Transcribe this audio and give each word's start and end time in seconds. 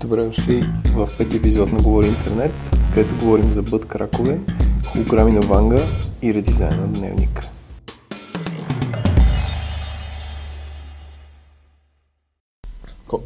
Добре 0.00 0.24
дошли 0.24 0.64
в 0.94 1.08
пети 1.18 1.36
епизод 1.36 1.72
на 1.72 1.82
Говори 1.82 2.06
Интернет, 2.06 2.52
където 2.94 3.14
говорим 3.24 3.52
за 3.52 3.62
бът 3.62 3.86
кракове, 3.86 4.38
холограми 4.86 5.32
на 5.32 5.40
Ванга 5.40 5.82
и 6.22 6.34
редизайн 6.34 6.80
на 6.80 6.86
дневник. 6.86 7.40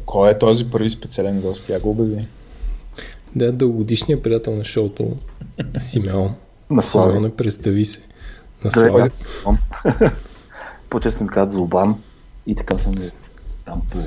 Кой 0.05 0.31
е 0.31 0.39
този 0.39 0.71
първи 0.71 0.89
специален 0.89 1.41
гост? 1.41 1.63
Тя 1.67 1.79
го 1.79 1.89
обяви. 1.89 2.27
Да, 3.35 3.51
дългогодишният 3.51 4.23
приятел 4.23 4.55
на 4.55 4.63
шоуто 4.63 5.15
Симеон. 5.77 6.35
На 6.69 6.81
Симеон, 6.81 7.21
не 7.21 7.35
представи 7.35 7.85
се. 7.85 8.01
На. 8.63 8.71
Слава. 8.71 9.09
По-често 10.89 11.23
ми 11.23 11.29
казват 11.29 11.51
Злобан 11.51 11.95
и 12.47 12.55
така 12.55 12.77
съм 12.77 12.95
там 13.65 13.81
по 13.91 13.97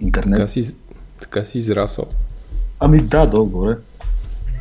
интернет. 0.00 0.36
Така 0.36 0.46
си, 0.46 0.76
така 1.20 1.44
си 1.44 1.58
израсъл. 1.58 2.04
Ами 2.80 3.02
да, 3.02 3.26
долу-горе. 3.26 3.76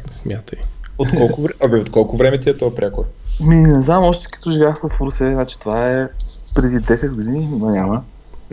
Смятай. 0.10 0.60
От 0.98 1.10
колко, 1.18 1.42
време, 1.42 1.54
абе, 1.64 1.78
от 1.78 1.92
колко 1.92 2.18
време 2.18 2.40
ти 2.40 2.50
е 2.50 2.58
този 2.58 2.76
прякор? 2.76 3.06
Ми 3.44 3.56
не 3.56 3.82
знам, 3.82 4.04
още 4.04 4.28
като 4.32 4.52
живях 4.52 4.80
в 4.84 5.02
Русе, 5.02 5.32
значи 5.32 5.60
това 5.60 5.90
е 5.90 6.08
преди 6.56 6.76
10 6.76 7.16
години, 7.16 7.50
но 7.52 7.70
няма. 7.70 8.04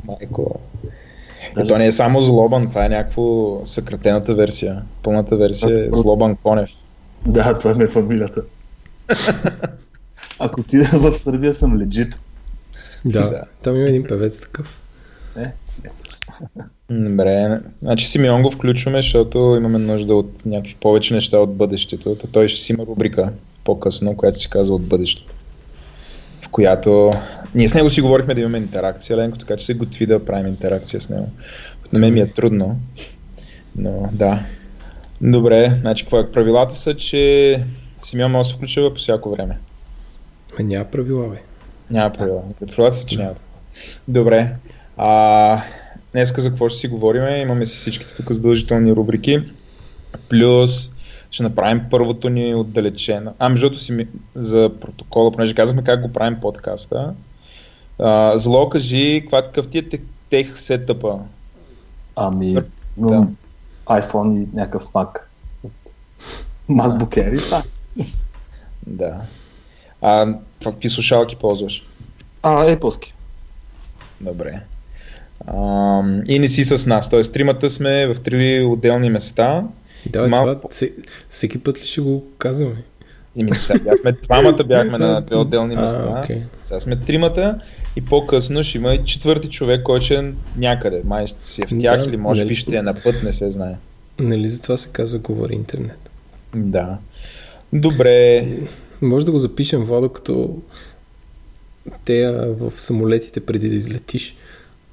Майко. 0.04 0.60
И 0.84 1.54
Даже- 1.54 1.68
то 1.68 1.78
не 1.78 1.86
е 1.86 1.92
само 1.92 2.20
Злобан, 2.20 2.68
това 2.68 2.84
е 2.84 2.88
някакво 2.88 3.56
съкратената 3.66 4.34
версия. 4.34 4.82
Пълната 5.02 5.36
версия 5.36 5.84
е 5.84 5.88
Злобан 5.92 6.36
Конев. 6.36 6.70
Да, 7.26 7.58
това 7.58 7.74
ми 7.74 7.84
е 7.84 7.86
фамилията. 7.86 8.42
Ако 10.38 10.60
отида 10.60 10.84
в 10.92 11.18
Сърбия 11.18 11.54
съм 11.54 11.78
легит. 11.78 12.18
Да, 13.04 13.30
Да. 13.30 13.42
там 13.62 13.76
има 13.76 13.88
един 13.88 14.04
певец 14.04 14.40
такъв. 14.40 14.78
Е, 15.36 15.46
Добре, 16.90 17.60
значи 17.82 18.06
Симеон 18.06 18.42
го 18.42 18.50
включваме, 18.50 19.02
защото 19.02 19.38
имаме 19.38 19.78
нужда 19.78 20.14
от 20.14 20.46
някакви 20.46 20.76
повече 20.80 21.14
неща 21.14 21.38
от 21.38 21.54
бъдещето. 21.54 22.14
Та 22.14 22.26
той 22.26 22.48
ще 22.48 22.60
си 22.60 22.72
има 22.72 22.86
рубрика 22.86 23.32
по-късно, 23.64 24.16
която 24.16 24.38
се 24.40 24.48
казва 24.48 24.74
от 24.74 24.86
бъдещето. 24.86 25.34
В 26.40 26.48
която 26.48 27.10
ние 27.54 27.68
с 27.68 27.74
него 27.74 27.90
си 27.90 28.00
говорихме 28.00 28.34
да 28.34 28.40
имаме 28.40 28.58
интеракция, 28.58 29.16
Ленко, 29.16 29.38
така 29.38 29.56
че 29.56 29.66
се 29.66 29.74
готви 29.74 30.06
да 30.06 30.24
правим 30.24 30.46
интеракция 30.46 31.00
с 31.00 31.08
него. 31.08 31.30
На 31.92 31.98
мен 31.98 32.14
ми 32.14 32.20
е 32.20 32.32
трудно, 32.32 32.78
но 33.76 34.08
да. 34.12 34.42
Добре, 35.20 35.78
значи 35.80 36.04
какво 36.04 36.20
е? 36.20 36.30
Правилата 36.32 36.74
са, 36.74 36.94
че 36.96 37.64
Симеон 38.08 38.32
може 38.32 38.46
да 38.48 38.52
се 38.52 38.54
включва 38.54 38.94
по 38.94 38.98
всяко 39.00 39.30
време. 39.30 39.58
Ма 40.58 40.64
няма 40.64 40.84
правила, 40.84 41.28
бе. 41.28 41.42
Няма 41.90 42.12
правила. 42.12 42.42
Правилата 42.66 42.96
са, 42.96 43.06
че 43.06 43.18
няма. 43.18 43.34
Добре. 44.08 44.54
А, 44.96 45.62
днеска 46.12 46.40
за 46.40 46.48
какво 46.48 46.68
ще 46.68 46.78
си 46.78 46.88
говорим? 46.88 47.42
Имаме 47.42 47.66
си 47.66 47.76
всичките 47.76 48.14
тук 48.14 48.32
задължителни 48.32 48.92
рубрики. 48.92 49.40
Плюс 50.28 50.90
ще 51.30 51.42
направим 51.42 51.82
първото 51.90 52.28
ни 52.28 52.54
отдалечено. 52.54 53.34
А, 53.38 53.48
между 53.48 53.66
другото 53.66 53.82
си 53.82 54.06
за 54.34 54.70
протокола, 54.80 55.32
понеже 55.32 55.54
казахме 55.54 55.84
как 55.84 56.02
го 56.02 56.12
правим 56.12 56.40
подкаста. 56.40 57.14
А, 57.98 58.36
зло, 58.36 58.68
кажи, 58.68 59.20
каква 59.22 59.42
какъв 59.42 59.68
ти 59.68 59.78
е 59.78 59.88
те- 59.88 60.00
тех 60.30 60.58
сетъпа? 60.58 61.18
ами 62.16 62.56
имам 62.98 63.36
iPhone 63.86 64.42
и 64.42 64.56
някакъв 64.56 64.84
Mac. 64.84 65.18
От 65.64 65.72
MacBook 66.70 67.16
Air 67.16 67.34
и 67.34 67.38
това. 67.38 67.62
Да. 68.86 69.14
А, 70.02 70.34
какви 70.64 70.88
слушалки 70.88 71.36
ползваш? 71.36 71.82
А, 72.42 72.66
Apple-ски. 72.66 73.14
Добре. 74.20 74.60
А, 75.46 76.00
и 76.28 76.38
не 76.38 76.48
си 76.48 76.64
с 76.64 76.86
нас, 76.86 77.10
т.е. 77.10 77.22
тримата 77.22 77.70
сме 77.70 78.06
в 78.06 78.14
три 78.14 78.64
отделни 78.64 79.10
места. 79.10 79.64
Да, 80.06 80.28
Малко- 80.28 80.54
това 80.54 80.68
се, 80.70 80.92
всеки 81.28 81.58
път 81.58 81.80
ли 81.80 81.84
ще 81.84 82.00
го 82.00 82.24
казваме? 82.38 82.82
И 83.36 83.44
ми 83.44 83.54
сега 83.54 83.80
бяхме, 83.80 84.12
двамата 84.12 84.64
бяхме 84.64 84.98
на 84.98 85.20
две 85.20 85.36
отделни 85.36 85.76
места. 85.76 86.04
А, 86.08 86.20
окей. 86.20 86.42
Сега 86.62 86.80
сме 86.80 86.96
тримата 86.96 87.58
и 87.96 88.00
по-късно 88.00 88.64
ще 88.64 88.78
има 88.78 88.94
и 88.94 89.04
четвърти 89.04 89.48
човек, 89.48 89.82
който 89.82 90.04
ще 90.04 90.14
е 90.16 90.32
някъде. 90.56 91.02
Май 91.04 91.26
ще 91.26 91.48
си 91.48 91.62
е 91.62 91.66
в 91.66 91.78
тях 91.80 91.98
Да, 91.98 92.08
или 92.08 92.16
може 92.16 92.40
нали? 92.40 92.48
би 92.48 92.54
ще 92.54 92.76
е 92.76 92.82
на 92.82 92.94
път, 92.94 93.22
не 93.22 93.32
се 93.32 93.50
знае. 93.50 93.74
Нали 94.18 94.48
за 94.48 94.60
това 94.60 94.76
се 94.76 94.88
казва 94.88 95.18
Говори 95.18 95.54
Интернет? 95.54 96.10
Да. 96.54 96.98
Добре. 97.72 98.48
Може 99.02 99.26
да 99.26 99.32
го 99.32 99.38
запишем, 99.38 99.82
Владо, 99.82 100.08
като 100.08 100.58
те 102.04 102.30
в 102.30 102.72
самолетите 102.76 103.46
преди 103.46 103.68
да 103.68 103.74
излетиш. 103.74 104.36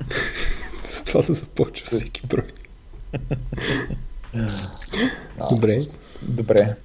С 0.83 1.03
това 1.03 1.21
да 1.21 1.33
започва 1.33 1.87
всеки 1.87 2.21
брой. 2.27 2.43
Добре. 5.51 5.79
Добре. 6.21 6.75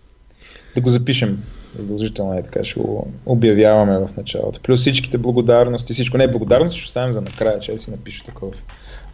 Да 0.75 0.81
го 0.81 0.89
запишем. 0.91 1.43
Задължително 1.79 2.39
е 2.39 2.43
така, 2.43 2.65
ще 2.65 2.81
го 2.81 3.13
обявяваме 3.27 3.99
в 3.99 4.09
началото. 4.17 4.61
Плюс 4.61 4.81
всичките 4.81 5.19
благодарности, 5.19 5.93
всичко. 5.93 6.19
Не, 6.19 6.31
благодарности 6.31 6.81
ще 6.81 6.89
оставим 6.89 7.13
за 7.13 7.21
накрая, 7.21 7.61
че 7.61 7.79
си 7.79 7.91
напиша 7.91 8.25
такова 8.25 8.53
в, 8.53 8.63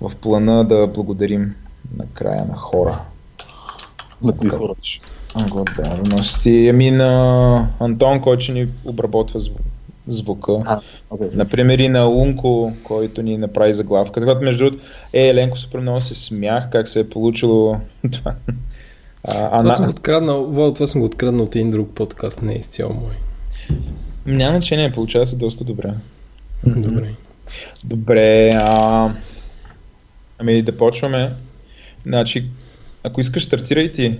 в 0.08 0.16
плана 0.16 0.64
да 0.68 0.86
благодарим 0.86 1.54
накрая 1.96 2.44
на 2.44 2.56
хора. 2.56 3.00
На 4.22 4.36
кои 4.36 4.48
хора? 4.48 4.74
Благодарности. 5.48 6.68
Ами 6.68 6.90
на 6.90 7.68
Антон, 7.80 8.20
който 8.20 8.42
ще 8.42 8.52
ни 8.52 8.68
обработва 8.84 9.40
зву- 9.40 9.60
звука. 10.08 10.62
А, 10.64 10.80
окей. 11.10 11.28
Например 11.34 11.78
и 11.78 11.88
на 11.88 12.08
Унко, 12.08 12.72
който 12.84 13.22
ни 13.22 13.38
направи 13.38 13.72
заглавка. 13.72 14.20
Когато 14.20 14.44
между 14.44 14.64
другото, 14.64 14.84
е, 15.12 15.28
Еленко 15.28 15.58
супер 15.58 15.78
много 15.80 16.00
се 16.00 16.14
смях 16.14 16.70
как 16.70 16.88
се 16.88 17.00
е 17.00 17.08
получило 17.08 17.76
това. 18.12 18.34
А, 19.24 19.48
а 19.52 19.58
Това 19.58 19.70
съм 19.70 19.84
го 19.84 19.90
на... 19.90 19.90
откраднал, 19.96 20.46
Владо, 20.46 20.74
това 20.74 20.86
съм 20.86 21.00
го 21.00 21.06
откраднал 21.06 21.44
от 21.44 21.56
един 21.56 21.70
друг 21.70 21.94
подкаст, 21.94 22.42
не 22.42 22.52
е 22.52 22.58
изцяло 22.58 22.94
мой. 22.94 23.14
Няма 24.26 24.54
значение, 24.54 24.92
получава 24.92 25.26
се 25.26 25.36
доста 25.36 25.64
добре. 25.64 25.94
Добре. 26.66 27.14
Добре, 27.84 28.50
а... 28.54 29.10
ами 30.38 30.62
да 30.62 30.76
почваме. 30.76 31.30
Значи, 32.06 32.46
ако 33.02 33.20
искаш, 33.20 33.44
стартирай 33.44 33.92
ти. 33.92 34.18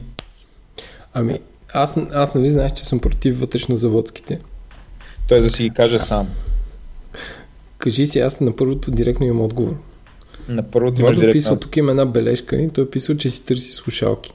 Ами, 1.19 1.38
аз, 1.72 1.94
аз 2.12 2.34
нали 2.34 2.50
знаеш, 2.50 2.72
че 2.72 2.84
съм 2.84 2.99
против 2.99 3.41
вътрешнозаводските. 3.41 4.41
Той 5.28 5.41
да 5.41 5.49
си 5.49 5.62
ги 5.62 5.71
каже 5.71 5.99
сам. 5.99 6.28
Кажи 7.78 8.06
си, 8.06 8.21
аз 8.21 8.41
на 8.41 8.56
първото 8.56 8.91
директно 8.91 9.27
имам 9.27 9.41
отговор. 9.41 9.77
На 10.49 10.62
първото 10.62 11.00
имаш 11.00 11.16
директно. 11.16 11.32
писал, 11.32 11.59
тук 11.59 11.77
има 11.77 11.91
една 11.91 12.06
бележка 12.06 12.56
и 12.56 12.71
той 12.71 12.84
е 12.84 12.91
писал, 12.91 13.16
че 13.16 13.31
си 13.31 13.44
търси 13.44 13.72
слушалки. 13.72 14.32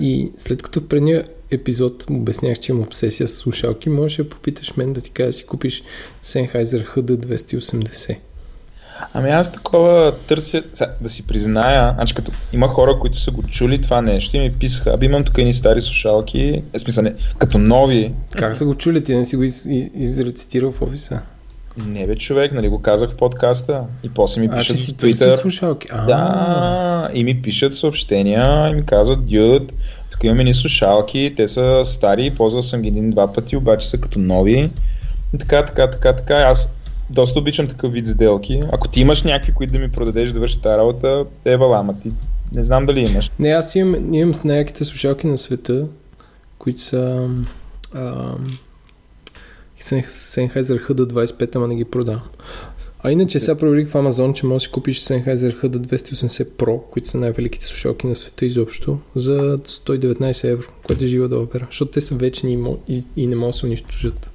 И 0.00 0.32
след 0.36 0.62
като 0.62 0.80
в 0.80 0.88
предния 0.88 1.24
епизод 1.50 2.04
обяснях, 2.10 2.58
че 2.58 2.72
имам 2.72 2.82
обсесия 2.82 3.28
с 3.28 3.36
слушалки, 3.36 3.90
можеш 3.90 4.16
да 4.16 4.28
попиташ 4.28 4.76
мен 4.76 4.92
да 4.92 5.00
ти 5.00 5.10
кажа 5.10 5.26
да 5.26 5.32
си 5.32 5.46
купиш 5.46 5.82
Sennheiser 6.24 6.88
HD280. 6.88 8.16
Ами 9.14 9.30
аз 9.30 9.52
такова 9.52 10.12
търся, 10.28 10.62
да 11.00 11.08
си 11.08 11.26
призная, 11.26 11.92
значи 11.94 12.14
като 12.14 12.32
има 12.52 12.68
хора, 12.68 12.98
които 13.00 13.20
са 13.20 13.30
го 13.30 13.42
чули 13.42 13.82
това 13.82 14.00
нещо 14.00 14.36
и 14.36 14.40
ми 14.40 14.52
писаха, 14.52 14.90
аби 14.94 15.06
имам 15.06 15.24
тук 15.24 15.38
едни 15.38 15.52
стари 15.52 15.80
слушалки, 15.80 16.62
е 16.72 16.78
смисъл 16.78 17.04
не, 17.04 17.14
като 17.38 17.58
нови, 17.58 18.12
Как 18.30 18.56
са 18.56 18.64
го 18.64 18.74
чули? 18.74 19.04
Ти 19.04 19.14
не 19.14 19.24
си 19.24 19.36
го 19.36 19.42
из, 19.42 19.66
из, 19.66 19.90
изрецитирал 19.94 20.72
в 20.72 20.82
офиса? 20.82 21.20
не 21.86 22.06
бе 22.06 22.16
човек, 22.16 22.52
нали 22.52 22.68
го 22.68 22.82
казах 22.82 23.10
в 23.10 23.16
подкаста 23.16 23.82
и 24.02 24.10
после 24.10 24.40
ми 24.40 24.48
А, 24.52 24.58
пишат 24.58 24.76
в 24.76 24.80
Twitter, 24.80 25.40
слушалки. 25.40 25.88
А, 25.90 26.04
да, 26.04 27.10
и 27.14 27.24
ми 27.24 27.42
пишат 27.42 27.76
съобщения 27.76 28.68
и 28.70 28.74
ми 28.74 28.86
казват, 28.86 29.26
дюд, 29.26 29.72
тук 30.10 30.24
имаме 30.24 30.44
ни 30.44 30.54
слушалки, 30.54 31.34
те 31.36 31.48
са 31.48 31.82
стари, 31.84 32.30
ползвал 32.30 32.62
съм 32.62 32.82
ги 32.82 32.88
един-два 32.88 33.32
пъти, 33.32 33.56
обаче 33.56 33.88
са 33.88 33.98
като 33.98 34.18
нови. 34.18 34.70
И 35.34 35.38
така, 35.38 35.66
така, 35.66 35.90
така, 35.90 36.12
така. 36.12 36.34
Аз 36.34 36.74
доста 37.10 37.38
обичам 37.38 37.68
такъв 37.68 37.92
вид 37.92 38.06
сделки. 38.06 38.62
Ако 38.72 38.88
ти 38.88 39.00
имаш 39.00 39.22
някакви, 39.22 39.52
които 39.52 39.72
да 39.72 39.78
ми 39.78 39.90
продадеш 39.90 40.32
да 40.32 40.40
върши 40.40 40.60
тази 40.60 40.78
работа, 40.78 41.24
е 41.44 41.56
вала, 41.56 41.78
ама 41.78 42.00
ти 42.00 42.10
не 42.52 42.64
знам 42.64 42.86
дали 42.86 43.00
имаш. 43.00 43.30
Не, 43.38 43.48
аз 43.48 43.74
имам, 43.74 44.14
имам 44.14 44.34
с 44.34 44.44
най-яките 44.44 44.84
слушалки 44.84 45.26
на 45.26 45.38
света, 45.38 45.86
които 46.58 46.80
са 46.80 47.28
а, 47.94 48.34
Sennheiser 49.80 50.86
HD25, 50.86 51.56
ама 51.56 51.68
не 51.68 51.76
ги 51.76 51.84
продавам. 51.84 52.22
А 53.02 53.12
иначе 53.12 53.40
сега 53.40 53.58
проверих 53.58 53.88
в 53.88 53.92
Amazon, 53.92 54.32
че 54.32 54.46
можеш 54.46 54.68
да 54.68 54.72
купиш 54.72 55.00
Sennheiser 55.00 55.60
HD280 55.60 56.44
Pro, 56.44 56.80
които 56.90 57.08
са 57.08 57.18
най-великите 57.18 57.66
слушалки 57.66 58.06
на 58.06 58.16
света 58.16 58.46
изобщо, 58.46 58.98
за 59.14 59.58
119 59.58 60.50
евро, 60.50 60.66
което 60.86 61.04
е 61.04 61.06
жива 61.06 61.28
долара, 61.28 61.66
защото 61.70 61.90
те 61.90 62.00
са 62.00 62.14
вечни 62.14 62.52
и, 62.88 62.94
и, 62.96 63.04
и 63.16 63.26
не 63.26 63.36
могат 63.36 63.52
да 63.52 63.58
се 63.58 63.66
унищожат. 63.66 64.30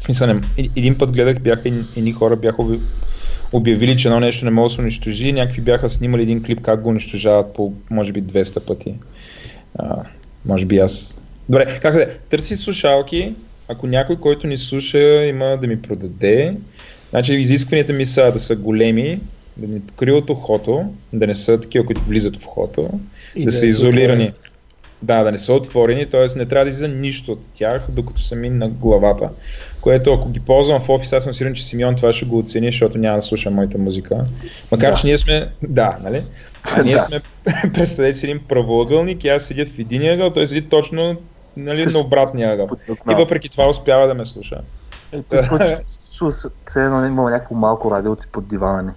В 0.00 0.02
смисъл, 0.02 0.26
не, 0.26 0.40
е- 0.58 0.68
един 0.76 0.98
път 0.98 1.12
гледах, 1.12 1.40
бяха 1.40 1.68
едни- 1.96 2.12
хора 2.12 2.36
бяха 2.36 2.62
обявили, 3.52 3.96
че 3.96 4.08
едно 4.08 4.20
нещо 4.20 4.44
не 4.44 4.50
може 4.50 4.72
да 4.72 4.74
се 4.74 4.80
унищожи 4.80 5.32
някакви 5.32 5.60
бяха 5.60 5.88
снимали 5.88 6.22
един 6.22 6.42
клип 6.42 6.60
как 6.60 6.80
го 6.82 6.88
унищожават 6.88 7.54
по 7.54 7.72
може 7.90 8.12
би 8.12 8.22
200 8.22 8.60
пъти. 8.60 8.94
А, 9.74 9.96
може 10.46 10.66
би 10.66 10.78
аз... 10.78 11.18
Добре, 11.48 11.78
как 11.82 11.94
да 11.94 12.02
е? 12.02 12.06
Търси 12.30 12.56
слушалки, 12.56 13.34
ако 13.68 13.86
някой, 13.86 14.16
който 14.16 14.46
ни 14.46 14.58
слуша, 14.58 14.98
има 15.24 15.58
да 15.62 15.66
ми 15.66 15.82
продаде, 15.82 16.54
значи 17.10 17.32
изискванията 17.34 17.92
ми 17.92 18.06
са 18.06 18.32
да 18.32 18.38
са 18.38 18.56
големи, 18.56 19.20
да 19.56 19.66
ни 19.66 19.80
покриват 19.80 20.30
ухото, 20.30 20.84
да 21.12 21.26
не 21.26 21.34
са 21.34 21.60
такива, 21.60 21.86
които 21.86 22.00
влизат 22.00 22.36
в 22.36 22.46
ухото, 22.46 22.90
И 23.36 23.40
да, 23.40 23.44
да 23.44 23.52
са 23.52 23.58
са 23.58 23.66
изолирани. 23.66 24.02
отворени. 24.02 24.32
Да, 25.02 25.22
да 25.24 25.32
не 25.32 25.38
са 25.38 25.52
отворени, 25.52 26.06
т.е. 26.06 26.38
не 26.38 26.46
трябва 26.46 26.64
да 26.64 26.68
излиза 26.68 26.88
нищо 26.88 27.32
от 27.32 27.40
тях, 27.54 27.86
докато 27.88 28.22
са 28.22 28.36
ми 28.36 28.50
на 28.50 28.68
главата. 28.68 29.28
Което 29.80 30.12
ако 30.12 30.28
ги 30.28 30.40
ползвам 30.40 30.80
в 30.80 30.88
офис, 30.88 31.12
аз 31.12 31.24
съм 31.24 31.32
сигурен, 31.32 31.54
че 31.54 31.64
Симеон 31.64 31.96
това 31.96 32.12
ще 32.12 32.24
го 32.24 32.38
оцени, 32.38 32.66
защото 32.66 32.98
няма 32.98 33.16
да 33.18 33.22
слуша 33.22 33.50
моята 33.50 33.78
музика. 33.78 34.24
Макар, 34.72 34.90
Да. 34.90 34.96
че 34.96 35.06
ние 35.06 35.18
сме, 35.18 35.46
да, 35.62 35.90
нали? 36.02 36.22
А 36.76 36.82
ние 36.82 36.94
Да. 36.94 37.00
сме, 37.00 37.20
представете 37.74 38.18
си 38.18 38.26
един 38.26 38.40
правоъгълник 38.48 39.24
и 39.24 39.28
аз 39.28 39.42
седя 39.42 39.66
в 39.66 39.78
един 39.78 40.12
ъгъл, 40.12 40.30
той 40.30 40.46
седи 40.46 40.68
точно 40.68 41.16
нали, 41.56 41.86
на 41.86 41.98
обратния 41.98 42.52
ъгъл. 42.52 42.68
И 43.10 43.14
въпреки 43.14 43.48
това 43.48 43.68
успява 43.68 44.06
да 44.06 44.14
ме 44.14 44.24
слуша. 44.24 44.60
Е, 45.12 45.22
Все 46.66 46.84
едно 46.84 47.06
има 47.06 47.30
някакво 47.30 47.54
малко 47.54 47.90
радиоци 47.90 48.28
под 48.32 48.48
дивана 48.48 48.82
ни. 48.82 48.90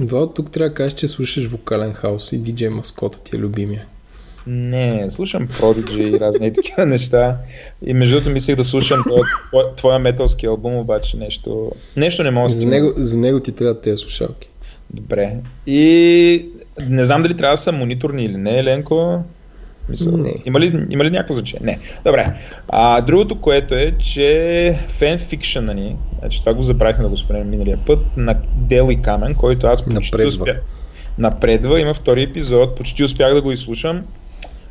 Вал, 0.00 0.26
тук 0.26 0.50
трябва 0.50 0.68
да 0.68 0.74
кажеш, 0.74 0.92
че 0.92 1.08
слушаш 1.08 1.46
вокален 1.46 1.92
хаос 1.92 2.32
и 2.32 2.38
диджей 2.38 2.68
маскота 2.68 3.22
ти 3.22 3.36
е 3.36 3.38
любимия. 3.38 3.86
Не, 4.46 5.06
слушам 5.10 5.48
Prodigy 5.48 6.16
и 6.16 6.20
разни 6.20 6.52
такива 6.54 6.86
неща. 6.86 7.36
И 7.86 7.94
между 7.94 8.14
другото 8.14 8.30
мислех 8.30 8.56
да 8.56 8.64
слушам 8.64 9.04
твоя, 9.50 9.74
твоя, 9.76 9.98
металски 9.98 10.46
албум, 10.46 10.76
обаче 10.76 11.16
нещо, 11.16 11.72
нещо 11.96 12.22
не 12.22 12.30
мога 12.30 12.48
да 12.48 12.54
За 12.54 12.66
него, 12.66 12.92
за 12.96 13.18
него 13.18 13.40
ти 13.40 13.52
трябва 13.52 13.80
тези 13.80 13.96
слушалки. 13.96 14.48
Добре. 14.90 15.36
И 15.66 16.46
не 16.88 17.04
знам 17.04 17.22
дали 17.22 17.34
трябва 17.34 17.52
да 17.52 17.62
са 17.62 17.72
мониторни 17.72 18.24
или 18.24 18.36
не, 18.36 18.58
Еленко. 18.58 19.22
Мисъл, 19.88 20.16
Не. 20.16 20.34
Има, 20.44 20.60
ли, 20.60 20.86
има 20.90 21.04
ли 21.04 21.10
някакво 21.10 21.34
значение? 21.34 21.66
Не. 21.66 21.78
Добре. 22.04 22.34
А, 22.68 23.00
другото, 23.00 23.40
което 23.40 23.74
е, 23.74 23.94
че 23.98 24.78
фенфикшъна 24.88 25.74
ни, 25.74 25.96
значи 26.18 26.40
това 26.40 26.54
го 26.54 26.62
забравихме 26.62 27.04
да 27.04 27.10
го 27.10 27.16
споменем 27.16 27.50
миналия 27.50 27.78
път, 27.86 27.98
на 28.16 28.36
Дел 28.54 28.88
и 28.90 29.02
Камен, 29.02 29.34
който 29.34 29.66
аз 29.66 29.84
почти 29.84 30.12
Напредва. 30.12 30.26
успях. 30.26 30.60
Напредва, 31.18 31.80
има 31.80 31.94
втори 31.94 32.22
епизод, 32.22 32.76
почти 32.76 33.04
успях 33.04 33.34
да 33.34 33.42
го 33.42 33.52
изслушам. 33.52 34.02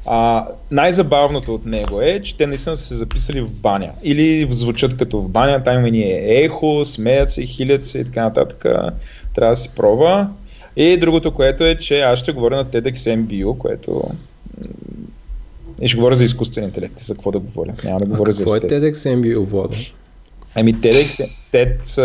А, 0.05 0.47
най-забавното 0.71 1.55
от 1.55 1.65
него 1.65 2.01
е, 2.01 2.21
че 2.21 2.37
те 2.37 2.47
наистина 2.47 2.77
са 2.77 2.83
се 2.83 2.95
записали 2.95 3.41
в 3.41 3.51
баня. 3.51 3.89
Или 4.03 4.47
звучат 4.51 4.97
като 4.97 5.21
в 5.21 5.29
баня, 5.29 5.63
там 5.63 5.83
ни 5.83 6.01
е 6.01 6.43
ехо, 6.43 6.85
смеят 6.85 7.31
се, 7.31 7.45
хилят 7.45 7.85
се 7.85 7.99
и 7.99 8.05
така 8.05 8.23
нататък. 8.23 8.65
Трябва 9.35 9.51
да 9.51 9.55
си 9.55 9.69
пробва. 9.75 10.27
И 10.75 10.97
другото, 10.97 11.31
което 11.33 11.63
е, 11.63 11.75
че 11.75 12.01
аз 12.01 12.19
ще 12.19 12.31
говоря 12.31 12.55
на 12.55 12.65
TEDx 12.65 12.93
MBU, 12.93 13.57
което 13.57 14.03
и 15.81 15.87
ще 15.87 15.97
говоря 15.97 16.15
за 16.15 16.25
изкуствен 16.25 16.63
интелект. 16.63 16.99
За 16.99 17.13
какво 17.13 17.31
да 17.31 17.39
говоря? 17.39 17.73
Няма 17.83 17.99
да 17.99 18.05
А 18.05 18.09
говоря 18.09 18.31
за 18.31 18.43
какво 18.43 18.55
е. 18.55 18.59
TEDx 18.59 18.93
MBO 18.93 19.39
вода? 19.39 19.75
Ами 20.55 20.75
TEDx, 20.75 21.29
TED, 21.53 21.97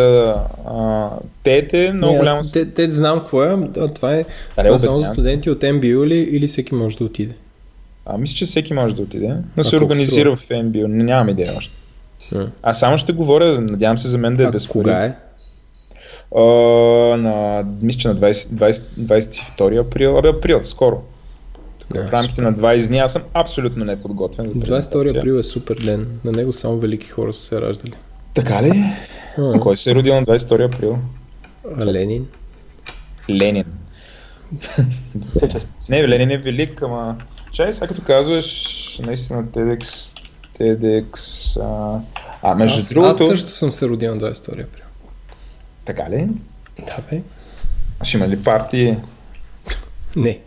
а, 0.67 1.11
TED 1.45 1.75
е 1.75 1.93
много 1.93 2.13
Не, 2.13 2.19
голямо... 2.19 2.43
те 2.75 2.91
знам 2.91 3.19
какво 3.19 3.45
е, 3.45 3.69
а 3.79 3.89
това 3.89 4.15
е, 4.15 4.25
Аре, 4.57 4.65
това 4.65 4.77
е 4.77 4.79
само 4.79 5.01
за 5.01 5.07
студенти 5.07 5.51
от 5.51 5.61
MBO 5.61 6.07
или, 6.07 6.17
или 6.17 6.47
всеки 6.47 6.75
може 6.75 6.99
да 6.99 7.05
отиде? 7.05 7.35
А, 8.07 8.19
мисля, 8.19 8.35
че 8.35 8.45
всеки 8.45 8.75
може 8.75 8.95
да 8.95 9.03
отиде, 9.03 9.29
но 9.29 9.43
А 9.61 9.65
се 9.65 9.77
организира 9.77 10.37
в 10.37 10.49
MBU. 10.49 10.87
Не, 10.87 11.05
нямам 11.05 11.29
идея 11.29 11.53
още. 11.57 11.73
А, 12.35 12.47
А 12.63 12.75
само 12.75 12.99
ще 12.99 13.13
говоря, 13.13 13.61
надявам 13.61 13.99
се 13.99 14.09
за 14.09 14.19
мен 14.19 14.37
да 14.37 14.45
е 14.45 14.47
а 14.47 14.51
без 14.51 14.67
кога 14.67 15.05
е? 15.05 15.17
А, 16.37 16.41
на, 17.17 17.65
мисля, 17.83 17.99
че 17.99 18.09
на 18.09 18.17
20, 18.17 18.31
20, 18.33 18.71
22 19.01 19.81
април, 19.81 20.19
абе 20.19 20.29
април, 20.29 20.63
скоро. 20.63 21.03
Да, 21.95 22.07
в 22.07 22.13
рамките 22.13 22.43
на 22.43 22.55
20 22.55 22.89
дни 22.89 22.99
аз 22.99 23.13
съм 23.13 23.23
абсолютно 23.35 23.85
неподготвен 23.85 24.49
за 24.49 24.55
22 24.55 24.61
презентация. 24.63 25.19
април 25.19 25.33
е 25.33 25.43
супер 25.43 25.77
ден. 25.77 26.21
На 26.25 26.33
него 26.33 26.53
само 26.53 26.79
велики 26.79 27.09
хора 27.09 27.33
са 27.33 27.41
се 27.41 27.61
раждали. 27.61 27.93
Така 28.35 28.63
ли? 28.63 28.85
А, 29.39 29.61
Кой 29.61 29.77
се 29.77 29.91
е 29.91 29.95
родил 29.95 30.15
на 30.15 30.23
22 30.23 30.75
април? 30.75 30.99
а 31.81 31.87
Ленин? 31.87 32.27
Ленин. 33.31 33.65
Не, 35.91 36.09
Ленин 36.09 36.31
е 36.31 36.39
велик, 36.39 36.83
ама... 36.83 37.17
Чай, 37.53 37.73
сега 37.73 37.87
като 37.87 38.03
казваш, 38.03 39.01
наистина 39.05 39.45
TEDx, 39.45 40.15
TEDx... 40.59 41.17
А, 41.63 42.01
а 42.43 42.55
между 42.55 42.79
Аз, 42.79 42.89
другото... 42.89 43.11
аз 43.11 43.17
също 43.17 43.51
съм 43.51 43.73
се 43.73 43.89
родил 43.89 44.15
на 44.15 44.21
22 44.21 44.53
април. 44.53 44.85
Така 45.85 46.11
ли? 46.11 46.29
Да, 46.87 46.97
бе. 47.11 47.23
А 48.01 48.05
Ще 48.05 48.17
има 48.17 48.29
ли 48.29 48.43
партии? 48.43 48.97
Не. 50.17 50.41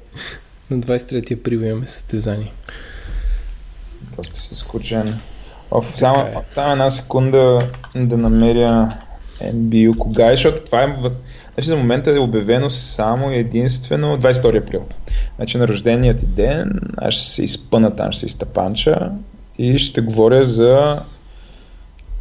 На 0.72 0.78
23 0.78 1.40
април 1.40 1.58
имаме 1.58 1.88
състезание. 1.88 2.54
Просто 4.16 4.40
си 4.40 4.56
скучен. 4.56 5.20
Оф, 5.72 5.92
само, 5.96 6.22
е. 6.22 6.36
само 6.50 6.72
една 6.72 6.90
секунда 6.90 7.60
да 7.96 8.18
намеря 8.18 8.98
NBU 9.44 9.98
кога 9.98 10.28
е, 10.32 10.36
защото 10.36 10.66
това 10.66 10.84
е... 10.84 10.98
Значи 11.54 11.70
за 11.70 11.76
момента 11.76 12.12
е 12.12 12.20
обявено 12.20 12.70
само 12.70 13.32
единствено 13.32 14.18
22 14.18 14.64
април. 14.64 14.86
Значи 15.36 15.58
на 15.58 15.68
рожденият 15.68 16.20
ти 16.20 16.26
ден 16.26 16.80
аз 16.98 17.14
ще 17.14 17.24
се 17.24 17.44
изпъна 17.44 17.96
там, 17.96 18.12
ще 18.12 18.20
се 18.20 18.26
изтъпанча 18.26 19.12
и 19.58 19.80
ще 19.80 20.02
говоря 20.02 20.46
за 20.46 21.02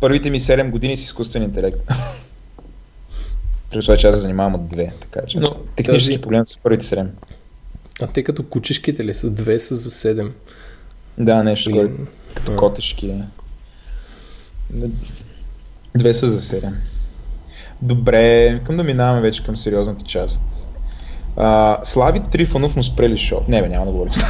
първите 0.01 0.31
ми 0.31 0.41
7 0.41 0.71
години 0.71 0.97
с 0.97 1.05
изкуствен 1.05 1.43
интелект. 1.43 1.79
При 3.71 3.81
това, 3.81 3.97
че 3.97 4.07
аз 4.07 4.15
се 4.15 4.23
занимавам 4.23 4.55
от 4.55 4.69
две, 4.69 4.93
така 5.01 5.21
че. 5.27 5.39
Но 5.39 5.55
технически 5.77 6.15
тази- 6.15 6.23
проблем 6.23 6.47
са 6.47 6.59
първите 6.63 6.87
7. 6.87 7.07
А 8.03 8.07
те 8.07 8.23
като 8.23 8.43
кучешките 8.43 9.05
ли 9.05 9.15
са? 9.15 9.31
Две 9.31 9.59
са 9.59 9.77
за 9.77 9.91
7. 9.91 10.31
Да, 11.19 11.43
нещо 11.43 11.71
такова. 11.71 11.89
Като 12.35 12.57
котешки. 12.57 13.15
Две 15.97 16.15
са 16.15 16.29
за 16.29 16.41
7. 16.41 16.73
Добре, 17.83 18.61
към 18.65 18.77
да 18.77 18.85
минаваме 18.85 19.21
вече 19.21 19.45
към 19.45 19.57
сериозната 19.57 20.05
част. 20.05 20.69
А, 21.37 21.79
Слави 21.83 22.21
Трифонов 22.31 22.77
му 22.77 22.83
спрели 22.83 23.17
шоу. 23.17 23.41
Не, 23.49 23.63
бе, 23.63 23.69
няма 23.69 23.87
да 23.87 23.93
говорим. 23.93 24.13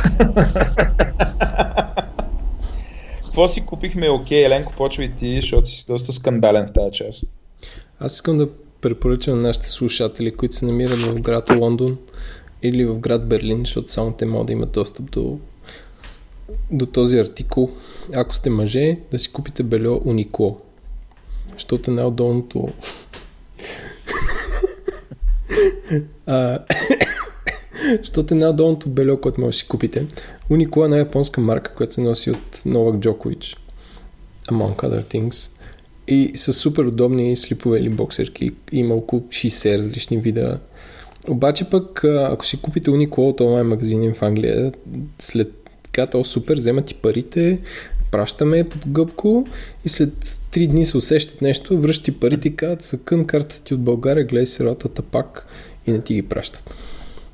Какво 3.24 3.48
си 3.48 3.60
купихме? 3.60 4.10
Окей, 4.10 4.44
Еленко, 4.44 4.72
почвай 4.76 5.12
ти, 5.14 5.36
защото 5.36 5.68
си 5.68 5.86
доста 5.86 6.12
скандален 6.12 6.66
в 6.66 6.72
тази 6.72 6.92
част. 6.92 7.24
Аз 8.00 8.14
искам 8.14 8.38
да 8.38 8.48
препоръчам 8.80 9.34
на 9.34 9.48
нашите 9.48 9.70
слушатели, 9.70 10.36
които 10.36 10.54
се 10.54 10.66
намират 10.66 10.98
в 10.98 11.22
град 11.22 11.50
Лондон 11.50 11.98
или 12.62 12.84
в 12.84 12.98
град 12.98 13.28
Берлин, 13.28 13.58
защото 13.58 13.92
само 13.92 14.12
те 14.12 14.26
могат 14.26 14.46
да 14.46 14.52
имат 14.52 14.72
достъп 14.72 15.10
до, 15.10 15.38
до 16.70 16.86
този 16.86 17.18
артикул. 17.18 17.70
Ако 18.14 18.34
сте 18.34 18.50
мъже, 18.50 18.98
да 19.10 19.18
си 19.18 19.32
купите 19.32 19.62
бельо 19.62 20.00
Уникло. 20.04 20.60
Защото 21.52 21.90
е 21.90 21.94
най-удобното 21.94 22.68
а, 26.26 26.58
защото 28.02 28.34
е 28.34 28.36
най-удобното 28.36 28.88
бельо, 28.88 29.16
което 29.16 29.40
може 29.40 29.54
да 29.54 29.58
си 29.58 29.68
купите. 29.68 30.06
Уникло 30.50 30.82
е 30.82 30.84
една 30.84 30.96
японска 30.96 31.40
марка, 31.40 31.74
която 31.74 31.94
се 31.94 32.00
носи 32.00 32.30
от 32.30 32.62
Новак 32.66 33.00
Джокович. 33.00 33.56
Among 34.48 34.76
other 34.76 35.14
things. 35.14 35.50
И 36.08 36.32
са 36.34 36.52
супер 36.52 36.84
удобни 36.84 37.36
слипове 37.36 37.78
или 37.78 37.88
боксерки. 37.88 38.50
Има 38.72 38.94
около 38.94 39.22
60 39.22 39.78
различни 39.78 40.16
вида. 40.16 40.58
Обаче 41.28 41.70
пък, 41.70 42.04
ако 42.04 42.46
си 42.46 42.62
купите 42.62 42.90
Uniqlo 42.90 43.18
от 43.18 43.40
онлайн 43.40 43.66
магазини 43.66 44.14
в 44.14 44.22
Англия, 44.22 44.72
след 45.18 45.62
така 45.82 46.06
то 46.06 46.24
супер, 46.24 46.54
вземат 46.54 46.84
ти 46.84 46.94
парите, 46.94 47.60
пращаме 48.12 48.64
по 48.64 48.78
гъбко 48.88 49.46
и 49.84 49.88
след 49.88 50.10
3 50.52 50.68
дни 50.68 50.84
се 50.86 50.96
усещат 50.96 51.42
нещо, 51.42 51.80
връщат 51.80 52.04
ти 52.04 52.12
парите 52.12 52.48
и 52.48 52.56
казват, 52.56 52.82
съкън 52.82 53.24
картата 53.24 53.62
ти 53.62 53.74
от 53.74 53.80
България, 53.80 54.24
гледай 54.24 54.46
сиротата 54.46 55.02
пак 55.02 55.46
и 55.86 55.92
не 55.92 56.00
ти 56.00 56.14
ги 56.14 56.22
пращат. 56.22 56.74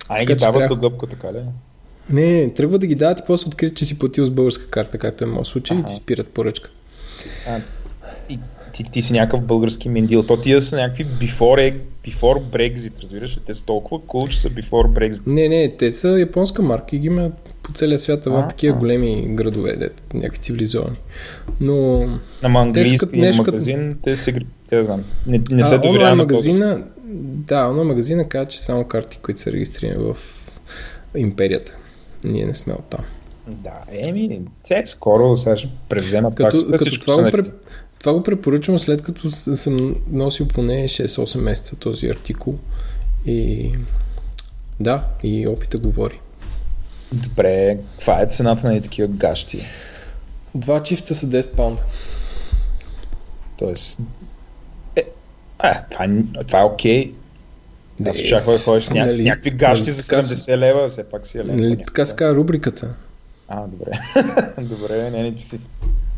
А 0.08 0.18
не 0.18 0.24
ги 0.24 0.34
дават 0.34 0.54
трябва- 0.54 0.76
до 0.76 0.80
гъбко, 0.80 1.06
така 1.06 1.32
ли? 1.32 1.38
Не, 2.10 2.52
тръгва 2.54 2.78
да 2.78 2.86
ги 2.86 2.94
дадат 2.94 3.18
и 3.18 3.22
после 3.26 3.46
открият, 3.46 3.76
че 3.76 3.84
си 3.84 3.98
платил 3.98 4.24
с 4.24 4.30
българска 4.30 4.66
карта, 4.70 4.98
както 4.98 5.24
е 5.24 5.26
моят 5.26 5.46
случай, 5.46 5.76
и 5.76 5.80
Аха. 5.80 5.88
ти 5.88 5.94
спират 5.94 6.28
поръчката. 6.28 6.74
А, 7.48 7.60
и 8.28 8.38
ти, 8.72 8.84
ти 8.84 9.02
си 9.02 9.12
някакъв 9.12 9.40
български 9.40 9.88
мендил. 9.88 10.22
То 10.22 10.36
тия 10.36 10.60
са 10.60 10.76
някакви 10.76 11.06
before, 11.06 11.74
before 12.06 12.40
Brexit, 12.40 13.02
разбираш 13.02 13.36
ли? 13.36 13.40
Те 13.46 13.54
са 13.54 13.64
толкова 13.64 14.00
cool, 14.00 14.28
че 14.28 14.40
са 14.40 14.50
before 14.50 14.70
Brexit. 15.10 15.22
Не, 15.26 15.48
не, 15.48 15.76
те 15.78 15.92
са 15.92 16.08
японска 16.08 16.62
марка 16.62 16.96
и 16.96 16.98
ги 16.98 17.06
има 17.06 17.30
по 17.68 17.74
целия 17.74 17.98
свят 17.98 18.24
в 18.24 18.46
такива 18.48 18.78
големи 18.78 19.26
градове, 19.28 19.72
дето, 19.72 20.02
някакви 20.14 20.38
цивилизовани. 20.38 20.96
Но 21.60 22.08
Ама 22.42 22.60
английски 22.60 22.98
като- 22.98 23.16
нещо 23.16 23.42
като- 23.42 23.52
магазин, 23.52 23.98
те 24.02 24.16
се, 24.16 24.34
те 24.68 24.84
знам, 24.84 25.04
не, 25.26 25.40
не 25.50 25.64
се 25.64 25.78
доверява 25.78 26.08
на 26.08 26.16
магазина, 26.16 26.82
да, 27.46 27.68
онлайн 27.68 27.88
магазина 27.88 28.28
казва, 28.28 28.46
че 28.46 28.60
само 28.60 28.84
карти, 28.84 29.18
които 29.18 29.40
са 29.40 29.52
регистрирани 29.52 29.96
в 29.98 30.16
империята. 31.16 31.76
Ние 32.24 32.46
не 32.46 32.54
сме 32.54 32.72
оттам. 32.72 33.04
Да, 33.46 33.72
еми, 33.90 34.40
те 34.68 34.82
скоро 34.86 35.36
сега 35.36 35.56
ще 35.56 35.68
превземат 35.88 36.36
пак. 36.36 36.50
Като, 36.50 36.64
Те 36.64 36.70
като 36.70 36.84
всичко 36.84 37.04
това, 37.04 37.14
го, 37.14 37.20
наред. 37.22 37.46
пре- 37.46 37.50
това 38.00 38.12
го 38.12 38.22
препоръчвам 38.22 38.78
след 38.78 39.02
като 39.02 39.30
съм 39.30 39.94
носил 40.10 40.48
поне 40.48 40.88
6-8 40.88 41.38
месеца 41.38 41.76
този 41.76 42.06
артикул. 42.06 42.54
И 43.26 43.70
да, 44.80 45.04
и 45.22 45.46
опита 45.46 45.78
говори. 45.78 46.20
Добре, 47.12 47.78
каква 47.96 48.22
е 48.22 48.26
цената 48.26 48.72
на 48.72 48.82
такива 48.82 49.08
гащи? 49.08 49.58
Два 50.54 50.82
чифта 50.82 51.14
са 51.14 51.26
10 51.26 51.56
паунда. 51.56 51.82
Тоест, 53.58 53.98
е, 54.96 55.04
а, 55.58 55.82
това, 55.90 56.04
е- 56.04 56.44
това 56.44 56.60
е 56.60 56.64
окей. 56.64 57.12
Аз 58.08 58.18
очаквах 58.18 58.56
да 58.56 58.62
ходиш 58.62 58.84
с, 58.84 58.90
ня... 58.90 59.00
нали, 59.00 59.16
с 59.16 59.22
някакви 59.22 59.50
гащи 59.50 59.90
нали, 59.90 59.92
за 59.92 60.02
70 60.02 60.56
лева, 60.56 60.88
все 60.88 61.08
пак 61.08 61.26
си 61.26 61.38
е 61.38 61.44
лева. 61.44 61.56
Нали, 61.56 61.84
така 61.84 62.06
се 62.06 62.16
казва 62.16 62.36
рубриката. 62.36 62.94
А, 63.48 63.66
добре. 63.66 63.90
добре, 64.62 65.10
не, 65.10 65.30
не, 65.30 65.42
си. 65.42 65.60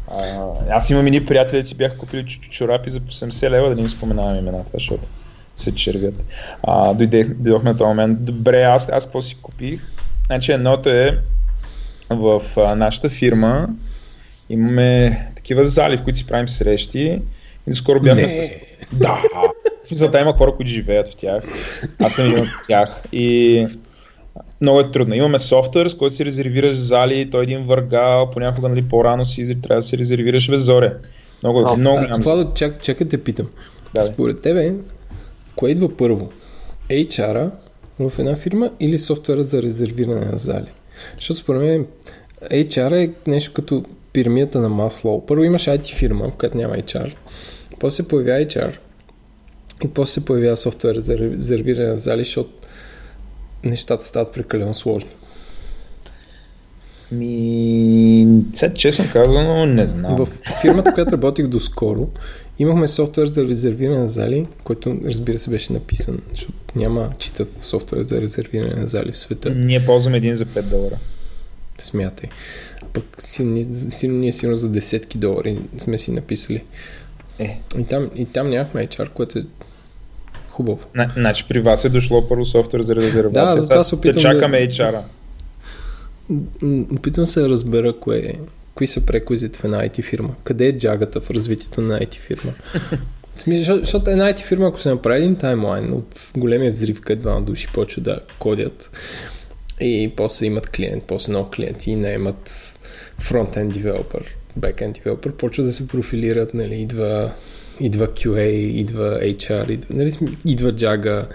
А, 0.08 0.48
аз 0.70 0.90
имам 0.90 1.06
и 1.06 1.26
приятели, 1.26 1.64
си 1.64 1.74
бяха 1.74 1.98
купили 1.98 2.26
чорапи 2.50 2.90
за 2.90 3.00
по 3.00 3.12
70 3.12 3.50
лева, 3.50 3.68
да 3.68 3.74
не 3.74 3.80
им 3.80 3.88
споменавам 3.88 4.36
имената, 4.36 4.70
защото 4.74 5.08
се 5.56 5.74
червят. 5.74 6.24
А, 6.62 6.94
дойдех, 6.94 7.34
дойдохме 7.34 7.70
на 7.70 7.78
този 7.78 7.88
момент. 7.88 8.24
Добре, 8.24 8.62
аз, 8.62 8.88
аз 8.88 9.04
какво 9.04 9.20
си 9.20 9.36
купих? 9.42 9.80
Значи 10.30 10.52
едното 10.52 10.88
е 10.88 11.18
в 12.10 12.42
а, 12.56 12.74
нашата 12.74 13.08
фирма 13.08 13.68
имаме 14.50 15.18
такива 15.36 15.64
зали, 15.64 15.96
в 15.96 16.02
които 16.02 16.18
си 16.18 16.26
правим 16.26 16.48
срещи. 16.48 17.22
И 17.70 17.74
скоро 17.74 18.00
бяхме 18.00 18.28
с... 18.28 18.50
Да! 18.92 19.22
В 19.84 19.88
смисъл, 19.88 20.10
да 20.10 20.20
има 20.20 20.32
хора, 20.32 20.56
които 20.56 20.70
живеят 20.70 21.08
в 21.08 21.16
тях. 21.16 21.44
Аз 21.98 22.14
съм 22.14 22.26
един 22.26 22.38
от 22.38 22.48
тях. 22.68 23.02
И 23.12 23.66
много 24.60 24.80
е 24.80 24.90
трудно. 24.90 25.14
Имаме 25.14 25.38
софтуер, 25.38 25.88
с 25.88 25.94
който 25.94 26.16
си 26.16 26.24
резервираш 26.24 26.76
зали, 26.76 27.30
той 27.30 27.40
е 27.40 27.44
един 27.44 27.62
въргал, 27.62 28.30
понякога 28.30 28.68
нали, 28.68 28.82
по-рано 28.82 29.24
си 29.24 29.60
трябва 29.62 29.80
да 29.80 29.86
се 29.86 29.98
резервираш 29.98 30.50
без 30.50 30.60
зоре. 30.60 30.92
Много, 31.42 31.64
а, 31.68 31.76
много. 31.76 32.00
Това, 32.20 32.52
чак, 32.54 32.82
чакай 32.82 33.08
те 33.08 33.24
питам. 33.24 33.46
Да, 33.94 34.02
Според 34.02 34.42
тебе, 34.42 34.74
кое 35.56 35.70
идва 35.70 35.96
първо? 35.96 36.32
HR-а 36.90 37.50
в 38.08 38.18
една 38.18 38.36
фирма 38.36 38.70
или 38.80 38.98
софтуера 38.98 39.44
за 39.44 39.62
резервиране 39.62 40.26
на 40.26 40.38
зали? 40.38 40.70
Защото 41.14 41.40
според 41.40 41.62
мен 41.62 41.86
HR 42.50 43.04
е 43.04 43.30
нещо 43.30 43.52
като 43.52 43.84
пирамидата 44.12 44.60
на 44.60 44.68
масло. 44.68 45.26
Първо 45.26 45.44
имаш 45.44 45.64
IT 45.64 45.94
фирма, 45.94 46.28
в 46.28 46.36
която 46.36 46.56
няма 46.56 46.74
HR. 46.74 47.14
После 47.80 47.96
се 47.96 48.08
появява 48.08 48.40
HR. 48.40 48.78
И 49.84 49.88
после 49.88 50.12
се 50.12 50.24
появява 50.24 50.56
софтуер 50.56 50.98
за 50.98 51.18
резервиране 51.18 51.88
на 51.88 51.96
зали, 51.96 52.24
защото 52.24 52.50
нещата 53.64 54.04
стават 54.04 54.32
прекалено 54.32 54.74
сложни. 54.74 55.10
Ми, 57.12 57.36
сега 58.54 58.74
честно 58.74 59.04
казано, 59.12 59.66
не 59.66 59.86
знам. 59.86 60.16
В 60.16 60.28
фирмата, 60.60 60.94
която 60.94 61.12
работих 61.12 61.46
доскоро, 61.46 62.08
имахме 62.58 62.88
софтуер 62.88 63.26
за 63.26 63.44
резервиране 63.44 63.98
на 63.98 64.08
зали, 64.08 64.46
който 64.64 64.96
разбира 65.04 65.38
се 65.38 65.50
беше 65.50 65.72
написан, 65.72 66.20
защото 66.30 66.58
няма 66.76 67.10
читав 67.18 67.48
софтуер 67.62 68.02
за 68.02 68.20
резервиране 68.20 68.80
на 68.80 68.86
зали 68.86 69.12
в 69.12 69.18
света. 69.18 69.50
Ние 69.50 69.86
ползваме 69.86 70.16
един 70.16 70.34
за 70.34 70.46
5 70.46 70.62
долара. 70.62 70.96
Смятай. 71.78 72.30
Пък 72.92 73.04
силно, 73.18 73.64
силно 73.74 74.18
ние 74.18 74.32
сигурно 74.32 74.56
за 74.56 74.68
десетки 74.68 75.18
долари 75.18 75.58
сме 75.78 75.98
си 75.98 76.12
написали. 76.12 76.62
Е. 77.38 77.60
И 77.78 77.84
там, 77.84 78.10
и 78.16 78.24
там 78.24 78.50
нямахме 78.50 78.86
HR, 78.86 79.08
което 79.08 79.38
е 79.38 79.42
хубаво. 80.48 80.78
Значи 81.16 81.44
при 81.48 81.60
вас 81.60 81.84
е 81.84 81.88
дошло 81.88 82.28
първо 82.28 82.44
софтуер 82.44 82.82
за 82.82 82.96
резервация. 82.96 83.56
Да, 83.56 83.60
за 83.60 83.68
това 83.68 83.84
се 83.84 83.94
опитам 83.94 84.14
да 84.14 84.20
чакаме. 84.20 84.68
HR-а. 84.68 85.02
Опитвам 86.94 87.26
се 87.26 87.40
да 87.40 87.48
разбера 87.48 87.92
кое 87.92 88.18
е. 88.18 88.34
Кои 88.74 88.86
са 88.86 89.06
прекозите 89.06 89.58
в 89.58 89.64
една 89.64 89.88
IT 89.88 90.02
фирма? 90.02 90.34
Къде 90.44 90.66
е 90.66 90.78
джагата 90.78 91.20
в 91.20 91.30
развитието 91.30 91.80
на 91.80 92.00
IT 92.00 92.14
фирма? 92.14 92.52
Защото 93.46 94.10
една 94.10 94.32
IT 94.32 94.38
фирма, 94.40 94.66
ако 94.66 94.80
се 94.80 94.90
направи 94.90 95.18
един 95.18 95.36
таймлайн 95.36 95.92
от 95.92 96.32
големия 96.36 96.70
взрив, 96.70 97.00
където 97.00 97.22
двама 97.22 97.42
души 97.42 97.68
почват 97.74 98.04
да 98.04 98.20
кодят 98.38 98.90
и 99.80 100.12
после 100.16 100.46
имат 100.46 100.70
клиент, 100.70 101.04
после 101.06 101.30
много 101.30 101.50
клиенти 101.50 101.90
и 101.90 101.96
наемат 101.96 102.76
фронтен 103.18 103.68
девелопер, 103.68 104.36
бекенд 104.56 104.94
девелопер, 104.94 105.32
почват 105.32 105.66
да 105.66 105.72
се 105.72 105.88
профилират, 105.88 106.54
нали, 106.54 106.74
идва 106.74 107.32
идва 107.80 108.08
QA, 108.08 108.48
идва 108.50 109.20
HR, 109.22 109.70
идва, 109.70 109.94
нали, 109.94 110.12
идва 110.46 110.72
Jaga, 110.72 111.26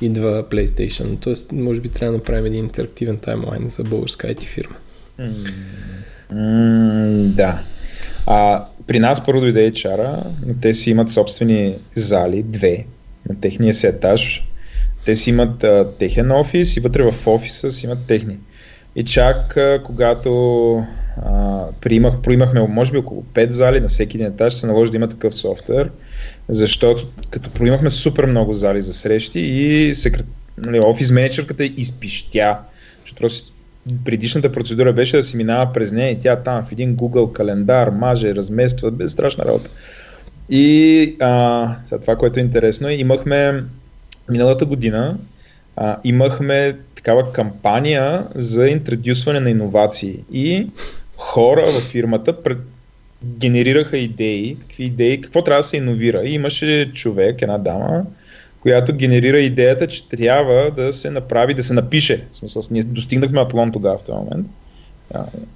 идва 0.00 0.44
PlayStation. 0.50 1.20
Тоест, 1.20 1.52
може 1.52 1.80
би 1.80 1.88
трябва 1.88 2.12
да 2.12 2.18
направим 2.18 2.46
един 2.46 2.64
интерактивен 2.64 3.16
таймлайн 3.16 3.68
за 3.68 3.84
българска 3.84 4.28
IT 4.28 4.42
фирма. 4.42 4.76
Mm, 6.32 7.26
да. 7.26 7.62
А, 8.26 8.64
при 8.86 8.98
нас 8.98 9.26
първо 9.26 9.40
дойде 9.40 9.72
HR, 9.72 10.24
но 10.46 10.54
те 10.60 10.74
си 10.74 10.90
имат 10.90 11.10
собствени 11.10 11.74
зали, 11.94 12.42
две, 12.42 12.84
на 13.28 13.40
техния 13.40 13.74
си 13.74 13.86
етаж. 13.86 14.48
Те 15.04 15.16
си 15.16 15.30
имат 15.30 15.64
а, 15.64 15.90
техен 15.98 16.32
офис 16.32 16.76
и 16.76 16.80
вътре 16.80 17.10
в 17.10 17.26
офиса 17.26 17.70
си 17.70 17.86
имат 17.86 18.06
техни. 18.06 18.38
И 18.96 19.04
чак 19.04 19.58
когато 19.84 20.74
а, 21.22 21.64
приимах, 21.80 22.20
приимахме 22.22 22.60
може 22.60 22.92
би 22.92 22.98
около 22.98 23.24
5 23.34 23.50
зали 23.50 23.80
на 23.80 23.88
всеки 23.88 24.16
един 24.16 24.26
етаж, 24.26 24.54
се 24.54 24.66
наложи 24.66 24.90
да 24.90 24.96
има 24.96 25.08
такъв 25.08 25.34
софтуер, 25.34 25.90
защото 26.48 27.06
като 27.30 27.50
приимахме 27.50 27.90
супер 27.90 28.26
много 28.26 28.52
зали 28.52 28.80
за 28.82 28.92
срещи 28.92 29.40
и 29.40 29.94
секрет, 29.94 30.26
нали, 30.58 30.80
офис 30.84 31.10
менеджерката 31.10 31.64
изпищя, 31.64 32.58
защото 33.02 33.34
предишната 34.04 34.52
процедура 34.52 34.92
беше 34.92 35.16
да 35.16 35.22
се 35.22 35.36
минава 35.36 35.72
през 35.72 35.92
нея 35.92 36.10
и 36.10 36.18
тя 36.18 36.36
там 36.36 36.64
в 36.64 36.72
един 36.72 36.96
Google 36.96 37.32
календар 37.32 37.88
маже, 37.88 38.34
размества, 38.34 38.90
без 38.90 39.12
страшна 39.12 39.44
работа. 39.44 39.70
И 40.50 41.16
а, 41.20 41.76
това, 42.00 42.16
което 42.16 42.40
е 42.40 42.42
интересно, 42.42 42.88
е, 42.88 42.94
имахме 42.94 43.64
миналата 44.30 44.64
година 44.64 45.18
а, 45.76 45.96
имахме 46.04 46.78
такава 47.04 47.32
кампания 47.32 48.26
за 48.34 48.68
интродюсване 48.68 49.40
на 49.40 49.50
иновации 49.50 50.18
и 50.32 50.66
хора 51.16 51.64
във 51.66 51.82
фирмата 51.82 52.42
пред, 52.42 52.58
генерираха 53.24 53.98
идеи, 53.98 54.56
какви 54.60 54.84
идеи, 54.84 55.20
какво 55.20 55.44
трябва 55.44 55.58
да 55.60 55.68
се 55.68 55.76
иновира. 55.76 56.22
И 56.24 56.34
имаше 56.34 56.90
човек, 56.94 57.42
една 57.42 57.58
дама, 57.58 58.02
която 58.60 58.94
генерира 58.94 59.40
идеята, 59.40 59.86
че 59.86 60.08
трябва 60.08 60.70
да 60.70 60.92
се 60.92 61.10
направи, 61.10 61.54
да 61.54 61.62
се 61.62 61.74
напише. 61.74 62.26
В 62.32 62.36
смисъл, 62.36 62.62
ние 62.70 62.82
достигнахме 62.82 63.40
Атлон 63.40 63.72
тогава 63.72 63.98
в 63.98 64.02
този 64.02 64.18
момент. 64.18 64.46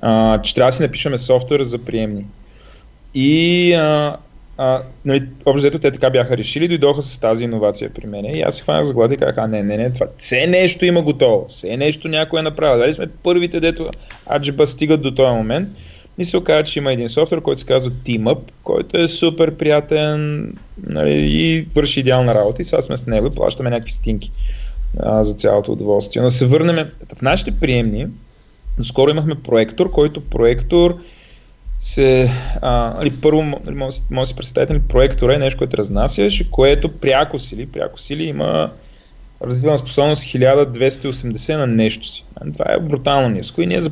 А, 0.00 0.42
че 0.42 0.54
трябва 0.54 0.68
да 0.68 0.76
си 0.76 0.82
напишеме 0.82 1.18
софтуер 1.18 1.62
за 1.62 1.78
приемни. 1.78 2.26
И 3.14 3.72
а, 3.74 4.16
а, 4.58 4.82
нали, 5.04 5.28
общо 5.46 5.78
те 5.78 5.90
така 5.90 6.10
бяха 6.10 6.36
решили, 6.36 6.68
дойдоха 6.68 7.02
с 7.02 7.18
тази 7.18 7.44
иновация 7.44 7.90
при 7.94 8.06
мен 8.06 8.24
и 8.24 8.42
аз 8.42 8.56
си 8.56 8.62
хванах 8.62 8.84
за 8.84 8.94
глада 8.94 9.14
и 9.14 9.16
казах, 9.16 9.38
а 9.38 9.46
не, 9.46 9.62
не, 9.62 9.76
не, 9.76 9.92
това 9.92 10.06
все 10.18 10.46
нещо 10.46 10.84
има 10.84 11.02
готово, 11.02 11.44
все 11.48 11.76
нещо 11.76 12.08
някой 12.08 12.40
е 12.40 12.42
направил. 12.42 12.78
Дали 12.78 12.94
сме 12.94 13.06
първите, 13.06 13.60
дето 13.60 13.90
аджиба 14.30 14.66
стигат 14.66 15.02
до 15.02 15.14
този 15.14 15.32
момент. 15.32 15.68
И 16.18 16.24
се 16.24 16.36
оказа, 16.36 16.64
че 16.64 16.78
има 16.78 16.92
един 16.92 17.08
софтуер, 17.08 17.40
който 17.40 17.60
се 17.60 17.66
казва 17.66 17.90
TeamUp, 17.90 18.38
който 18.64 19.00
е 19.00 19.08
супер 19.08 19.54
приятен 19.54 20.52
нали, 20.86 21.12
и 21.12 21.66
върши 21.74 22.00
идеална 22.00 22.34
работа. 22.34 22.62
И 22.62 22.64
сега 22.64 22.80
сме 22.80 22.96
с 22.96 23.06
него 23.06 23.26
и 23.26 23.30
плащаме 23.30 23.70
някакви 23.70 23.90
стинки 23.90 24.30
а, 25.00 25.24
за 25.24 25.34
цялото 25.34 25.72
удоволствие. 25.72 26.22
Но 26.22 26.30
се 26.30 26.46
върнем 26.46 26.90
в 27.16 27.22
нашите 27.22 27.50
приемни. 27.50 28.06
Скоро 28.82 29.10
имахме 29.10 29.34
проектор, 29.34 29.90
който 29.90 30.20
проектор 30.20 30.98
се, 31.78 32.30
а, 32.62 32.94
нали, 32.96 33.12
първо, 33.22 33.42
нали, 33.42 33.74
може, 33.74 34.00
да 34.10 34.26
си 34.26 34.36
представите, 34.36 34.72
нали, 34.72 34.82
проектора 34.88 35.34
е 35.34 35.38
нещо, 35.38 35.58
което 35.58 35.76
разнасяш, 35.76 36.44
което 36.50 36.92
пряко 36.92 37.38
сили, 37.38 37.66
пряко 37.66 38.00
сили 38.00 38.24
има 38.24 38.70
развивана 39.42 39.78
способност 39.78 40.22
1280 40.22 41.56
на 41.56 41.66
нещо 41.66 42.08
си. 42.08 42.24
Това 42.52 42.64
е 42.68 42.80
брутално 42.80 43.28
ниско 43.28 43.62
и 43.62 43.66
ние 43.66 43.80
за, 43.80 43.90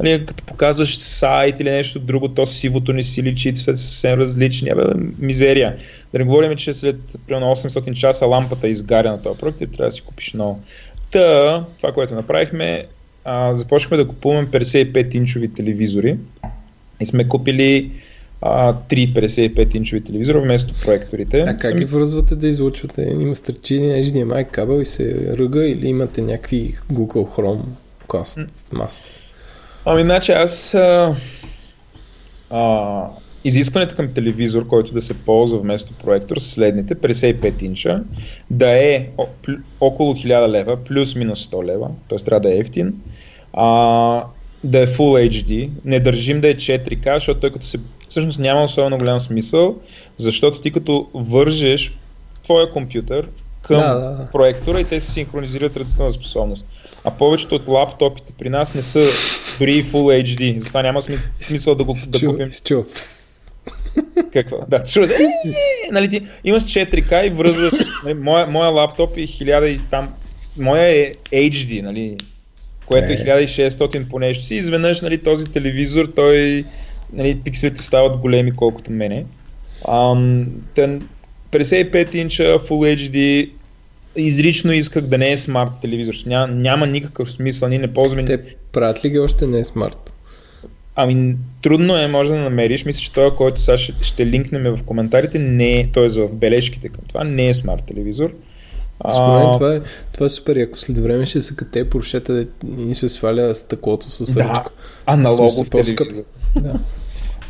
нали, 0.00 0.26
като 0.26 0.44
показваш 0.44 0.98
сайт 0.98 1.60
или 1.60 1.70
нещо 1.70 1.98
друго, 1.98 2.28
то 2.28 2.46
сивото 2.46 2.92
ни 2.92 3.02
сили, 3.02 3.36
чиците 3.36 3.76
са 3.76 3.82
съвсем 3.82 4.20
различни, 4.20 4.74
бе, 4.74 4.82
мизерия. 5.18 5.76
Да 6.12 6.18
не 6.18 6.24
говорим, 6.24 6.56
че 6.56 6.72
след 6.72 6.96
примерно 7.26 7.46
800 7.46 7.94
часа 7.94 8.26
лампата 8.26 8.66
е 8.66 8.70
изгаря 8.70 9.10
на 9.10 9.22
този 9.22 9.38
проект 9.38 9.60
и 9.60 9.66
трябва 9.66 9.84
да 9.84 9.90
си 9.90 10.02
купиш 10.02 10.32
ново. 10.32 10.60
Та, 11.10 11.64
това, 11.76 11.92
което 11.92 12.14
направихме, 12.14 12.86
а, 13.24 13.54
започнахме 13.54 13.96
да 13.96 14.08
купуваме 14.08 14.46
55-инчови 14.46 15.56
телевизори, 15.56 16.16
и 17.00 17.06
сме 17.06 17.28
купили 17.28 17.90
а, 18.42 18.74
3 18.74 19.12
55-инчови 19.12 20.06
телевизора 20.06 20.40
вместо 20.40 20.74
проекторите. 20.84 21.40
А 21.40 21.56
как 21.56 21.78
ги 21.78 21.84
връзвате 21.84 22.36
да 22.36 22.46
излучвате? 22.46 23.16
Има 23.20 23.34
стръчини 23.34 24.02
HDMI 24.02 24.50
кабел 24.50 24.80
и 24.80 24.84
се 24.84 25.36
ръга 25.38 25.66
или 25.66 25.88
имате 25.88 26.22
някакви 26.22 26.74
Google 26.92 27.36
Chrome 27.36 27.62
Cast 28.08 28.48
Mast? 28.72 29.02
Ами, 29.84 30.02
значи 30.02 30.32
аз 30.32 30.74
а, 30.74 31.16
а, 32.50 33.02
изискването 33.44 33.96
към 33.96 34.12
телевизор, 34.12 34.66
който 34.66 34.92
да 34.92 35.00
се 35.00 35.14
ползва 35.14 35.58
вместо 35.58 35.92
проектор 35.92 36.36
с 36.36 36.50
следните 36.50 36.94
55 36.94 37.62
инча, 37.62 38.02
да 38.50 38.70
е 38.70 39.08
около 39.80 40.14
1000 40.14 40.48
лева, 40.48 40.76
плюс-минус 40.76 41.46
100 41.46 41.64
лева, 41.64 41.88
т.е. 42.08 42.18
трябва 42.18 42.40
да 42.40 42.54
е 42.54 42.58
ефтин. 42.58 42.94
А, 43.52 44.24
да 44.64 44.82
е 44.82 44.86
Full 44.86 45.30
HD, 45.30 45.70
не 45.84 46.00
държим 46.00 46.40
да 46.40 46.48
е 46.48 46.54
4K, 46.54 47.14
защото 47.14 47.40
той 47.40 47.50
като 47.50 47.66
се... 47.66 47.78
Всъщност 48.08 48.38
няма 48.38 48.62
особено 48.62 48.98
голям 48.98 49.20
смисъл, 49.20 49.76
защото 50.16 50.60
ти 50.60 50.70
като 50.70 51.08
вържеш 51.14 51.92
твоя 52.42 52.70
компютър 52.70 53.28
към 53.62 53.80
да, 53.80 53.94
да, 53.94 54.10
да. 54.10 54.28
проектора 54.32 54.80
и 54.80 54.84
те 54.84 55.00
се 55.00 55.10
синхронизират 55.10 55.76
различна 55.76 56.12
способност. 56.12 56.66
А 57.04 57.10
повечето 57.10 57.54
от 57.54 57.68
лаптопите 57.68 58.32
при 58.38 58.48
нас 58.48 58.74
не 58.74 58.82
са 58.82 59.06
дори 59.58 59.84
Full 59.84 60.24
HD, 60.24 60.58
затова 60.58 60.82
няма 60.82 61.00
смисъл 61.40 61.74
да 61.74 61.84
го 61.84 61.94
да 62.08 62.26
купим. 62.26 62.50
Какво? 64.32 64.58
Да, 64.68 64.82
чува 64.84 65.06
е, 65.14 65.28
нали, 65.92 66.08
ти 66.08 66.22
имаш 66.44 66.62
4K 66.62 67.26
и 67.26 67.30
връзваш, 67.30 67.74
нали, 68.04 68.14
моя, 68.14 68.46
моя 68.46 68.70
лаптоп 68.70 69.16
е 69.16 69.20
1000 69.20 69.66
и 69.66 69.80
там, 69.90 70.12
моя 70.58 70.88
е 70.88 71.12
HD, 71.32 71.82
нали, 71.82 72.16
което 72.90 73.12
е 73.12 73.16
1600 73.16 74.08
по 74.08 74.18
нещо 74.18 74.44
си, 74.44 74.54
изведнъж 74.54 75.00
нали, 75.02 75.18
този 75.18 75.46
телевизор, 75.46 76.12
той, 76.16 76.64
нали, 77.12 77.40
пикселите 77.44 77.82
стават 77.82 78.16
големи 78.16 78.52
колкото 78.52 78.92
мене. 78.92 79.24
Ам, 79.88 80.46
тън, 80.74 81.08
55 81.52 82.14
инча 82.14 82.42
Full 82.58 82.96
HD, 82.96 83.50
изрично 84.16 84.72
исках 84.72 85.04
да 85.04 85.18
не 85.18 85.32
е 85.32 85.36
смарт 85.36 85.70
телевизор. 85.82 86.14
Ня, 86.26 86.46
няма 86.46 86.86
никакъв 86.86 87.30
смисъл, 87.30 87.68
ние 87.68 87.78
не 87.78 87.94
ползваме... 87.94 88.24
Те 88.24 88.42
правят 88.72 89.04
ли 89.04 89.10
ги 89.10 89.18
още 89.18 89.46
не 89.46 89.58
е 89.58 89.64
смарт? 89.64 90.12
Ами, 90.94 91.36
трудно 91.62 91.96
е, 91.96 92.06
може 92.06 92.30
да 92.30 92.38
намериш. 92.38 92.84
Мисля, 92.84 93.00
че 93.00 93.12
това, 93.12 93.36
който 93.36 93.60
сега 93.60 93.78
ще, 93.78 93.94
ще 94.02 94.26
линкнем 94.26 94.76
в 94.76 94.82
коментарите, 94.82 95.38
не 95.38 95.80
е, 95.80 95.88
т.е. 95.92 96.08
в 96.08 96.34
бележките 96.34 96.88
към 96.88 97.04
това, 97.08 97.24
не 97.24 97.48
е 97.48 97.54
смарт 97.54 97.84
телевизор. 97.84 98.32
Според 99.08 99.44
мен 99.44 99.52
това 99.52 99.74
е, 99.74 99.80
това 100.12 100.26
е 100.26 100.28
супер, 100.28 100.56
ако 100.56 100.78
след 100.78 100.98
време 100.98 101.26
ще 101.26 101.42
се 101.42 101.56
кате 101.56 101.90
поршета 101.90 102.46
и 102.78 102.94
ще 102.94 103.08
сваля 103.08 103.54
стъклото 103.54 104.10
с 104.10 104.34
да, 104.34 104.44
ръчка. 104.44 104.70
Аналогов 105.06 105.70
телевизор. 105.70 106.06
Да. 106.56 106.78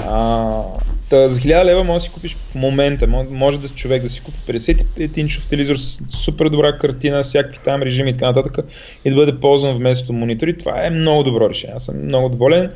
А, 0.09 0.63
та, 1.11 1.29
за 1.29 1.41
1000 1.41 1.65
лева 1.65 1.85
може 1.85 1.95
да 1.95 2.01
си 2.01 2.11
купиш 2.11 2.37
в 2.37 2.55
момента, 2.55 3.07
може 3.31 3.61
да 3.61 3.69
човек 3.69 4.03
да 4.03 4.09
си 4.09 4.21
купи 4.21 4.39
55 4.47 5.19
инчов 5.19 5.47
телевизор 5.47 5.77
с 5.77 6.03
супер 6.23 6.49
добра 6.49 6.79
картина, 6.79 7.23
всякакви 7.23 7.59
там 7.65 7.83
режими 7.83 8.11
и 8.11 8.13
така 8.13 8.27
нататък 8.27 8.59
и 9.05 9.11
да 9.11 9.17
бъде 9.17 9.41
ползван 9.41 9.77
вместо 9.77 10.13
монитори. 10.13 10.59
Това 10.59 10.87
е 10.87 10.91
много 10.91 11.23
добро 11.23 11.51
решение. 11.51 11.77
Аз 11.77 11.85
съм 11.85 12.05
много 12.05 12.29
доволен. 12.29 12.71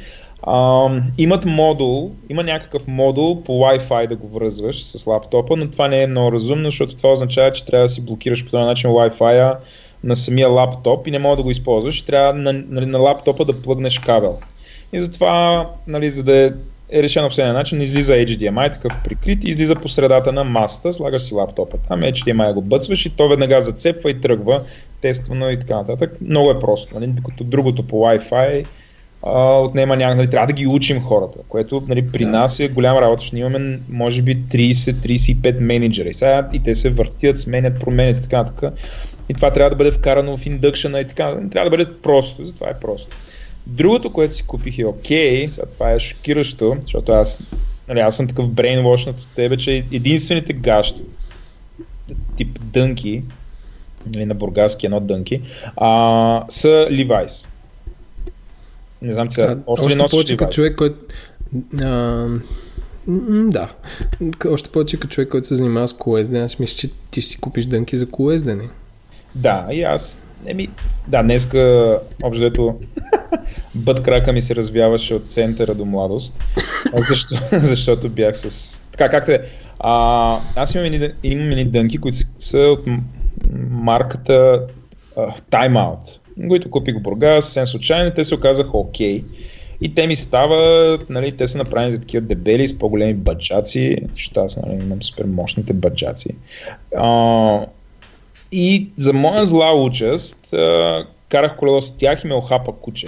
А, 0.46 0.88
имат 1.18 1.44
модул, 1.44 2.12
има 2.28 2.42
някакъв 2.42 2.86
модул 2.86 3.42
по 3.42 3.52
Wi-Fi 3.52 4.08
да 4.08 4.16
го 4.16 4.28
връзваш 4.28 4.84
с 4.84 5.06
лаптопа, 5.06 5.56
но 5.56 5.70
това 5.70 5.88
не 5.88 6.02
е 6.02 6.06
много 6.06 6.32
разумно, 6.32 6.64
защото 6.64 6.96
това 6.96 7.12
означава, 7.12 7.52
че 7.52 7.66
трябва 7.66 7.84
да 7.84 7.88
си 7.88 8.04
блокираш 8.04 8.44
по 8.44 8.50
този 8.50 8.64
начин 8.64 8.90
Wi-Fi 8.90 9.56
на 10.04 10.16
самия 10.16 10.48
лаптоп 10.48 11.06
и 11.06 11.10
не 11.10 11.18
мога 11.18 11.36
да 11.36 11.42
го 11.42 11.50
използваш. 11.50 12.02
Трябва 12.02 12.32
на, 12.32 12.52
на, 12.52 12.86
на 12.86 12.98
лаптопа 12.98 13.44
да 13.44 13.62
плъгнеш 13.62 13.98
кабел. 13.98 14.38
И 14.92 15.00
затова, 15.00 15.66
нали, 15.86 16.10
за 16.10 16.22
да 16.22 16.36
е, 16.36 16.50
е 16.90 17.02
решено 17.02 17.28
по 17.28 17.34
следния 17.34 17.54
начин, 17.54 17.80
излиза 17.80 18.12
HDMI, 18.12 18.72
такъв 18.72 18.92
прикрит, 19.04 19.44
излиза 19.44 19.74
по 19.74 19.88
средата 19.88 20.32
на 20.32 20.44
масата, 20.44 20.92
слагаш 20.92 21.22
си 21.22 21.34
лаптопа 21.34 21.76
там, 21.88 22.00
HDMI 22.00 22.54
го 22.54 22.62
бъцваш 22.62 23.06
и 23.06 23.10
то 23.10 23.28
веднага 23.28 23.60
зацепва 23.60 24.10
и 24.10 24.20
тръгва, 24.20 24.62
тествано 25.00 25.50
и 25.50 25.58
така 25.58 25.76
нататък. 25.76 26.18
Много 26.20 26.50
е 26.50 26.58
просто, 26.58 26.94
нали, 26.94 27.06
докато 27.06 27.44
другото 27.44 27.86
по 27.86 27.96
Wi-Fi 27.96 28.64
а, 29.26 29.59
отнема 29.61 29.97
някак, 29.97 30.16
нали, 30.16 30.31
трябва 30.31 30.47
да 30.47 30.52
ги 30.52 30.66
учим 30.66 31.02
хората, 31.02 31.38
което 31.49 31.83
нали, 31.88 32.09
при 32.12 32.25
да. 32.25 32.31
нас 32.31 32.61
е 32.61 32.69
голяма 32.69 33.00
работа, 33.00 33.21
защото 33.21 33.37
имаме 33.37 33.81
може 33.88 34.23
би 34.23 34.37
30-35 34.37 35.61
менеджера 35.61 36.09
и 36.09 36.14
сега 36.14 36.49
и 36.52 36.62
те 36.62 36.75
се 36.75 36.90
въртят, 36.90 37.40
сменят, 37.40 37.81
променят 37.81 38.16
и 38.16 38.23
така 38.23 38.38
нататък. 38.38 38.73
И 39.28 39.35
това 39.35 39.50
трябва 39.50 39.71
да 39.71 39.76
бъде 39.76 39.90
вкарано 39.90 40.37
в 40.37 40.47
индъкшена 40.47 41.00
и 41.00 41.09
така, 41.09 41.37
трябва 41.50 41.71
да 41.71 41.76
бъде 41.76 41.93
просто, 42.02 42.45
затова 42.45 42.71
е 42.71 42.81
просто. 42.81 43.16
Другото, 43.66 44.12
което 44.12 44.35
си 44.35 44.47
купих 44.47 44.78
е 44.78 44.85
окей, 44.85 45.47
okay, 45.47 45.49
сега 45.49 45.66
това 45.66 45.93
е 45.93 45.99
шокиращо, 45.99 46.76
защото 46.83 47.12
аз, 47.12 47.38
нали, 47.88 48.00
аз 48.00 48.16
съм 48.16 48.28
такъв 48.28 48.49
брейнвошнат 48.49 49.21
от 49.21 49.28
тебе, 49.37 49.57
че 49.57 49.85
единствените 49.93 50.52
гащи, 50.52 51.02
тип 52.37 52.59
дънки, 52.62 53.23
нали, 54.14 54.26
на 54.26 54.35
бургаски 54.35 54.87
едно 54.87 55.00
дънки, 55.00 55.40
а, 55.76 56.45
са 56.49 56.87
Levi's. 56.90 57.47
Не 59.04 59.12
знам 59.12 59.30
сега. 59.30 59.56
Още, 59.66 59.87
още 59.87 60.11
повече 60.11 60.37
като 60.37 60.52
човек, 60.52 60.76
който... 60.76 60.96
А, 61.82 62.26
да. 63.28 63.73
Още 64.49 64.70
повече 64.70 65.00
като 65.00 65.14
човек, 65.14 65.28
който 65.28 65.46
се 65.46 65.54
занимава 65.54 65.88
с 65.88 65.92
колездене, 65.92 66.44
аз 66.44 66.58
мисля, 66.58 66.76
че 66.76 66.90
ти 67.11 67.20
ще 67.20 67.30
си 67.30 67.40
купиш 67.40 67.66
дънки 67.66 67.96
за 67.96 68.11
колездене. 68.11 68.68
Да, 69.34 69.67
и 69.71 69.82
аз. 69.82 70.23
Еми, 70.47 70.69
да, 71.08 71.23
днеска, 71.23 71.99
общо 72.23 72.75
бът 73.75 74.02
крака 74.02 74.32
ми 74.32 74.43
се 74.43 74.54
развяваше 74.54 75.14
от 75.14 75.30
центъра 75.30 75.75
до 75.75 75.84
младост, 75.84 76.34
защо, 77.08 77.36
защото 77.52 78.08
бях 78.08 78.36
с... 78.36 78.82
Така, 78.93 79.08
както 79.08 79.30
е. 79.30 79.43
А, 79.78 80.38
аз 80.56 80.75
имам 80.75 80.86
едни, 80.86 81.08
имам 81.23 81.50
едни 81.50 81.64
дънки, 81.64 81.99
които 81.99 82.19
са 82.38 82.58
от 82.58 82.86
марката 83.71 84.67
uh, 85.17 85.40
Time 85.50 85.73
Out 85.73 86.24
които 86.49 86.70
купих 86.70 86.99
в 86.99 87.02
Бургас, 87.02 87.44
съвсем 87.44 87.66
случайно, 87.66 88.10
те 88.16 88.25
се 88.25 88.34
оказаха 88.34 88.78
окей. 88.78 89.23
Okay. 89.23 89.25
И 89.80 89.94
те 89.94 90.06
ми 90.06 90.16
стават, 90.16 91.10
нали, 91.10 91.36
те 91.36 91.49
са 91.49 91.58
направени 91.58 91.92
за 91.92 92.00
такива 92.00 92.26
дебели 92.26 92.68
с 92.68 92.78
по-големи 92.78 93.14
баджаци, 93.14 93.97
защото 94.14 94.40
аз 94.40 94.56
нали, 94.56 94.82
имам 94.82 95.02
супер 95.02 95.25
мощните 95.25 95.73
баджаци. 95.73 96.28
А, 96.97 97.66
и 98.52 98.88
за 98.97 99.12
моя 99.12 99.44
зла 99.44 99.82
участ, 99.82 100.52
а, 100.52 101.06
карах 101.28 101.56
колело 101.56 101.80
с 101.80 101.97
тях 101.97 102.25
и 102.25 102.26
ме 102.26 102.34
охапа 102.34 102.73
куче. 102.73 103.06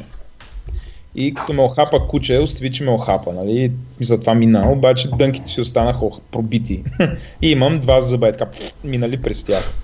И 1.15 1.35
като 1.35 1.53
ме 1.53 1.63
охапа 1.63 2.07
куче, 2.07 2.39
остави, 2.39 2.73
че 2.73 2.85
ме 2.85 2.91
охапа, 2.91 3.33
нали? 3.33 3.73
За 4.01 4.21
това 4.21 4.35
мина, 4.35 4.73
обаче 4.73 5.09
дънките 5.19 5.49
си 5.49 5.61
останаха 5.61 6.07
пробити. 6.33 6.83
и 7.43 7.51
имам 7.51 7.81
два 7.81 8.01
зъба, 8.01 8.33
така, 8.33 8.47
минали 8.85 9.23
през 9.23 9.45
тях. 9.45 9.75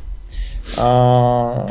А, 0.76 1.66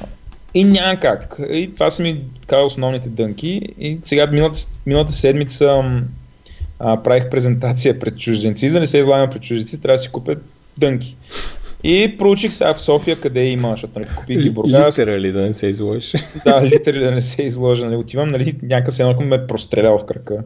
и 0.53 0.63
няма 0.63 0.99
как. 0.99 1.39
И 1.51 1.73
това 1.73 1.89
са 1.89 2.03
ми 2.03 2.21
така 2.41 2.57
основните 2.57 3.09
дънки. 3.09 3.61
И 3.79 3.97
сега 4.03 4.27
миналата, 4.27 4.59
миналата 4.85 5.11
седмица 5.11 5.83
а, 6.79 7.03
правих 7.03 7.29
презентация 7.29 7.99
пред 7.99 8.19
чужденци. 8.19 8.69
За 8.69 8.73
да 8.73 8.79
не 8.79 8.87
се 8.87 8.97
излагам 8.97 9.29
пред 9.29 9.41
чужденци, 9.41 9.81
трябва 9.81 9.95
да 9.95 10.01
си 10.01 10.09
купя 10.09 10.35
дънки. 10.77 11.17
И 11.83 12.17
проучих 12.17 12.53
сега 12.53 12.73
в 12.73 12.81
София 12.81 13.19
къде 13.19 13.45
има, 13.45 13.69
защото 13.69 13.99
нали, 13.99 14.09
купих 14.17 14.37
ги 14.37 14.49
Бургас. 14.49 14.99
Литерали 14.99 15.31
да 15.31 15.41
не 15.41 15.53
се 15.53 15.67
изложиш. 15.67 16.13
Да, 16.45 16.65
литерали 16.65 17.03
да 17.03 17.11
не 17.11 17.21
се 17.21 17.41
изложа. 17.41 17.85
Нали, 17.85 17.95
отивам, 17.95 18.31
нали, 18.31 18.55
някакъв 18.63 18.95
се 18.95 19.03
ме 19.05 19.35
е 19.35 19.47
прострелял 19.47 19.97
в 19.97 20.05
кръка. 20.05 20.37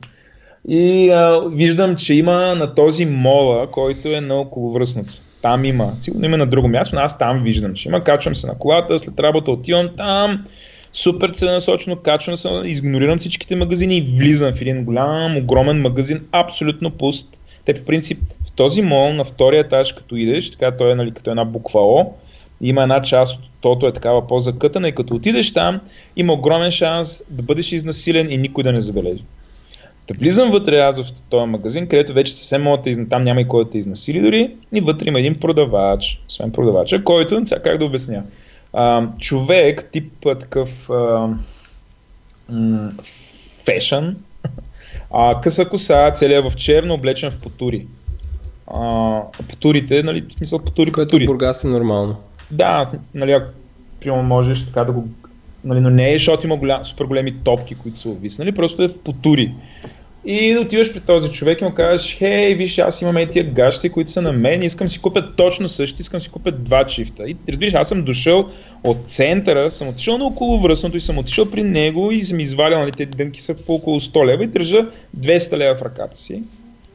И 0.68 1.10
а, 1.10 1.42
виждам, 1.52 1.96
че 1.96 2.14
има 2.14 2.56
на 2.56 2.76
този 2.76 3.06
мола, 3.06 3.72
който 3.72 4.08
е 4.08 4.22
на 4.22 4.36
околовръстното 4.36 5.14
там 5.46 5.66
има. 5.66 5.94
Сигурно 6.00 6.26
има 6.26 6.38
на 6.38 6.46
друго 6.46 6.68
място, 6.68 6.96
но 6.96 7.02
аз 7.02 7.18
там 7.18 7.44
виждам, 7.44 7.74
че 7.74 7.90
има. 7.90 8.04
Качвам 8.04 8.36
се 8.36 8.48
на 8.48 8.58
колата, 8.58 8.98
след 8.98 9.20
работа 9.20 9.52
отивам 9.52 9.90
там, 9.98 10.46
супер 10.94 11.30
целенасочено, 11.30 11.96
качвам 11.96 12.36
се, 12.36 12.50
игнорирам 12.66 13.20
всичките 13.20 13.56
магазини 13.56 13.98
и 13.98 14.02
влизам 14.02 14.54
в 14.54 14.62
един 14.62 14.86
голям, 14.86 15.38
огромен 15.38 15.82
магазин, 15.82 16.22
абсолютно 16.32 16.92
пуст. 16.92 17.40
Те 17.66 17.74
по 17.74 17.86
принцип 17.86 18.20
в 18.48 18.52
този 18.52 18.82
мол 18.82 19.14
на 19.14 19.24
втория 19.24 19.60
етаж, 19.60 19.94
като 19.94 20.16
идеш, 20.16 20.52
така 20.52 20.78
той 20.78 20.92
е 20.92 20.96
нали, 20.96 21.12
като 21.12 21.30
една 21.30 21.46
буква 21.46 21.82
О, 21.82 22.06
има 22.62 22.84
една 22.84 23.02
част 23.02 23.36
от 23.36 23.42
тото 23.62 23.88
е 23.88 23.94
такава 23.94 24.28
по-закътана 24.28 24.88
и 24.88 24.96
като 24.96 25.16
отидеш 25.16 25.54
там, 25.54 25.82
има 26.16 26.34
огромен 26.34 26.72
шанс 26.72 27.24
да 27.30 27.44
бъдеш 27.44 27.72
изнасилен 27.72 28.32
и 28.32 28.38
никой 28.38 28.64
да 28.64 28.74
не 28.74 28.80
забележи. 28.80 29.24
Да 30.08 30.14
влизам 30.14 30.52
вътре 30.52 30.80
аз 30.80 31.02
в 31.02 31.22
този 31.30 31.46
магазин, 31.46 31.88
където 31.88 32.14
вече 32.14 32.34
съвсем 32.34 32.64
могат 32.64 32.84
да 32.84 32.90
изна... 32.90 33.10
там 33.10 33.22
няма 33.22 33.42
и 33.42 33.48
кой 33.48 33.64
да 33.64 33.70
те 33.70 33.78
изнасили 33.78 34.22
дори, 34.22 34.56
и 34.74 34.82
вътре 34.82 35.08
има 35.08 35.20
един 35.20 35.36
продавач, 35.36 36.22
освен 36.30 36.52
продавача, 36.52 37.04
който, 37.04 37.42
сега 37.46 37.62
как 37.62 37.78
да 37.78 37.86
обясня, 37.86 38.24
а, 38.74 39.08
човек, 39.20 39.90
тип 39.92 40.14
такъв 40.22 40.90
а, 40.90 41.30
м- 42.50 42.92
фешън, 43.66 44.16
а, 45.12 45.42
къса 45.42 45.70
коса, 45.70 46.12
целият 46.12 46.52
в 46.52 46.56
черно, 46.56 46.94
облечен 46.94 47.32
в 47.32 47.38
потури. 47.38 47.88
А, 48.68 49.22
потурите, 49.50 50.04
нали, 50.04 50.22
в 50.30 50.34
смисъл 50.38 50.60
потури, 50.60 50.92
Което 50.92 51.08
потури. 51.08 51.26
Бургас 51.26 51.64
е 51.64 51.68
нормално. 51.68 52.16
Да, 52.52 52.92
нали, 53.14 53.32
ако 53.32 54.16
можеш 54.24 54.66
така 54.66 54.84
да 54.84 54.92
го 54.92 55.08
Нали, 55.66 55.80
но 55.80 55.90
не 55.90 56.10
е, 56.10 56.14
защото 56.14 56.48
има 56.48 56.58
голям, 56.58 56.86
супер 56.86 57.06
големи 57.06 57.32
топки, 57.44 57.76
които 57.76 57.98
са 57.98 58.10
увиснали, 58.10 58.52
просто 58.52 58.84
е 58.84 58.88
в 58.88 58.98
потури. 58.98 59.54
И 60.28 60.58
отиваш 60.58 60.94
при 60.94 61.00
този 61.00 61.32
човек 61.32 61.62
и 61.62 61.64
му 61.64 61.74
казваш, 61.74 62.16
хей, 62.18 62.56
виж, 62.56 62.78
аз 62.78 63.02
имам 63.02 63.18
и 63.18 63.28
тия 63.28 63.44
гащи, 63.44 63.90
които 63.90 64.12
са 64.12 64.22
на 64.22 64.34
мен, 64.34 64.64
искам 64.64 64.90
си 64.90 65.02
купя 65.02 65.36
точно 65.36 65.68
същи, 65.68 66.02
искам 66.02 66.20
си 66.20 66.30
купя 66.30 66.52
два 66.52 66.84
чифта. 66.84 67.24
И 67.24 67.36
разбираш, 67.50 67.74
аз 67.74 67.90
съм 67.90 68.04
дошъл 68.04 68.50
от 68.84 68.98
центъра, 69.08 69.72
съм 69.72 69.88
отишъл 69.88 70.18
на 70.18 70.26
около 70.26 70.60
връзното 70.60 70.98
и 70.98 71.00
съм 71.00 71.18
отишъл 71.18 71.52
при 71.52 71.64
него 71.64 72.12
и 72.12 72.22
съм 72.22 72.40
извадил, 72.40 72.80
нали, 72.80 72.92
те 72.92 73.06
дънки 73.06 73.42
са 73.42 73.54
по 73.54 73.74
около 73.74 74.00
100 74.00 74.26
лева 74.26 74.44
и 74.44 74.48
държа 74.48 74.88
200 75.18 75.58
лева 75.58 75.76
в 75.76 75.82
ръката 75.82 76.18
си. 76.18 76.44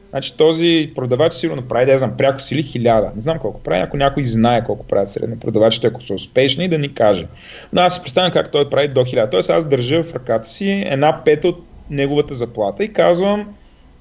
Значи 0.09 0.33
този 0.37 0.91
продавач 0.95 1.33
сигурно 1.33 1.61
прави, 1.61 1.85
да 1.85 1.91
я 1.91 1.97
знам, 1.97 2.17
пряко 2.17 2.41
сили 2.41 2.63
хиляда. 2.63 3.11
Не 3.15 3.21
знам 3.21 3.39
колко 3.39 3.63
прави, 3.63 3.81
ако 3.81 3.97
някой 3.97 4.23
знае 4.23 4.63
колко 4.63 4.87
правят 4.87 5.09
средно 5.09 5.39
продавачите, 5.39 5.87
ако 5.87 6.01
са 6.01 6.13
успешни, 6.13 6.67
да 6.67 6.77
ни 6.77 6.93
каже. 6.93 7.27
Но 7.73 7.81
аз 7.81 7.93
си 7.93 8.01
представям 8.01 8.31
как 8.31 8.51
той 8.51 8.69
прави 8.69 8.87
до 8.87 9.05
хиляда. 9.05 9.29
Тоест 9.29 9.49
аз 9.49 9.65
държа 9.65 10.03
в 10.03 10.13
ръката 10.13 10.49
си 10.49 10.83
една 10.85 11.23
пета 11.25 11.47
от 11.47 11.70
неговата 11.89 12.33
заплата 12.33 12.83
и 12.83 12.93
казвам, 12.93 13.47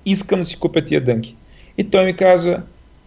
искам 0.07 0.39
да 0.39 0.45
си 0.45 0.59
купя 0.59 0.85
тия 0.85 1.01
дънки. 1.01 1.37
И 1.79 1.85
той 1.85 2.05
ми 2.05 2.17
казва, 2.17 2.63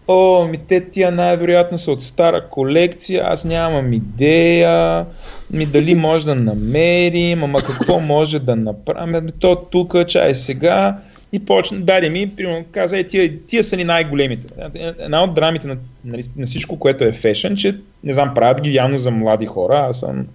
о, 0.08 0.48
ми 0.48 0.58
те 0.58 0.90
тия 0.90 1.12
най-вероятно 1.12 1.78
са 1.78 1.92
от 1.92 2.04
стара 2.04 2.48
колекция, 2.50 3.24
аз 3.28 3.46
нямам 3.46 3.94
идея, 3.94 5.06
ми 5.52 5.66
дали 5.66 5.96
може 5.96 6.26
да 6.26 6.36
намерим, 6.36 7.44
ама 7.44 7.62
какво 7.62 8.00
може 8.00 8.40
да 8.40 8.56
направим, 8.56 9.28
то 9.40 9.56
тук, 9.56 10.08
чай 10.08 10.36
сега, 10.36 10.98
и 11.34 11.46
почна, 11.46 11.82
даде 11.82 12.10
ми, 12.10 12.36
примерно, 12.36 12.66
каза, 12.72 12.98
е, 12.98 13.04
тия, 13.04 13.40
тия 13.48 13.64
са 13.64 13.78
ни 13.78 13.84
най-големите. 13.84 14.54
Една 15.00 15.24
от 15.24 15.34
драмите 15.34 15.68
на, 15.68 15.78
на, 16.06 16.18
на 16.38 16.46
всичко, 16.46 16.80
което 16.80 17.04
е 17.04 17.12
фешен, 17.12 17.56
че, 17.56 17.78
не 18.04 18.14
знам, 18.14 18.34
правят 18.34 18.62
ги 18.62 18.76
явно 18.76 18.98
за 18.98 19.12
млади 19.12 19.46
хора, 19.46 19.86
аз 19.90 20.00
съм 20.00 20.26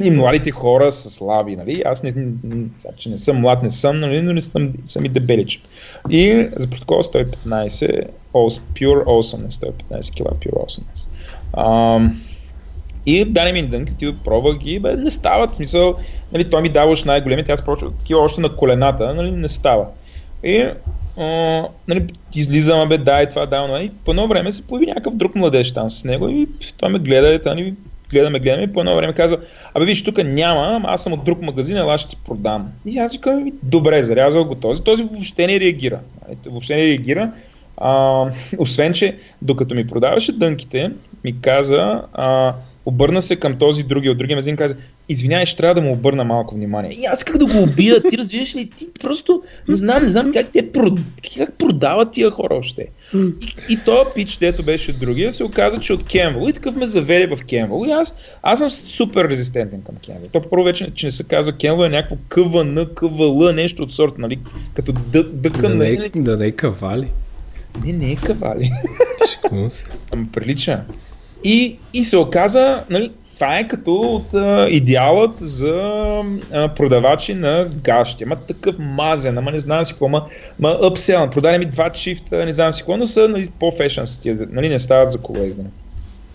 и 0.00 0.10
младите 0.10 0.50
хора 0.50 0.92
са 0.92 1.10
слаби, 1.10 1.56
нали? 1.56 1.82
Аз 1.86 2.02
не, 2.02 2.12
че 2.96 3.08
не 3.08 3.16
съм 3.16 3.40
млад, 3.40 3.62
не 3.62 3.70
съм, 3.70 4.00
нали? 4.00 4.22
но 4.22 4.32
не 4.32 4.40
съм, 4.40 4.72
съм 4.84 5.04
и 5.04 5.08
дебелич. 5.08 5.62
И 6.10 6.48
за 6.56 6.70
протокол 6.70 7.02
115, 7.02 8.06
pure 8.74 9.04
awesomeness, 9.04 9.72
115 9.90 10.14
кила 10.14 10.30
pure 10.30 10.66
awesomeness. 10.66 11.08
И 13.06 13.24
дай 13.24 13.52
ми 13.52 13.62
дънка, 13.62 13.92
ти 13.98 14.14
пробва 14.24 14.56
ги, 14.56 14.78
бе, 14.78 14.96
не 14.96 15.10
стават, 15.10 15.54
смисъл, 15.54 15.96
нали, 16.32 16.50
той 16.50 16.62
ми 16.62 16.68
даваш 16.68 17.04
най-големите, 17.04 17.52
аз 17.52 17.62
прочвам 17.62 17.94
такива 17.98 18.20
още 18.20 18.40
на 18.40 18.56
колената, 18.56 19.14
нали, 19.14 19.30
не 19.30 19.48
става. 19.48 19.86
И 20.44 20.68
а, 21.18 21.62
нали, 21.88 22.06
излизам, 22.34 22.88
бе, 22.88 22.98
дай 22.98 23.28
това, 23.28 23.46
дай, 23.46 23.68
нали, 23.68 23.90
по 24.04 24.10
едно 24.10 24.28
време 24.28 24.52
се 24.52 24.66
появи 24.66 24.86
някакъв 24.86 25.14
друг 25.14 25.34
младеж 25.34 25.74
там 25.74 25.90
с 25.90 26.04
него 26.04 26.28
и 26.28 26.48
той 26.78 26.88
ме 26.88 26.98
гледа, 26.98 27.40
нали, 27.46 27.74
гледаме, 28.10 28.38
гледаме 28.38 28.62
и 28.62 28.72
по 28.72 28.80
едно 28.80 28.96
време 28.96 29.12
казва, 29.12 29.38
абе 29.74 29.84
виж, 29.84 30.04
тук 30.04 30.24
няма, 30.24 30.80
аз 30.84 31.02
съм 31.02 31.12
от 31.12 31.24
друг 31.24 31.42
магазин, 31.42 31.76
ела 31.76 31.98
ще 31.98 32.10
ти 32.10 32.16
продам. 32.26 32.68
И 32.86 32.98
аз 32.98 33.12
викам, 33.12 33.52
добре, 33.62 34.02
зарязал 34.02 34.44
го 34.44 34.54
този. 34.54 34.82
Този 34.82 35.02
въобще 35.02 35.46
не 35.46 35.60
реагира. 35.60 36.00
Въобще 36.46 36.76
не 36.76 36.86
реагира. 36.86 37.32
А, 37.76 38.24
освен, 38.58 38.92
че 38.92 39.18
докато 39.42 39.74
ми 39.74 39.86
продаваше 39.86 40.32
дънките, 40.32 40.90
ми 41.24 41.40
каза, 41.40 42.02
а, 42.12 42.54
обърна 42.86 43.22
се 43.22 43.36
към 43.36 43.58
този 43.58 43.82
други 43.82 44.10
от 44.10 44.18
другия 44.18 44.36
магазин 44.36 44.54
и 44.54 44.56
каза, 44.56 44.76
извинявай, 45.08 45.46
ще 45.46 45.56
трябва 45.56 45.74
да 45.74 45.80
му 45.80 45.92
обърна 45.92 46.24
малко 46.24 46.54
внимание. 46.54 46.92
И 46.92 47.04
аз 47.04 47.24
как 47.24 47.38
да 47.38 47.46
го 47.46 47.62
убия, 47.62 48.02
ти 48.02 48.18
разбираш 48.18 48.54
ли, 48.54 48.70
ти 48.76 48.86
просто 49.00 49.42
не 49.68 49.76
знам, 49.76 50.02
не 50.02 50.08
знам 50.08 50.32
как 50.32 50.46
те 50.52 50.70
как 51.38 51.54
продават 51.58 52.12
тия 52.12 52.30
хора 52.30 52.54
още. 52.54 52.86
И, 53.14 53.72
и 53.72 53.78
то 53.84 54.06
пич, 54.14 54.36
дето 54.36 54.62
беше 54.62 54.92
другия, 54.92 55.32
се 55.32 55.44
оказа, 55.44 55.78
че 55.78 55.92
от 55.92 56.04
Кенвал 56.04 56.48
и 56.48 56.52
такъв 56.52 56.76
ме 56.76 56.86
заведе 56.86 57.36
в 57.36 57.44
Кенвал 57.44 57.84
и 57.86 57.90
аз, 57.90 58.14
аз 58.42 58.58
съм 58.58 58.70
супер 58.70 59.28
резистентен 59.28 59.82
към 59.82 59.94
Кенвал. 60.04 60.28
То 60.32 60.40
първо 60.50 60.64
вече, 60.64 60.90
че 60.94 61.06
не 61.06 61.10
се 61.10 61.24
казва 61.24 61.52
Кенвал 61.52 61.84
е 61.84 61.88
някакво 61.88 62.16
КВН, 62.28 62.78
КВЛ, 62.94 63.52
нещо 63.52 63.82
от 63.82 63.92
сорта, 63.92 64.20
нали, 64.20 64.38
като 64.74 64.92
дъкън. 64.92 65.60
Да, 65.60 65.74
не, 65.74 65.88
е, 65.88 66.10
да 66.16 66.36
не 66.36 66.46
е 66.46 66.50
кавали. 66.50 67.10
Не, 67.84 67.92
не 67.92 68.12
е 68.12 68.16
кавали. 68.16 68.72
Шкум 69.32 69.70
се. 69.70 69.86
Ама 70.12 70.26
прилича. 70.32 70.84
И, 71.46 71.78
и 71.92 72.04
се 72.04 72.16
оказа, 72.16 72.82
нали, 72.90 73.10
това 73.34 73.58
е 73.58 73.68
като 73.68 73.94
от, 73.94 74.34
а, 74.34 74.66
идеалът 74.70 75.32
за 75.40 75.74
а, 76.52 76.68
продавачи 76.68 77.34
на 77.34 77.68
гащи. 77.82 78.24
Ама 78.24 78.36
такъв 78.36 78.76
мазен, 78.78 79.38
ама 79.38 79.50
не 79.50 79.58
знам 79.58 79.84
си 79.84 79.92
какво, 79.92 80.06
ама, 80.06 80.26
ама 80.62 80.68
upsell, 80.68 81.30
продаде 81.30 81.58
ми 81.58 81.64
два 81.64 81.90
чифта, 81.90 82.44
не 82.44 82.54
знам 82.54 82.72
си 82.72 82.82
какво, 82.82 82.96
но 82.96 83.06
са 83.06 83.28
нали, 83.28 83.48
по-фешън 83.60 84.06
са 84.06 84.20
тия, 84.20 84.38
нали, 84.50 84.68
не 84.68 84.78
стават 84.78 85.12
за 85.12 85.22
колездане. 85.22 85.68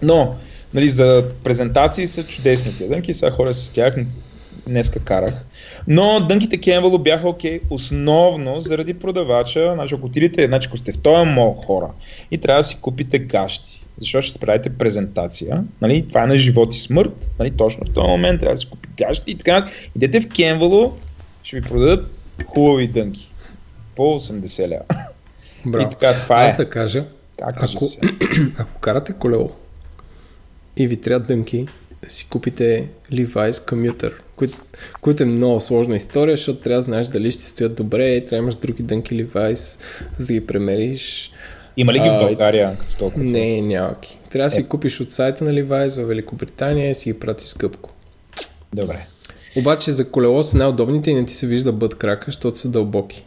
Но, 0.02 0.36
нали, 0.74 0.90
за 0.90 1.24
презентации 1.44 2.08
са 2.08 2.24
чудесни 2.24 2.78
тия 2.78 2.90
дънки, 2.90 3.14
сега 3.14 3.32
хора 3.32 3.54
с 3.54 3.70
тях, 3.70 3.96
днеска 4.68 5.00
карах. 5.00 5.46
Но 5.88 6.20
дънките 6.20 6.58
Кенвало 6.58 6.98
бяха 6.98 7.30
окей, 7.30 7.60
okay, 7.60 7.64
основно 7.70 8.62
заради 8.62 8.94
продавача, 8.94 9.72
значи 9.74 9.96
ако 9.96 10.06
отидете, 10.06 10.48
значи 10.48 10.68
ако 10.68 10.78
сте 10.78 10.92
в 10.92 10.98
този 10.98 11.30
мол 11.30 11.54
хора 11.54 11.88
и 12.32 12.38
трябва 12.38 12.60
да 12.60 12.64
си 12.64 12.78
купите 12.82 13.20
гащи 13.20 13.81
защото 13.98 14.28
ще 14.28 14.40
правите 14.40 14.70
презентация. 14.70 15.64
Нали? 15.82 16.08
Това 16.08 16.24
е 16.24 16.28
на 16.28 16.38
живот 16.38 16.76
и 16.76 16.78
смърт. 16.78 17.12
Нали? 17.40 17.52
Точно 17.52 17.86
в 17.86 17.94
този 17.94 18.08
момент 18.08 18.40
трябва 18.40 18.54
да 18.54 18.60
си 18.60 18.68
купи 18.70 18.90
гащи 18.98 19.32
и 19.32 19.38
така. 19.38 19.70
Идете 19.96 20.22
в 20.22 20.28
Кенвало, 20.28 20.98
ще 21.44 21.60
ви 21.60 21.62
продадат 21.62 22.12
хубави 22.46 22.88
дънки. 22.88 23.32
По 23.96 24.02
80 24.02 24.68
лева. 24.68 24.84
Браво. 25.66 25.88
И 25.88 25.90
така, 25.90 26.22
това 26.22 26.36
Аз 26.36 26.54
е. 26.54 26.56
да 26.56 26.70
кажа, 26.70 27.06
как 27.40 27.64
ако, 27.64 27.86
ако 28.58 28.80
карате 28.80 29.14
колело 29.14 29.52
и 30.78 30.88
ви 30.88 31.02
трябва 31.02 31.26
дънки, 31.28 31.66
си 32.08 32.28
купите 32.30 32.90
Levi's 33.12 33.52
Commuter, 33.52 34.14
които, 34.36 34.58
които 35.02 35.24
е 35.24 35.26
много 35.26 35.60
сложна 35.60 35.96
история, 35.96 36.38
защото 36.38 36.62
трябва 36.62 36.80
да 36.80 36.84
знаеш 36.84 37.08
дали 37.08 37.32
ще 37.32 37.44
стоят 37.44 37.76
добре, 37.76 38.26
трябва 38.26 38.30
да 38.30 38.36
имаш 38.36 38.56
други 38.56 38.84
дънки 38.84 39.26
Levi's, 39.26 39.80
за 40.18 40.28
да 40.28 40.34
ги 40.34 40.48
премериш. 40.48 41.32
Има 41.78 41.94
ли 41.94 42.00
ги 42.00 42.10
в 42.10 42.20
България? 42.20 42.78
Като 42.80 42.98
толкова? 42.98 43.24
Не, 43.24 43.62
няма 43.62 43.96
ги. 44.02 44.18
Трябва 44.30 44.48
да 44.48 44.52
си 44.52 44.62
е. 44.62 44.64
купиш 44.64 45.00
от 45.00 45.12
сайта 45.12 45.44
на 45.44 45.52
Levi's 45.52 46.02
в 46.02 46.08
Великобритания 46.08 46.90
и 46.90 46.96
си 46.96 47.14
ги 47.14 47.20
прати 47.20 47.48
скъпко. 47.48 47.90
Добре. 48.74 49.06
Обаче 49.58 49.92
за 49.92 50.10
колело 50.10 50.44
са 50.44 50.58
най-удобните 50.58 51.12
и 51.12 51.14
не 51.14 51.26
ти 51.26 51.34
се 51.34 51.48
вижда 51.48 51.72
бът 51.72 51.96
крака, 51.96 52.26
защото 52.28 52.58
са 52.58 52.70
дълбоки. 52.70 53.24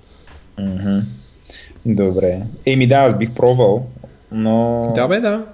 Mm-hmm. 0.58 1.02
Добре. 1.86 2.40
Еми 2.66 2.86
да, 2.86 2.94
аз 2.94 3.18
бих 3.18 3.30
пробвал, 3.30 3.86
но... 4.32 4.88
Да 4.94 5.08
бе, 5.08 5.20
да. 5.20 5.46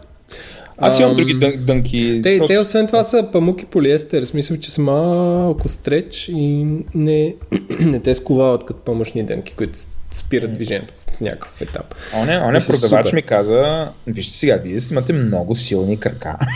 Аз 0.78 1.00
имам 1.00 1.16
други 1.16 1.34
дън, 1.34 1.52
дънки. 1.58 2.20
Те, 2.22 2.38
просто... 2.38 2.54
те 2.54 2.58
освен 2.58 2.86
това 2.86 3.04
са 3.04 3.28
памуки 3.32 3.64
полиестер, 3.64 4.22
в 4.22 4.26
смисъл, 4.26 4.56
че 4.56 4.70
са 4.70 4.82
малко 4.82 5.68
стреч 5.68 6.28
и 6.28 6.66
не, 6.94 7.34
не 7.80 8.00
те 8.00 8.14
скувават 8.14 8.64
като 8.64 8.80
помощни 8.80 9.22
дънки, 9.22 9.54
които 9.54 9.78
спират 10.12 10.54
движението 10.54 10.94
в 11.20 11.22
някакъв 11.22 11.60
етап. 11.60 11.94
Оне, 12.14 12.38
оне 12.38 12.58
продавач 12.58 13.06
супер. 13.06 13.12
ми 13.12 13.22
каза, 13.22 13.88
вижте 14.06 14.38
сега, 14.38 14.56
вие 14.56 14.78
имате 14.90 15.12
много 15.12 15.54
силни 15.54 16.00
крака. 16.00 16.36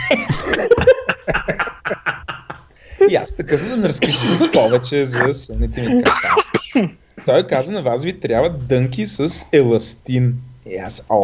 и 3.11 3.15
аз 3.15 3.37
такъв 3.37 3.69
да 3.69 3.77
не 3.77 3.89
разкажи 3.89 4.19
повече 4.53 5.07
за 5.07 5.33
силните 5.33 5.83
ми 5.83 6.03
крака. 6.03 6.37
Той 7.27 7.47
каза 7.47 7.73
на 7.73 7.83
вас 7.83 8.05
ви 8.05 8.21
трябва 8.21 8.51
дънки 8.51 9.07
с 9.07 9.47
еластин. 9.53 10.35
И 10.71 10.77
аз, 10.77 11.07
о, 11.09 11.23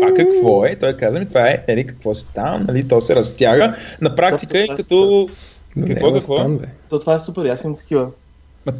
това 0.00 0.14
какво 0.16 0.64
е? 0.64 0.76
Той 0.76 0.96
каза 0.96 1.18
ми, 1.18 1.28
това 1.28 1.48
е, 1.48 1.64
ели, 1.66 1.86
какво 1.86 2.14
си 2.14 2.26
там, 2.34 2.64
нали, 2.68 2.88
то 2.88 3.00
се 3.00 3.16
разтяга. 3.16 3.76
На 4.00 4.16
практика 4.16 4.58
е 4.58 4.66
като... 4.76 5.28
Какво, 5.86 6.12
какво? 6.12 6.50
То 6.88 7.00
това 7.00 7.14
е 7.14 7.18
супер, 7.18 7.44
аз 7.44 7.64
имам 7.64 7.76
такива. 7.76 8.08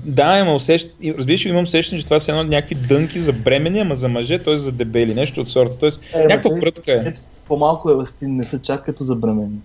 Да, 0.05 0.39
има 0.39 0.55
усещ... 0.55 0.95
разбираш, 1.19 1.45
имам 1.45 1.63
усещане, 1.63 1.99
че 1.99 2.05
това 2.05 2.21
са 2.21 2.33
едно 2.33 2.45
някакви 2.45 2.75
дънки 2.75 3.21
за 3.21 3.33
бремени, 3.33 3.81
ама 3.81 3.95
за 3.95 4.09
мъже, 4.09 4.39
т.е. 4.39 4.59
за 4.59 4.73
дебели, 4.73 5.15
нещо 5.15 5.41
от 5.41 5.51
сорта. 5.51 5.79
Тоест, 5.79 6.01
е, 6.15 6.27
някаква 6.27 6.61
прътка 6.61 6.93
е. 6.93 7.13
С 7.17 7.45
по-малко 7.49 7.91
еластин 7.91 8.37
не 8.37 8.45
са 8.45 8.59
чак 8.63 8.85
като 8.85 9.05
за 9.05 9.17
бремени. 9.17 9.59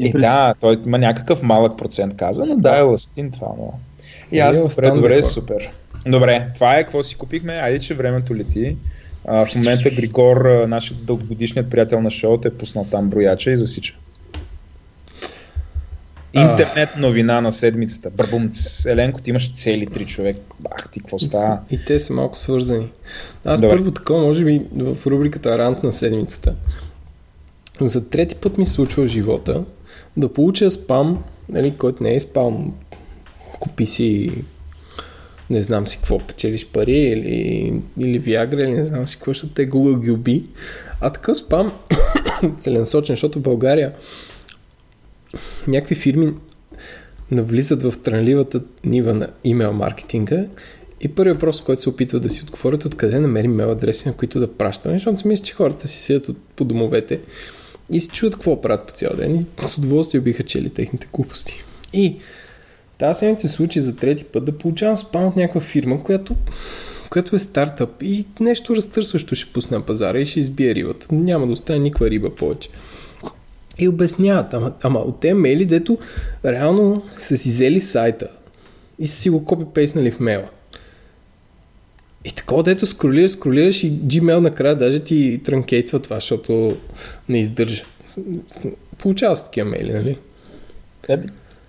Е, 0.00 0.12
при... 0.12 0.20
да, 0.20 0.54
той 0.60 0.80
има 0.86 0.98
някакъв 0.98 1.42
малък 1.42 1.78
процент 1.78 2.16
каза, 2.16 2.46
но 2.46 2.56
да, 2.56 2.78
еластин 2.78 3.30
това, 3.30 3.48
но... 3.58 3.72
И 4.32 4.38
аз, 4.38 4.58
е, 4.58 4.60
добре, 4.60 4.90
добре, 4.90 5.22
супер. 5.22 5.70
Добре, 6.06 6.48
това 6.54 6.76
е 6.76 6.82
какво 6.82 7.02
си 7.02 7.14
купихме, 7.14 7.52
айде, 7.52 7.78
че 7.78 7.94
времето 7.94 8.36
лети. 8.36 8.76
А, 9.24 9.44
в 9.44 9.54
момента 9.54 9.90
Григор, 9.90 10.66
нашият 10.68 11.04
дългогодишният 11.04 11.70
приятел 11.70 12.00
на 12.00 12.10
шоуто, 12.10 12.48
е 12.48 12.50
пуснал 12.50 12.86
там 12.90 13.08
брояча 13.08 13.50
и 13.50 13.56
засича. 13.56 13.94
Интернет 16.40 16.88
новина 16.96 17.40
на 17.40 17.52
седмицата. 17.52 18.10
Бърбумц. 18.10 18.86
Еленко, 18.86 19.20
ти 19.20 19.30
имаш 19.30 19.54
цели 19.54 19.86
три 19.86 20.06
човек. 20.06 20.36
Бах, 20.60 20.88
ти 20.92 21.00
какво 21.00 21.18
става? 21.18 21.58
И 21.70 21.84
те 21.84 21.98
са 21.98 22.12
малко 22.12 22.38
свързани. 22.38 22.88
Аз 23.44 23.60
Добре. 23.60 23.76
първо 23.76 23.90
такова, 23.90 24.22
може 24.22 24.44
би 24.44 24.62
в 24.76 25.06
рубриката 25.06 25.58
Рант 25.58 25.84
на 25.84 25.92
седмицата. 25.92 26.54
За 27.80 28.08
трети 28.08 28.34
път 28.34 28.58
ми 28.58 28.66
се 28.66 28.72
случва 28.72 29.04
в 29.04 29.06
живота 29.06 29.64
да 30.16 30.32
получа 30.32 30.70
спам, 30.70 31.24
нали, 31.48 31.74
който 31.78 32.02
не 32.02 32.14
е 32.14 32.20
спам. 32.20 32.74
Купи 33.60 33.86
си 33.86 34.30
не 35.50 35.62
знам 35.62 35.88
си 35.88 35.96
какво, 35.96 36.18
печелиш 36.18 36.66
пари 36.66 36.98
или, 36.98 37.72
или 37.98 38.22
Viagra 38.22 38.54
или 38.54 38.72
не 38.72 38.84
знам 38.84 39.06
си 39.06 39.16
какво, 39.16 39.30
защото 39.30 39.54
те 39.54 39.70
Google 39.70 40.02
ги 40.04 40.10
уби. 40.10 40.44
А 41.00 41.10
такъв 41.10 41.38
спам 41.38 41.72
целенасочен, 42.58 43.12
защото 43.12 43.38
в 43.38 43.42
България 43.42 43.92
някакви 45.66 45.94
фирми 45.94 46.32
навлизат 47.30 47.82
в 47.82 47.94
трънливата 48.02 48.60
нива 48.84 49.14
на 49.14 49.28
имейл 49.44 49.72
маркетинга 49.72 50.44
и 51.00 51.08
първият 51.08 51.36
въпрос, 51.36 51.60
който 51.60 51.82
се 51.82 51.88
опитва 51.88 52.20
да 52.20 52.30
си 52.30 52.42
отговорят, 52.42 52.84
откъде 52.84 53.20
намерим 53.20 53.52
имейл 53.52 53.70
адреси, 53.70 54.08
на 54.08 54.14
които 54.14 54.40
да 54.40 54.52
пращаме, 54.52 54.94
защото 54.94 55.16
си 55.16 55.28
мисля, 55.28 55.44
че 55.44 55.54
хората 55.54 55.88
си 55.88 56.00
седят 56.00 56.36
по 56.56 56.64
домовете 56.64 57.20
и 57.92 58.00
си 58.00 58.08
чуят 58.08 58.34
какво 58.34 58.60
правят 58.60 58.86
по 58.86 58.92
цял 58.92 59.10
ден 59.16 59.36
и 59.36 59.46
с 59.66 59.78
удоволствие 59.78 60.20
биха 60.20 60.42
чели 60.42 60.70
техните 60.70 61.08
глупости. 61.12 61.62
И 61.92 62.16
тази 62.98 63.18
седмица 63.18 63.48
се 63.48 63.54
случи 63.54 63.80
за 63.80 63.96
трети 63.96 64.24
път 64.24 64.44
да 64.44 64.58
получавам 64.58 64.96
спам 64.96 65.26
от 65.26 65.36
някаква 65.36 65.60
фирма, 65.60 66.02
която, 66.02 66.36
която 67.10 67.36
е 67.36 67.38
стартъп 67.38 68.02
и 68.02 68.26
нещо 68.40 68.76
разтърсващо 68.76 69.34
ще 69.34 69.52
пусне 69.52 69.76
на 69.76 69.86
пазара 69.86 70.18
и 70.18 70.26
ще 70.26 70.40
избие 70.40 70.74
рибата. 70.74 71.06
Няма 71.14 71.46
да 71.46 71.52
остане 71.52 71.78
никаква 71.78 72.10
риба 72.10 72.34
повече. 72.34 72.68
И 73.78 73.88
обясняват, 73.88 74.54
ама, 74.54 74.72
ама 74.82 74.98
от 74.98 75.20
тези 75.20 75.34
мейли, 75.34 75.66
дето 75.66 75.98
реално 76.44 77.02
са 77.20 77.36
си 77.36 77.48
взели 77.48 77.80
сайта 77.80 78.28
и 78.98 79.06
са 79.06 79.20
си 79.20 79.30
го 79.30 79.44
копипейснали 79.44 80.10
в 80.10 80.20
мейла. 80.20 80.48
И 82.24 82.32
такова, 82.32 82.62
дето 82.62 82.86
скролираш, 82.86 83.30
скролираш 83.30 83.84
и 83.84 83.92
Gmail 83.92 84.38
накрая 84.38 84.76
даже 84.76 85.00
ти 85.00 85.40
транкейтва 85.44 85.98
това, 85.98 86.16
защото 86.16 86.76
не 87.28 87.40
издържа. 87.40 87.84
Получава 88.98 89.36
с 89.36 89.44
такива 89.44 89.70
мейли, 89.70 89.92
нали? 89.92 90.18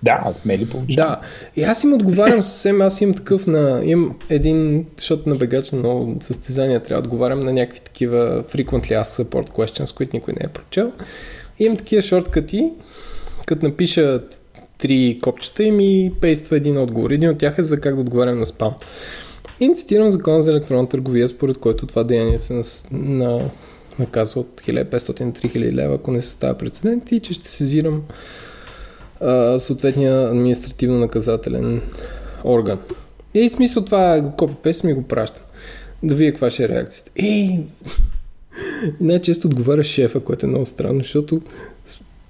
Да, 0.04 0.22
аз 0.24 0.46
мейли 0.46 0.70
получавам. 0.70 1.10
Да, 1.10 1.22
и 1.56 1.64
аз 1.64 1.84
им 1.84 1.94
отговарям 1.94 2.42
съвсем, 2.42 2.82
аз 2.82 3.02
имам 3.02 3.16
такъв 3.16 3.48
на, 3.48 3.82
имам 3.86 4.20
един, 4.30 4.86
защото 4.98 5.30
на 5.30 5.36
бегач 5.36 5.72
на 5.72 5.80
много 5.80 6.18
състезания 6.20 6.80
трябва 6.80 7.02
да 7.02 7.08
отговарям 7.08 7.40
на 7.40 7.54
някакви 7.54 7.80
такива 7.80 8.44
frequently 8.44 9.02
asked 9.02 9.24
support 9.24 9.50
questions, 9.50 9.96
които 9.96 10.16
никой 10.16 10.34
не 10.40 10.46
е 10.46 10.48
прочел. 10.48 10.92
И 11.60 11.66
имам 11.66 11.78
такива 11.78 12.02
шорткати, 12.02 12.72
като 13.46 13.66
напиша 13.66 14.22
три 14.78 15.20
копчета 15.24 15.64
и 15.64 15.72
ми 15.72 16.12
пейства 16.22 16.58
един 16.58 16.78
отговор. 16.78 17.12
Един 17.12 17.30
от 17.30 17.38
тях 17.38 17.58
е 17.58 17.64
за 17.64 17.80
как 17.80 17.96
да 17.96 18.02
отговарям 18.02 18.38
на 18.38 18.46
спам. 18.46 18.74
И 19.60 19.76
цитирам 19.76 20.10
закона 20.10 20.42
за 20.42 20.52
електронна 20.52 20.90
търговия, 20.90 21.28
според 21.28 21.58
който 21.58 21.88
това 21.88 22.04
деяние 22.04 22.40
се 22.40 22.54
на, 22.54 22.64
на, 22.92 23.50
наказва 24.00 24.42
от 24.42 24.62
1500 24.62 25.22
на 25.22 25.32
3000 25.32 25.72
лева, 25.72 25.96
ако 25.96 26.12
не 26.12 26.22
се 26.22 26.30
става 26.30 26.54
прецедент 26.54 27.12
и 27.12 27.20
че 27.20 27.34
ще 27.34 27.50
сезирам 27.50 28.04
а, 29.22 29.60
съответния 29.60 30.30
административно-наказателен 30.30 31.82
орган. 32.44 32.80
И 33.34 33.50
смисъл 33.50 33.86
това 33.86 34.22
го 34.22 34.32
копи 34.32 34.56
пес 34.64 34.84
ми 34.84 34.94
го 34.94 35.04
пращам. 35.04 35.44
Да 36.04 36.16
вие 36.16 36.32
каква 36.32 36.50
ще 36.50 36.64
е 36.64 36.70
реакцията. 36.70 37.12
Ей, 37.16 37.60
най-често 39.00 39.48
отговаря 39.48 39.84
шефа, 39.84 40.20
което 40.20 40.46
е 40.46 40.50
много 40.50 40.66
странно, 40.66 41.00
защото 41.00 41.42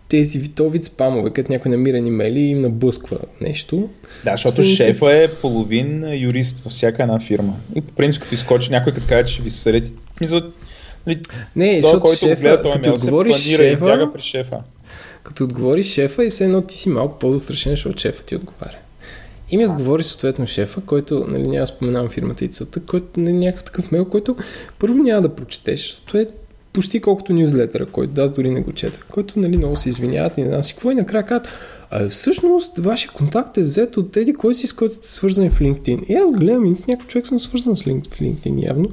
тези 0.10 0.40
витовид 0.40 0.86
спамове, 0.86 1.34
като 1.34 1.52
някой 1.52 1.72
намира 1.72 1.98
имейли 1.98 2.40
и 2.40 2.50
им 2.50 2.62
наблъсква 2.62 3.18
нещо. 3.42 3.90
Да, 4.24 4.32
защото 4.32 4.56
Сън... 4.56 4.66
шефа 4.66 5.14
е 5.14 5.28
половин 5.28 6.14
юрист 6.14 6.60
във 6.64 6.74
всяка 6.74 7.04
една 7.04 7.20
фирма. 7.20 7.56
И 7.76 7.82
по 7.82 7.94
принцип, 7.94 8.22
като 8.22 8.36
изкочи 8.36 8.72
някой, 8.72 8.94
като 8.94 9.08
каже, 9.08 9.36
че 9.36 9.42
ви 9.42 9.50
съдят, 9.50 9.94
нали, 11.08 11.20
не, 11.56 11.82
защото 11.82 12.02
който 12.02 12.20
шефа, 12.20 12.42
гледа, 12.42 12.62
той 12.62 12.72
като 12.72 12.94
отговори 12.94 13.34
шефа, 13.34 13.66
и 13.66 13.78
при 14.14 14.22
шефа. 14.22 14.58
Като 15.24 15.44
отговори 15.44 15.84
шефа 15.84 16.26
и 16.26 16.30
все 16.30 16.46
едно 16.46 16.62
ти 16.62 16.78
си 16.78 16.90
малко 16.90 17.20
по-застрашен, 17.20 17.72
защото 17.72 18.02
шефа 18.02 18.24
ти 18.24 18.36
отговаря. 18.36 18.78
И 19.52 19.58
ми 19.58 19.66
отговори 19.66 20.04
съответно 20.04 20.48
шефа, 20.48 20.82
който, 20.86 21.26
нали, 21.28 21.48
няма 21.48 21.68
споменавам 21.68 22.10
фирмата 22.10 22.46
и 22.46 22.48
целта, 22.48 22.80
който 22.80 23.06
е 23.18 23.24
нали, 23.24 23.34
някакъв 23.34 23.64
такъв 23.64 23.92
мейл, 23.92 24.06
който 24.06 24.36
първо 24.80 24.98
няма 24.98 25.22
да 25.22 25.36
прочетеш, 25.36 25.80
защото 25.82 26.18
е 26.18 26.28
почти 26.74 27.02
колкото 27.02 27.34
нюзлетъра, 27.34 27.86
който 27.86 28.22
аз 28.22 28.32
дори 28.32 28.50
не 28.50 28.62
го 28.62 28.72
чета, 28.72 29.04
който 29.12 29.40
нали, 29.40 29.58
много 29.58 29.76
се 29.76 29.90
извиняват 29.90 30.38
и 30.38 30.42
не 30.42 30.48
знам 30.48 30.64
си 30.64 30.74
какво 30.74 30.92
и 30.92 30.96
накрая 30.96 31.26
казват, 31.26 31.50
а 31.92 32.10
всъщност 32.10 32.78
вашия 32.78 33.12
контакт 33.12 33.58
е 33.58 33.64
взет 33.64 33.98
от 33.98 34.12
тези, 34.12 34.34
кой 34.34 34.56
си 34.56 34.68
с 34.68 34.74
който 34.74 34.96
сте 34.96 35.08
свързани 35.10 35.50
в 35.50 35.60
LinkedIn. 35.60 36.06
И 36.06 36.14
аз 36.14 36.32
гледам 36.32 36.66
и 36.66 36.76
с 36.76 36.88
някой 36.88 37.08
човек 37.08 37.28
съм 37.28 37.40
свързан 37.40 37.78
с 37.78 37.84
LinkedIn 37.84 38.68
явно. 38.68 38.90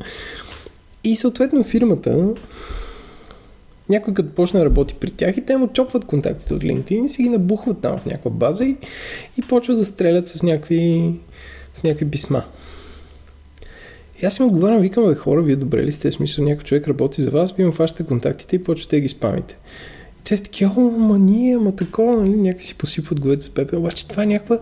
И 1.04 1.16
съответно 1.16 1.64
фирмата, 1.64 2.34
някой 3.88 4.14
като 4.14 4.34
почне 4.34 4.60
да 4.60 4.66
работи 4.66 4.94
при 5.00 5.10
тях 5.10 5.36
и 5.36 5.44
те 5.44 5.56
му 5.56 5.68
чопват 5.68 6.04
контактите 6.04 6.54
от 6.54 6.62
LinkedIn 6.62 7.04
и 7.04 7.08
си 7.08 7.22
ги 7.22 7.28
набухват 7.28 7.80
там 7.80 7.98
в 7.98 8.06
някаква 8.06 8.30
база 8.30 8.64
и, 8.64 8.76
и 9.38 9.42
почват 9.42 9.78
да 9.78 9.84
стрелят 9.84 10.28
с 10.28 10.42
някакви, 10.42 11.14
с 11.74 11.84
някакви 11.84 12.10
писма. 12.10 12.44
И 14.22 14.26
аз 14.26 14.38
им 14.38 14.46
отговарям, 14.46 14.80
викам, 14.80 15.06
бе, 15.06 15.14
хора, 15.14 15.42
вие 15.42 15.56
добре 15.56 15.84
ли 15.84 15.92
сте? 15.92 16.10
В 16.10 16.14
смисъл, 16.14 16.44
някой 16.44 16.64
човек 16.64 16.88
работи 16.88 17.22
за 17.22 17.30
вас, 17.30 17.52
вие 17.52 17.66
му 17.66 17.72
фащате 17.72 18.06
контактите 18.06 18.56
и 18.56 18.64
почвате 18.64 18.96
да 18.96 19.00
ги 19.00 19.08
спамите. 19.08 19.58
И 20.20 20.22
те 20.24 20.36
са 20.36 20.42
такива, 20.42 20.72
о, 20.76 20.80
ма 20.80 21.18
ние, 21.18 21.56
ама 21.56 21.76
такова, 21.76 22.16
нали, 22.16 22.36
някакви 22.36 22.66
си 22.66 22.78
посипват 22.78 23.20
главете 23.20 23.44
с 23.44 23.50
пепел, 23.50 23.78
обаче 23.78 24.08
това 24.08 24.22
е 24.22 24.26
някаква, 24.26 24.58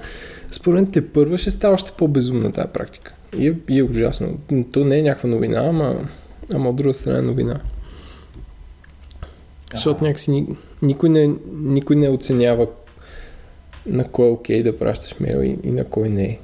според 0.51 0.91
те 0.91 1.09
първа 1.09 1.39
ще 1.39 1.51
става 1.51 1.75
още 1.75 1.93
по-безумна 1.99 2.53
тази 2.53 2.69
практика. 2.69 3.15
И 3.39 3.49
е, 3.49 3.55
и 3.69 3.79
е 3.79 3.83
ужасно. 3.83 4.39
То 4.73 4.85
не 4.85 4.99
е 4.99 5.03
някаква 5.03 5.29
новина, 5.29 5.59
ама, 5.69 6.09
ама 6.53 6.71
от 6.71 6.77
друга 6.77 6.95
страна 6.95 7.19
е 7.19 7.23
новина. 7.23 7.61
Защото 9.75 10.05
някакси 10.05 10.47
никой 10.83 11.09
не, 11.09 11.31
никой 11.53 11.97
не 11.97 12.09
оценява 12.09 12.67
на 13.87 14.05
кой 14.05 14.27
е 14.29 14.31
окей 14.31 14.61
okay 14.61 14.63
да 14.63 14.79
пращаш 14.79 15.21
мейл 15.21 15.43
и, 15.43 15.59
и 15.65 15.71
на 15.71 15.85
кой 15.85 16.09
не 16.09 16.25
е. 16.25 16.39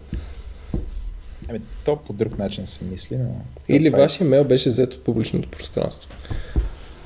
Ами, 1.49 1.61
то 1.85 1.97
по 1.97 2.12
друг 2.12 2.38
начин 2.38 2.66
се 2.66 2.85
мисли, 2.85 3.16
но... 3.16 3.40
Или 3.69 3.90
вашия 3.90 4.27
мейл 4.27 4.45
беше 4.45 4.69
взет 4.69 4.95
от 4.95 5.05
публичното 5.05 5.49
пространство. 5.49 6.11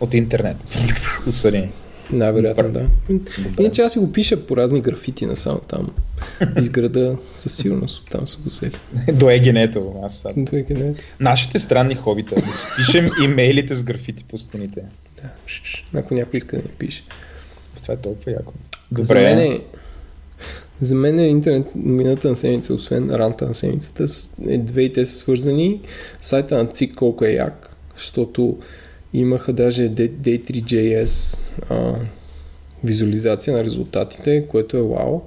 От 0.01 0.15
интернет. 0.15 0.57
Осъдени. 1.29 1.71
Най-вероятно, 2.11 2.73
да. 2.73 2.87
Иначе 3.61 3.83
аз 3.83 3.93
си 3.93 3.99
го 3.99 4.13
пиша 4.13 4.47
по 4.47 4.57
разни 4.57 4.81
графити 4.81 5.27
насам 5.27 5.61
там. 5.69 5.91
Изграда 6.59 7.17
със 7.33 7.57
сигурност 7.57 8.09
там 8.11 8.27
са 8.27 8.39
го 8.39 8.51
сели. 8.51 8.77
До 9.13 9.31
егенето. 9.31 9.95
Аз 10.03 10.19
са. 10.19 10.33
До 10.37 10.57
егенето. 10.57 11.01
Нашите 11.21 11.59
странни 11.59 11.95
хобита. 11.95 12.35
Да 12.47 12.53
си 12.53 12.67
пишем 12.77 13.11
имейлите 13.25 13.75
с 13.75 13.83
графити 13.83 14.25
по 14.25 14.39
стените. 14.39 14.83
Да. 15.25 15.99
Ако 15.99 16.15
някой 16.15 16.37
иска 16.37 16.57
да 16.57 16.63
ни 16.63 16.69
пише. 16.69 17.05
Това 17.83 17.95
е 17.95 17.97
толкова 17.97 18.33
яко. 18.33 18.53
Добре. 18.91 19.05
За 19.05 19.15
мен 19.15 19.39
е, 19.39 19.61
за 20.81 20.95
мен 20.95 21.19
е 21.19 21.29
интернет 21.29 21.67
новината 21.75 22.29
на 22.29 22.37
седмица, 22.37 22.75
освен 22.75 23.11
ранта 23.11 23.47
на 23.47 23.55
седмицата, 23.55 24.05
е 24.49 24.59
две 24.59 24.83
и 24.83 24.93
те 24.93 25.07
са 25.07 25.19
свързани. 25.19 25.81
Сайта 26.21 26.57
на 26.57 26.67
ЦИК 26.67 26.95
колко 26.95 27.25
е 27.25 27.31
як, 27.31 27.77
защото 27.97 28.59
имаха 29.13 29.53
даже 29.53 29.89
Day3.js 29.89 31.39
а, 31.71 31.95
визуализация 32.85 33.57
на 33.57 33.65
резултатите, 33.65 34.47
което 34.49 34.77
е 34.77 34.83
вау. 34.83 35.21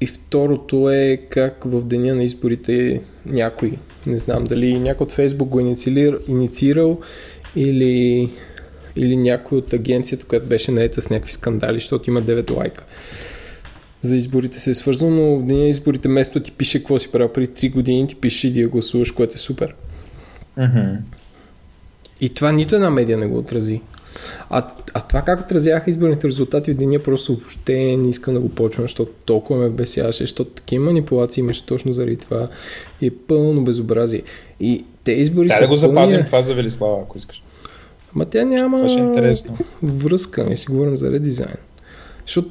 И 0.00 0.06
второто 0.06 0.90
е 0.90 1.16
как 1.28 1.64
в 1.64 1.84
деня 1.84 2.14
на 2.14 2.24
изборите 2.24 3.02
някой, 3.26 3.78
не 4.06 4.18
знам 4.18 4.44
дали 4.44 4.78
някой 4.78 5.04
от 5.04 5.12
Фейсбук 5.12 5.48
го 5.48 5.60
инициирал, 5.60 6.18
инициирал 6.28 7.00
или, 7.56 8.30
или 8.96 9.16
някой 9.16 9.58
от 9.58 9.72
агенцията, 9.72 10.26
която 10.26 10.46
беше 10.46 10.72
наета 10.72 11.02
с 11.02 11.10
някакви 11.10 11.32
скандали, 11.32 11.74
защото 11.74 12.10
има 12.10 12.22
9 12.22 12.56
лайка 12.56 12.84
за 14.04 14.16
изборите 14.16 14.60
се 14.60 14.70
е 14.70 14.74
свързано, 14.74 15.10
но 15.10 15.38
в 15.38 15.44
деня 15.44 15.64
изборите 15.64 16.08
место 16.08 16.40
ти 16.40 16.52
пише 16.52 16.78
какво 16.78 16.98
си 16.98 17.12
правил 17.12 17.28
преди 17.28 17.46
3 17.46 17.72
години, 17.72 18.06
ти 18.06 18.14
пише 18.14 18.48
и 18.48 18.52
да 18.52 18.68
гласуваш, 18.68 19.10
което 19.10 19.34
е 19.34 19.38
супер. 19.38 19.74
Mm-hmm. 20.58 20.96
И 22.20 22.28
това 22.28 22.52
нито 22.52 22.74
една 22.74 22.90
медия 22.90 23.18
не 23.18 23.26
го 23.26 23.38
отрази. 23.38 23.80
А, 24.50 24.68
а 24.94 25.00
това 25.00 25.22
как 25.22 25.40
отразяха 25.40 25.90
изборните 25.90 26.28
резултати 26.28 26.70
от 26.70 26.76
деня, 26.76 26.98
просто 26.98 27.34
въобще 27.34 27.96
не 27.96 28.10
искам 28.10 28.34
да 28.34 28.40
го 28.40 28.48
почвам, 28.48 28.84
защото 28.84 29.12
толкова 29.24 29.60
ме 29.60 29.68
бесяваше, 29.68 30.22
защото 30.22 30.50
такива 30.50 30.84
манипулации 30.84 31.40
имаше 31.40 31.66
точно 31.66 31.92
заради 31.92 32.16
това 32.16 32.48
и 33.00 33.06
е 33.06 33.10
пълно 33.28 33.64
безобразие. 33.64 34.22
И 34.60 34.84
те 35.04 35.12
избори 35.12 35.48
да, 35.48 35.54
са 35.54 35.60
да 35.60 35.68
го 35.68 35.76
запазим 35.76 35.94
пълния... 35.94 36.26
това 36.26 36.42
за 36.42 36.54
Велислава, 36.54 37.02
ако 37.02 37.18
искаш. 37.18 37.42
Ма 38.14 38.24
тя 38.24 38.44
няма 38.44 38.78
е 38.80 39.32
връзка, 39.82 40.44
не 40.44 40.56
си 40.56 40.66
говорим 40.70 40.96
за 40.96 41.12
редизайн. 41.12 41.56
Защото 42.26 42.48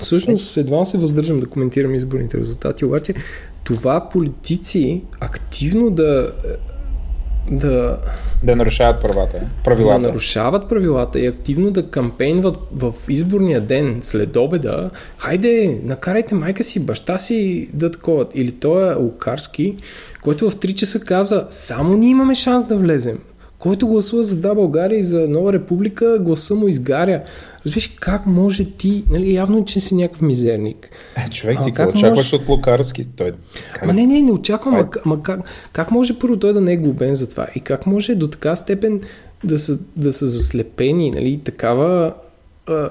всъщност 0.00 0.56
едва 0.56 0.84
се 0.84 0.96
въздържам 0.96 1.40
да 1.40 1.46
коментирам 1.46 1.94
изборните 1.94 2.38
резултати, 2.38 2.84
обаче 2.84 3.14
това 3.64 4.08
политици 4.08 5.02
активно 5.20 5.90
да 5.90 6.32
да... 7.50 7.98
Да 8.44 8.56
нарушават 8.56 9.02
правата, 9.02 9.40
правилата. 9.64 10.00
Да 10.00 10.08
нарушават 10.08 10.68
правилата 10.68 11.20
и 11.20 11.26
активно 11.26 11.70
да 11.70 11.90
кампейнват 11.90 12.56
в 12.72 12.92
изборния 13.08 13.60
ден 13.60 13.98
след 14.00 14.36
обеда. 14.36 14.90
Хайде, 15.18 15.80
накарайте 15.84 16.34
майка 16.34 16.64
си, 16.64 16.80
баща 16.80 17.18
си 17.18 17.68
да 17.72 17.90
таковат. 17.90 18.32
Или 18.34 18.52
той 18.52 18.92
е 18.92 18.94
Лукарски, 18.94 19.76
който 20.22 20.50
в 20.50 20.56
3 20.56 20.74
часа 20.74 21.00
каза, 21.00 21.46
само 21.50 21.96
ние 21.96 22.10
имаме 22.10 22.34
шанс 22.34 22.64
да 22.64 22.76
влезем. 22.76 23.18
Който 23.62 23.86
гласува 23.86 24.22
за 24.22 24.36
Да 24.36 24.54
България 24.54 24.98
и 24.98 25.02
за 25.02 25.28
Нова 25.28 25.52
република, 25.52 26.18
гласа 26.18 26.54
му 26.54 26.68
изгаря. 26.68 27.22
Разбираш 27.66 27.96
как 28.00 28.26
може 28.26 28.64
ти, 28.64 29.04
нали, 29.10 29.34
явно, 29.34 29.64
че 29.64 29.80
си 29.80 29.94
някакъв 29.94 30.22
мизерник. 30.22 30.90
Е, 31.26 31.30
човек, 31.30 31.58
ти 31.64 31.72
как 31.72 31.90
очакваш 31.90 32.32
може... 32.32 32.36
от 32.36 32.48
Лукарски? 32.48 33.04
Той... 33.04 33.32
Как... 33.74 33.86
Ма 33.86 33.92
не, 33.92 34.06
не, 34.06 34.22
не 34.22 34.32
очаквам, 34.32 34.74
ама, 34.74 34.88
ама 35.06 35.22
как, 35.22 35.40
как 35.72 35.90
може 35.90 36.18
първо 36.18 36.36
той 36.36 36.52
да 36.52 36.60
не 36.60 36.72
е 36.72 36.76
глобен 36.76 37.14
за 37.14 37.28
това? 37.28 37.46
И 37.54 37.60
как 37.60 37.86
може 37.86 38.14
до 38.14 38.28
така 38.28 38.56
степен 38.56 39.00
да 39.44 39.58
са, 39.58 39.78
да 39.96 40.12
са 40.12 40.26
заслепени, 40.26 41.10
нали, 41.10 41.40
такава... 41.44 42.14
А, 42.68 42.90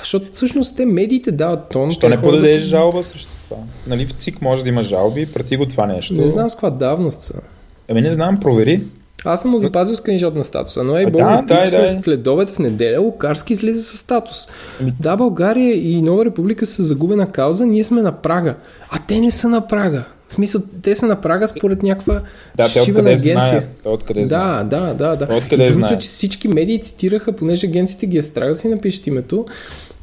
защото 0.00 0.26
всъщност 0.32 0.76
те 0.76 0.86
медиите 0.86 1.32
дават 1.32 1.68
тон. 1.70 1.90
Що 1.90 2.08
не 2.08 2.20
подадеш 2.20 2.62
да... 2.62 2.68
жалба 2.68 3.02
срещу 3.02 3.30
това? 3.48 3.62
Нали 3.86 4.06
в 4.06 4.12
ЦИК 4.12 4.42
може 4.42 4.62
да 4.62 4.68
има 4.68 4.82
жалби, 4.82 5.26
прети 5.26 5.56
го 5.56 5.66
това 5.66 5.86
нещо. 5.86 6.14
Не 6.14 6.26
знам 6.26 6.50
с 6.50 6.54
каква 6.54 6.70
давност 6.70 7.22
са. 7.22 7.40
Ами 7.88 8.00
не 8.00 8.12
знам, 8.12 8.40
провери. 8.40 8.82
Аз 9.24 9.42
съм 9.42 9.50
му 9.50 9.58
запазил 9.58 9.96
скриншот 9.96 10.34
на 10.34 10.44
статуса, 10.44 10.84
но 10.84 10.96
е 10.96 11.06
да, 11.06 11.42
да, 11.42 11.64
да, 11.70 11.88
след 11.88 12.26
обед 12.26 12.50
в 12.50 12.58
неделя 12.58 13.00
Лукарски 13.00 13.52
излиза 13.52 13.82
с 13.82 13.96
статус. 13.96 14.48
Ами... 14.80 14.92
Да, 15.00 15.16
България 15.16 15.74
и 15.74 16.02
Нова 16.02 16.24
република 16.24 16.66
са 16.66 16.82
загубена 16.82 17.32
кауза, 17.32 17.66
ние 17.66 17.84
сме 17.84 18.02
на 18.02 18.12
прага. 18.12 18.54
А 18.90 18.98
те 19.08 19.20
не 19.20 19.30
са 19.30 19.48
на 19.48 19.66
прага. 19.66 20.04
В 20.28 20.32
смисъл, 20.32 20.62
те 20.82 20.94
са 20.94 21.06
на 21.06 21.20
прага 21.20 21.48
според 21.48 21.82
някаква 21.82 22.20
да, 22.56 22.68
шивана 22.68 23.10
агенция. 23.10 23.66
Те 23.82 23.88
откъде 23.88 24.24
да, 24.24 24.64
да, 24.64 24.94
да, 24.94 25.16
да. 25.16 25.36
Откъде 25.36 25.66
и 25.66 25.72
другото 25.72 25.94
е, 25.94 25.98
че 25.98 26.08
всички 26.08 26.48
медии 26.48 26.80
цитираха, 26.80 27.32
понеже 27.32 27.66
агенциите 27.66 28.06
ги 28.06 28.18
е 28.18 28.22
страх 28.22 28.48
да 28.48 28.56
си 28.56 28.68
напишат 28.68 29.06
името, 29.06 29.46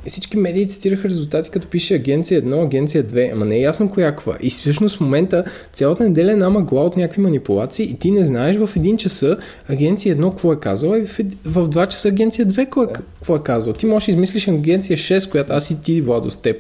всички 0.10 0.38
медии 0.38 0.68
цитираха 0.68 1.08
резултати, 1.08 1.50
като 1.50 1.68
пише 1.68 1.96
агенция 1.96 2.42
1, 2.42 2.66
агенция 2.66 3.04
2, 3.04 3.34
ама 3.34 3.46
не 3.46 3.56
е 3.56 3.62
ясно 3.62 3.92
коя 3.92 4.12
каква. 4.12 4.38
И 4.42 4.50
всъщност 4.50 4.98
в 4.98 5.00
момента 5.00 5.44
цялата 5.74 6.04
неделя 6.04 6.30
е 6.30 6.34
една 6.34 6.50
мъгла 6.50 6.86
от 6.86 6.98
някакви 6.98 7.22
манипулации 7.22 7.86
и 7.86 8.00
ти 8.00 8.12
не 8.12 8.24
знаеш 8.24 8.56
в 8.56 8.70
един 8.76 8.98
часа 8.98 9.38
агенция 9.70 10.18
1 10.18 10.30
какво 10.30 10.54
е 10.54 10.60
казала 10.60 11.00
и 11.00 11.06
в, 11.06 11.20
в 11.46 11.70
2 11.70 11.88
часа 11.88 12.08
агенция 12.08 12.46
2 12.46 12.56
какво 12.56 12.84
е, 12.84 12.88
какво 12.88 13.36
е 13.36 13.44
казала. 13.44 13.76
Ти 13.76 13.86
можеш 13.86 14.06
да 14.06 14.12
измислиш 14.12 14.48
агенция 14.48 14.98
6, 14.98 15.32
която 15.32 15.54
аз 15.54 15.72
и 15.72 15.82
ти, 15.82 16.02
Владо, 16.02 16.32
с 16.32 16.38
теб, 16.38 16.58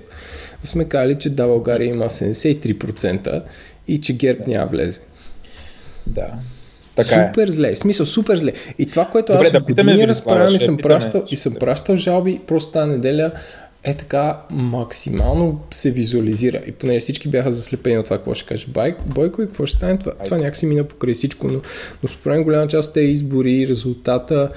сме 0.64 0.86
казали, 0.86 1.16
че 1.16 1.30
да, 1.30 1.48
България 1.48 1.88
има 1.88 2.06
73% 2.06 3.44
и 3.88 4.02
че 4.02 4.14
ГЕРБ 4.14 4.44
няма 4.48 4.66
влезе. 4.66 5.00
Да. 6.08 6.28
Така 6.96 7.28
супер 7.28 7.48
е. 7.48 7.52
зле, 7.52 7.76
смисъл 7.76 8.06
супер 8.06 8.38
зле. 8.38 8.54
И 8.80 8.86
това, 8.86 9.06
което 9.06 9.34
Добре, 9.34 9.46
аз 9.46 9.52
да 9.52 9.60
години 9.60 10.08
разправям 10.08 10.56
и 10.56 10.60
съм, 10.60 10.78
пращал, 10.78 11.24
и 11.30 11.36
съм 11.36 11.54
пращал 11.54 11.96
жалби, 11.96 12.42
просто 12.48 12.72
тази 12.72 12.90
неделя 12.90 13.32
е 13.84 13.94
така 13.94 14.40
максимално 14.50 15.62
се 15.72 15.92
визуализира. 15.92 16.62
И 16.68 16.72
понеже 16.72 17.00
всички 17.00 17.28
бяха 17.28 17.52
заслепени 17.52 17.98
от 17.98 18.06
това, 18.06 18.18
какво 18.18 18.34
ще 18.34 18.48
каже 18.48 18.66
Байк, 18.68 18.96
Бойко 19.06 19.42
и 19.42 19.46
какво 19.46 19.66
ще 19.66 19.78
стане, 19.78 19.98
това, 19.98 20.12
това 20.26 20.38
някакси 20.38 20.66
мина 20.66 20.84
покрай 20.84 21.14
всичко, 21.14 21.48
но, 21.48 21.62
но 22.04 22.10
според 22.10 22.44
голяма 22.44 22.68
част 22.68 22.88
от 22.88 22.94
тези 22.94 23.12
избори, 23.12 23.68
резултата 23.68 24.52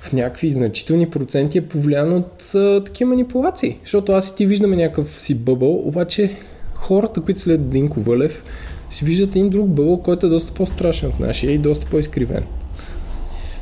в 0.00 0.12
някакви 0.12 0.48
значителни 0.48 1.10
проценти 1.10 1.58
е 1.58 1.68
повлиян 1.68 2.12
от 2.12 2.54
а, 2.54 2.84
такива 2.84 3.08
манипулации. 3.08 3.78
Защото 3.84 4.12
аз 4.12 4.28
и 4.28 4.36
ти 4.36 4.46
виждаме 4.46 4.76
някакъв 4.76 5.20
си 5.22 5.34
бъбъл, 5.34 5.88
обаче 5.88 6.30
хората, 6.74 7.20
които 7.20 7.40
след 7.40 7.70
Динко 7.70 8.00
Вълев, 8.00 8.42
си 8.90 9.04
виждат 9.04 9.30
един 9.30 9.50
друг 9.50 9.68
бълък, 9.68 10.02
който 10.02 10.26
е 10.26 10.30
доста 10.30 10.54
по-страшен 10.54 11.08
от 11.08 11.20
нашия 11.20 11.52
и 11.52 11.58
доста 11.58 11.86
по-изкривен. 11.86 12.44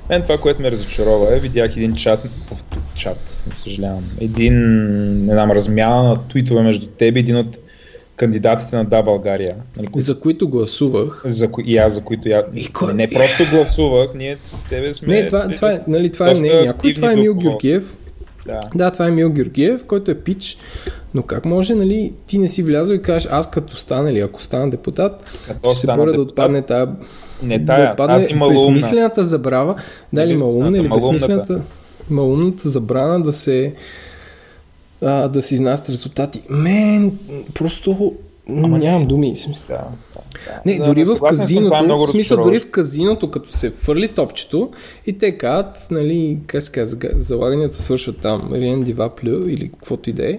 Мен 0.09 0.23
това, 0.23 0.39
което 0.39 0.63
ме 0.63 0.71
разочарова 0.71 1.37
е, 1.37 1.41
видях 1.41 1.77
един 1.77 1.95
чат, 1.95 2.21
чат, 2.95 3.19
не 3.47 3.55
съжалявам, 3.55 4.05
един, 4.21 4.55
не 5.27 5.33
знам, 5.33 5.51
размяна 5.51 6.03
на 6.03 6.29
твитове 6.29 6.63
между 6.63 6.87
теб 6.87 7.17
и 7.17 7.19
един 7.19 7.37
от 7.37 7.59
кандидатите 8.17 8.77
на 8.77 8.85
Да 8.85 9.03
България. 9.03 9.57
Нали, 9.77 9.87
кои... 9.87 10.03
За 10.03 10.21
които 10.21 10.49
гласувах. 10.49 11.23
За 11.25 11.53
ко... 11.53 11.61
И 11.65 11.77
аз, 11.77 11.95
за 11.95 12.05
които 12.05 12.29
я... 12.29 12.45
И 12.55 12.67
ко... 12.67 12.87
Не 12.87 13.11
просто 13.11 13.45
гласувах, 13.51 14.09
ние 14.15 14.37
с 14.45 14.65
тебе 14.65 14.95
сме... 14.95 15.15
Не, 15.15 15.27
това, 15.27 15.49
това, 15.49 15.73
е, 15.73 15.81
нали, 15.89 16.13
това 16.13 16.31
е 16.31 16.35
не 16.35 16.49
е 16.49 16.65
някой, 16.65 16.95
това 16.95 17.13
е 17.13 17.17
Мил 17.17 17.35
Георгиев. 17.35 17.97
Да. 18.47 18.61
да, 18.75 18.91
това 18.91 19.07
е 19.07 19.11
Мил 19.11 19.31
Георгиев, 19.31 19.85
който 19.85 20.11
е 20.11 20.15
пич. 20.15 20.59
Но 21.15 21.23
как 21.23 21.45
може, 21.45 21.75
нали, 21.75 22.13
ти 22.27 22.39
не 22.39 22.49
си 22.49 22.63
влязъл 22.63 22.95
и 22.95 23.03
кажеш, 23.03 23.29
аз 23.33 23.51
като 23.51 23.77
стана 23.77 24.11
или 24.11 24.21
ако 24.21 24.43
стана 24.43 24.71
депутат, 24.71 25.25
Като 25.47 25.71
ще 25.71 25.81
се 25.81 25.87
боря 25.87 26.13
да 26.13 26.21
отпадне 26.21 26.63
тази 26.63 26.91
не 27.43 27.65
тая, 27.65 27.87
да 27.87 27.91
отпадне 27.93 28.29
тази 28.29 28.35
безсмислената 28.35 29.25
забрава, 29.25 29.75
дали 30.13 30.37
малумна 30.37 30.79
или 30.79 30.89
безсмислената 30.89 31.63
малумната 32.11 32.69
забрана 32.69 33.23
да 33.23 33.33
се 33.33 33.75
а, 35.03 35.29
да 35.29 35.43
се 35.43 35.55
изнасят 35.55 35.89
резултати. 35.89 36.43
Мен, 36.49 37.19
просто 37.55 38.15
Ама 38.49 38.79
нямам 38.79 39.07
думи. 39.07 39.35
Да, 39.69 39.75
да, 39.75 39.85
да. 40.47 40.61
Не, 40.67 40.79
да, 40.79 40.85
дори 40.85 41.05
в 41.05 41.19
казиното, 41.29 41.99
в 41.99 42.07
смисъл, 42.07 42.45
дори 42.45 42.61
в 42.61 42.71
казиното, 42.71 43.31
като 43.31 43.53
се 43.53 43.71
фърли 43.71 44.09
топчето 44.09 44.71
и 45.07 45.19
те 45.19 45.39
казват, 45.39 45.87
нали, 45.91 46.39
как 46.47 46.63
се 46.63 46.73
казва, 46.73 46.99
залаганията 47.17 47.83
свършват 47.83 48.19
там, 48.19 48.51
Риен 48.53 48.83
Дива 48.83 49.09
Плю 49.09 49.49
или 49.49 49.69
каквото 49.69 50.11
и 50.11 50.13
да 50.13 50.31
е. 50.31 50.39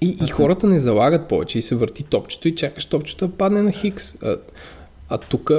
И, 0.00 0.16
и 0.24 0.28
хората 0.28 0.66
не 0.66 0.78
залагат 0.78 1.28
повече 1.28 1.58
и 1.58 1.62
се 1.62 1.74
върти 1.74 2.02
топчето 2.02 2.48
и 2.48 2.54
чакаш 2.54 2.84
топчето 2.84 3.26
да 3.26 3.32
падне 3.32 3.62
на 3.62 3.72
хикс. 3.72 4.14
А, 4.22 4.36
а 5.08 5.18
тук 5.18 5.50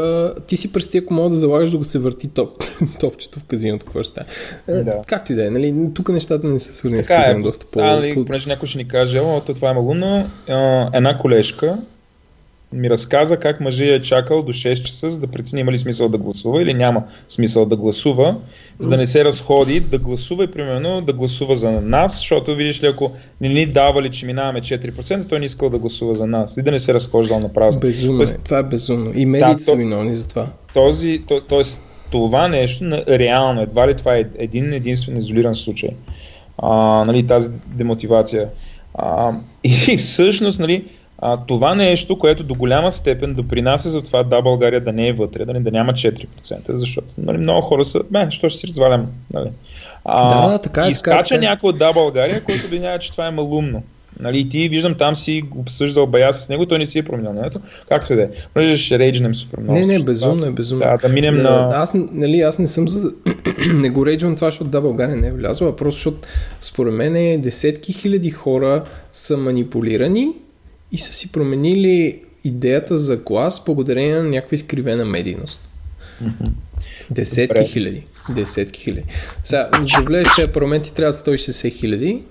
ти 0.47 0.57
си 0.57 0.73
представи, 0.73 1.03
ако 1.03 1.13
мога 1.13 1.29
да 1.29 1.35
залагаш 1.35 1.71
да 1.71 1.77
го 1.77 1.83
се 1.83 1.99
върти 1.99 2.27
топ, 2.27 2.57
топчето 2.99 3.39
в 3.39 3.43
казиното, 3.43 3.85
какво 3.85 4.03
ще 4.03 4.11
стане. 4.11 4.27
Да. 4.83 5.01
Както 5.07 5.31
и 5.31 5.35
да 5.35 5.47
е, 5.47 5.49
нали? 5.49 5.75
тук 5.93 6.09
нещата 6.09 6.47
не 6.47 6.59
са 6.59 6.73
свързани 6.73 7.03
с 7.03 7.07
казино 7.07 7.39
е, 7.39 7.43
доста 7.43 7.65
по... 7.65 7.79
По... 8.13 8.25
понеже 8.25 8.49
някой 8.49 8.67
ще 8.67 8.77
ни 8.77 8.87
каже, 8.87 9.19
о, 9.19 9.41
това 9.41 9.69
е 9.69 9.73
малумно, 9.73 10.29
една 10.93 11.17
колежка 11.17 11.77
ми 12.73 12.89
разказа 12.89 13.37
как 13.37 13.59
мъжа 13.59 13.85
е 13.85 14.01
чакал 14.01 14.41
до 14.43 14.53
6 14.53 14.83
часа, 14.83 15.09
за 15.09 15.19
да 15.19 15.27
прецени 15.27 15.61
има 15.61 15.71
ли 15.71 15.77
смисъл 15.77 16.09
да 16.09 16.17
гласува 16.17 16.61
или 16.61 16.73
няма 16.73 17.03
смисъл 17.27 17.65
да 17.65 17.75
гласува, 17.75 18.35
за 18.79 18.89
да 18.89 18.97
не 18.97 19.05
се 19.05 19.25
разходи, 19.25 19.79
да 19.79 19.99
гласува 19.99 20.43
и 20.43 20.51
примерно 20.51 21.01
да 21.01 21.13
гласува 21.13 21.55
за 21.55 21.71
нас, 21.71 22.17
защото 22.17 22.55
видиш 22.55 22.83
ли, 22.83 22.87
ако 22.87 23.11
не 23.41 23.49
ни 23.49 23.65
давали, 23.65 24.11
че 24.11 24.25
минаваме 24.25 24.61
4%, 24.61 25.29
той 25.29 25.39
не 25.39 25.45
искал 25.45 25.69
да 25.69 25.79
гласува 25.79 26.15
за 26.15 26.27
нас 26.27 26.57
и 26.57 26.61
да 26.61 26.71
не 26.71 26.79
се 26.79 26.93
разхождал 26.93 27.39
на 27.39 27.53
празно. 27.53 27.81
Безумно 27.81 28.23
е, 28.23 28.25
това 28.25 28.57
е 28.57 28.63
безумно. 28.63 29.11
И 29.15 29.25
медиите 29.25 29.55
да, 29.55 29.63
са 29.63 29.75
виновни 29.75 30.15
за 30.15 30.27
това. 30.27 30.47
Този, 30.73 31.23
то, 31.27 31.41
т.е. 31.41 31.61
това 32.11 32.47
нещо 32.47 32.85
реално, 33.07 33.61
едва 33.61 33.87
ли 33.87 33.93
това 33.93 34.15
е 34.15 34.23
един 34.37 34.73
единствен 34.73 35.17
изолиран 35.17 35.55
случай. 35.55 35.89
А, 36.57 37.03
нали, 37.05 37.27
тази 37.27 37.49
демотивация. 37.65 38.49
А, 38.93 39.31
и 39.63 39.97
всъщност, 39.97 40.59
нали, 40.59 40.85
а, 41.19 41.37
това 41.47 41.75
нещо, 41.75 42.19
което 42.19 42.43
до 42.43 42.55
голяма 42.55 42.91
степен 42.91 43.33
допринася 43.33 43.89
за 43.89 44.01
това 44.01 44.23
да 44.23 44.41
България 44.41 44.81
да 44.81 44.93
не 44.93 45.07
е 45.07 45.13
вътре, 45.13 45.45
да, 45.45 45.53
не, 45.53 45.59
да 45.59 45.71
няма 45.71 45.93
4%, 45.93 46.25
защото 46.67 47.07
нали, 47.17 47.37
много 47.37 47.61
хора 47.61 47.85
са, 47.85 48.01
бе, 48.11 48.27
що 48.29 48.49
ще 48.49 48.59
си 48.59 48.67
развалям. 48.67 49.07
Нали. 49.33 49.49
А, 50.05 50.47
да, 50.51 50.57
така 50.57 50.85
е. 50.85 50.89
Изкача 50.89 51.35
така, 51.35 51.35
е. 51.35 51.49
някой 51.49 51.69
от 51.69 51.77
да 51.77 51.93
България, 51.93 52.43
който 52.43 52.65
обвинява, 52.65 52.99
че 52.99 53.11
това 53.11 53.27
е 53.27 53.31
малумно. 53.31 53.83
Нали, 54.19 54.49
ти 54.49 54.69
виждам 54.69 54.95
там 54.95 55.15
си 55.15 55.43
обсъждал 55.57 56.07
бая 56.07 56.33
с 56.33 56.49
него, 56.49 56.65
той 56.65 56.79
не 56.79 56.85
си 56.85 56.99
е 56.99 57.03
променил 57.03 57.33
мнението. 57.33 57.59
Както 57.89 58.13
и 58.13 58.15
да 58.15 58.21
е. 58.21 58.27
Може 58.55 58.77
ще 58.77 58.99
рейджнем 58.99 59.35
супер 59.35 59.59
много. 59.59 59.79
Не, 59.79 59.85
не, 59.85 59.99
безумно 59.99 60.45
е, 60.45 60.51
безумно. 60.51 60.85
Да, 60.85 60.97
да 60.97 61.09
минем 61.09 61.35
на... 61.35 61.69
Аз, 61.73 61.91
нали, 61.93 62.41
аз 62.41 62.59
не 62.59 62.67
съм 62.67 62.89
за... 62.89 63.11
не 63.73 63.89
го 63.89 64.05
рейджвам 64.05 64.35
това, 64.35 64.47
защото 64.47 64.69
да, 64.69 64.81
България 64.81 65.15
не 65.15 65.27
е 65.27 65.31
влязла, 65.31 65.69
а 65.69 65.75
просто 65.75 65.97
защото 65.97 66.27
според 66.61 66.93
мен 66.93 67.15
е 67.15 67.37
десетки 67.37 67.93
хиляди 67.93 68.29
хора 68.29 68.83
са 69.11 69.37
манипулирани 69.37 70.27
и 70.91 70.97
са 70.97 71.13
си 71.13 71.31
променили 71.31 72.23
идеята 72.43 72.97
за 72.97 73.17
глас 73.17 73.63
благодарение 73.65 74.15
на 74.15 74.23
някаква 74.23 74.55
изкривена 74.55 75.05
медийност. 75.05 75.69
Mm-hmm. 76.23 76.49
Десетки 77.11 77.59
Добре. 77.59 77.67
хиляди. 77.67 78.05
Десетки 78.29 78.81
хиляди. 78.81 79.03
Сега, 79.43 79.69
за 79.79 79.97
да 79.97 80.03
влезеш 80.03 80.35
тези 80.35 80.51
парламенти 80.51 80.93
трябва 80.93 81.13
160 81.13 81.73
хиляди. 81.73 82.23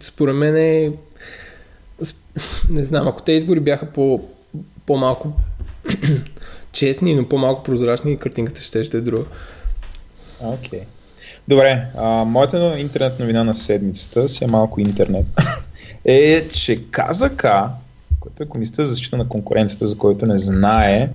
Според 0.00 0.34
мен 0.34 0.56
е... 0.56 0.92
Не 2.70 2.82
знам, 2.84 3.08
ако 3.08 3.22
те 3.22 3.32
избори 3.32 3.60
бяха 3.60 3.92
по, 3.92 4.28
по-малко 4.86 5.32
честни, 6.72 7.14
но 7.14 7.28
по-малко 7.28 7.62
прозрачни, 7.62 8.18
картинката 8.18 8.60
ще, 8.60 8.84
ще 8.84 8.96
е 8.96 9.00
друга. 9.00 9.24
Окей. 10.40 10.80
Okay. 10.80 10.82
Добре, 11.48 11.86
а, 11.96 12.24
моята 12.24 12.74
интернет 12.78 13.18
новина 13.18 13.44
на 13.44 13.54
седмицата 13.54 14.28
си 14.28 14.44
е 14.44 14.46
малко 14.46 14.80
интернет. 14.80 15.26
Е, 16.06 16.48
че 16.48 16.82
КЗК, 16.90 17.46
което 18.20 18.42
е 18.42 18.46
Комисията 18.46 18.84
за 18.84 18.94
защита 18.94 19.16
на 19.16 19.28
конкуренцията, 19.28 19.86
за 19.86 19.98
който 19.98 20.26
не 20.26 20.38
знае, 20.38 21.08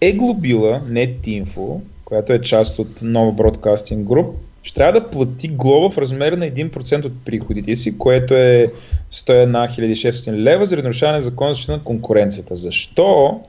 е 0.00 0.12
глобила 0.12 0.80
NetInfo, 0.88 1.80
която 2.04 2.32
е 2.32 2.42
част 2.42 2.78
от 2.78 3.02
нова 3.02 3.32
Broadcasting 3.32 4.04
Group, 4.04 4.30
ще 4.62 4.74
трябва 4.74 5.00
да 5.00 5.10
плати 5.10 5.48
глоба 5.48 5.90
в 5.90 5.98
размер 5.98 6.32
на 6.32 6.46
1% 6.46 7.04
от 7.04 7.24
приходите 7.24 7.76
си, 7.76 7.98
което 7.98 8.34
е 8.34 8.66
101 9.12 9.68
600 9.92 10.32
лева 10.32 10.66
за 10.66 10.76
нарушаване 10.76 11.16
на 11.16 11.22
закон 11.22 11.54
за 11.54 11.72
на 11.72 11.84
конкуренцията. 11.84 12.56
Защо 12.56 13.40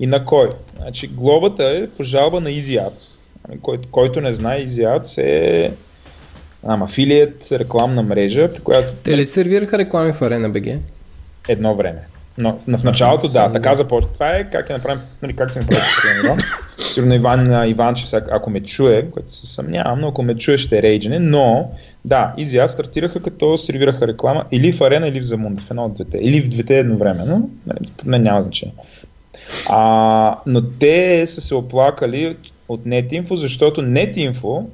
и 0.00 0.06
на 0.06 0.24
кой? 0.24 0.48
Значи, 0.76 1.06
глобата 1.06 1.64
е 1.64 1.86
по 1.86 2.02
жалба 2.02 2.40
на 2.40 2.50
EasyAds. 2.50 3.18
Който, 3.62 3.88
който 3.90 4.20
не 4.20 4.32
знае, 4.32 4.66
EasyAds 4.66 5.22
е 5.22 5.72
Ама 6.66 6.84
афилиет, 6.84 7.48
рекламна 7.52 8.02
мрежа, 8.02 8.52
при 8.54 8.60
която... 8.60 8.94
Те 9.04 9.16
ли 9.16 9.26
сервираха 9.26 9.78
реклами 9.78 10.12
в 10.12 10.20
Arena 10.20 10.50
BG? 10.50 10.78
Едно 11.48 11.74
време. 11.74 12.00
Но 12.38 12.58
в 12.78 12.84
началото 12.84 13.26
а, 13.26 13.48
да, 13.48 13.52
така 13.52 13.74
започва. 13.74 14.10
Това 14.12 14.36
е 14.36 14.50
как, 14.50 14.70
е 14.70 14.72
направим, 14.72 15.00
нали, 15.22 15.36
как 15.36 15.52
се 15.52 15.60
направи 15.60 15.80
това 16.22 16.36
Сигурно 16.78 17.14
Иван, 17.14 17.68
Иван, 17.68 17.94
че 17.94 18.08
сега, 18.08 18.26
ако 18.30 18.50
ме 18.50 18.60
чуе, 18.60 19.10
което 19.10 19.32
се 19.34 19.46
съмнявам, 19.46 20.00
но 20.00 20.08
ако 20.08 20.22
ме 20.22 20.34
чуе 20.34 20.58
ще 20.58 20.78
е 20.78 20.82
рейджене, 20.82 21.18
но 21.18 21.70
да, 22.04 22.34
Изя 22.36 22.68
стартираха 22.68 23.22
като 23.22 23.58
сервираха 23.58 24.06
реклама 24.06 24.44
или 24.52 24.72
в 24.72 24.80
Арена, 24.80 25.08
или 25.08 25.20
в 25.20 25.26
Замунда, 25.26 25.60
в 25.60 25.70
едно 25.70 25.84
от 25.84 25.94
двете. 25.94 26.18
Или 26.18 26.40
в 26.40 26.48
двете 26.48 26.78
едновременно, 26.78 27.50
нали, 27.66 28.18
няма 28.18 28.42
значение. 28.42 28.74
А, 29.68 30.38
но 30.46 30.62
те 30.62 31.26
са 31.26 31.40
се 31.40 31.54
оплакали 31.54 32.36
от 32.68 32.84
NetInfo, 32.84 33.34
защото 33.34 33.82
NetInfo 33.82 34.64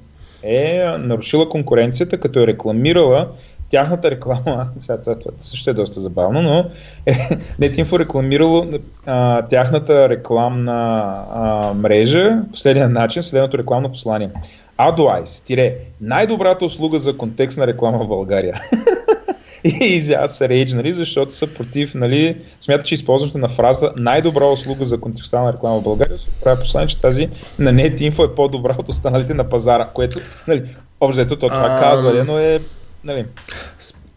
е 0.45 0.85
нарушила 0.99 1.49
конкуренцията, 1.49 2.21
като 2.21 2.41
е 2.41 2.47
рекламирала 2.47 3.29
тяхната 3.71 4.11
реклама, 4.11 4.67
сега 4.79 5.01
това, 5.01 5.19
това 5.19 5.33
също 5.41 5.71
е 5.71 5.75
доста 5.75 6.01
забавно, 6.01 6.43
но 6.43 6.65
е, 7.07 7.15
NetInfo 7.61 7.99
рекламирало 7.99 8.67
а, 9.07 9.43
тяхната 9.43 10.09
рекламна 10.09 11.13
а, 11.35 11.75
мрежа 11.75 12.39
последния 12.51 12.89
начин, 12.89 13.23
следното 13.23 13.59
рекламно 13.59 13.93
послание. 13.93 14.31
AdWise, 14.79 15.47
тире, 15.47 15.77
най-добрата 16.01 16.65
услуга 16.65 16.99
за 16.99 17.17
контекстна 17.17 17.67
реклама 17.67 17.99
в 17.99 18.09
България. 18.09 18.61
и 19.81 20.01
се 20.29 20.49
рейдж, 20.49 20.73
нали, 20.73 20.93
защото 20.93 21.35
са 21.35 21.47
против, 21.47 21.95
нали, 21.95 22.37
смятат, 22.61 22.87
че 22.87 22.95
използването 22.95 23.39
на 23.39 23.49
фраза 23.49 23.93
най-добра 23.97 24.47
услуга 24.47 24.85
за 24.85 25.01
контекстуална 25.01 25.53
реклама 25.53 25.81
в 25.81 25.83
България, 25.83 26.19
се 26.19 26.27
прави 26.45 26.61
послание, 26.61 26.89
че 26.89 27.01
тази 27.01 27.29
на 27.59 27.73
NetInfo 27.73 28.33
е 28.33 28.35
по-добра 28.35 28.77
от 28.79 28.89
останалите 28.89 29.35
на 29.35 29.45
пазара, 29.45 29.89
което, 29.95 30.21
нали, 30.49 30.63
общо 31.01 31.29
то 31.29 31.37
това 31.37 31.67
а... 31.71 31.81
казва, 31.81 32.25
но 32.25 32.39
е 32.39 32.61
нали. 33.05 33.27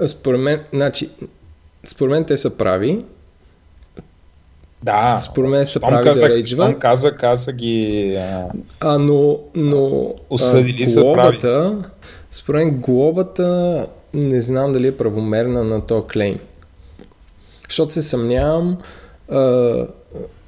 Според 0.05 0.41
мен, 0.41 0.59
значи, 0.73 1.09
според 1.85 2.11
мен 2.11 2.25
те 2.25 2.37
са 2.37 2.57
прави. 2.57 3.03
Да. 4.83 5.15
Според 5.15 5.49
мен 5.49 5.65
са 5.65 5.79
прави 5.79 6.19
да 6.19 6.29
рейджват. 6.29 6.79
каза, 6.79 7.15
каза 7.15 7.51
ги... 7.51 8.15
А, 8.19 8.45
а 8.79 8.97
но, 8.97 9.39
но 9.55 10.13
осъдили 10.29 10.85
а, 10.97 11.01
глобата, 11.01 11.77
според 12.31 12.65
мен 12.65 12.77
глобата 12.77 13.87
не 14.13 14.41
знам 14.41 14.71
дали 14.71 14.87
е 14.87 14.97
правомерна 14.97 15.63
на 15.63 15.85
този 15.85 16.07
клейм. 16.07 16.39
Защото 17.69 17.93
се 17.93 18.01
съмнявам 18.01 18.77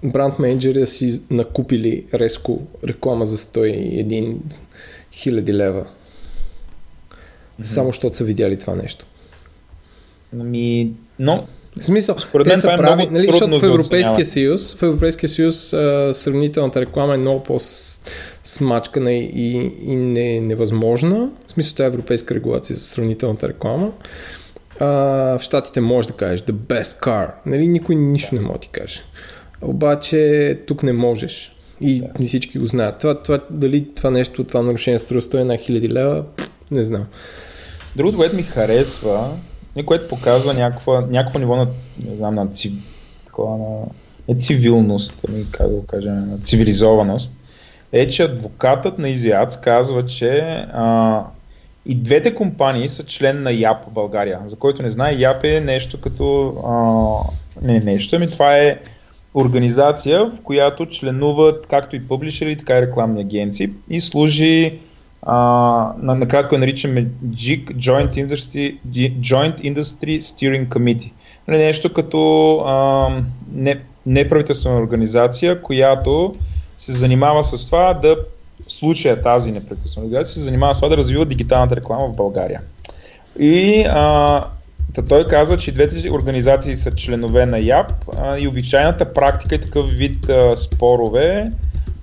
бранд 0.03 0.39
менеджери 0.39 0.85
си 0.85 1.21
накупили 1.31 2.05
резко 2.13 2.61
реклама 2.87 3.25
за 3.25 3.37
101 3.37 4.35
хиляди 5.11 5.53
лева. 5.53 5.81
Mm-hmm. 5.81 7.63
Само 7.63 7.89
защото 7.89 8.15
са 8.15 8.23
видяли 8.23 8.57
това 8.57 8.75
нещо. 8.75 9.05
Ами, 10.33 10.93
но 11.19 11.47
в 11.81 11.85
смисъл, 11.85 12.15
Според 12.19 12.47
те 12.47 12.55
са 12.55 12.73
е 12.73 12.77
прави, 12.77 13.07
нали, 13.11 13.27
защото 13.31 13.59
в 13.59 13.63
Европейския 13.63 14.25
съюз, 14.25 14.75
в 14.75 14.83
Европейския 14.83 15.29
съюз 15.29 15.73
а, 15.73 16.13
сравнителната 16.13 16.81
реклама 16.81 17.13
е 17.13 17.17
много 17.17 17.43
по-смачкана 17.43 19.13
и, 19.13 19.29
и, 19.35 19.71
и 19.81 19.95
не, 19.95 20.41
невъзможна. 20.41 21.29
В 21.47 21.51
смисъл, 21.51 21.73
това 21.73 21.85
е 21.85 21.87
европейска 21.87 22.35
регулация 22.35 22.75
за 22.75 22.81
сравнителната 22.81 23.49
реклама. 23.49 23.91
А, 24.79 24.87
в 25.37 25.41
Штатите 25.41 25.81
можеш 25.81 26.11
да 26.11 26.17
кажеш 26.17 26.41
the 26.41 26.51
best 26.51 27.03
car. 27.03 27.31
Нали, 27.45 27.67
никой 27.67 27.95
нищо 27.95 28.35
не 28.35 28.41
може 28.41 28.53
да 28.53 28.59
ти 28.59 28.69
каже. 28.69 29.01
Обаче 29.61 30.59
тук 30.67 30.83
не 30.83 30.93
можеш. 30.93 31.55
И 31.81 32.01
да. 32.01 32.25
всички 32.25 32.59
го 32.59 32.65
знаят. 32.65 32.99
Това, 32.99 33.21
това, 33.21 33.39
дали 33.49 33.87
това 33.95 34.11
нещо, 34.11 34.43
това 34.43 34.61
нарушение 34.61 34.99
струва 34.99 35.21
101 35.21 35.59
хиляди 35.59 35.89
лева, 35.89 36.23
не 36.71 36.83
знам. 36.83 37.05
Другото, 37.95 38.17
което 38.17 38.35
ми 38.35 38.43
харесва, 38.43 39.29
което 39.85 40.07
показва 40.07 40.53
някаква, 40.53 41.05
някакво 41.09 41.39
ниво 41.39 41.55
на, 41.55 41.67
не 42.09 42.17
знам, 42.17 42.35
на, 42.35 42.47
цив, 42.47 42.71
такова, 43.25 43.57
на 43.57 43.85
не 44.29 44.35
цивилност, 44.35 45.25
ами, 45.29 45.45
как 45.51 45.67
да 45.67 45.75
го 45.75 45.85
кажем, 45.85 46.29
на 46.29 46.37
цивилизованост, 46.37 47.35
е, 47.91 48.07
че 48.07 48.23
адвокатът 48.23 48.99
на 48.99 49.09
Изиац 49.09 49.57
казва, 49.57 50.05
че 50.05 50.39
а, 50.73 51.23
и 51.85 51.95
двете 51.95 52.35
компании 52.35 52.89
са 52.89 53.03
член 53.03 53.43
на 53.43 53.51
ЯП 53.51 53.85
в 53.87 53.91
България. 53.91 54.39
За 54.45 54.55
който 54.55 54.81
не 54.81 54.89
знае, 54.89 55.15
ЯП 55.15 55.43
е 55.43 55.61
нещо 55.61 56.01
като... 56.01 56.55
А, 56.67 57.67
не 57.67 57.79
нещо, 57.79 58.15
ами 58.15 58.27
това 58.27 58.57
е 58.57 58.79
организация, 59.33 60.25
в 60.25 60.41
която 60.43 60.85
членуват 60.85 61.67
както 61.67 61.95
и 61.95 62.07
публишери, 62.07 62.57
така 62.57 62.77
и 62.77 62.81
рекламни 62.81 63.21
агенции 63.21 63.69
и 63.89 64.01
служи 64.01 64.79
накратко 65.97 66.55
я 66.55 66.59
наричаме 66.59 67.07
JIC, 67.29 67.75
Joint 67.75 68.25
Industry, 68.25 68.77
Joint 69.19 69.61
Industry 69.61 70.19
Steering 70.19 70.67
Committee. 70.67 71.11
Нали, 71.47 71.57
нещо 71.57 71.93
като 71.93 72.51
а, 72.59 73.09
не, 73.53 73.79
неправителствена 74.05 74.77
организация, 74.77 75.61
която 75.61 76.33
се 76.77 76.91
занимава 76.91 77.43
с 77.43 77.65
това 77.65 77.93
да 77.93 78.15
в 78.67 78.71
случая 78.71 79.21
тази 79.21 79.51
неправителствена 79.51 80.05
организация 80.05 80.33
се 80.33 80.43
занимава 80.43 80.73
с 80.73 80.77
това 80.77 80.89
да 80.89 80.97
развива 80.97 81.25
дигиталната 81.25 81.75
реклама 81.75 82.07
в 82.07 82.15
България. 82.15 82.61
И 83.39 83.85
а, 83.89 84.43
Та 84.93 85.01
той 85.01 85.25
казва, 85.25 85.57
че 85.57 85.71
двете 85.71 86.13
организации 86.13 86.75
са 86.75 86.91
членове 86.91 87.45
на 87.45 87.59
ЯП 87.59 87.91
а, 88.17 88.37
и 88.37 88.47
обичайната 88.47 89.13
практика 89.13 89.55
и 89.55 89.61
такъв 89.61 89.89
вид 89.89 90.29
а, 90.29 90.55
спорове 90.55 91.51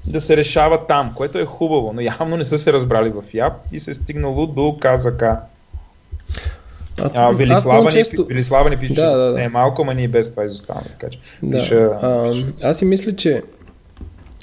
да 0.07 0.21
се 0.21 0.37
решава 0.37 0.87
там, 0.87 1.13
което 1.15 1.39
е 1.39 1.45
хубаво, 1.45 1.93
но 1.93 2.01
явно 2.01 2.37
не 2.37 2.45
са 2.45 2.59
се 2.59 2.73
разбрали 2.73 3.11
в 3.11 3.23
ЯП 3.35 3.53
и 3.73 3.81
се 3.81 3.91
е 3.91 3.95
стигнало 3.95 4.47
до 4.47 4.77
КЗК. 4.81 5.23
А, 5.23 7.11
а, 7.15 7.33
Велислава, 7.33 7.85
ни, 7.85 7.91
често... 7.91 8.27
Велислава 8.27 8.71
ни 8.71 8.77
пише, 8.77 8.95
да, 8.95 9.11
че 9.11 9.17
да, 9.17 9.31
да. 9.31 9.39
не 9.39 9.45
е 9.45 9.49
малко, 9.49 9.83
ама 9.83 9.95
ние 9.95 10.09
без 10.09 10.31
това 10.31 10.45
изоставаме. 10.45 10.87
Така 10.87 11.11
че, 11.11 11.19
да. 11.43 11.59
пиша, 11.59 11.91
а, 12.03 12.33
пиша. 12.33 12.47
Аз 12.63 12.79
си 12.79 12.85
мисля, 12.85 13.17
че 13.17 13.43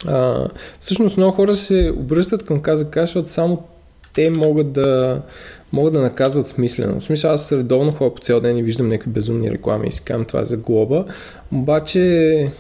а, 0.08 0.48
всъщност 0.80 1.18
много 1.18 1.32
хора 1.32 1.54
се 1.54 1.94
обръщат 1.98 2.46
към 2.46 2.62
КЗК, 2.62 2.96
защото 2.96 3.30
само 3.30 3.64
те 4.14 4.30
могат 4.30 4.72
да, 4.72 5.22
могат 5.74 5.94
да 5.94 6.02
наказват 6.02 6.48
смислено. 6.48 7.00
В 7.00 7.04
смисъл, 7.04 7.32
аз 7.32 7.52
редовно 7.52 7.92
ходя 7.92 8.14
по 8.14 8.22
цял 8.22 8.40
ден 8.40 8.58
и 8.58 8.64
виждам 8.64 8.88
някакви 8.88 9.12
безумни 9.12 9.52
реклами 9.52 9.88
и 9.88 9.92
си 9.92 10.04
казвам 10.04 10.26
това 10.26 10.42
е 10.42 10.46
за 10.46 10.58
глоба, 10.58 11.06
обаче 11.52 12.52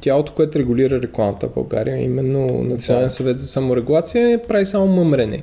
тялото, 0.00 0.32
което 0.32 0.58
регулира 0.58 1.02
рекламата 1.02 1.48
в 1.48 1.54
България, 1.54 2.02
именно 2.02 2.62
Национален 2.62 3.10
съвет 3.10 3.38
за 3.38 3.46
саморегулация, 3.46 4.42
прави 4.48 4.66
само 4.66 4.86
мъмрене. 4.86 5.42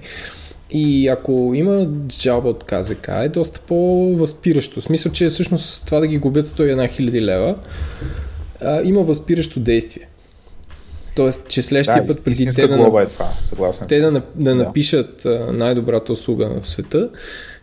И 0.71 1.07
ако 1.07 1.51
има 1.55 1.87
жалба 2.19 2.49
от 2.49 2.63
КЗК, 2.63 3.07
е 3.07 3.29
доста 3.29 3.59
по-възпиращо. 3.59 4.81
В 4.81 4.83
смисъл, 4.83 5.11
че 5.11 5.29
всъщност 5.29 5.85
това 5.85 5.99
да 5.99 6.07
ги 6.07 6.17
губят 6.17 6.45
101 6.45 6.99
000 6.99 7.21
лева, 7.21 7.55
а, 8.61 8.81
има 8.83 9.03
възпиращо 9.03 9.59
действие. 9.59 10.07
Тоест, 11.17 11.47
че 11.47 11.61
следващия 11.61 12.01
да, 12.01 12.07
път 12.07 12.23
преди 12.23 12.45
те 12.45 12.67
да, 12.67 12.75
е 12.75 13.05
това. 13.05 13.29
Съгласен 13.41 13.87
те 13.87 13.99
да, 13.99 14.11
да, 14.11 14.21
да 14.35 14.55
напишат 14.55 15.27
най-добрата 15.51 16.13
услуга 16.13 16.49
в 16.61 16.69
света, 16.69 17.09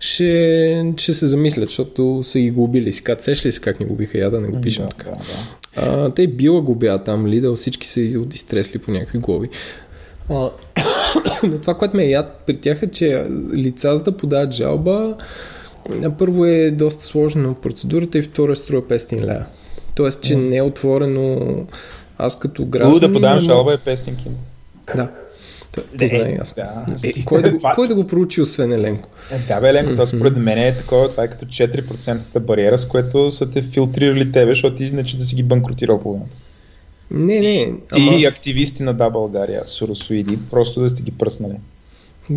ще, 0.00 0.92
ще 0.96 1.12
се 1.14 1.26
замислят, 1.26 1.68
защото 1.68 2.20
са 2.22 2.38
ги 2.38 2.50
губили. 2.50 2.92
Казват, 2.92 3.22
сеш 3.22 3.46
ли 3.46 3.52
си 3.52 3.60
как 3.60 3.80
ни 3.80 3.86
губиха, 3.86 4.18
я 4.18 4.30
да 4.30 4.40
не 4.40 4.48
го 4.48 4.60
пишем 4.60 4.84
да, 4.84 4.88
така. 4.88 5.10
Да, 5.10 5.16
да. 5.16 6.04
А, 6.04 6.10
те 6.10 6.26
била 6.26 6.60
губят 6.60 7.04
там, 7.04 7.26
Лидъл, 7.26 7.56
всички 7.56 7.86
са 7.86 8.00
изтресли 8.34 8.78
по 8.78 8.90
някакви 8.90 9.18
глоби. 9.18 9.48
А, 10.30 10.50
но 11.42 11.58
това, 11.58 11.74
което 11.74 11.96
ме 11.96 12.04
е 12.04 12.10
яд 12.10 12.42
при 12.46 12.56
тях 12.56 12.82
е, 12.82 12.86
че 12.86 13.26
лица 13.54 13.96
за 13.96 14.04
да 14.04 14.16
подават 14.16 14.52
жалба, 14.52 15.16
първо 16.18 16.44
е 16.44 16.70
доста 16.70 17.04
сложна 17.04 17.54
процедурата 17.54 18.18
и 18.18 18.22
второ 18.22 18.52
е 18.52 18.56
струва 18.56 18.82
500 18.82 19.20
лева. 19.20 19.44
Тоест, 19.94 20.22
че 20.22 20.36
не 20.36 20.56
е 20.56 20.62
отворено 20.62 21.56
аз 22.18 22.38
като 22.38 22.64
гражданин... 22.64 23.00
да 23.00 23.12
подавам 23.12 23.40
жалба 23.40 23.74
е 23.74 23.78
500 23.78 24.12
Да. 24.96 25.10
Познай 25.98 26.36
аз. 26.40 26.54
Да, 26.54 26.86
е, 27.04 27.24
кой, 27.24 27.42
да 27.42 27.50
го, 27.50 27.58
кой 27.74 27.88
да 27.88 27.94
го 27.94 28.06
проучи, 28.06 28.40
освен 28.40 28.72
Еленко? 28.72 29.08
Е, 29.30 29.38
да, 29.38 29.60
бе, 29.60 29.68
Еленко, 29.68 29.92
това 29.92 30.06
според 30.06 30.36
мен 30.36 30.58
е 30.58 30.74
такова, 30.76 31.10
това 31.10 31.24
е 31.24 31.28
като 31.28 31.44
4% 31.44 32.38
бариера, 32.38 32.78
с 32.78 32.88
което 32.88 33.30
са 33.30 33.50
те 33.50 33.62
филтрирали 33.62 34.32
тебе, 34.32 34.52
защото 34.52 34.76
ти 34.76 34.84
иначе 34.84 35.16
да 35.16 35.24
си 35.24 35.34
ги 35.34 35.42
банкротирал 35.42 36.00
половината. 36.00 36.36
Не, 37.10 37.40
не. 37.40 37.72
Ти 37.94 38.08
ама... 38.08 38.28
активисти 38.28 38.82
на 38.82 38.94
Да 38.94 39.10
България, 39.10 39.62
суросоиди, 39.64 40.38
просто 40.50 40.80
да 40.80 40.88
сте 40.88 41.02
ги 41.02 41.10
пръснали. 41.10 41.56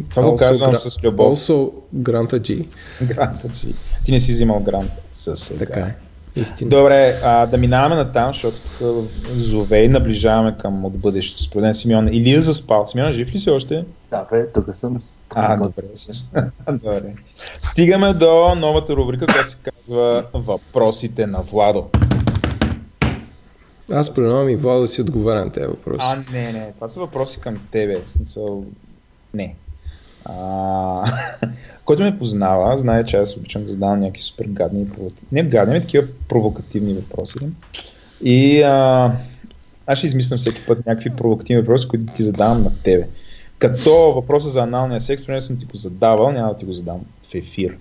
Това 0.09 0.30
го 0.30 0.36
казвам 0.36 0.71
гра... 0.71 0.78
с 0.78 1.03
любов. 1.03 1.39
Also 1.39 1.71
Гранта 1.93 2.39
G. 2.39 2.65
Гранта 3.03 3.47
G. 3.47 3.73
Ти 4.05 4.11
не 4.11 4.19
си 4.19 4.32
взимал 4.32 4.59
грант 4.59 4.91
с 5.13 5.57
Така 5.57 5.80
е. 5.80 5.95
Истина. 6.42 6.70
Добре, 6.70 7.20
а, 7.24 7.46
да 7.46 7.58
минаваме 7.58 7.96
на 7.96 8.12
там, 8.12 8.34
защото 8.34 8.58
тук 8.62 9.08
зове 9.34 9.84
и 9.84 9.88
наближаваме 9.88 10.58
към 10.58 10.86
от 10.86 10.98
бъдещето. 10.98 11.44
Според 11.44 11.64
мен 11.64 11.74
Симеон 11.74 12.08
или 12.08 12.34
е 12.34 12.42
заспал. 12.42 12.86
Симеон, 12.86 13.12
жив 13.12 13.32
ли 13.34 13.38
си 13.38 13.50
още? 13.50 13.86
Да, 14.12 14.26
бе, 14.32 14.52
тук 14.52 14.76
съм. 14.76 15.00
А, 15.30 15.58
добре. 15.58 15.84
добре. 16.72 17.14
Стигаме 17.36 18.14
до 18.14 18.56
новата 18.56 18.96
рубрика, 18.96 19.26
която 19.26 19.50
се 19.50 19.58
казва 19.58 20.26
Въпросите 20.34 21.28
на 21.28 21.42
Владо. 21.42 21.90
Аз 23.92 24.14
предавам 24.14 24.50
и 24.50 24.56
Владо 24.56 24.82
да 24.82 24.88
си 24.88 25.02
отговаря 25.02 25.46
на 25.46 25.52
тези 25.52 25.68
въпроси. 25.68 26.08
А, 26.10 26.24
не, 26.34 26.52
не, 26.52 26.72
това 26.76 26.88
са 26.88 27.00
въпроси 27.00 27.40
към 27.40 27.60
тебе. 27.72 28.02
В 28.06 28.10
смисъл, 28.10 28.66
не. 29.34 29.56
А, 30.28 31.11
който 31.86 32.03
ме 32.03 32.19
познава, 32.19 32.78
знае, 32.78 33.05
че 33.05 33.17
аз 33.17 33.38
обичам 33.38 33.63
да 33.63 33.71
задавам 33.71 33.99
някакви 33.99 34.21
супер 34.21 34.45
гадни. 34.45 34.88
Не 35.32 35.43
гадни, 35.43 35.73
ами 35.73 35.82
такива 35.82 36.07
провокативни 36.30 36.93
въпроси. 36.93 37.38
И 38.23 38.61
а, 38.61 39.11
аз 39.88 39.97
ще 39.97 40.07
измислям 40.07 40.38
всеки 40.38 40.65
път 40.67 40.86
някакви 40.86 41.09
провокативни 41.09 41.61
въпроси, 41.61 41.88
които 41.88 42.13
ти 42.13 42.23
задавам 42.23 42.63
на 42.63 42.71
тебе. 42.84 43.07
Като 43.59 43.91
въпроса 43.91 44.49
за 44.49 44.61
аналния 44.61 44.99
секс, 44.99 45.25
поне 45.25 45.41
съм 45.41 45.57
ти 45.57 45.65
го 45.65 45.78
задавал, 45.78 46.32
няма 46.32 46.49
да 46.49 46.57
ти 46.57 46.65
го 46.65 46.73
задам 46.73 46.99
в 47.32 47.36
ефир. 47.36 47.78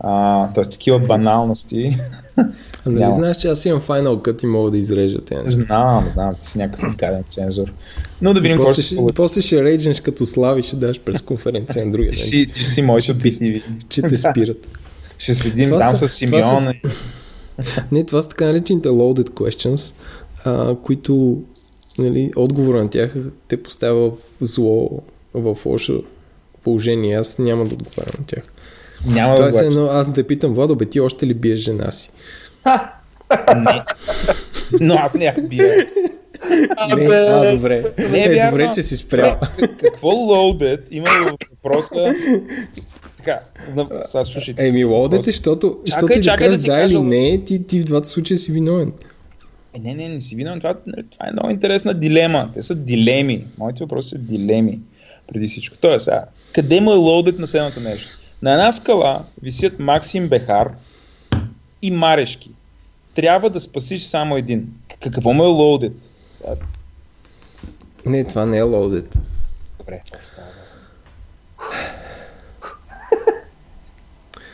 А, 0.00 0.52
тоест 0.52 0.72
такива 0.72 0.98
баналности. 0.98 1.98
А 2.36 2.90
нали 2.90 3.12
знаеш, 3.12 3.36
че 3.36 3.48
аз 3.48 3.64
имам 3.64 3.80
Final 3.80 4.16
Cut 4.16 4.44
и 4.44 4.46
мога 4.46 4.70
да 4.70 4.78
изрежа 4.78 5.18
тези 5.18 5.54
Знам, 5.54 6.08
знам, 6.08 6.34
ти 6.42 6.48
си 6.48 6.58
някакъв 6.58 6.96
гаден 6.96 7.24
цензор. 7.28 7.72
Но 8.20 8.34
да 8.34 8.40
видим 8.40 8.56
после, 8.56 8.82
ще, 8.82 8.96
после 9.14 9.40
ще 9.40 9.64
рейджнеш 9.64 10.00
като 10.00 10.26
слави, 10.26 10.62
ще 10.62 10.76
даш 10.76 11.00
през 11.00 11.22
конференция 11.22 11.86
на 11.86 11.92
другия. 11.92 12.10
Ти 12.10 12.16
си, 12.16 12.50
ти 12.54 12.64
си 12.64 12.82
моите 12.82 13.18
писни. 13.18 13.62
Че 13.88 14.02
те 14.02 14.16
спират. 14.16 14.68
ще 15.18 15.34
седим 15.34 15.64
това 15.64 15.78
там 15.78 15.96
са, 15.96 16.08
с 16.08 16.12
Симеон. 16.12 16.66
Са... 16.66 17.76
Не, 17.92 18.04
това 18.04 18.22
са 18.22 18.28
така 18.28 18.44
наречените 18.44 18.88
loaded 18.88 19.28
questions, 19.28 19.94
а, 20.44 20.76
които 20.76 21.42
нали, 21.98 22.32
отговора 22.36 22.82
на 22.82 22.90
тях 22.90 23.14
те 23.48 23.62
поставя 23.62 24.10
в 24.10 24.14
зло, 24.40 25.02
в 25.34 25.56
лошо 25.66 26.02
положение. 26.64 27.16
Аз 27.16 27.38
няма 27.38 27.64
да 27.64 27.74
отговарям 27.74 28.14
на 28.18 28.26
тях. 28.26 28.44
Няма 29.06 29.34
Това 29.34 29.48
да 29.48 29.64
е 29.64 29.66
едно, 29.66 29.86
аз 29.86 30.06
да 30.06 30.12
те 30.12 30.26
питам, 30.26 30.54
Владо, 30.54 30.76
бе 30.76 30.84
ти 30.84 31.00
още 31.00 31.26
ли 31.26 31.34
биеш 31.34 31.58
жена 31.58 31.90
си? 31.90 32.10
не. 33.56 33.82
Но 34.80 34.94
аз 34.94 35.14
не 35.14 35.24
я 35.24 35.34
бия. 35.48 35.86
А, 36.76 36.96
не, 36.96 37.14
а, 37.14 37.54
добре. 37.54 37.84
Не 38.10 38.18
е, 38.18 38.38
е 38.38 38.50
добре, 38.50 38.70
че 38.74 38.82
си 38.82 38.96
спрял. 38.96 39.38
Какво 39.78 40.08
loaded 40.08 40.80
има 40.90 41.08
въпроса 41.50 42.14
Така, 43.16 43.38
да, 43.76 44.02
сега 44.04 44.24
слушайте. 44.24 44.66
Еми, 44.68 44.84
лоудете, 44.84 45.22
защото, 45.22 45.78
защото 45.86 46.12
ти 46.12 46.20
да 46.20 46.30
да 46.30 46.36
кажеш 46.36 46.58
да, 46.58 46.68
кажа, 46.68 46.94
или 46.94 47.02
не, 47.02 47.44
ти, 47.44 47.66
ти 47.66 47.80
в 47.80 47.84
двата 47.84 48.08
случая 48.08 48.38
си 48.38 48.52
виновен. 48.52 48.92
Е, 49.74 49.78
не, 49.78 49.94
не, 49.94 50.08
не 50.08 50.20
си 50.20 50.36
виновен. 50.36 50.60
Това, 50.60 50.74
това 51.10 51.28
е 51.28 51.32
много 51.32 51.50
интересна 51.50 51.94
дилема. 51.94 52.50
Те 52.54 52.62
са 52.62 52.74
дилеми. 52.74 53.44
Моите 53.58 53.84
въпроси 53.84 54.08
са 54.08 54.18
дилеми 54.18 54.80
преди 55.32 55.46
всичко. 55.46 55.76
Тоест, 55.80 56.08
а, 56.08 56.24
къде 56.52 56.80
му 56.80 56.92
е 56.92 56.96
лоудът 56.96 57.38
на 57.38 57.46
следното 57.46 57.80
нещо? 57.80 58.15
На 58.42 58.52
една 58.52 58.72
скала 58.72 59.24
висят 59.42 59.78
Максим 59.78 60.28
Бехар 60.28 60.72
и 61.82 61.90
Марешки. 61.90 62.50
Трябва 63.14 63.50
да 63.50 63.60
спасиш 63.60 64.02
само 64.02 64.36
един. 64.36 64.74
Какво 65.02 65.32
му 65.32 65.44
е 65.44 65.46
лоудът? 65.46 65.92
Сега, 66.34 66.50
Не, 68.06 68.24
това 68.24 68.46
не 68.46 68.58
е 68.58 68.62
лоудет. 68.62 69.18
Добре? 69.78 70.02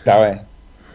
Давай. 0.04 0.34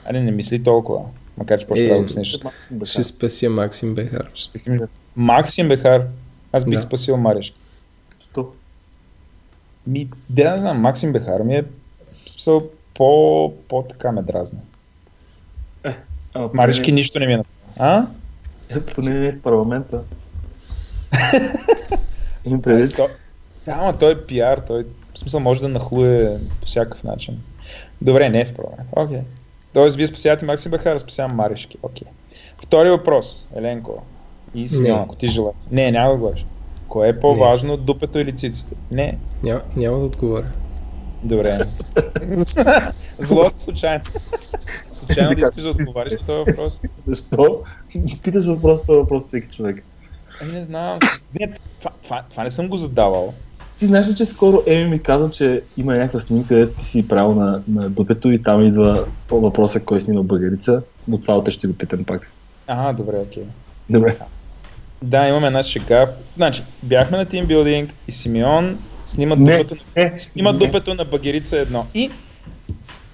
Али 0.06 0.22
не 0.22 0.32
мисли 0.32 0.64
толкова. 0.64 1.02
Макар 1.38 1.60
че 1.60 1.68
просто 1.68 1.84
Е, 1.84 1.88
да 1.88 1.96
обясниш. 1.98 2.40
Ще 2.84 3.04
спася 3.04 3.50
Максим 3.50 3.96
Бехар. 3.96 4.30
Ще 4.34 4.44
спасим 4.50 4.80
Максим 5.16 5.68
Бехар. 5.68 6.08
Аз 6.52 6.66
бих 6.66 6.74
Да. 6.76 6.82
спасил 6.82 7.18
Марешки. 7.18 7.62
Що? 8.32 8.52
Ми, 9.88 10.10
да 10.30 10.52
не 10.52 10.58
знам, 10.58 10.82
Максим 10.82 11.14
Бехар 11.14 11.42
ми 11.42 11.56
е 11.56 11.64
смисъл 12.28 12.70
по, 12.98 13.54
по 13.70 13.82
така 13.82 14.12
ме 14.12 14.22
дразни. 14.22 14.60
А, 16.34 16.50
Марешки 16.54 16.92
нищо 16.92 17.20
не 17.20 17.28
ми 17.28 17.34
е. 17.34 17.44
А? 17.78 18.06
поне- 18.70 18.86
Поне 18.86 19.10
не 19.10 19.28
е 19.28 19.32
в 19.32 19.42
парламента. 19.42 20.02
Им 22.46 22.62
предвид. 22.62 22.96
То, 22.96 23.08
да, 23.66 23.72
ама 23.72 23.98
той 23.98 24.12
е 24.12 24.26
пиар, 24.26 24.58
той 24.58 24.86
в 25.14 25.20
смисъл 25.20 25.40
може 25.40 25.62
да 25.62 25.68
нахлуе 25.68 26.38
по 26.60 26.66
всякакъв 26.66 27.04
начин. 27.04 27.40
Добре, 28.02 28.30
не 28.30 28.42
е 28.42 28.46
в 28.46 28.54
парламент. 28.54 28.90
Окей. 28.92 29.20
Тоест, 29.74 29.98
вие 29.98 30.08
спасявате 30.08 30.46
Максим 30.46 30.72
Бехар, 30.72 30.96
аз 30.96 31.02
спасявам 31.02 31.36
Марешки. 31.36 31.78
Окей. 31.84 32.08
Втори 32.58 32.90
въпрос, 32.90 33.48
Еленко. 33.56 34.04
И 34.56 34.68
Симеон, 34.68 34.98
Не. 34.98 35.04
ако 35.04 35.16
ти 35.16 35.28
желаеш. 35.28 35.56
Не, 35.72 35.92
няма 35.92 36.12
да 36.12 36.18
говориш. 36.18 36.46
Кое 36.88 37.10
е 37.10 37.20
по-важно, 37.20 37.78
дупето 37.78 38.20
или 38.20 38.36
циците? 38.36 38.76
Не. 38.92 39.18
Няма, 39.44 39.62
няма 39.76 39.98
да 40.00 40.06
отговоря. 40.06 40.48
Добре. 41.24 41.60
Зло 43.20 43.50
случайно. 43.56 44.04
Случайно 44.94 45.36
да 45.36 45.42
искаш 45.42 45.64
да 45.64 45.70
отговариш 45.70 46.12
на 46.12 46.26
този 46.26 46.52
въпрос. 46.52 46.82
Защо? 47.08 47.64
Питаш 48.24 48.46
въпрос, 48.46 48.82
това 48.82 48.96
въпрос 48.96 49.28
всеки 49.28 49.56
човек. 49.56 49.84
Ами 50.42 50.52
не 50.52 50.64
знам. 50.64 51.00
Не, 51.40 51.54
това, 51.80 51.92
това, 52.04 52.24
това 52.30 52.44
не 52.44 52.50
съм 52.50 52.68
го 52.68 52.78
задавал. 52.78 53.34
Ти 53.80 53.86
знаеш 53.86 54.08
ли, 54.08 54.16
че 54.16 54.26
скоро 54.26 54.64
Еми 54.68 54.90
ми 54.90 55.00
каза, 55.00 55.32
че 55.32 55.62
има 55.78 55.96
някаква 55.96 56.20
снимка, 56.20 56.48
където 56.48 56.80
ти 56.80 56.86
си 56.86 57.08
правил 57.08 57.36
на, 57.36 57.62
на 57.68 57.90
дупето 57.90 58.32
и 58.32 58.44
там 58.44 58.66
идва 58.66 59.06
въпроса 59.32 59.80
кой 59.80 60.02
снима 60.02 60.22
българица, 60.22 60.82
но 61.08 61.20
това 61.20 61.38
утре 61.38 61.52
ще 61.52 61.68
го 61.68 61.74
питам 61.74 62.04
пак. 62.04 62.32
Ага, 62.68 62.94
добре, 62.94 63.16
окей. 63.18 63.44
Добре. 63.90 64.18
Да, 65.02 65.28
имаме 65.28 65.48
една 65.48 65.64
шега. 65.64 66.08
Значи, 66.36 66.64
бяхме 66.84 67.18
на 67.18 67.26
тимбилдинг 67.26 67.94
и 68.08 68.12
Симеон 68.12 68.78
снима 69.08 69.36
Не, 69.36 69.58
дупето, 69.58 69.84
не, 69.96 70.20
снима 70.20 70.52
не. 70.52 70.58
дупето 70.58 70.94
на 70.94 71.06
багерица 71.06 71.58
едно. 71.58 71.86
И 71.94 72.12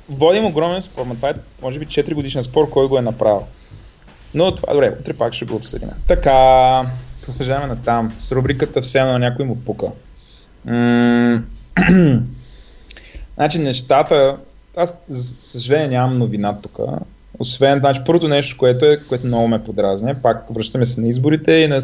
водим 0.09 0.45
огромен 0.45 0.81
спор, 0.81 1.05
но 1.05 1.15
това 1.15 1.29
е 1.29 1.33
може 1.61 1.79
би 1.79 1.85
4 1.85 2.13
годишен 2.13 2.43
спор, 2.43 2.69
кой 2.69 2.87
го 2.87 2.97
е 2.97 3.01
направил. 3.01 3.43
Но 4.33 4.55
това, 4.55 4.73
добре, 4.73 4.95
утре 4.99 5.13
пак 5.13 5.33
ще 5.33 5.45
го 5.45 5.55
обсъдим. 5.55 5.89
Така, 6.07 6.81
продължаваме 7.25 7.67
на 7.67 7.75
там, 7.75 8.13
с 8.17 8.31
рубриката 8.31 8.81
все 8.81 8.99
едно 8.99 9.17
някой 9.17 9.45
му 9.45 9.55
пука. 9.55 9.87
М- 10.65 11.41
значи 13.35 13.59
нещата, 13.59 14.37
аз 14.77 14.95
за 15.09 15.35
съжаление 15.39 15.87
нямам 15.87 16.17
новина 16.17 16.55
тук. 16.61 16.79
Освен, 17.39 17.79
значи, 17.79 18.01
първото 18.05 18.27
нещо, 18.27 18.57
което 18.57 18.85
е, 18.85 18.97
което 18.97 19.27
много 19.27 19.47
ме 19.47 19.63
подразня, 19.63 20.15
пак 20.21 20.45
връщаме 20.49 20.85
се 20.85 21.01
на 21.01 21.07
изборите 21.07 21.51
и 21.51 21.67
на 21.67 21.81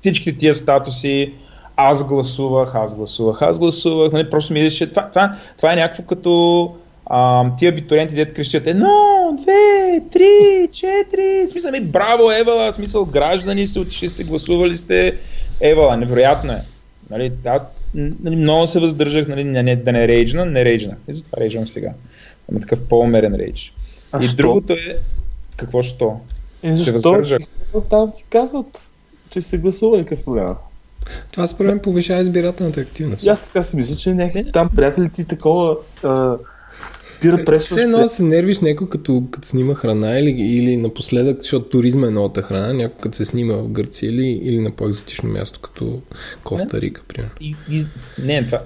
всичките 0.00 0.38
тия 0.38 0.54
статуси, 0.54 1.32
аз 1.76 2.08
гласувах, 2.08 2.74
аз 2.74 2.96
гласувах, 2.96 3.42
аз 3.42 3.58
гласувах, 3.58 4.12
нали, 4.12 4.30
просто 4.30 4.52
ми 4.52 4.70
че 4.70 4.90
това, 4.90 5.08
това, 5.08 5.36
това 5.56 5.72
е 5.72 5.76
някакво 5.76 6.02
като 6.02 6.74
а, 7.06 7.44
тия 7.58 7.72
абитуриенти, 7.72 8.14
дето 8.14 8.34
крещят 8.34 8.66
едно, 8.66 9.36
две, 9.42 10.02
три, 10.12 10.68
четири, 10.72 11.48
смисъл 11.50 11.72
ми, 11.72 11.80
браво, 11.80 12.30
Евала, 12.32 12.72
смисъл, 12.72 13.04
граждани 13.04 13.66
се 13.66 13.78
отишли 13.78 14.08
сте, 14.08 14.24
гласували 14.24 14.76
сте, 14.76 15.18
Евала, 15.60 15.96
невероятно 15.96 16.52
е. 16.52 16.62
Нали, 17.10 17.32
аз 17.46 17.66
нали, 17.94 18.36
много 18.36 18.66
се 18.66 18.78
въздържах 18.78 19.28
нали, 19.28 19.44
не, 19.44 19.62
не, 19.62 19.76
да 19.76 19.92
не 19.92 20.08
рейджна, 20.08 20.46
не 20.46 20.64
рейджна. 20.64 20.96
И 21.08 21.12
затова 21.12 21.40
рейджвам 21.40 21.66
сега. 21.66 21.92
Има 22.50 22.60
такъв 22.60 22.88
по-умерен 22.88 23.34
рейдж. 23.34 23.74
А 24.12 24.24
и 24.24 24.26
що? 24.26 24.36
другото 24.36 24.72
е, 24.72 24.96
какво 25.56 25.82
що? 25.82 26.16
Е, 26.62 26.76
Ще 26.76 26.76
защо? 26.76 26.92
въздържа. 26.92 27.38
Там 27.90 28.10
си 28.10 28.24
казват, 28.30 28.90
че 29.30 29.40
се 29.40 29.58
гласували 29.58 30.04
какъв 30.04 30.24
проблема. 30.24 30.56
Това 31.32 31.46
според 31.46 31.68
мен 31.68 31.78
повишава 31.78 32.20
избирателната 32.20 32.80
активност. 32.80 33.24
И 33.24 33.28
аз 33.28 33.40
така 33.42 33.62
си 33.62 33.76
мисля, 33.76 33.96
че 33.96 34.14
някакви 34.14 34.52
там 34.52 34.70
приятели 34.76 35.10
ти 35.10 35.24
такова 35.24 35.76
а, 36.02 36.36
пира 37.20 37.44
пресващ. 37.44 37.70
Все 37.70 37.82
едно 37.82 38.08
се 38.08 38.22
нервиш 38.22 38.60
някой 38.60 38.88
като, 38.88 39.24
като 39.30 39.48
снима 39.48 39.74
храна 39.74 40.18
или, 40.18 40.30
или 40.30 40.76
напоследък, 40.76 41.40
защото 41.40 41.68
туризма 41.68 42.06
е 42.06 42.10
новата 42.10 42.42
храна, 42.42 42.72
някой 42.72 42.98
като 43.00 43.16
се 43.16 43.24
снима 43.24 43.54
в 43.54 43.68
Гърция 43.68 44.10
или, 44.10 44.26
или 44.26 44.58
на 44.58 44.70
по-екзотично 44.70 45.28
място, 45.28 45.60
като 45.60 46.00
Коста 46.44 46.80
Рика, 46.80 47.02
примерно. 47.08 47.34
И, 47.40 47.56
и, 47.70 47.84
не, 48.18 48.44
това... 48.44 48.60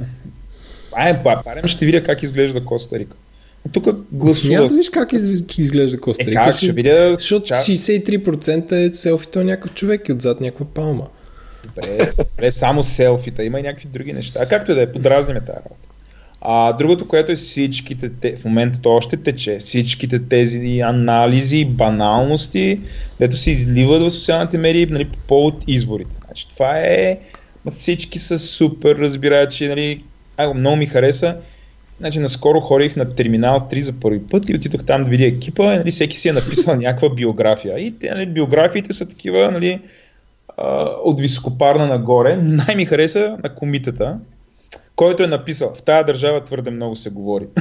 Е, 0.99 1.15
ба- 1.15 1.43
барем 1.45 1.67
ще 1.67 1.87
видя 1.87 2.03
как 2.03 2.23
изглежда 2.23 2.65
Коста 2.65 2.99
Рика. 2.99 3.17
Тук 3.73 3.87
Няма 3.87 3.99
гласувах. 4.13 4.67
да 4.67 4.75
виж 4.75 4.91
как 4.91 5.13
из, 5.13 5.27
изглежда 5.59 6.01
Коста 6.01 6.23
Е, 6.23 6.27
Рика. 6.27 6.45
как 6.45 6.57
ще 6.57 6.73
видя? 6.73 7.13
Защото 7.13 7.47
Чак- 7.47 7.57
63% 7.57 8.73
е 8.73 8.95
селфито 8.95 9.45
някакъв 9.45 9.75
човек 9.75 10.09
и 10.09 10.13
отзад 10.13 10.41
някаква 10.41 10.67
палма. 10.67 11.07
Добре, 11.67 12.13
добре, 12.19 12.51
само 12.51 12.83
селфита, 12.83 13.45
има 13.45 13.61
и 13.61 13.63
някакви 13.63 13.89
други 13.89 14.13
неща. 14.13 14.41
А 14.43 14.47
както 14.47 14.73
и 14.73 14.75
да 14.75 14.83
е, 14.83 14.93
подразниме 14.93 15.41
тази 15.41 15.57
работа. 15.57 15.87
А, 16.41 16.73
другото, 16.73 17.09
което 17.09 17.33
е 17.33 17.37
всичките, 17.37 18.11
те, 18.21 18.37
в 18.37 18.45
момента 18.45 18.81
то 18.83 18.91
още 18.91 19.17
тече, 19.17 19.59
всичките 19.59 20.19
тези 20.29 20.81
анализи, 20.81 21.65
баналности, 21.65 22.81
дето 23.19 23.37
се 23.37 23.51
изливат 23.51 24.03
в 24.03 24.11
социалните 24.11 24.59
медии 24.59 24.87
нали, 24.87 25.05
по 25.05 25.19
повод 25.19 25.65
изборите. 25.67 26.17
Значи, 26.27 26.49
това 26.49 26.79
е, 26.79 27.19
всички 27.71 28.19
са 28.19 28.39
супер 28.39 28.97
разбирачи, 28.97 29.69
нали, 29.69 30.05
а, 30.37 30.55
много 30.55 30.77
ми 30.77 30.87
хареса. 30.87 31.37
Значи, 31.99 32.19
наскоро 32.19 32.61
ходих 32.61 32.97
на 32.97 33.09
терминал 33.09 33.69
3 33.73 33.81
за 33.81 34.01
първи 34.01 34.27
път 34.27 34.49
и 34.49 34.55
отидох 34.55 34.85
там 34.85 35.05
да 35.05 35.11
видя 35.11 35.27
екипа, 35.27 35.77
нали, 35.77 35.91
всеки 35.91 36.19
си 36.19 36.29
е 36.29 36.33
написал 36.33 36.77
някаква 36.81 37.09
биография. 37.09 37.79
И 37.79 37.99
те, 37.99 38.11
нали, 38.11 38.27
биографиите 38.27 38.93
са 38.93 39.09
такива, 39.09 39.51
нали, 39.51 39.81
от 41.05 41.21
високопарна 41.21 41.87
нагоре. 41.87 42.37
Най-ми 42.37 42.87
хареса 42.87 43.37
на 43.45 43.55
комитета, 43.55 44.19
който 44.97 45.23
е 45.23 45.27
написал, 45.27 45.75
в 45.75 45.83
тая 45.83 46.05
държава 46.05 46.45
твърде 46.45 46.71
много 46.71 46.97
се 46.97 47.11
говори. 47.11 47.47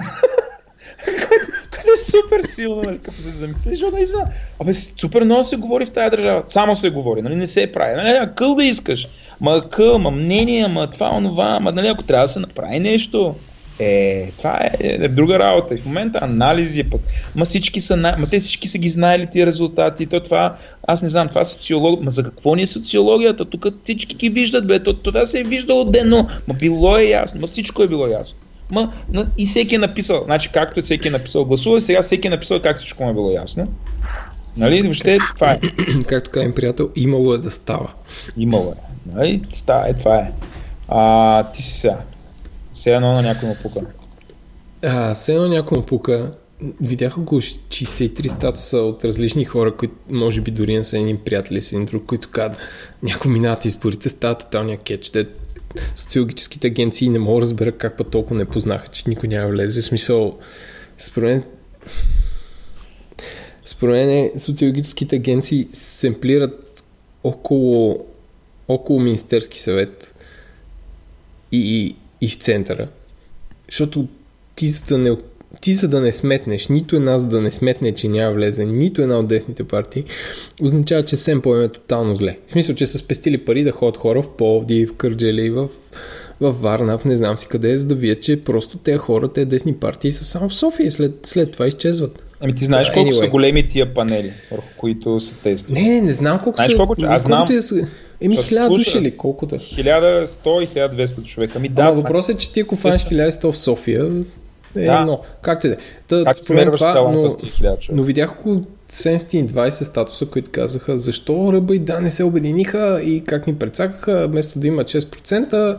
Което 1.72 1.92
е 1.96 1.98
супер 1.98 2.42
силно, 2.42 2.82
нали, 2.82 3.00
като 3.00 3.18
се 3.18 3.30
замисли, 3.30 3.70
защото 3.70 3.96
наистина, 3.96 4.26
абе, 4.60 4.74
супер 4.74 5.24
много 5.24 5.44
се 5.44 5.56
говори 5.56 5.86
в 5.86 5.92
тая 5.92 6.12
държава, 6.12 6.44
само 6.48 6.76
се 6.76 6.90
говори, 6.90 7.22
нали, 7.22 7.36
не 7.36 7.48
се 7.48 7.72
прави, 7.72 7.96
нали, 7.96 8.30
къл 8.36 8.56
да 8.56 8.64
искаш, 8.64 9.08
ма 9.42 9.70
къл, 9.70 10.00
ма 10.00 10.12
мнение, 10.12 10.68
ма 10.68 10.88
това, 10.88 11.10
онова, 11.16 11.60
ма, 11.60 11.72
нали, 11.72 11.88
ако 11.88 12.04
трябва 12.04 12.24
да 12.24 12.28
се 12.28 12.40
направи 12.40 12.80
нещо, 12.80 13.36
е, 13.80 14.32
това 14.38 14.60
е, 14.62 14.72
е 14.80 15.08
друга 15.08 15.40
работа. 15.40 15.74
И 15.74 15.78
в 15.78 15.86
момента 15.86 16.20
анализи 16.22 16.80
е 16.80 16.84
пък. 16.84 17.02
Ма 17.36 17.46
всички 17.46 17.82
са, 17.82 17.98
ма 17.98 18.28
те 18.32 18.40
всички 18.40 18.68
са 18.68 18.78
ги 18.78 18.90
знаели 18.90 19.28
тия 19.32 19.46
резултати. 19.46 20.06
То 20.06 20.20
това, 20.20 20.58
аз 20.88 21.02
не 21.02 21.10
знам, 21.10 21.30
това 21.30 21.42
е 21.42 21.46
социолог. 21.46 22.04
Ма 22.04 22.10
за 22.10 22.24
какво 22.24 22.56
ни 22.56 22.62
е 22.62 22.68
социологията? 22.68 23.46
Тук 23.46 23.68
всички 23.84 24.16
ги 24.16 24.30
виждат, 24.30 24.68
бе. 24.68 24.84
То, 24.84 24.94
това 24.94 25.26
се 25.26 25.40
е 25.40 25.44
виждало 25.44 25.86
дено. 25.86 26.28
Ма 26.48 26.54
било 26.54 26.98
е 26.98 27.04
ясно. 27.04 27.42
Ма 27.42 27.48
всичко 27.48 27.84
е 27.84 27.88
било 27.88 28.08
ясно. 28.08 28.38
Ма, 28.72 28.94
и 29.38 29.46
всеки 29.46 29.76
е 29.76 29.78
написал, 29.78 30.24
значи 30.26 30.50
както 30.54 30.82
всеки 30.82 31.08
е 31.08 31.12
написал 31.12 31.46
гласува, 31.46 31.82
сега 31.82 32.02
всеки 32.02 32.28
е 32.28 32.30
написал 32.30 32.60
как 32.62 32.78
всичко 32.78 33.04
му 33.04 33.10
е 33.10 33.14
било 33.14 33.32
ясно. 33.32 33.68
Нали, 34.58 34.82
въобще 34.82 35.18
това 35.36 35.52
е. 35.52 35.60
Както 36.08 36.32
казвам 36.32 36.54
приятел, 36.54 36.90
имало 36.96 37.34
е 37.34 37.38
да 37.38 37.52
става. 37.52 37.92
Имало 38.38 38.72
е. 38.72 39.16
Нали, 39.16 39.42
ста, 39.52 39.86
е, 39.88 39.94
това 39.94 40.16
е. 40.16 40.32
А, 40.88 41.44
ти 41.52 41.64
си 41.64 41.74
сега. 41.74 41.98
Все 42.76 42.94
едно 42.94 43.14
на 43.14 43.22
някой 43.22 43.50
му 43.50 43.56
пука. 43.64 43.82
А, 44.84 45.14
все 45.14 45.34
едно 45.34 45.48
някой 45.48 45.78
му 45.78 45.86
пука. 45.86 46.36
Видях 46.82 47.18
около 47.18 47.42
63 47.42 48.28
статуса 48.28 48.78
от 48.78 49.06
различни 49.06 49.46
хора, 49.46 49.76
които 49.78 49.96
може 50.10 50.42
би 50.42 50.52
дори 50.52 50.76
не 50.76 50.84
са 50.84 50.98
едни 50.98 51.18
приятели 51.18 51.62
с 51.62 51.74
един 51.74 51.86
друг, 51.86 52.06
които 52.06 52.30
казват, 52.32 52.58
някои 53.04 53.32
минават 53.32 53.66
изборите, 53.66 54.10
става 54.10 54.38
тоталния 54.38 54.78
кетч. 54.78 55.10
Де 55.10 55.28
социологическите 55.96 56.68
агенции 56.68 57.10
не 57.10 57.20
мога 57.20 57.40
да 57.40 57.42
разбера 57.42 57.72
как 57.72 57.98
път 57.98 58.10
толкова 58.10 58.36
не 58.36 58.46
познаха, 58.46 58.88
че 58.88 59.04
никой 59.08 59.30
няма 59.30 59.50
влезе. 59.50 59.82
В 59.82 59.86
смисъл, 59.86 60.38
според 60.98 61.46
според 63.66 64.08
мен 64.08 64.32
социологическите 64.40 65.16
агенции 65.16 65.68
семплират 65.72 66.84
около, 67.24 68.06
около 68.68 69.00
Министерски 69.00 69.62
съвет 69.62 70.16
и, 71.52 71.86
и, 71.86 71.96
и 72.22 72.28
в 72.28 72.36
центъра. 72.36 72.88
Защото 73.70 74.08
ти 74.56 74.70
за 74.70 74.86
да 74.86 74.98
не 74.98 75.18
ти 75.62 75.74
за 75.74 75.88
да 75.88 76.02
не 76.02 76.12
сметнеш, 76.12 76.68
нито 76.68 76.96
една 76.96 77.20
за 77.20 77.28
да 77.28 77.42
не 77.42 77.52
сметне, 77.52 77.92
че 77.92 78.08
няма 78.08 78.36
влезе, 78.36 78.66
нито 78.66 79.02
една 79.02 79.20
от 79.20 79.28
десните 79.28 79.64
партии, 79.64 80.04
означава, 80.62 81.06
че 81.06 81.16
Семпо 81.16 81.56
е 81.56 81.68
тотално 81.68 82.16
зле. 82.16 82.38
В 82.48 82.52
смисъл, 82.52 82.76
че 82.76 82.86
са 82.86 82.98
спестили 82.98 83.38
пари 83.38 83.64
да 83.64 83.72
ходят 83.72 83.98
хора 83.98 84.22
в 84.22 84.30
Пловди, 84.38 84.86
в 84.86 84.96
Кърджели, 84.96 85.50
в, 85.50 85.68
в 86.40 86.52
Варна, 86.52 86.98
в 86.98 87.06
не 87.06 87.18
знам 87.18 87.38
си 87.38 87.48
къде, 87.48 87.78
за 87.78 87.86
да 87.86 87.96
видят, 87.96 88.22
че 88.22 88.44
просто 88.44 88.78
тези 88.78 88.98
хора, 88.98 89.28
тези 89.28 89.46
десни 89.46 89.74
партии 89.74 90.12
са 90.12 90.26
само 90.26 90.50
в 90.50 90.56
София 90.56 90.92
след, 90.92 91.12
след 91.24 91.52
това 91.52 91.68
изчезват. 91.68 92.24
Ами 92.40 92.56
ти 92.56 92.66
знаеш 92.66 92.92
колко 92.92 93.10
anyway. 93.10 93.24
са 93.24 93.28
големи 93.28 93.70
тия 93.70 93.94
панели, 93.94 94.34
върху 94.52 94.68
които 94.78 95.20
са 95.20 95.36
тести? 95.36 95.74
Не, 95.74 95.82
не, 95.82 96.02
не 96.02 96.12
знам 96.12 96.40
колко 96.44 96.58
знаеш 96.58 96.72
са. 96.72 96.78
Колко, 96.78 96.96
аз 97.04 97.22
знам. 97.22 97.48
Е, 97.52 97.86
Еми, 98.22 98.38
хиляда 98.38 98.70
души 98.70 99.02
ли? 99.02 99.18
Колко 99.18 99.46
да? 99.46 99.58
1100 99.58 100.64
и 100.64 100.68
1200 100.68 101.24
човека. 101.24 101.60
Ми, 101.60 101.70
да, 101.70 101.92
въпросът 101.92 102.36
е, 102.36 102.38
че 102.38 102.54
ти 102.54 102.60
ако 102.60 102.76
фанеш 102.76 103.06
1100 103.06 103.52
в 103.52 103.58
София, 103.58 104.12
е 104.76 104.86
да. 104.86 104.94
едно. 104.94 105.22
Както 105.42 105.68
и 105.68 105.70
да 105.70 105.76
е. 105.76 106.24
Как 106.24 106.36
според 106.36 106.72
това, 106.72 107.12
но, 107.12 107.30
но 107.92 108.04
видях 108.04 108.32
около 108.32 108.62
720 108.90 109.70
статуса, 109.70 110.26
които 110.26 110.52
казаха 110.52 110.98
защо 110.98 111.54
Ръба 111.54 111.76
и 111.76 111.80
Да 111.80 112.00
не 112.02 112.10
се 112.10 112.24
обединиха 112.24 113.02
и 113.04 113.24
как 113.24 113.48
ни 113.48 113.56
прецакаха, 113.56 114.28
вместо 114.28 114.60
да 114.60 114.68
има 114.68 114.84
6%, 114.84 115.78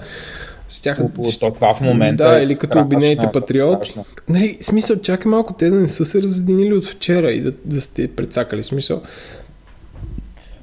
с 0.69 0.81
тях... 0.81 0.99
То, 1.41 1.51
това 1.51 1.75
в 1.75 1.81
момента 1.81 2.25
Да, 2.25 2.39
е 2.39 2.43
или 2.43 2.57
като 2.57 2.79
обвинените 2.79 3.29
патриоти. 3.33 3.95
Нали, 4.29 4.59
смисъл, 4.61 4.97
чакай 4.97 5.31
малко, 5.31 5.53
те 5.53 5.71
да 5.71 5.77
не 5.77 5.89
са 5.89 6.05
се 6.05 6.23
разединили 6.23 6.75
от 6.75 6.85
вчера 6.85 7.33
и 7.33 7.41
да, 7.41 7.53
да 7.65 7.81
сте 7.81 8.09
прецакали. 8.09 8.63
Смисъл, 8.63 9.03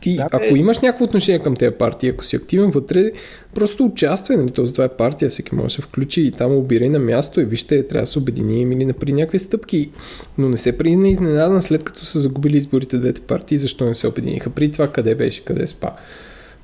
ти, 0.04 0.16
да, 0.16 0.28
ако 0.32 0.56
имаш 0.56 0.80
някакво 0.80 1.06
отношение 1.06 1.39
към 1.39 1.56
тези 1.56 1.76
партии, 1.76 2.10
ако 2.10 2.26
си 2.26 2.36
активен 2.36 2.70
вътре, 2.70 3.12
просто 3.56 3.86
участвай, 3.86 4.38
нали, 4.38 4.51
този 4.51 4.74
това 4.74 4.86
е 4.86 4.89
партия, 4.89 5.30
всеки 5.30 5.56
може 5.56 5.66
да 5.66 5.70
се 5.70 5.82
включи 5.82 6.22
и 6.22 6.32
там 6.32 6.56
обирай 6.56 6.89
на 6.89 6.99
място 6.99 7.41
и 7.41 7.45
вижте, 7.45 7.88
трябва 7.88 8.04
да 8.04 8.08
се 8.08 8.20
обединим 8.20 8.72
или 8.72 8.86
напри 8.86 9.14
някакви 9.14 9.39
стъпки, 9.39 9.89
но 10.38 10.49
не 10.49 10.58
се 10.58 10.78
призна 10.78 11.10
изненадан 11.10 11.62
след 11.62 11.84
като 11.84 12.06
са 12.06 12.20
загубили 12.20 12.58
изборите 12.58 12.97
двете 12.97 13.22
партии, 13.22 13.58
защо 13.58 13.86
не 13.86 13.93
се 13.93 14.08
обединиха. 14.08 14.49
При 14.49 14.72
това 14.72 14.88
къде 14.88 15.16
беше, 15.16 15.43
къде 15.43 15.68
спа. 15.68 15.89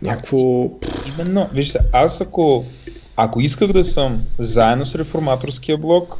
Някакво... 0.01 0.71
Именно, 1.07 1.47
виж 1.53 1.69
се, 1.69 1.79
аз 1.93 2.21
ако 2.21 2.65
ако 3.15 3.41
исках 3.41 3.71
да 3.73 3.83
съм 3.83 4.21
заедно 4.37 4.85
с 4.85 4.95
реформаторския 4.95 5.77
блок, 5.77 6.17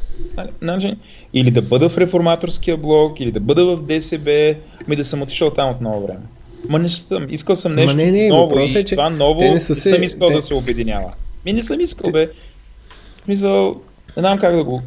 нали, 0.62 0.98
или 1.34 1.52
да 1.52 1.62
бъда 1.62 1.90
в 1.90 1.98
реформаторския 1.98 2.78
блок, 2.78 3.20
или 3.20 3.32
да 3.32 3.40
бъда 3.40 3.66
в 3.66 3.84
ДСБ, 3.84 4.56
ми 4.88 4.96
да 4.96 5.04
съм 5.04 5.22
отишъл 5.22 5.50
там 5.50 5.70
от 5.70 5.82
много 5.82 6.08
време. 6.08 6.22
Ма 6.70 6.80
не 6.80 6.88
съм. 6.88 7.28
Искал 7.30 7.56
съм 7.56 7.76
нещо 7.76 7.96
не, 7.96 8.12
не, 8.12 8.28
ново 8.28 8.60
и 8.60 8.64
е, 8.64 8.68
че 8.68 8.96
това 8.96 9.10
ново 9.10 9.42
не, 9.42 9.60
са 9.60 9.76
се... 9.76 9.90
съм 9.90 10.04
искал 10.04 10.28
те... 10.28 10.34
да 10.34 10.42
се 10.42 10.54
обединява. 10.54 11.12
Ми 11.46 11.54
не 11.54 11.62
съм 11.62 11.80
искал, 11.80 12.06
те... 12.06 12.12
бе. 12.12 12.30
Мисъл, 13.28 13.76
не 14.18 14.22
знам 14.22 14.38
как 14.38 14.56
да 14.56 14.64
го... 14.64 14.82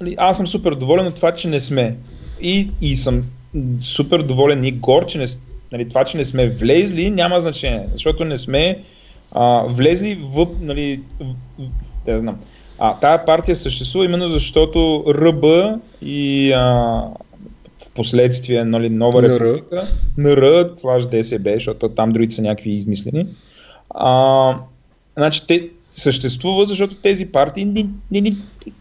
Нали, 0.00 0.14
аз 0.18 0.36
съм 0.36 0.46
супер 0.46 0.74
доволен 0.74 1.06
от 1.06 1.14
това, 1.14 1.34
че 1.34 1.48
не 1.48 1.60
сме. 1.60 1.96
И, 2.40 2.70
и 2.80 2.96
съм 2.96 3.24
супер 3.82 4.22
доволен 4.22 4.64
и 4.64 4.72
гор, 4.72 5.06
че 5.06 5.18
не, 5.18 5.26
нали, 5.72 5.88
това, 5.88 6.04
че 6.04 6.16
не 6.16 6.24
сме 6.24 6.48
влезли, 6.48 7.10
няма 7.10 7.40
значение. 7.40 7.88
Защото 7.92 8.24
не 8.24 8.38
сме 8.38 8.78
а, 9.32 9.62
влезли 9.68 10.20
в, 10.22 10.46
нали, 10.60 11.00
в, 11.20 11.34
да 12.06 12.18
знам. 12.18 12.38
А, 12.78 12.94
тая 12.94 13.24
партия 13.24 13.56
съществува 13.56 14.04
именно 14.04 14.28
защото 14.28 15.04
РБ 15.08 15.44
и 16.02 16.52
а, 16.52 17.02
последствие 17.94 18.64
нали, 18.64 18.90
нова 18.90 19.22
република, 19.22 19.88
НР, 20.18 20.70
слаж 20.76 21.06
ДСБ, 21.06 21.54
защото 21.54 21.88
там 21.88 22.12
другите 22.12 22.34
са 22.34 22.42
някакви 22.42 22.70
измислени. 22.70 23.26
А, 23.90 24.56
значи 25.16 25.46
те 25.46 25.68
съществува, 25.92 26.64
защото 26.64 26.94
тези 26.94 27.26
партии 27.26 27.64
ни, 27.64 27.88
ни, 28.10 28.20
ни, 28.20 28.36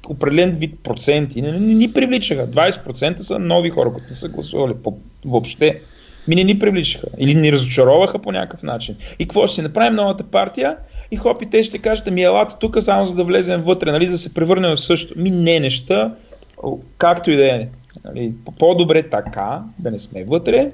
определен 0.07 0.51
вид 0.51 0.79
проценти 0.83 1.41
не, 1.41 1.51
ни, 1.51 1.75
ни 1.75 1.93
привличаха. 1.93 2.47
20% 2.47 3.19
са 3.19 3.39
нови 3.39 3.69
хора, 3.69 3.93
които 3.93 4.07
не 4.09 4.15
са 4.15 4.29
гласували 4.29 4.73
по, 4.83 4.97
въобще. 5.25 5.81
Ми 6.27 6.35
не 6.35 6.43
ни 6.43 6.59
привличаха 6.59 7.07
или 7.17 7.35
ни 7.35 7.51
разочароваха 7.51 8.19
по 8.19 8.31
някакъв 8.31 8.63
начин. 8.63 8.95
И 9.19 9.25
какво 9.25 9.47
ще 9.47 9.55
си 9.55 9.61
направим 9.61 9.93
новата 9.93 10.23
партия? 10.23 10.77
И 11.11 11.15
хоп, 11.15 11.41
и 11.41 11.49
те 11.49 11.63
ще 11.63 11.77
кажат, 11.77 12.11
ми 12.11 12.23
елате 12.23 12.55
тук 12.59 12.81
само 12.81 13.05
за 13.05 13.15
да 13.15 13.23
влезем 13.23 13.61
вътре, 13.61 13.91
нали, 13.91 14.05
за 14.05 14.11
да 14.11 14.17
се 14.17 14.33
превърнем 14.33 14.75
в 14.75 14.81
същото. 14.81 15.19
Ми 15.19 15.29
не 15.29 15.59
неща, 15.59 16.13
както 16.97 17.31
и 17.31 17.35
да 17.35 17.45
е. 17.45 17.67
Нали, 18.03 18.33
по-добре 18.59 19.09
така, 19.09 19.63
да 19.79 19.91
не 19.91 19.99
сме 19.99 20.23
вътре, 20.23 20.71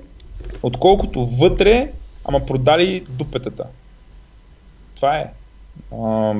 отколкото 0.64 1.26
вътре, 1.26 1.92
ама 2.26 2.46
продали 2.46 3.06
дупетата. 3.10 3.64
Това 4.96 5.18
е. 5.18 5.32
А, 6.02 6.34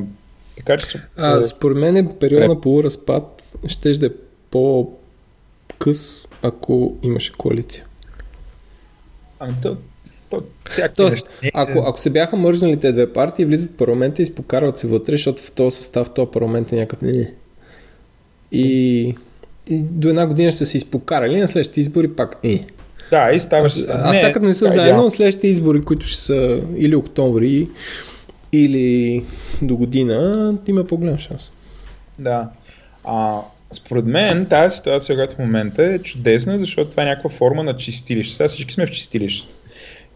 така 0.58 0.78
че 0.78 0.86
се... 0.86 1.02
А, 1.18 1.42
според 1.42 1.78
мен 1.78 1.98
е 1.98 2.10
период 2.20 2.48
на 2.48 2.62
полуразпад 2.62 3.56
ще 3.68 3.92
да 3.92 4.06
е 4.06 4.10
по-къс, 4.52 6.28
ако 6.42 6.98
имаше 7.04 7.34
коалиция. 7.34 7.86
Ами 9.40 9.54
то, 9.62 9.78
то, 10.30 10.44
Тоест, 10.96 11.30
ако, 11.54 11.80
ако 11.80 12.00
се 12.00 12.10
бяха 12.10 12.38
мържнали 12.38 12.80
тези 12.80 12.94
две 12.94 13.14
партии, 13.14 13.46
влизат 13.46 13.72
в 13.72 13.78
парламента 13.78 14.22
и 14.22 14.24
изпокарват 14.24 14.78
се 14.78 14.88
вътре, 14.88 15.12
защото 15.12 15.42
в 15.42 15.52
този 15.52 15.78
състав, 15.78 16.08
в 16.08 16.14
този 16.14 16.32
парламент 16.32 16.72
е 16.72 16.76
някакъв 16.76 17.02
не. 17.02 17.34
И 18.52 19.16
и 19.70 19.84
до 19.84 20.10
една 20.10 20.28
година 20.28 20.52
ще 20.52 20.66
се 20.66 20.78
изпокарали, 20.78 21.40
на 21.40 21.48
следващите 21.48 21.80
избори 21.80 22.08
пак 22.08 22.38
е. 22.44 22.66
Да, 23.10 23.32
и 23.32 23.40
ставаш. 23.40 23.78
А, 23.90 24.12
а 24.12 24.14
сега 24.14 24.40
не 24.40 24.54
са 24.54 24.66
да, 24.66 24.72
заедно, 24.72 25.04
на 25.04 25.12
следващите 25.12 25.48
избори, 25.48 25.84
които 25.84 26.06
ще 26.06 26.18
са 26.18 26.62
или 26.78 26.96
октомври, 26.96 27.68
или 28.54 29.24
до 29.62 29.76
година, 29.78 30.56
има 30.68 30.84
по-голям 30.84 31.18
шанс. 31.18 31.54
Да. 32.20 32.50
А, 33.04 33.42
според 33.72 34.06
мен 34.06 34.46
тази 34.46 34.76
ситуация, 34.76 35.16
която 35.16 35.36
в 35.36 35.40
момента 35.40 35.84
е 35.84 36.00
чудесна, 36.00 36.60
защото 36.60 36.92
това 36.92 37.04
е 37.04 37.06
някаква 37.06 37.30
форма 37.30 37.64
на 37.64 37.78
чистилище. 37.78 38.36
Сега 38.36 38.48
всички 38.48 38.74
сме 38.74 38.86
в 38.86 38.92
чистилище. 38.92 39.48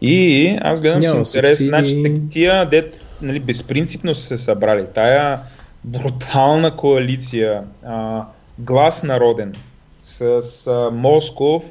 И 0.00 0.48
аз 0.60 0.80
гледам 0.80 1.00
Няма 1.00 1.24
с 1.24 1.34
интерес, 1.34 1.62
значи 1.62 2.22
тия 2.30 2.68
дет 2.68 2.98
нали, 3.22 3.40
безпринципно 3.40 4.14
са 4.14 4.22
се 4.22 4.36
събрали. 4.36 4.84
Тая 4.94 5.40
брутална 5.84 6.76
коалиция, 6.76 7.62
а, 7.86 8.24
глас 8.58 9.02
народен 9.02 9.54
с, 10.02 10.42
с 10.42 10.90
Москов 10.92 11.62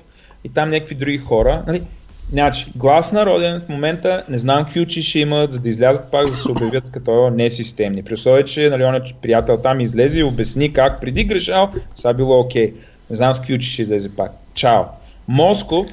и 0.44 0.50
там 0.50 0.70
някакви 0.70 0.96
други 0.96 1.18
хора. 1.18 1.64
Нали? 1.68 1.84
Значи, 2.32 2.66
глас 2.76 3.12
народен 3.12 3.62
в 3.62 3.70
момента 3.70 4.24
не 4.30 4.38
знам 4.38 4.64
какви 4.64 4.82
очи 4.82 5.04
ще 5.04 5.20
имат, 5.20 5.52
за 5.52 5.60
да 5.60 5.70
излязат 5.70 6.12
пак, 6.12 6.28
за 6.28 6.36
да 6.36 6.42
се 6.42 6.52
обявят 6.52 6.92
като 6.92 7.30
несистемни. 7.30 8.04
При 8.04 8.14
условие, 8.14 8.44
че 8.44 8.70
нали, 8.70 8.84
он 8.84 8.96
е 8.96 9.02
приятел 9.22 9.58
там 9.58 9.80
излезе 9.80 10.20
и 10.20 10.24
обясни 10.24 10.74
как 10.74 11.02
преди 11.02 11.24
грешал, 11.24 11.72
сега 11.96 12.14
било 12.14 12.40
окей. 12.40 12.72
Okay. 12.72 12.74
Не 13.10 13.16
знам 13.16 13.34
с 13.34 13.40
какви 13.40 13.54
очи 13.54 13.70
ще 13.70 13.82
излезе 13.82 14.16
пак. 14.16 14.32
Чао. 14.54 14.84
Москов, 15.28 15.88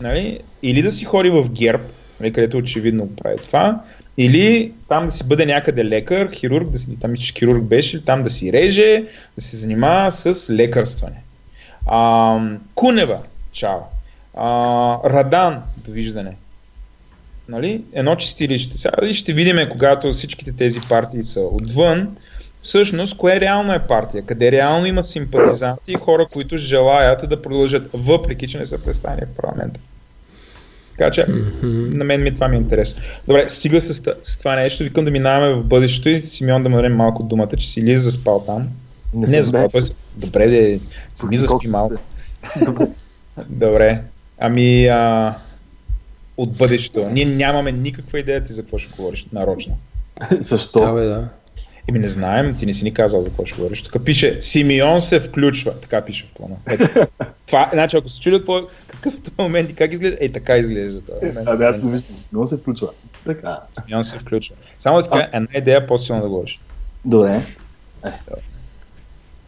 нали, 0.00 0.40
или 0.62 0.82
да 0.82 0.92
си 0.92 1.04
хори 1.04 1.30
в 1.30 1.50
герб, 1.50 1.80
нали, 2.20 2.32
където 2.32 2.56
очевидно 2.56 3.08
прави 3.16 3.36
това, 3.36 3.80
или 4.20 4.72
там 4.88 5.04
да 5.04 5.10
си 5.10 5.28
бъде 5.28 5.46
някъде 5.46 5.84
лекар, 5.84 6.30
хирург, 6.32 6.70
да 6.70 6.78
си, 6.78 7.00
там 7.00 7.16
хирург 7.16 7.62
беше, 7.62 8.04
там 8.04 8.22
да 8.22 8.30
си 8.30 8.52
реже, 8.52 9.04
да 9.36 9.42
се 9.42 9.56
занимава 9.56 10.12
с 10.12 10.50
лекарстване. 10.50 11.22
А, 11.86 12.38
Кунева, 12.74 13.18
чао. 13.52 13.78
А, 14.34 15.10
Радан, 15.10 15.62
довиждане. 15.76 16.36
Нали? 17.48 17.82
Едно 17.92 18.16
чистилище. 18.16 18.78
Сега 18.78 19.14
ще 19.14 19.32
видим, 19.32 19.56
когато 19.70 20.12
всичките 20.12 20.52
тези 20.52 20.80
партии 20.88 21.24
са 21.24 21.40
отвън, 21.40 22.16
всъщност, 22.62 23.16
кое 23.16 23.40
реално 23.40 23.72
е 23.72 23.86
партия, 23.86 24.22
къде 24.26 24.52
реално 24.52 24.86
има 24.86 25.02
симпатизанти 25.02 25.92
и 25.92 25.94
хора, 25.94 26.26
които 26.32 26.56
желаят 26.56 27.28
да 27.28 27.42
продължат, 27.42 27.90
въпреки 27.92 28.48
че 28.48 28.58
не 28.58 28.66
са 28.66 28.84
представени 28.84 29.22
в 29.22 29.36
парламента. 29.36 29.80
Така 31.00 31.10
че 31.10 31.26
mm-hmm. 31.26 31.94
на 31.94 32.04
мен 32.04 32.22
ми 32.22 32.34
това 32.34 32.48
ми 32.48 32.56
е 32.56 32.60
интересно. 32.60 33.02
Добре, 33.26 33.48
стига 33.48 33.80
с, 33.80 34.02
с 34.22 34.38
това 34.38 34.56
нещо, 34.56 34.84
викам 34.84 35.04
да 35.04 35.10
минаваме 35.10 35.54
в 35.54 35.64
бъдещето 35.64 36.08
и 36.08 36.20
Симеон 36.20 36.62
да 36.62 36.68
му 36.68 36.76
дадем 36.76 36.96
малко 36.96 37.22
думата, 37.22 37.56
че 37.58 37.68
си 37.68 37.82
ли 37.82 37.92
е 37.92 37.98
заспал 37.98 38.44
там. 38.46 38.68
Не, 39.14 39.26
не 39.26 39.42
заспал, 39.42 39.68
той 39.68 39.80
добре, 40.16 40.48
де, 40.48 40.80
си 41.14 41.26
ми 41.26 41.36
заспи 41.36 41.68
малко. 41.68 41.94
Добре. 42.64 42.86
добре. 43.48 44.02
Ами, 44.38 44.86
а, 44.86 45.34
от 46.36 46.56
бъдещето. 46.56 47.08
Ние 47.10 47.24
нямаме 47.24 47.72
никаква 47.72 48.18
идея 48.18 48.44
ти 48.44 48.52
за 48.52 48.62
какво 48.62 48.78
ще 48.78 48.92
говориш 48.96 49.26
нарочно. 49.32 49.78
Защо? 50.40 50.80
Да, 50.80 50.92
бе, 50.92 51.04
да. 51.04 51.28
Еми 51.88 51.98
не 51.98 52.08
знаем, 52.08 52.56
ти 52.58 52.66
не 52.66 52.72
си 52.72 52.84
ни 52.84 52.94
казал 52.94 53.20
за 53.20 53.28
какво 53.28 53.46
ще 53.46 53.56
говориш. 53.56 53.82
Тук 53.82 54.04
пише 54.04 54.40
Симеон 54.40 55.00
се 55.00 55.20
включва. 55.20 55.80
Така 55.80 56.04
пише 56.04 56.26
в 56.26 56.36
плана. 56.36 56.56
Ето. 56.70 57.06
Това, 57.46 57.70
значи, 57.72 57.96
ако 57.96 58.08
се 58.08 58.20
чудят 58.20 58.46
по 58.46 58.68
какъв 58.86 59.14
е 59.14 59.42
момент 59.42 59.70
и 59.70 59.74
как 59.74 59.92
изглежда, 59.92 60.16
е 60.20 60.32
така 60.32 60.56
изглежда. 60.56 61.00
Това 61.00 61.52
Абе, 61.52 61.64
аз 61.64 61.80
помислям, 61.80 62.16
Симеон 62.16 62.46
се 62.46 62.56
включва. 62.56 62.88
Така. 63.26 63.58
Симеон 63.72 64.04
се 64.04 64.18
включва. 64.18 64.56
Само 64.78 65.02
така, 65.02 65.28
една 65.32 65.48
идея 65.54 65.86
по-силно 65.86 66.22
да 66.22 66.28
говориш. 66.28 66.60
Добре. 67.04 67.42
Е. 68.04 68.10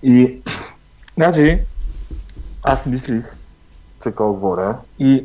И, 0.02 0.34
значи, 1.16 1.58
аз 2.62 2.86
мислих, 2.86 3.36
какво 4.00 4.32
говоря, 4.32 4.76
и 4.98 5.24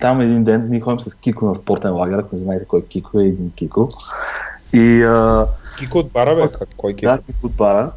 там 0.00 0.20
един 0.20 0.44
ден 0.44 0.66
ние 0.70 0.80
ходим 0.80 1.00
с 1.00 1.14
Кико 1.14 1.46
на 1.46 1.54
спортен 1.54 1.94
лагер, 1.94 2.18
ако 2.18 2.34
не 2.34 2.40
знаете 2.40 2.64
кой 2.64 2.80
е 2.80 2.84
Кико, 2.84 3.20
е 3.20 3.24
един 3.24 3.52
Кико. 3.52 3.88
И, 4.72 5.02
а, 5.02 5.46
Кико 5.78 5.98
от 5.98 6.12
бара, 6.12 6.34
бе? 6.36 6.66
Кой 6.76 6.94
Кико? 6.94 7.10
Да, 7.10 7.18
Кико 7.18 7.46
от 7.46 7.52
бара. 7.52 7.92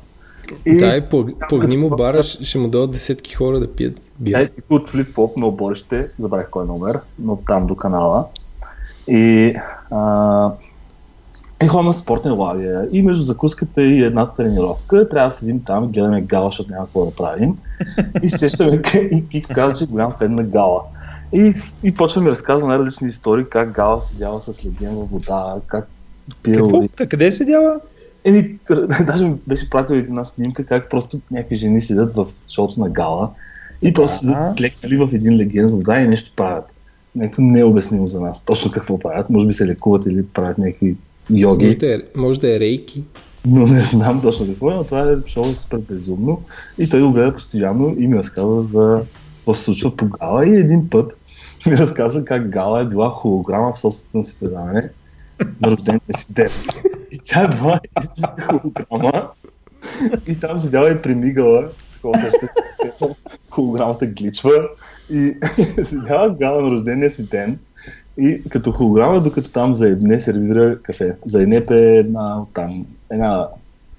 И... 0.66 0.78
Да, 0.78 0.98
и 0.98 1.04
плагни 1.50 1.78
му 1.78 1.90
бара, 1.90 2.24
ще 2.24 2.58
му 2.58 2.68
дадат 2.68 2.92
десетки 2.92 3.36
хора 3.36 3.60
да 3.60 3.72
пият 3.72 4.12
бира. 4.20 4.42
Е, 4.42 4.50
от 4.70 4.90
флип-флоп 4.90 5.38
на 5.38 5.48
оборище, 5.48 6.08
забравих 6.20 6.50
кой 6.50 6.66
номер, 6.66 7.00
но 7.20 7.36
там 7.36 7.68
до 7.68 7.76
канала. 7.76 8.26
И 9.08 9.56
а, 9.92 10.52
е, 11.60 11.68
ходим 11.68 11.86
на 11.86 11.94
спортен 11.94 12.34
лагер 12.34 12.88
и 12.92 13.02
между 13.02 13.24
закуската 13.24 13.84
и 13.84 14.04
една 14.04 14.34
тренировка 14.34 15.10
трябва 15.10 15.30
да 15.30 15.36
седим 15.36 15.64
там 15.64 15.88
гледаме 15.88 16.22
гала, 16.22 16.48
защото 16.48 16.72
няма 16.72 16.86
какво 16.86 17.06
да 17.06 17.16
правим. 17.16 17.58
И 18.24 18.30
сещаме 18.30 18.82
и 19.12 19.28
Кико 19.28 19.54
каза, 19.54 19.76
че 19.76 19.84
е 19.84 19.88
голям 19.88 20.12
фен 20.20 20.36
на 20.36 20.44
гала. 20.44 20.82
И, 21.34 21.54
и 21.84 21.94
почва 21.94 22.22
ми 22.22 22.32
разказва 22.32 22.68
най-различни 22.68 23.10
истории, 23.10 23.46
как 23.46 23.72
гала 23.72 24.02
седяла 24.02 24.42
с 24.42 24.66
леген 24.66 24.96
във 24.96 25.10
вода, 25.10 25.56
как 25.68 25.90
Какво? 26.44 26.84
Къде 27.10 27.26
е 27.26 27.32
седяла? 27.32 27.80
Еми, 28.24 28.56
даже 29.06 29.32
беше 29.48 29.70
пратил 29.70 29.96
една 29.96 30.24
снимка, 30.24 30.66
как 30.66 30.90
просто 30.90 31.20
някакви 31.32 31.56
жени 31.56 31.82
седят 31.82 32.14
в 32.14 32.28
шоуто 32.50 32.80
на 32.80 32.90
гала 32.90 33.30
и 33.82 33.94
просто 33.94 34.18
седят 34.18 34.58
клекнали 34.58 34.98
в 34.98 35.10
един 35.14 35.38
леген 35.38 35.68
с 35.68 35.72
вода 35.72 36.02
и 36.02 36.08
нещо 36.08 36.32
правят. 36.36 36.66
Някакво 37.16 37.42
необяснимо 37.42 38.08
за 38.08 38.22
нас. 38.22 38.46
Точно 38.46 38.72
какво 38.72 39.00
правят. 39.00 39.30
Може 39.30 39.48
би 39.48 39.54
се 39.54 39.68
лекуват 39.68 40.06
или 40.06 40.26
правят 40.26 40.58
някакви 40.58 40.96
йоги. 41.30 41.66
Може 41.66 41.78
да 41.78 41.96
е, 41.96 41.98
може 42.16 42.40
да 42.40 42.56
е 42.56 42.60
рейки. 42.60 43.04
Но 43.46 43.68
не 43.68 43.82
знам 43.82 44.22
точно 44.22 44.48
какво 44.48 44.72
е, 44.72 44.76
но 44.76 44.84
това 44.84 45.12
е 45.12 45.16
шоу 45.28 45.44
супер 45.44 45.78
безумно. 45.78 46.42
И 46.78 46.90
той 46.90 47.02
го 47.02 47.12
гледа 47.12 47.34
постоянно 47.34 47.96
и 48.00 48.08
ми 48.08 48.18
разказва 48.18 48.62
за 48.62 49.02
какво 49.36 49.54
се 49.54 49.64
случва 49.64 49.96
по 49.96 50.06
Гала. 50.06 50.48
И 50.48 50.56
един 50.56 50.90
път 50.90 51.18
ми 51.68 51.78
разказва 51.78 52.26
как 52.26 52.50
Гала 52.50 52.82
е 52.82 52.86
била 52.86 53.10
холограма 53.10 53.74
в 53.74 53.80
собственото 53.80 54.30
си 54.30 54.36
предаване 54.40 54.90
на 55.62 55.72
рождения 55.72 56.02
си 56.18 56.34
ден. 56.34 56.50
И 57.12 57.20
тя 57.26 57.42
е 57.42 57.48
била 57.48 57.80
истинска 58.02 58.48
холограма. 58.52 59.30
И 60.28 60.40
там 60.40 60.60
седяла 60.60 60.92
и 60.92 61.02
примигала. 61.02 61.70
Холограмата 63.50 64.06
гличва. 64.06 64.68
И 65.10 65.36
седяла 65.84 66.30
Гала 66.30 66.62
на 66.62 66.72
рождения 66.72 67.10
си 67.10 67.30
ден 67.30 67.60
и 68.18 68.42
като 68.50 68.72
холограма, 68.72 69.22
докато 69.22 69.52
там 69.52 69.74
заедне 69.74 70.22
сервира 70.22 70.82
кафе. 70.82 71.16
Заеднепе 71.26 71.98
една 71.98 72.40
там, 72.54 72.86
една... 73.12 73.48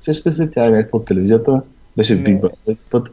Сещате 0.01 0.32
се, 0.32 0.51
тя 0.51 0.66
е 0.66 0.70
някаква 0.70 0.99
от 0.99 1.05
телевизията, 1.05 1.62
беше 1.97 2.16
в 2.16 2.18
Big 2.18 2.40
Brother 2.40 2.76
път. 2.90 3.12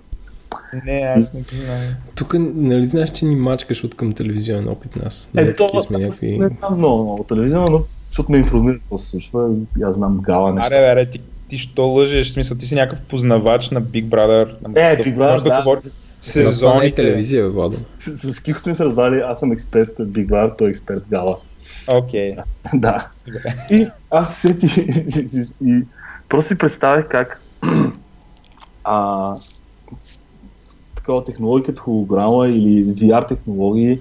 Не, 0.86 1.14
аз 1.18 1.34
не 1.34 1.42
знам. 1.42 1.78
Тук, 2.16 2.36
нали 2.40 2.84
знаеш, 2.84 3.10
че 3.10 3.26
ни 3.26 3.36
мачкаш 3.36 3.84
от 3.84 3.96
към 3.96 4.14
телевизионен 4.14 4.68
опит 4.68 4.96
нас? 4.96 5.32
Е, 5.38 5.54
то, 5.54 5.82
сме 5.82 5.98
някакви... 5.98 6.38
не 6.40 6.48
знам 6.48 6.78
много, 6.78 7.04
много 7.04 7.24
телевизионно, 7.24 7.70
но 7.72 7.84
защото 8.10 8.32
ме 8.32 8.38
информира 8.38 8.80
какво 8.80 9.00
се 9.00 9.08
случва 9.08 9.50
и 9.80 9.84
аз 9.84 9.96
знам 9.96 10.18
гала 10.18 10.54
неща. 10.54 10.76
Аре, 10.76 10.88
аре, 10.88 11.10
ти, 11.10 11.20
ти 11.48 11.58
що 11.58 11.84
лъжеш? 11.84 12.30
В 12.30 12.34
смисъл, 12.34 12.58
ти 12.58 12.66
си 12.66 12.76
някакъв 12.76 13.02
познавач 13.02 13.70
на 13.70 13.82
Big 13.82 14.06
Brother. 14.06 14.56
Е, 14.76 15.04
Big 15.04 15.18
Brother, 15.18 15.44
да. 15.44 15.50
да 15.50 15.58
говори 15.58 15.80
не 16.80 16.86
е 16.86 16.94
телевизия, 16.94 17.50
Владо. 17.50 17.78
С, 18.00 18.34
с 18.34 18.40
Кико 18.40 18.60
сме 18.60 18.76
се 18.76 18.86
раздали, 18.86 19.20
аз 19.20 19.40
съм 19.40 19.52
експерт 19.52 19.98
Big 19.98 20.28
Brother, 20.28 20.58
той 20.58 20.68
е 20.68 20.70
експерт 20.70 21.04
Гала. 21.10 21.38
Окей. 21.94 22.36
Okay. 22.36 22.44
да. 22.74 23.08
И 23.72 23.88
аз 24.12 24.38
сети 24.38 24.66
и, 24.66 25.20
и, 25.64 25.70
и 25.72 25.84
просто 26.30 26.48
си 26.48 26.58
представях 26.58 27.08
как 27.08 27.42
а, 28.84 29.36
такава 30.96 31.24
технология 31.24 31.66
като 31.66 31.82
холограма 31.82 32.48
или 32.48 32.86
VR 32.86 33.28
технологии 33.28 34.00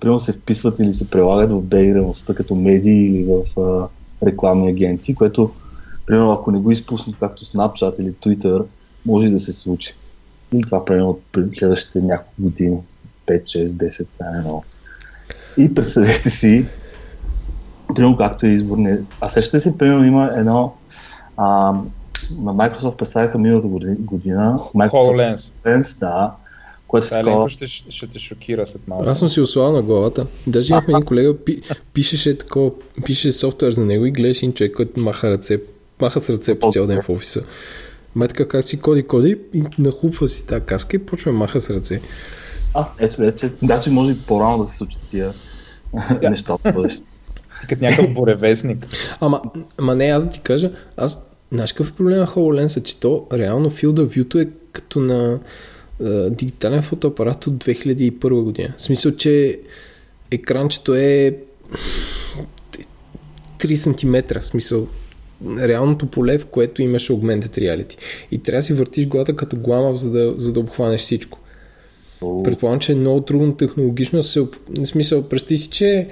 примерно 0.00 0.20
се 0.20 0.32
вписват 0.32 0.78
или 0.78 0.94
се 0.94 1.10
прилагат 1.10 1.50
в 1.50 1.62
бейреността 1.62 2.34
като 2.34 2.54
медии 2.54 3.04
или 3.04 3.24
в 3.24 3.60
а, 3.60 3.88
рекламни 4.26 4.68
агенции, 4.68 5.14
което 5.14 5.50
примерно 6.06 6.32
ако 6.32 6.50
не 6.50 6.58
го 6.58 6.70
изпуснат 6.70 7.16
както 7.18 7.44
Snapchat 7.44 8.00
или 8.00 8.12
Twitter, 8.12 8.64
може 9.06 9.28
да 9.28 9.38
се 9.38 9.52
случи. 9.52 9.94
И 10.52 10.62
това 10.62 10.84
примерно 10.84 11.10
от 11.10 11.22
следващите 11.52 12.00
няколко 12.00 12.42
години. 12.42 12.78
5, 13.26 13.44
6, 13.44 13.66
10, 13.66 14.06
не 14.32 14.40
много. 14.40 14.64
И 15.56 15.74
представете 15.74 16.30
си, 16.30 16.66
примерно 17.94 18.16
както 18.16 18.46
е 18.46 18.48
избор. 18.48 18.78
А 19.20 19.28
сещате 19.28 19.60
си, 19.60 19.78
примерно 19.78 20.04
има 20.04 20.30
едно 20.36 20.74
а, 21.36 21.46
на 22.40 22.54
Microsoft 22.54 22.96
представиха 22.96 23.38
миналата 23.38 23.68
година. 23.98 24.60
Microsoft 24.74 24.90
HoloLens. 24.90 25.52
HoloLens, 25.64 26.00
да. 26.00 26.32
Което 26.88 27.06
Това 27.06 27.18
такова... 27.18 27.48
ще, 27.48 27.66
ще 27.66 28.06
те 28.06 28.18
шокира 28.18 28.66
след 28.66 28.88
малко. 28.88 29.04
Аз 29.08 29.18
съм 29.18 29.28
си 29.28 29.40
ослал 29.40 29.72
на 29.72 29.82
главата. 29.82 30.26
Даже 30.46 30.72
имахме 30.72 30.92
един 30.92 31.06
колега, 31.06 31.36
пи, 31.36 31.60
пишеше 31.92 32.38
такова, 32.38 32.70
пише 33.04 33.32
софтуер 33.32 33.72
за 33.72 33.84
него 33.84 34.06
и 34.06 34.10
гледаш 34.10 34.38
един 34.38 34.52
човек, 34.52 34.72
който 34.76 35.00
маха 35.00 35.30
ръце, 35.30 35.60
маха 36.00 36.20
с 36.20 36.30
ръце 36.30 36.58
по 36.58 36.70
цял 36.70 36.86
ден 36.86 37.02
в 37.02 37.08
офиса. 37.08 37.42
Метка 38.16 38.48
как 38.48 38.64
си 38.64 38.80
коди, 38.80 39.02
коди 39.02 39.38
и 39.54 39.62
нахлупва 39.78 40.28
си 40.28 40.46
тази 40.46 40.64
каска 40.64 40.96
и 40.96 40.98
почва 40.98 41.32
маха 41.32 41.60
с 41.60 41.70
ръце. 41.70 42.00
А, 42.74 42.88
ето, 42.98 43.22
ето, 43.22 43.50
значи 43.62 43.90
може 43.90 44.12
и 44.12 44.18
по-рано 44.18 44.64
да 44.64 44.70
се 44.70 44.76
случат 44.76 45.00
тия 45.10 45.34
yeah. 45.94 46.30
неща 46.30 46.56
в 46.56 46.72
бъдеще. 46.72 47.02
Ти 47.60 47.66
като 47.66 47.84
някакъв 47.84 48.14
буревестник. 48.14 48.86
Ама, 49.20 49.42
ама 49.78 49.94
не, 49.94 50.04
аз 50.04 50.24
да 50.24 50.30
ти 50.30 50.40
кажа, 50.40 50.70
аз, 50.96 51.30
знаеш 51.52 51.72
какъв 51.72 51.90
е 51.90 51.94
проблем 51.94 52.18
на 52.18 52.26
HoloLens, 52.26 52.82
че 52.82 53.00
то 53.00 53.26
реално 53.32 53.70
Field 53.70 53.94
of 53.94 54.18
View 54.18 54.42
е 54.42 54.50
като 54.72 55.00
на 55.00 55.40
а, 56.04 56.30
дигитален 56.30 56.82
фотоапарат 56.82 57.46
от 57.46 57.54
2001 57.54 58.42
година. 58.42 58.74
В 58.76 58.82
смисъл, 58.82 59.16
че 59.16 59.60
екранчето 60.30 60.94
е 60.94 61.36
3 63.58 63.74
см, 63.74 64.38
в 64.38 64.44
смисъл 64.44 64.88
реалното 65.46 66.06
поле, 66.06 66.38
в 66.38 66.46
което 66.46 66.82
имаш 66.82 67.08
augmented 67.08 67.58
reality. 67.58 67.96
И 68.30 68.38
трябва 68.38 68.58
да 68.58 68.62
си 68.62 68.72
въртиш 68.72 69.06
главата 69.06 69.36
като 69.36 69.56
гламав, 69.56 69.96
за 69.96 70.10
да, 70.10 70.34
за 70.36 70.52
да 70.52 70.60
обхванеш 70.60 71.00
всичко. 71.00 71.38
Oh. 72.20 72.42
Предполагам, 72.42 72.80
че 72.80 72.92
е 72.92 72.94
много 72.94 73.20
трудно 73.20 73.54
технологично 73.54 74.22
се... 74.22 74.40
В 74.40 74.48
смисъл, 74.84 75.22
представи 75.22 75.58
си, 75.58 75.70
че 75.70 76.08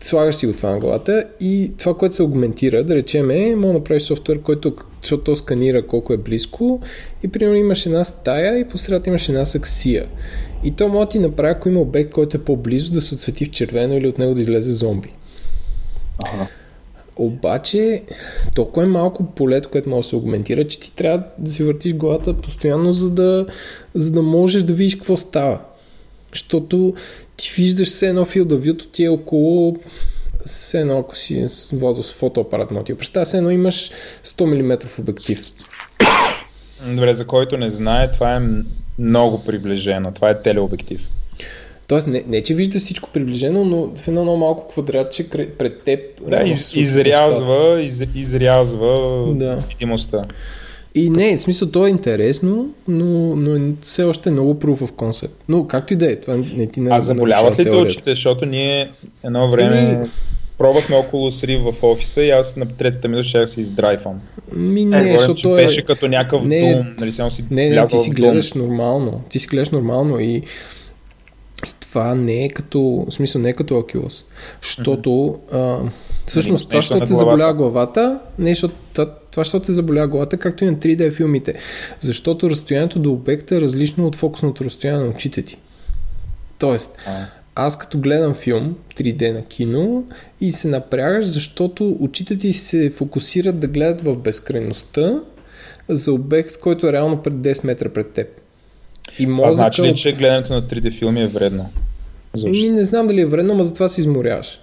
слагаш 0.00 0.36
си 0.36 0.46
го 0.46 0.52
това 0.52 0.70
на 0.70 0.78
главата 0.78 1.24
и 1.40 1.72
това, 1.78 1.96
което 1.96 2.14
се 2.14 2.22
аугментира, 2.22 2.84
да 2.84 2.94
речем 2.94 3.30
е, 3.30 3.56
мога 3.56 3.66
да 3.66 3.78
направиш 3.78 4.02
софтуер, 4.02 4.42
който 4.42 4.74
защото 5.06 5.24
то 5.24 5.36
сканира 5.36 5.86
колко 5.86 6.12
е 6.12 6.16
близко 6.16 6.80
и 7.22 7.28
примерно 7.28 7.56
имаш 7.56 7.86
една 7.86 8.04
стая 8.04 8.58
и 8.58 8.68
посред 8.68 9.06
имаш 9.06 9.28
една 9.28 9.44
саксия. 9.44 10.06
И 10.64 10.70
то 10.70 10.88
може 10.88 11.06
да 11.06 11.10
ти 11.10 11.18
направи, 11.18 11.54
ако 11.56 11.68
има 11.68 11.80
обект, 11.80 12.12
който 12.12 12.36
е 12.36 12.44
по-близо, 12.44 12.92
да 12.92 13.00
се 13.00 13.14
отсвети 13.14 13.44
в 13.44 13.50
червено 13.50 13.96
или 13.96 14.08
от 14.08 14.18
него 14.18 14.34
да 14.34 14.40
излезе 14.40 14.72
зомби. 14.72 15.08
Ага. 16.24 16.46
Обаче, 17.16 18.02
толкова 18.54 18.86
е 18.86 18.88
малко 18.88 19.26
полето, 19.26 19.68
което 19.68 19.88
може 19.88 20.06
да 20.06 20.08
се 20.08 20.16
агментира, 20.16 20.64
че 20.64 20.80
ти 20.80 20.92
трябва 20.92 21.22
да 21.38 21.50
си 21.50 21.64
въртиш 21.64 21.94
главата 21.94 22.34
постоянно, 22.34 22.92
за 22.92 23.10
да, 23.10 23.46
за 23.94 24.12
да 24.12 24.22
можеш 24.22 24.62
да 24.62 24.72
видиш 24.72 24.94
какво 24.94 25.16
става. 25.16 25.60
Защото 26.32 26.94
ти 27.36 27.52
виждаш 27.56 27.88
все 27.88 28.08
едно 28.08 28.24
фил 28.24 28.44
да 28.44 28.56
вюто 28.56 28.88
ти 28.88 29.04
е 29.04 29.08
около 29.08 29.76
все 30.46 30.80
едно, 30.80 30.98
ако 30.98 31.16
си 31.16 31.46
водо 31.72 32.02
с 32.02 32.12
фотоапарат 32.12 32.70
на 32.70 32.84
ти 32.84 32.94
представя, 32.94 33.24
все 33.24 33.36
едно 33.36 33.50
имаш 33.50 33.90
100 34.24 34.44
мм 34.44 34.78
обектив. 34.98 35.40
Добре, 36.86 37.14
за 37.14 37.26
който 37.26 37.56
не 37.56 37.70
знае, 37.70 38.12
това 38.12 38.36
е 38.36 38.40
много 38.98 39.44
приближено. 39.44 40.12
Това 40.12 40.30
е 40.30 40.42
телеобектив. 40.42 41.00
Тоест, 41.88 42.06
не, 42.06 42.24
не 42.26 42.42
че 42.42 42.54
вижда 42.54 42.78
всичко 42.78 43.10
приближено, 43.10 43.64
но 43.64 43.96
в 43.96 44.08
едно 44.08 44.22
много 44.22 44.38
малко 44.38 44.68
квадратче 44.68 45.28
пред 45.30 45.82
теб. 45.82 46.00
Да, 46.28 46.42
из, 46.42 46.74
изрязва, 46.74 47.82
из, 47.82 48.02
изрязва 48.14 49.24
да. 49.34 49.62
видимостта. 49.68 50.24
И 50.96 51.10
не, 51.10 51.36
в 51.36 51.40
смисъл, 51.40 51.70
то 51.70 51.86
е 51.86 51.90
интересно, 51.90 52.74
но, 52.88 53.36
но 53.36 53.56
е 53.56 53.72
все 53.82 54.04
още 54.04 54.28
е 54.28 54.32
много 54.32 54.54
proof 54.54 54.78
of 54.78 54.90
concept. 54.90 55.30
Но 55.48 55.66
както 55.66 55.92
и 55.92 55.96
да 55.96 56.12
е, 56.12 56.16
това 56.16 56.36
не 56.36 56.66
ти 56.66 56.80
А 56.90 57.00
заболяват 57.00 57.58
ли 57.58 57.64
те 57.64 57.70
очите? 57.70 58.10
Защото 58.10 58.46
ние 58.46 58.90
едно 59.24 59.50
време 59.50 59.78
Еми... 59.78 60.08
пробвахме 60.58 60.96
около 60.96 61.30
срив 61.30 61.60
в 61.62 61.74
офиса 61.82 62.22
и 62.22 62.30
аз 62.30 62.56
на 62.56 62.66
третата 62.66 63.08
минута 63.08 63.28
ще 63.28 63.46
се 63.46 63.60
издрайвам. 63.60 64.20
Ми 64.52 64.84
не, 64.84 65.14
е, 65.14 65.18
защото 65.18 65.58
е... 65.58 65.64
беше 65.64 65.82
като 65.82 66.08
някакъв 66.08 66.44
не, 66.44 66.74
дум, 66.74 66.94
нали 66.98 67.12
си 67.12 67.22
Не, 67.50 67.70
не, 67.70 67.86
ти 67.86 67.98
си 67.98 68.10
гледаш 68.10 68.52
нормално. 68.52 69.22
Ти 69.28 69.38
си 69.38 69.46
гледаш 69.46 69.70
нормално 69.70 70.20
и 70.20 70.42
това 71.80 72.14
не 72.14 72.44
е 72.44 72.48
като, 72.48 73.06
в 73.08 73.14
смисъл 73.14 73.42
не 73.42 73.48
е 73.48 73.52
като 73.52 73.74
Oculus. 73.74 74.24
Защото 74.62 75.10
mm-hmm. 75.10 75.90
всъщност 76.26 76.68
това, 76.68 76.78
защото 76.78 77.04
те 77.04 77.14
заболява 77.14 77.54
главата, 77.54 78.20
не, 78.38 78.48
защото 78.48 78.74
това, 79.36 79.44
защото 79.44 79.66
те 79.66 79.72
заболява 79.72 80.08
главата, 80.08 80.36
както 80.36 80.64
и 80.64 80.66
на 80.66 80.76
3D 80.76 81.12
филмите. 81.12 81.54
Защото 82.00 82.50
разстоянието 82.50 82.98
до 82.98 83.12
обекта 83.12 83.56
е 83.56 83.60
различно 83.60 84.06
от 84.06 84.16
фокусното 84.16 84.64
разстояние 84.64 85.04
на 85.04 85.10
очите 85.10 85.42
ти. 85.42 85.56
Тоест, 86.58 86.96
аз 87.54 87.78
като 87.78 87.98
гледам 87.98 88.34
филм 88.34 88.76
3D 88.96 89.32
на 89.32 89.42
кино 89.42 90.04
и 90.40 90.52
се 90.52 90.68
напрягаш, 90.68 91.26
защото 91.26 91.96
очите 92.00 92.38
ти 92.38 92.52
се 92.52 92.90
фокусират 92.90 93.58
да 93.58 93.66
гледат 93.66 94.00
в 94.00 94.16
безкрайността 94.16 95.20
за 95.88 96.12
обект, 96.12 96.56
който 96.56 96.86
е 96.86 96.92
реално 96.92 97.22
пред 97.22 97.34
10 97.34 97.66
метра 97.66 97.88
пред 97.88 98.10
теб. 98.10 98.28
И 99.18 99.26
мозъка... 99.26 99.50
Това 99.50 99.56
значи 99.56 99.82
ли, 99.82 99.94
че 99.94 100.12
гледането 100.12 100.52
на 100.52 100.62
3D 100.62 100.98
филми 100.98 101.22
е 101.22 101.26
вредно? 101.26 101.70
Защо? 102.34 102.72
не 102.72 102.84
знам 102.84 103.06
дали 103.06 103.20
е 103.20 103.26
вредно, 103.26 103.54
но 103.54 103.64
затова 103.64 103.88
се 103.88 104.00
изморяваш. 104.00 104.60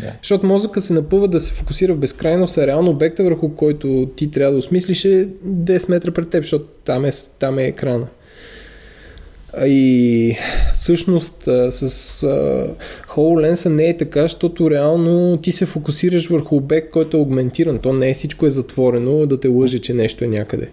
Да. 0.00 0.12
Защото 0.22 0.46
мозъка 0.46 0.80
се 0.80 0.92
напъва 0.92 1.28
да 1.28 1.40
се 1.40 1.52
фокусира 1.52 1.94
в 1.94 1.98
безкрайност, 1.98 2.58
а 2.58 2.66
реално 2.66 2.90
обекта, 2.90 3.24
върху 3.24 3.54
който 3.54 4.10
ти 4.16 4.30
трябва 4.30 4.52
да 4.52 4.58
осмислиш 4.58 5.04
е 5.04 5.28
10 5.46 5.90
метра 5.90 6.10
пред 6.10 6.30
теб, 6.30 6.42
защото 6.42 6.64
там 6.84 7.04
е, 7.04 7.10
там 7.38 7.58
е 7.58 7.64
екрана. 7.64 8.08
И 9.64 10.36
всъщност 10.74 11.42
с 11.70 12.22
HoloLens 13.08 13.68
не 13.68 13.88
е 13.88 13.96
така, 13.96 14.22
защото 14.22 14.70
реално 14.70 15.36
ти 15.36 15.52
се 15.52 15.66
фокусираш 15.66 16.28
върху 16.28 16.56
обект, 16.56 16.90
който 16.90 17.16
е 17.16 17.20
аугментиран. 17.20 17.78
То 17.78 17.92
не 17.92 18.10
е 18.10 18.14
всичко 18.14 18.46
е 18.46 18.50
затворено 18.50 19.26
да 19.26 19.40
те 19.40 19.48
лъже, 19.48 19.78
че 19.78 19.94
нещо 19.94 20.24
е 20.24 20.28
някъде. 20.28 20.70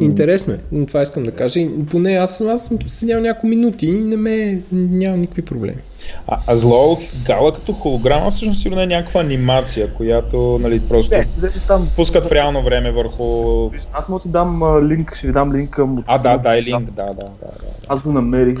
Интересно 0.00 0.54
е. 0.54 0.86
Това 0.86 1.02
искам 1.02 1.22
да 1.22 1.32
кажа. 1.32 1.60
И 1.60 1.86
поне 1.86 2.12
аз, 2.12 2.40
аз 2.40 2.64
съм 2.64 2.78
седял 2.86 3.20
няколко 3.20 3.46
минути 3.46 3.86
и 3.86 3.92
не 3.92 4.16
ме, 4.16 4.62
нямам 4.72 5.20
никакви 5.20 5.42
проблеми. 5.42 5.78
А, 6.26 6.38
а 6.46 6.54
зло 6.54 7.00
гала 7.26 7.52
като 7.52 7.72
холограма 7.72 8.30
всъщност 8.30 8.62
сигурно 8.62 8.82
е 8.82 8.86
някаква 8.86 9.20
анимация, 9.20 9.94
която 9.94 10.58
нали, 10.62 10.80
просто 10.80 11.14
Не, 11.14 11.26
там. 11.68 11.88
пускат 11.96 12.26
в 12.26 12.32
реално 12.32 12.62
време 12.62 12.92
върху... 12.92 13.70
Аз 13.92 14.08
мога 14.08 14.18
да 14.18 14.22
ти 14.22 14.28
дам 14.28 14.62
а, 14.62 14.82
линк, 14.82 15.14
ще 15.16 15.26
ви 15.26 15.32
дам 15.32 15.52
линк 15.52 15.70
към... 15.70 16.04
А, 16.06 16.18
да, 16.18 16.38
дай 16.38 16.62
линк, 16.62 16.90
да, 16.90 17.02
да, 17.02 17.12
да. 17.12 17.26
да. 17.40 17.48
Аз 17.88 18.02
го 18.02 18.12
намерих. 18.12 18.58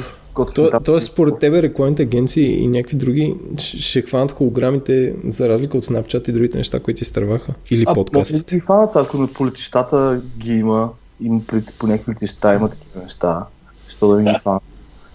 То, 0.54 0.70
тоест, 0.84 1.06
според 1.06 1.38
тебе, 1.38 1.62
рекламните 1.62 2.02
агенции 2.02 2.62
и 2.62 2.68
някакви 2.68 2.96
други 2.96 3.34
ще, 3.58 3.78
ще 3.78 4.02
хванат 4.02 4.32
холограмите 4.32 5.16
за 5.28 5.48
разлика 5.48 5.76
от 5.76 5.84
Snapchat 5.84 6.28
и 6.28 6.32
другите 6.32 6.58
неща, 6.58 6.80
които 6.80 6.98
ти 6.98 7.04
стърваха? 7.04 7.54
Или 7.70 7.84
А, 7.86 7.90
може 7.90 7.94
подкастите? 7.94 8.54
да 8.54 8.56
ги 8.56 8.60
хванат, 8.60 8.96
ако 8.96 9.18
на 9.18 9.26
по 9.26 9.46
летищата 9.46 10.20
ги 10.38 10.54
има, 10.54 10.90
има 11.20 11.40
при, 11.46 11.62
по 11.78 11.86
някакви 11.86 12.12
летища 12.12 12.54
има 12.54 12.70
такива 12.70 13.02
неща. 13.02 13.44
Що 13.88 14.08
да 14.08 14.16
не 14.16 14.32
ги 14.32 14.38
хванат? 14.38 14.62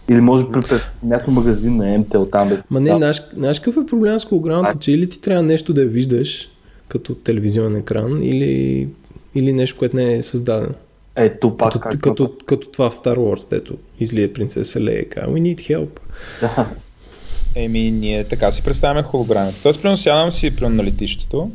Или 0.10 0.22
може 0.22 0.52
при, 0.52 0.62
при 0.62 0.80
някой 1.04 1.34
магазин 1.34 1.78
на 1.78 1.98
МТЛ 1.98 2.24
там. 2.24 2.50
Бе, 2.50 2.62
Ма 2.70 2.80
не, 2.80 2.90
да. 2.90 2.98
знаеш, 2.98 3.24
знаеш 3.34 3.60
какъв 3.60 3.84
е 3.84 3.86
проблем 3.86 4.20
с 4.20 4.26
холограмата, 4.26 4.80
че 4.80 4.92
или 4.92 5.10
ти 5.10 5.22
трябва 5.22 5.44
нещо 5.44 5.74
да 5.74 5.82
я 5.82 5.88
виждаш 5.88 6.50
като 6.88 7.16
телевизионен 7.16 7.80
екран, 7.80 8.24
или, 8.24 8.88
или 9.36 9.54
нещо, 9.54 9.80
което 9.80 9.96
не 9.96 10.16
е 10.16 10.24
създадено. 10.24 10.74
Ето 11.16 11.58
пак 11.58 11.74
Като, 11.74 11.90
как 11.90 12.00
като, 12.02 12.38
като 12.46 12.68
това 12.70 12.90
в 12.90 12.96
Star 12.96 13.16
Wars, 13.16 13.50
дето 13.50 13.78
излие 14.00 14.34
принцеса 14.34 14.82
Лея 14.82 15.02
и 15.02 15.10
we 15.10 15.42
need 15.42 15.58
help. 15.58 16.00
Да. 16.42 16.70
Еми, 17.56 17.92
ние 17.92 18.24
така 18.24 18.52
си 18.52 18.64
представяме 18.64 19.04
холограмите. 19.04 19.60
Тоест, 19.64 19.82
примерно 19.82 19.98
сядам 19.98 20.32
си 20.32 20.56
примерно, 20.56 20.76
на 20.76 20.84
летището, 20.84 21.52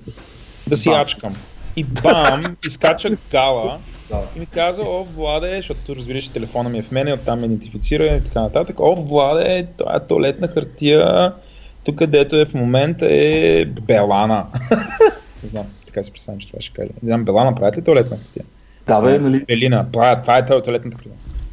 да 0.67 0.77
си 0.77 0.89
Бам. 0.89 0.99
ячкам. 0.99 1.35
И 1.77 1.85
бам, 1.85 2.41
изкача 2.67 3.17
гала 3.31 3.79
Да. 4.11 4.21
и 4.37 4.41
ми 4.41 4.47
казва, 4.47 4.85
о, 4.85 5.05
Владе, 5.05 5.57
защото 5.57 5.97
разбираш, 5.97 6.29
телефона 6.29 6.69
ми 6.69 6.79
е 6.79 6.83
в 6.83 6.91
мене, 6.91 7.13
оттам 7.13 7.41
ме 7.41 7.47
идентифицира 7.47 8.07
и 8.07 8.25
така 8.25 8.41
нататък. 8.41 8.81
О, 8.81 8.95
Владе, 8.95 9.67
това 9.77 9.97
е 9.97 10.07
туалетна 10.07 10.49
хартия, 10.49 11.33
тук 11.85 11.97
където 11.97 12.37
е 12.37 12.45
в 12.45 12.55
момента 12.55 13.07
е 13.11 13.65
Белана. 13.65 14.47
Не 15.43 15.49
знам, 15.49 15.67
така 15.87 16.03
си 16.03 16.11
представям, 16.11 16.41
че 16.41 16.47
това 16.47 16.61
ще 16.61 16.75
кажа. 16.75 16.91
Не 17.03 17.07
знам, 17.07 17.25
Белана 17.25 17.55
правят 17.55 17.77
ли 17.77 17.83
туалетна 17.85 18.17
хартия? 18.17 18.45
Да, 18.87 19.01
бе, 19.01 19.19
нали, 19.19 19.45
Белина, 19.45 19.87
това, 19.93 20.23
това 20.23 20.39
е 20.39 20.47
туалетната 20.47 20.97
хартия. 20.97 21.13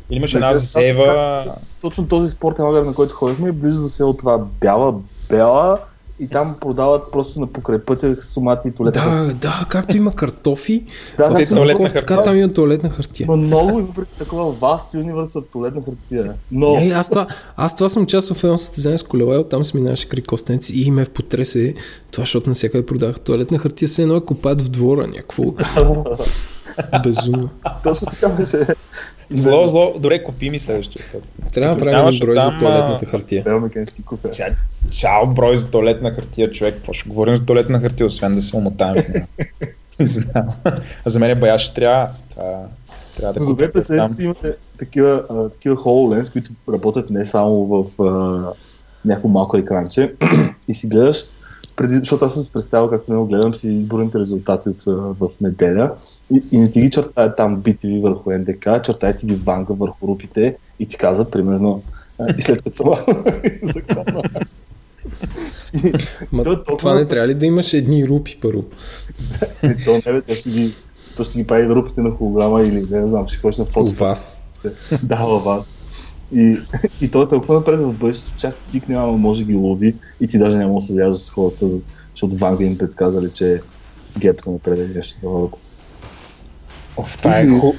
Или 0.10 0.18
имаш 0.18 0.34
една 0.34 0.54
зева... 0.54 1.46
точно 1.82 2.08
този 2.08 2.32
спортен 2.32 2.66
лагер, 2.66 2.82
на 2.82 2.94
който 2.94 3.16
ходихме, 3.16 3.50
е 3.50 3.52
близо 3.52 3.82
до 3.82 3.90
село 3.90 4.14
това 4.14 4.38
Бяла, 4.38 4.94
Бела 5.30 5.80
и 6.22 6.28
там 6.28 6.56
продават 6.62 7.12
просто 7.12 7.40
на 7.40 7.48
покрай 7.48 7.80
пътя 7.80 8.16
сумати 8.22 8.68
и 8.68 8.72
туалетна 8.72 9.02
хартия. 9.02 9.28
Да, 9.28 9.34
да, 9.34 9.66
както 9.70 9.98
има 9.98 10.16
картофи, 10.16 10.86
да, 11.18 11.30
в 11.30 11.34
да, 11.34 11.46
Самоков, 11.46 11.94
така 11.94 12.24
там 12.24 12.38
има 12.38 12.54
туалетна 12.54 12.90
хартия. 12.90 13.26
Има 13.26 13.38
много 13.38 13.74
въпреки 13.74 14.18
такова 14.18 14.54
Vast 14.54 14.96
Universe 14.96 15.42
в 15.42 15.48
туалетна 15.48 15.82
хартия. 15.86 16.34
Но, 16.52 16.78
Ей, 16.78 16.94
аз, 16.94 17.10
това, 17.10 17.28
аз 17.58 17.76
това 17.76 17.90
съм 17.90 18.06
част 18.06 18.34
в 18.34 18.44
едно 18.44 18.58
състезание 18.58 18.98
с 18.98 19.04
колела, 19.04 19.36
и 19.36 19.38
оттам 19.38 19.64
се 19.64 19.78
минаваше 19.78 20.10
край 20.10 20.24
костенци 20.24 20.82
и 20.82 20.92
ме 20.92 21.06
потресе 21.06 21.74
това, 22.12 22.22
защото 22.22 22.50
навсякъде 22.50 22.86
продаваха 22.86 23.20
туалетна 23.20 23.58
хартия, 23.58 23.90
се 23.90 24.02
едно 24.02 24.16
е 24.16 24.22
копаят 24.22 24.62
в 24.62 24.70
двора, 24.70 25.08
някакво 25.08 25.44
безумно. 27.04 27.50
точно 27.84 28.08
така 28.08 28.30
беше. 28.30 28.66
Зло, 29.34 29.68
зло, 29.68 29.94
добре, 30.00 30.24
купи 30.24 30.50
ми 30.50 30.60
следващия 30.60 31.06
път. 31.12 31.52
Трябва 31.52 31.76
да 31.76 31.84
правим 31.86 32.08
един 32.08 32.20
брой 32.20 32.36
за 32.36 32.42
оттам, 32.42 32.60
туалетната 32.60 33.06
хартия. 33.06 33.44
Бел 33.44 33.60
ме 33.60 33.70
къде 33.70 33.86
ще 33.86 33.96
ти 33.96 34.04
купя. 34.04 34.34
Сега, 34.34 34.50
цял 34.90 35.28
брой 35.28 35.58
за 35.58 35.68
туалетна 35.68 36.12
хартия, 36.12 36.52
човек. 36.52 36.76
Какво 36.76 36.94
ще 36.94 37.10
говорим 37.10 37.36
за 37.36 37.46
туалетна 37.46 37.80
хартия, 37.80 38.06
освен 38.06 38.36
да 38.36 38.42
се 38.42 38.56
умотаем 38.56 39.04
в 39.04 39.08
нея? 39.08 39.28
Не 40.00 40.08
знам. 40.08 40.46
А 41.06 41.10
за 41.10 41.20
мен 41.20 41.40
бая 41.40 41.60
ще 41.60 41.74
трябва. 41.74 42.08
Това, 42.30 42.64
трябва 43.18 43.34
да 43.34 43.40
Но 43.40 43.46
добре, 43.46 43.72
представете 43.72 44.08
там. 44.08 44.16
си 44.16 44.24
имате 44.24 44.56
такива, 44.80 45.24
а, 45.30 45.50
такива 45.50 45.76
HoloLens, 45.76 46.32
които 46.32 46.52
работят 46.70 47.10
не 47.10 47.26
само 47.26 47.66
в 47.66 48.04
а, 48.04 48.54
някакво 49.06 49.30
малко 49.30 49.58
екранче 49.58 50.14
и 50.68 50.74
си 50.74 50.88
гледаш, 50.88 51.24
преди, 51.76 51.96
защото 51.96 52.26
аз 52.26 52.34
съм 52.34 52.44
се 52.44 52.54
представил 52.54 52.90
както 52.90 53.14
не 53.14 53.28
гледам 53.28 53.56
си 53.56 53.70
изборните 53.70 54.20
резултати 54.20 54.70
от, 54.70 54.84
в 55.20 55.30
неделя 55.42 55.92
и, 56.32 56.44
и 56.52 56.60
не 56.60 56.72
ти 56.72 56.82
ги 56.82 56.90
чертая 56.90 57.36
там 57.36 57.58
BTV 57.58 58.02
върху 58.02 58.32
НДК, 58.32 58.84
чертая 58.84 59.18
ти 59.18 59.26
ги 59.26 59.36
ванга 59.36 59.74
върху 59.74 60.08
рупите 60.08 60.56
и 60.80 60.86
ти 60.86 60.98
казва 60.98 61.32
примерно 61.32 61.84
и 62.38 62.42
след 62.42 62.62
като 62.62 62.76
съм 62.76 62.88
закона. 63.64 64.22
Ма, 66.32 66.44
то 66.44 66.52
е 66.52 66.56
толкова- 66.56 66.78
това 66.78 66.96
не 66.96 67.06
трябва 67.06 67.28
ли 67.28 67.34
да 67.34 67.46
имаш 67.46 67.74
едни 67.74 68.08
рупи 68.08 68.38
първо? 68.42 68.64
и 69.64 69.86
то 69.86 70.02
не 70.06 70.14
бе, 70.14 70.22
те 70.22 70.36
ще 70.36 70.50
ги, 70.50 70.74
то 71.18 71.24
ще 71.24 71.40
ги 71.40 71.48
прави 71.48 71.68
рупите 71.68 72.02
на 72.02 72.12
холограма 72.12 72.62
или 72.62 72.88
не 72.92 73.08
знам, 73.08 73.28
ще 73.28 73.38
ходиш 73.38 73.58
на 73.58 73.64
У 73.64 73.68
фото. 73.68 73.92
вас. 73.92 74.40
Да, 75.04 75.16
във 75.18 75.44
вас. 75.44 75.66
И, 76.34 76.58
и 77.02 77.12
той 77.12 77.26
е 77.26 77.30
толкова 77.30 77.56
напред 77.56 77.80
в 77.80 77.94
бъдещето, 77.94 78.32
чак 78.38 78.56
цик 78.70 78.90
няма 78.90 79.12
може 79.12 79.44
ги 79.44 79.54
лови 79.56 79.96
и 80.22 80.28
ти 80.28 80.38
даже 80.38 80.58
няма 80.58 80.76
да 80.76 80.82
се 80.82 80.94
заяждаш 80.94 81.22
с 81.22 81.30
хората, 81.30 81.66
защото 82.12 82.38
Ванга 82.38 82.64
им 82.64 82.78
предсказали, 82.78 83.30
че 83.34 83.62
геп 84.20 84.42
са 84.42 84.52
напред 84.52 84.96
нещо 84.96 85.16
такова. 85.16 85.48
Оф, 87.02 87.18
това 87.18 87.38
е 87.38 87.48
ху, 87.50 87.74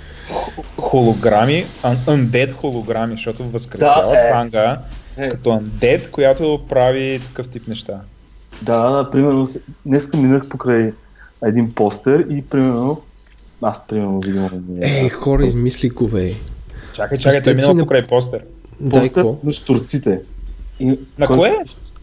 холограми, 0.78 1.64
un- 1.82 1.96
undead 2.06 2.52
холограми, 2.52 3.12
защото 3.12 3.44
възкресява 3.44 4.10
Да, 4.10 4.20
е. 4.20 4.32
фанга 4.32 4.78
Е. 5.16 5.28
като 5.28 5.50
undead, 5.50 6.10
която 6.10 6.60
прави 6.68 7.20
такъв 7.20 7.48
тип 7.48 7.68
неща. 7.68 8.00
Да, 8.62 8.88
да, 8.88 9.10
примерно, 9.10 9.46
с- 9.46 9.58
днеска 9.86 10.16
минах 10.16 10.48
покрай 10.48 10.92
един 11.44 11.72
постер 11.72 12.26
и 12.30 12.42
примерно, 12.42 13.00
аз 13.62 13.86
примерно 13.86 14.20
видимо 14.20 14.50
е 14.80 14.88
Ей, 14.90 15.08
хора, 15.08 15.46
измисли 15.46 15.88
го, 15.88 16.08
бе. 16.08 16.32
Чакай, 16.92 17.18
чакай, 17.18 17.42
той 17.42 17.52
е 17.52 17.56
минал 17.56 17.74
на- 17.74 17.82
покрай 17.82 18.02
постер. 18.02 18.40
Дай 18.80 19.00
постер 19.00 19.14
какво? 19.14 19.36
на 19.44 19.52
штурците. 19.52 20.20
И, 20.80 20.98
На 21.18 21.26
кое? 21.26 21.58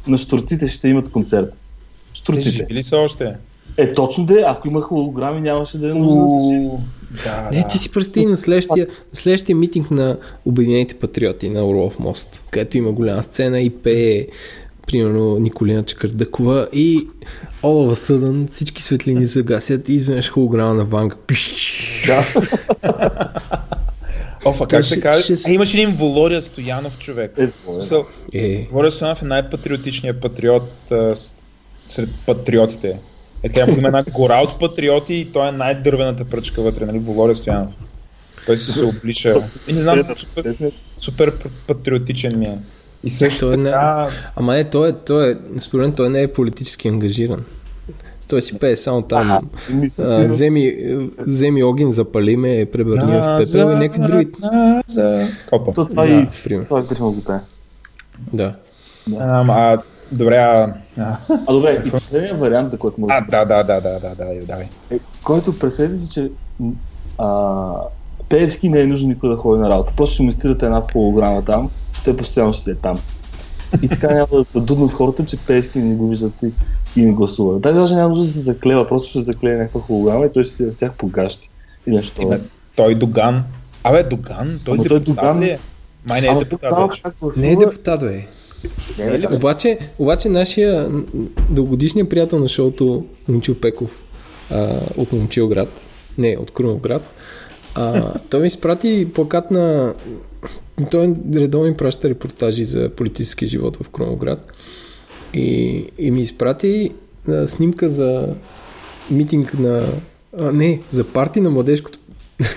На 0.08 0.18
штурците 0.18 0.68
ще 0.68 0.88
имат 0.88 1.12
концерт. 1.12 1.50
Те 1.50 1.58
Штурците. 2.14 2.50
живи 2.50 2.74
ли 2.74 2.84
са 2.84 2.98
още? 2.98 3.34
Е, 3.78 3.94
точно 3.94 4.26
де, 4.26 4.44
ако 4.48 4.68
има 4.68 4.82
холограми, 4.82 5.42
нямаше 5.42 5.78
да 5.78 5.90
е 5.90 5.94
нужда 5.94 6.20
да. 6.20 6.78
Да, 7.24 7.50
Не, 7.52 7.62
да. 7.62 7.68
ти 7.68 7.78
си 7.78 7.92
представи 7.92 8.26
на 8.26 8.38
следващия, 8.38 8.88
на 8.88 9.16
следващия 9.16 9.56
митинг 9.56 9.92
на 9.92 10.18
Обединените 10.46 10.96
патриоти 10.96 11.50
на 11.50 11.68
Орлов 11.68 12.00
мост, 12.00 12.44
където 12.52 12.78
има 12.78 12.92
голяма 12.92 13.24
сцена 13.24 13.60
и 13.62 13.70
пее 13.70 14.28
примерно 14.88 15.40
Николина 15.40 15.84
Чакърдъкова 15.84 16.68
и 16.74 17.08
a 17.64 17.96
sudden 17.96 18.52
всички 18.52 18.84
светлини 18.84 19.26
загасят 19.26 19.90
и 19.90 19.94
изведнъж 19.94 20.30
холограма 20.32 20.74
на 20.74 20.86
Ванга. 20.86 21.16
Да. 22.08 22.28
Оф, 24.46 24.62
а 24.62 24.68
Той 24.68 24.80
как 24.80 24.86
се 24.86 25.36
ще- 25.36 25.52
А, 25.52 25.54
имаш 25.54 25.74
един 25.74 25.92
Волория 25.92 26.42
Стоянов 26.42 26.98
човек. 26.98 27.34
Е, 27.38 27.50
е. 28.34 28.68
Володя 28.72 28.92
Стоянов 28.92 29.22
е 29.22 29.26
най-патриотичният 29.26 30.22
патриот 30.22 30.92
а, 30.92 31.14
сред 31.88 32.10
патриотите. 32.26 32.98
Е 33.44 33.50
така, 33.50 33.72
има 33.72 33.88
една 33.88 34.04
гора 34.04 34.38
от 34.38 34.60
патриоти 34.60 35.14
и 35.14 35.26
той 35.26 35.48
е 35.48 35.52
най-дървената 35.52 36.26
пръчка 36.26 36.62
вътре, 36.62 36.86
нали, 36.86 37.00
Володя 37.00 37.36
Стоянов. 37.36 37.72
Той 38.46 38.58
си 38.58 38.72
се 38.72 38.84
облича. 38.86 39.36
И 39.68 39.74
не 39.74 39.82
знам, 39.82 40.04
супер, 40.18 40.56
супер 41.00 41.32
п- 41.34 41.50
патриотичен 41.68 42.40
ми 42.40 42.46
е. 42.46 42.58
И 43.04 43.10
също 43.10 43.40
Той 43.40 43.54
е 43.54 43.58
не- 43.58 43.64
така, 43.64 44.08
ама 44.36 44.54
не, 44.54 44.70
той 44.70 44.90
е, 44.90 44.94
той 44.94 45.32
е, 45.32 45.36
според 45.58 45.82
мен 45.82 45.94
той 45.94 46.10
не 46.10 46.22
е 46.22 46.28
политически 46.28 46.88
ангажиран. 46.88 47.44
Той 48.30 48.42
си 48.42 48.60
пее 48.60 48.76
само 48.76 49.02
там. 49.02 49.32
А, 49.32 49.42
сигурно- 49.90 50.28
вземи, 50.28 50.74
вземи 51.20 51.64
огън, 51.64 51.92
запали 51.92 52.38
ме, 52.38 52.66
превърни 52.66 53.12
в 53.12 53.38
пепел 53.44 53.72
и 53.72 53.76
някакви 53.76 54.00
други. 54.00 54.28
За... 54.88 55.28
Копа. 55.50 55.74
То 55.74 55.86
това 55.86 56.06
Да, 56.06 56.14
и 56.14 56.28
пример. 56.44 56.64
това 56.66 56.80
е 56.80 56.84
го 57.00 57.24
пее. 57.24 57.38
Да. 58.34 58.54
А, 59.20 59.46
а, 59.50 59.82
добре, 60.12 60.36
а... 60.36 60.74
а, 61.00 61.18
А 61.48 61.54
добре, 61.54 61.84
и 61.86 61.92
последният 61.92 62.40
вариант, 62.40 62.72
за 62.72 62.78
който 62.78 63.02
може 63.02 63.14
А, 63.14 63.22
да 63.22 63.46
да, 63.46 63.64
да, 63.64 63.82
да, 63.82 64.00
да, 64.00 64.16
да, 64.16 64.26
да, 64.26 64.46
давай. 64.46 64.66
е, 64.92 65.00
който 65.24 65.60
представете 65.60 65.98
си, 65.98 66.10
че 66.10 66.32
а, 67.18 67.72
Пеевски 68.30 68.70
не 68.70 68.82
е 68.82 68.88
нужно 68.88 69.10
никой 69.10 69.30
да 69.30 69.36
ходи 69.36 69.62
на 69.62 69.70
работа. 69.70 69.94
Просто 69.98 70.14
ще 70.14 70.24
му 70.24 70.32
стирате 70.32 70.66
една 70.66 70.82
холограма 70.94 71.46
там, 71.46 71.70
той 72.06 72.18
постоянно 72.18 72.54
ще 72.54 72.64
си 72.64 72.72
е 72.72 72.76
там. 72.76 72.98
И 73.82 73.90
така 73.90 74.08
няма 74.14 74.28
да, 74.32 74.46
да 74.54 74.62
дуднат 74.62 74.94
хората, 74.94 75.26
че 75.26 75.38
Пеевски 75.38 75.80
не 75.80 75.96
го 75.96 76.10
виждат 76.10 76.34
и, 76.44 76.52
и 76.96 77.06
не 77.06 77.14
гласува. 77.14 77.60
Дай 77.60 77.74
даже 77.74 77.96
няма 77.96 78.10
нужда 78.10 78.26
да 78.26 78.32
се 78.32 78.40
заклева, 78.40 78.88
просто 78.88 79.10
ще 79.10 79.22
заклее 79.22 79.58
някаква 79.58 79.82
холограма 79.82 80.26
и 80.26 80.32
той 80.34 80.44
ще 80.44 80.54
си 80.54 80.66
в 80.66 80.76
тях 80.76 80.94
погащи. 80.94 81.50
Или 81.88 81.96
нещо. 81.96 82.22
Име, 82.22 82.40
той 82.76 82.96
Доган. 82.96 83.44
Абе, 83.84 84.04
Доган, 84.04 84.60
той 84.66 84.74
Ама 84.74 84.84
той 84.84 85.00
Доган- 85.00 85.40
ли 85.40 85.50
е? 85.50 85.60
Май 86.10 86.22
не 86.22 86.28
е 86.28 86.36
депутат? 86.36 86.74
Не 87.38 87.52
е 87.52 87.56
депутат, 87.56 88.00
бе. 88.00 88.26
Не, 88.98 89.18
не, 89.18 89.26
Обаче, 89.32 89.78
обаче 90.00 90.30
нашия 90.30 90.90
м, 90.90 91.06
дългогодишният 91.50 92.10
приятел 92.10 92.40
на 92.40 92.48
шоуто 92.48 93.06
Момчил 93.28 93.56
Пеков 93.56 94.04
а, 94.52 94.80
от 94.98 95.12
Момчилград, 95.12 95.70
не, 96.18 96.38
от 96.40 96.52
Крумовград, 96.52 97.02
а, 97.76 98.14
той 98.30 98.42
ми 98.42 98.48
изпрати 98.48 99.08
плакат 99.14 99.52
на... 99.52 99.94
Той 100.92 101.16
редовно 101.36 101.68
ми 101.68 101.78
праща 101.78 102.10
репортажи 102.10 102.64
за 102.64 102.90
политически 102.90 103.46
живот 103.46 103.78
в 103.84 103.90
Крумовград 103.90 104.48
и, 105.34 105.86
и 105.98 106.12
ми 106.12 106.22
изпрати 106.22 106.92
а, 107.28 107.48
снимка 107.48 107.90
за 107.90 108.36
митинг 109.12 109.54
на... 109.54 109.84
А, 110.40 110.52
не, 110.52 110.82
за 110.90 111.04
парти 111.04 111.42
на 111.42 111.50
младежкото 111.50 112.00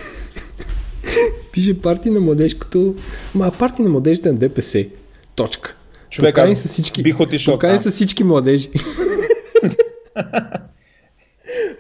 Пише 1.52 1.80
парти 1.80 2.10
на 2.10 2.20
младежкото... 2.20 2.94
Ма, 3.34 3.52
парти 3.58 3.82
на 3.82 3.88
младежите 3.88 4.32
на 4.32 4.38
ДПС. 4.38 4.86
Точка. 5.34 5.76
Човек, 6.12 6.34
Покани 6.34 6.52
аз 6.52 6.68
всички, 6.68 7.02
бих 7.02 7.20
отишъл 7.20 7.54
покани 7.54 7.78
са 7.78 7.90
всички 7.90 8.24
младежи. 8.24 8.70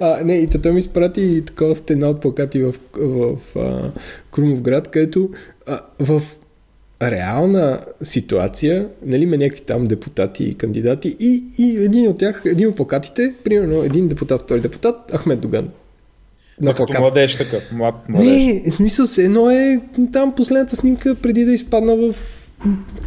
а, 0.00 0.24
не, 0.24 0.38
и 0.38 0.48
той 0.48 0.72
ми 0.72 0.78
изпрати 0.78 1.42
такова 1.46 1.76
стена 1.76 2.08
от 2.08 2.20
плакати 2.20 2.62
в, 2.62 2.74
в, 2.96 3.36
в 3.36 3.56
а, 3.56 3.90
Крумовград, 4.30 4.88
където 4.88 5.30
а, 5.66 5.80
в 5.98 6.22
реална 7.02 7.80
ситуация, 8.02 8.88
нали, 9.06 9.22
има 9.22 9.36
някакви 9.36 9.64
там 9.64 9.84
депутати 9.84 10.44
и 10.44 10.54
кандидати 10.54 11.16
и, 11.20 11.42
и 11.58 11.84
един 11.84 12.08
от 12.08 12.18
тях, 12.18 12.42
един 12.44 12.68
от 12.68 12.76
плакатите, 12.76 13.34
примерно 13.44 13.82
един 13.82 14.08
депутат, 14.08 14.42
втори 14.42 14.60
депутат, 14.60 14.96
Ахмед 15.16 15.40
Доган. 15.40 15.68
На 16.60 16.74
плакат. 16.74 17.00
младеж 17.00 17.36
такъв, 17.36 17.62
млад 17.72 18.08
младеж. 18.08 18.28
Не, 18.28 18.62
в 18.70 18.74
смисъл 18.74 19.06
се 19.06 19.24
едно 19.24 19.50
е 19.50 19.80
там 20.12 20.34
последната 20.34 20.76
снимка 20.76 21.14
преди 21.14 21.44
да 21.44 21.52
изпадна 21.52 21.96
в 21.96 22.14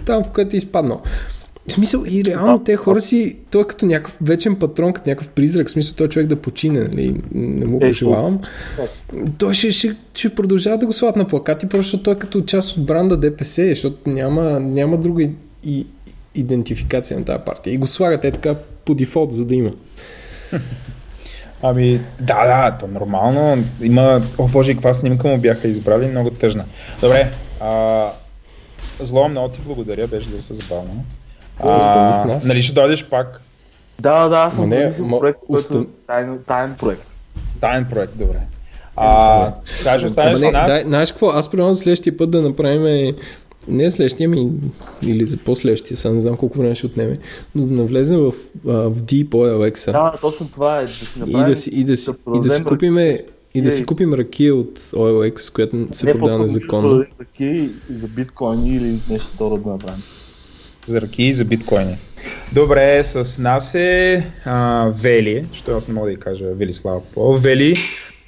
там, 0.05 0.23
в 0.23 0.31
което 0.31 0.55
е 0.55 0.57
изпаднал. 0.57 1.01
В 1.67 1.71
смисъл 1.71 2.03
и 2.09 2.25
реално 2.25 2.59
те 2.59 2.75
хора 2.75 3.01
си, 3.01 3.37
той 3.51 3.61
е 3.61 3.65
като 3.65 3.85
някакъв 3.85 4.17
вечен 4.21 4.55
патрон, 4.55 4.93
като 4.93 5.09
някакъв 5.09 5.27
призрак, 5.27 5.67
в 5.67 5.71
смисъл 5.71 5.95
той 5.95 6.07
човек 6.09 6.27
да 6.27 6.35
почине, 6.35 6.79
нали? 6.79 7.21
не 7.31 7.65
му 7.65 7.79
го 7.79 7.85
Е, 7.85 7.93
желавам. 7.93 8.39
Той 9.37 9.53
ще, 9.53 9.71
ще, 9.71 9.95
ще 10.13 10.35
продължава 10.35 10.77
да 10.77 10.85
го 10.85 10.93
слагат 10.93 11.15
на 11.15 11.27
плакати, 11.27 11.69
просто 11.69 11.83
защото 11.83 12.03
той 12.03 12.13
е 12.13 12.19
като 12.19 12.41
част 12.41 12.77
от 12.77 12.85
бранда 12.85 13.17
ДПС, 13.17 13.67
защото 13.67 14.09
няма, 14.09 14.59
няма 14.59 14.97
друга 14.97 15.23
и, 15.23 15.29
и, 15.63 15.87
идентификация 16.35 17.19
на 17.19 17.25
тази 17.25 17.43
партия. 17.45 17.73
И 17.73 17.77
го 17.77 17.87
слагат 17.87 18.25
е 18.25 18.31
така 18.31 18.55
по 18.85 18.95
дефолт, 18.95 19.33
за 19.33 19.45
да 19.45 19.55
има. 19.55 19.71
Ами, 21.61 22.01
да, 22.19 22.45
да, 22.45 22.77
то 22.79 22.87
нормално. 22.87 23.63
Има, 23.81 24.21
о 24.37 24.47
боже, 24.47 24.73
каква 24.73 24.93
снимка 24.93 25.27
му 25.27 25.37
бяха 25.37 25.67
избрали, 25.67 26.07
много 26.07 26.29
тъжна. 26.29 26.65
Добре, 27.01 27.31
а, 27.61 28.09
зло, 28.99 29.29
много 29.29 29.49
ти 29.49 29.59
благодаря, 29.65 30.07
беше 30.07 30.29
доста 30.29 30.53
забавно. 30.53 31.03
Остани 31.59 32.13
с 32.13 32.25
нас. 32.25 32.45
Нали 32.45 32.61
ще 32.61 32.73
дойдеш 32.73 33.05
пак? 33.05 33.41
Да, 33.99 34.27
да, 34.27 34.37
аз 34.37 34.55
съм 34.55 34.69
не, 34.69 34.91
ма- 34.91 35.19
проект, 35.19 35.39
който 35.47 35.63
устан- 35.63 35.81
е 35.83 35.87
таен, 36.07 36.39
таен 36.47 36.75
проект. 36.79 37.07
Таен 37.61 37.85
проект, 37.89 38.17
добре. 38.17 38.39
А, 38.95 39.53
сега 39.65 39.97
ще 39.97 40.05
останеш 40.05 40.39
с 40.39 40.43
нас. 40.43 40.69
дай, 40.69 40.83
знаеш 40.83 41.11
какво, 41.11 41.29
аз 41.29 41.51
предлагам 41.51 41.75
следващия 41.75 42.17
път 42.17 42.31
да 42.31 42.41
направим 42.41 43.15
не 43.67 43.91
следващия 43.91 44.29
ми, 44.29 44.49
или 45.03 45.25
за 45.25 45.37
последващия, 45.37 45.97
сега 45.97 46.13
не 46.13 46.21
знам 46.21 46.37
колко 46.37 46.57
време 46.57 46.75
ще 46.75 46.85
отнеме, 46.85 47.15
но 47.55 47.65
да 47.65 47.73
навлезем 47.73 48.19
в, 48.19 48.31
а, 48.67 48.71
в 48.71 48.95
D 48.95 49.29
по 49.29 49.37
Alexa 49.37 49.91
Да, 49.91 50.13
точно 50.21 50.47
това 50.47 50.79
е. 50.79 50.85
Да 50.85 50.91
си 50.91 51.09
и 51.15 51.19
направим, 51.19 51.45
да 51.45 51.55
си, 51.55 51.69
и 51.69 51.83
да 51.83 51.97
си, 51.97 52.11
и 52.35 52.39
да 52.39 52.49
си 52.49 52.63
купиме 52.63 53.19
и 53.55 53.61
да 53.61 53.71
си 53.71 53.85
купим 53.85 54.13
ракия 54.13 54.55
от 54.55 54.79
OLX, 54.79 55.53
която 55.53 55.87
се 55.91 56.05
продава 56.05 56.19
по-скоро 56.19 56.47
ще 56.47 56.53
незаконно. 56.59 56.89
продадем 56.89 57.11
ракия 57.21 57.55
и 57.55 57.71
за 57.89 58.07
биткоини 58.07 58.75
или 58.75 58.99
нещо 59.09 59.27
второ 59.33 59.57
да 59.57 59.69
направим. 59.69 60.03
за 60.85 61.01
ръки 61.01 61.23
и 61.23 61.33
за 61.33 61.45
биткоини. 61.45 61.97
Добре, 62.53 63.03
с 63.03 63.41
нас 63.41 63.75
е 63.75 64.25
а, 64.45 64.85
Вели, 64.95 65.45
що 65.53 65.77
аз 65.77 65.87
не 65.87 65.93
мога 65.93 66.05
да 66.07 66.11
й 66.13 66.17
кажа 66.17 66.45
Велислава 66.45 67.01
По. 67.13 67.33
Вели, 67.33 67.75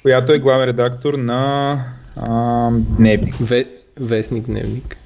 която 0.02 0.32
е 0.32 0.38
главен 0.38 0.68
редактор 0.68 1.14
на 1.14 1.84
а, 2.16 2.70
Дневник. 2.72 3.34
Ве, 3.40 3.64
вестник 4.00 4.44
дневник. 4.46 4.96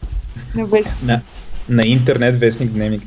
На, 1.05 1.20
на 1.68 1.83
интернет 1.87 2.41
вестник 2.41 2.70
Дневник. 2.70 3.03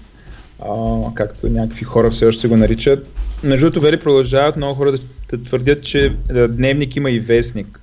А, 0.59 0.74
както 1.13 1.49
някакви 1.49 1.84
хора 1.86 2.09
все 2.11 2.26
още 2.26 2.47
го 2.47 2.57
наричат. 2.57 3.07
Между 3.43 3.65
другото, 3.65 3.81
Вели 3.81 3.97
продължават 3.97 4.57
много 4.57 4.73
хора 4.73 4.91
да, 4.91 4.97
да 5.31 5.43
твърдят, 5.43 5.83
че 5.83 6.13
Дневник 6.49 6.95
има 6.95 7.11
и 7.11 7.19
вестник. 7.19 7.79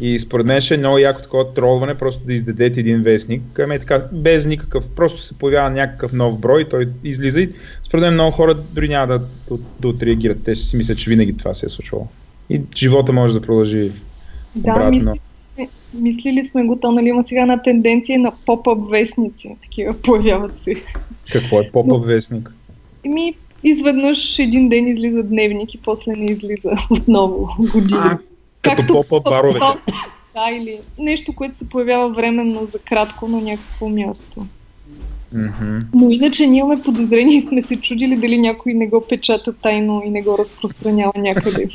И 0.00 0.18
според 0.18 0.46
мен 0.46 0.60
ще 0.60 0.74
е 0.74 0.78
много 0.78 0.98
яко 0.98 1.22
такова 1.22 1.54
тролване, 1.54 1.94
просто 1.94 2.22
да 2.26 2.34
издадете 2.34 2.80
един 2.80 3.02
вестник. 3.02 3.58
Ами 3.58 3.78
така, 3.78 4.04
без 4.12 4.46
никакъв, 4.46 4.94
просто 4.94 5.22
се 5.22 5.38
появява 5.38 5.70
някакъв 5.70 6.12
нов 6.12 6.38
брой, 6.38 6.64
той 6.64 6.88
излиза 7.04 7.40
и 7.40 7.52
според 7.82 8.02
мен 8.02 8.14
много 8.14 8.30
хора 8.32 8.54
дори 8.54 8.88
няма 8.88 9.06
да, 9.06 9.18
да, 9.18 9.58
да 9.80 9.88
отреагират. 9.88 10.42
Те 10.44 10.54
ще 10.54 10.64
си 10.64 10.76
мислят, 10.76 10.98
че 10.98 11.10
винаги 11.10 11.36
това 11.36 11.54
се 11.54 11.66
е 11.66 11.68
случвало. 11.68 12.08
И 12.50 12.60
живота 12.76 13.12
може 13.12 13.34
да 13.34 13.40
продължи 13.40 13.92
Да, 14.56 14.70
обратно. 14.70 14.90
мисли, 14.90 15.20
мислили 15.94 16.48
сме 16.48 16.64
го, 16.64 16.78
то 16.80 16.92
нали 16.92 17.08
има 17.08 17.24
сега 17.26 17.42
една 17.42 17.62
тенденция 17.62 18.18
на 18.18 18.32
поп-ап 18.46 18.90
вестници. 18.90 19.56
Такива 19.62 19.94
появяват 20.02 20.62
се. 20.62 20.74
Какво 21.32 21.60
е 21.60 21.70
поп 21.72 22.04
вестник? 22.06 22.52
Еми, 23.04 23.34
изведнъж 23.62 24.38
един 24.38 24.68
ден 24.68 24.88
излиза 24.88 25.22
дневник 25.22 25.74
и 25.74 25.78
после 25.78 26.12
не 26.12 26.24
излиза 26.24 26.70
отново 26.90 27.48
години. 27.58 28.00
А, 28.02 28.18
като 28.62 28.94
поп-ап 28.94 29.24
баровете. 29.24 29.80
Да, 30.34 30.50
или 30.50 30.78
нещо, 30.98 31.32
което 31.32 31.58
се 31.58 31.68
появява 31.68 32.08
временно 32.08 32.66
за 32.66 32.78
кратко 32.78 33.28
на 33.28 33.40
някакво 33.40 33.88
място. 33.88 34.46
Мгм. 35.32 35.78
Но 35.94 36.10
иначе 36.10 36.46
ние 36.46 36.58
имаме 36.58 36.82
подозрение 36.82 37.38
и 37.38 37.46
сме 37.46 37.62
се 37.62 37.76
чудили 37.76 38.16
дали 38.16 38.38
някой 38.38 38.74
не 38.74 38.86
го 38.86 39.04
печата 39.08 39.52
тайно 39.52 40.02
и 40.06 40.10
не 40.10 40.22
го 40.22 40.38
разпространява 40.38 41.12
някъде. 41.16 41.68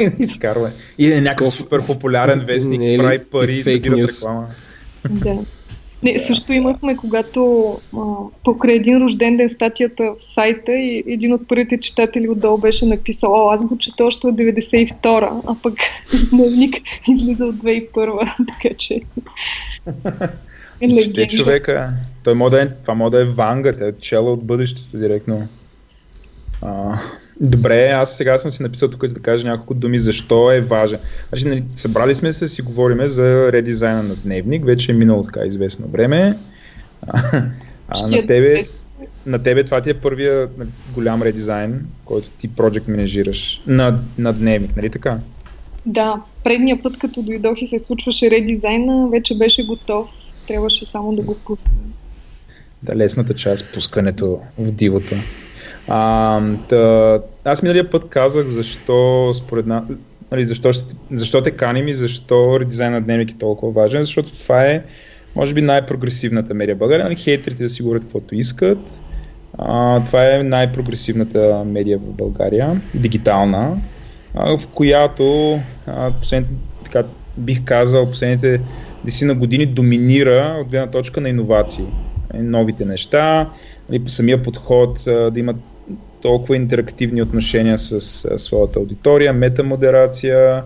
Изкарва. 0.18 0.70
И 0.98 1.12
е 1.12 1.20
някакъв 1.20 1.54
супер 1.54 1.86
популярен 1.86 2.40
вестник, 2.40 2.80
Не 2.80 2.94
е 2.94 2.98
ли 2.98 3.02
прави 3.02 3.24
пари 3.24 3.62
и 3.66 3.90
нюз? 3.90 4.22
реклама. 4.22 4.46
Да. 5.10 5.38
Не, 6.02 6.18
също 6.18 6.52
имахме, 6.52 6.96
когато 6.96 7.70
а, 7.96 8.00
покрай 8.44 8.74
един 8.74 9.02
рожден 9.02 9.36
ден 9.36 9.48
статията 9.48 10.04
в 10.04 10.34
сайта 10.34 10.72
и 10.72 11.04
един 11.06 11.32
от 11.32 11.48
първите 11.48 11.80
читатели 11.80 12.28
отдолу 12.28 12.58
беше 12.58 12.86
написал, 12.86 13.32
о, 13.32 13.50
аз 13.50 13.64
го 13.64 13.78
чета 13.78 14.04
още 14.04 14.26
от 14.26 14.34
92-а, 14.34 15.40
а 15.46 15.56
пък 15.62 15.74
дневник 16.30 16.76
излиза 17.08 17.46
от 17.46 17.56
2001 17.56 18.34
така 18.62 18.74
че 18.78 18.94
е 20.80 20.98
Чете 20.98 21.26
човека. 21.26 21.92
Той 22.24 22.34
може 22.34 22.50
да 22.50 22.62
е, 22.62 22.68
това 22.82 22.94
може 22.94 23.10
да 23.10 23.20
е 23.20 23.24
Ванга, 23.24 23.72
тя 23.72 23.86
е 23.86 23.92
чела 23.92 24.32
от 24.32 24.44
бъдещето 24.44 24.98
директно. 24.98 25.48
А, 26.62 26.98
добре, 27.40 27.88
аз 27.88 28.16
сега 28.16 28.38
съм 28.38 28.50
си 28.50 28.62
написал 28.62 28.90
тук 28.90 29.06
да 29.06 29.20
кажа 29.20 29.48
няколко 29.48 29.74
думи 29.74 29.98
защо 29.98 30.52
е 30.52 30.60
важен. 30.60 30.98
Значи, 31.28 31.48
нали, 31.48 31.64
събрали 31.74 32.14
сме 32.14 32.32
се 32.32 32.48
си 32.48 32.62
говориме 32.62 33.08
за 33.08 33.52
редизайна 33.52 34.02
на 34.02 34.16
дневник, 34.16 34.64
вече 34.64 34.92
е 34.92 34.94
минало 34.94 35.22
така 35.22 35.40
известно 35.44 35.88
време. 35.88 36.38
А, 37.06 37.42
а 37.88 38.08
на 38.08 38.26
тебе, 38.26 38.66
на 39.26 39.42
тебе 39.42 39.64
това 39.64 39.80
ти 39.80 39.90
е 39.90 39.94
първия 39.94 40.48
нали, 40.58 40.68
голям 40.94 41.22
редизайн, 41.22 41.86
който 42.04 42.28
ти 42.30 42.50
project 42.50 42.88
менежираш 42.88 43.62
на, 43.66 44.00
на 44.18 44.32
дневник, 44.32 44.76
нали 44.76 44.90
така? 44.90 45.18
Да, 45.86 46.22
предния 46.44 46.82
път, 46.82 46.98
като 46.98 47.22
дойдох 47.22 47.62
и 47.62 47.66
се 47.66 47.78
случваше 47.78 48.30
редизайна, 48.30 49.08
вече 49.08 49.38
беше 49.38 49.66
готов. 49.66 50.08
Трябваше 50.48 50.86
само 50.86 51.16
да 51.16 51.22
го 51.22 51.34
пуснем. 51.34 51.92
Да, 52.82 52.96
лесната 52.96 53.34
част, 53.34 53.72
пускането 53.74 54.40
в 54.58 54.72
дивото. 54.72 55.14
А, 55.88 56.40
та, 56.68 57.18
аз 57.44 57.62
миналия 57.62 57.90
път 57.90 58.08
казах 58.08 58.46
защо 58.46 59.30
според 59.34 59.66
нас, 59.66 59.84
нали, 60.30 60.44
защо, 60.44 60.70
защо 61.10 61.42
те 61.42 61.50
каним 61.50 61.88
и 61.88 61.94
защо 61.94 62.60
редизайн 62.60 62.92
на 62.92 63.00
дневник 63.00 63.30
е 63.30 63.38
толкова 63.38 63.72
важен, 63.72 64.02
защото 64.02 64.38
това 64.38 64.64
е 64.64 64.82
може 65.36 65.54
би 65.54 65.62
най-прогресивната 65.62 66.54
медия 66.54 66.74
в 66.76 66.78
България. 66.78 67.04
Нали, 67.04 67.16
хейтерите 67.16 67.62
да 67.62 67.68
си 67.68 67.82
говорят 67.82 68.02
каквото 68.02 68.34
искат. 68.34 69.02
А, 69.58 70.04
това 70.04 70.34
е 70.34 70.42
най-прогресивната 70.42 71.64
медия 71.66 71.98
в 71.98 72.12
България, 72.12 72.80
дигитална, 72.94 73.76
а, 74.34 74.58
в 74.58 74.66
която 74.66 75.58
а, 75.86 76.10
последните, 76.10 76.54
така, 76.84 77.04
бих 77.36 77.64
казал, 77.64 78.06
последните 78.06 78.60
десина 79.04 79.34
години 79.34 79.66
доминира 79.66 80.56
от 80.60 80.70
гледна 80.70 80.86
точка 80.86 81.20
на 81.20 81.28
иновации. 81.28 81.84
Новите 82.34 82.84
неща, 82.84 83.50
нали, 83.90 84.02
самия 84.06 84.42
подход 84.42 85.02
да 85.04 85.32
имат 85.36 85.56
толкова 86.26 86.56
интерактивни 86.56 87.22
отношения 87.22 87.78
с 87.78 88.24
а, 88.24 88.38
своята 88.38 88.78
аудитория, 88.78 89.32
метамодерация, 89.32 90.62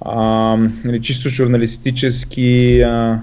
а, 0.00 0.56
нали, 0.84 1.02
чисто 1.02 1.28
журналистически, 1.28 2.80
а, 2.80 3.20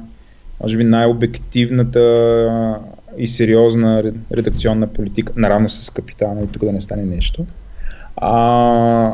може 0.63 0.77
би 0.77 0.83
най-обективната 0.83 2.01
и 3.17 3.27
сериозна 3.27 4.03
ре- 4.03 4.13
редакционна 4.37 4.87
политика, 4.87 5.33
наравно 5.35 5.69
с 5.69 5.89
капитала, 5.89 6.43
и 6.43 6.47
тук 6.47 6.65
да 6.65 6.71
не 6.71 6.81
стане 6.81 7.05
нещо. 7.05 7.45
А, 8.17 9.13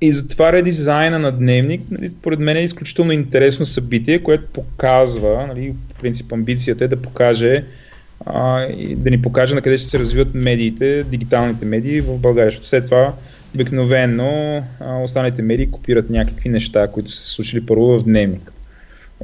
и 0.00 0.12
затова 0.12 0.52
редизайна 0.52 1.18
на 1.18 1.32
дневник, 1.32 1.80
нали, 1.90 2.08
според 2.08 2.38
мен 2.38 2.56
е 2.56 2.62
изключително 2.62 3.12
интересно 3.12 3.66
събитие, 3.66 4.22
което 4.22 4.46
показва, 4.46 5.46
нали, 5.46 5.74
по 5.88 6.00
принцип 6.00 6.32
амбицията 6.32 6.84
е 6.84 6.88
да 6.88 7.02
покаже 7.02 7.64
а, 8.26 8.62
и 8.64 8.96
да 8.96 9.10
ни 9.10 9.22
покаже 9.22 9.54
на 9.54 9.62
къде 9.62 9.78
ще 9.78 9.88
се 9.88 9.98
развиват 9.98 10.34
медиите, 10.34 11.04
дигиталните 11.04 11.64
медии 11.64 12.00
в 12.00 12.18
България. 12.18 12.50
Защото 12.50 12.66
след 12.66 12.84
това 12.84 13.14
обикновено 13.54 14.62
а, 14.80 15.02
останалите 15.02 15.42
медии 15.42 15.70
копират 15.70 16.10
някакви 16.10 16.48
неща, 16.48 16.88
които 16.88 17.10
са 17.10 17.22
се 17.22 17.28
случили 17.28 17.66
първо 17.66 17.98
в 17.98 18.04
дневник. 18.04 18.52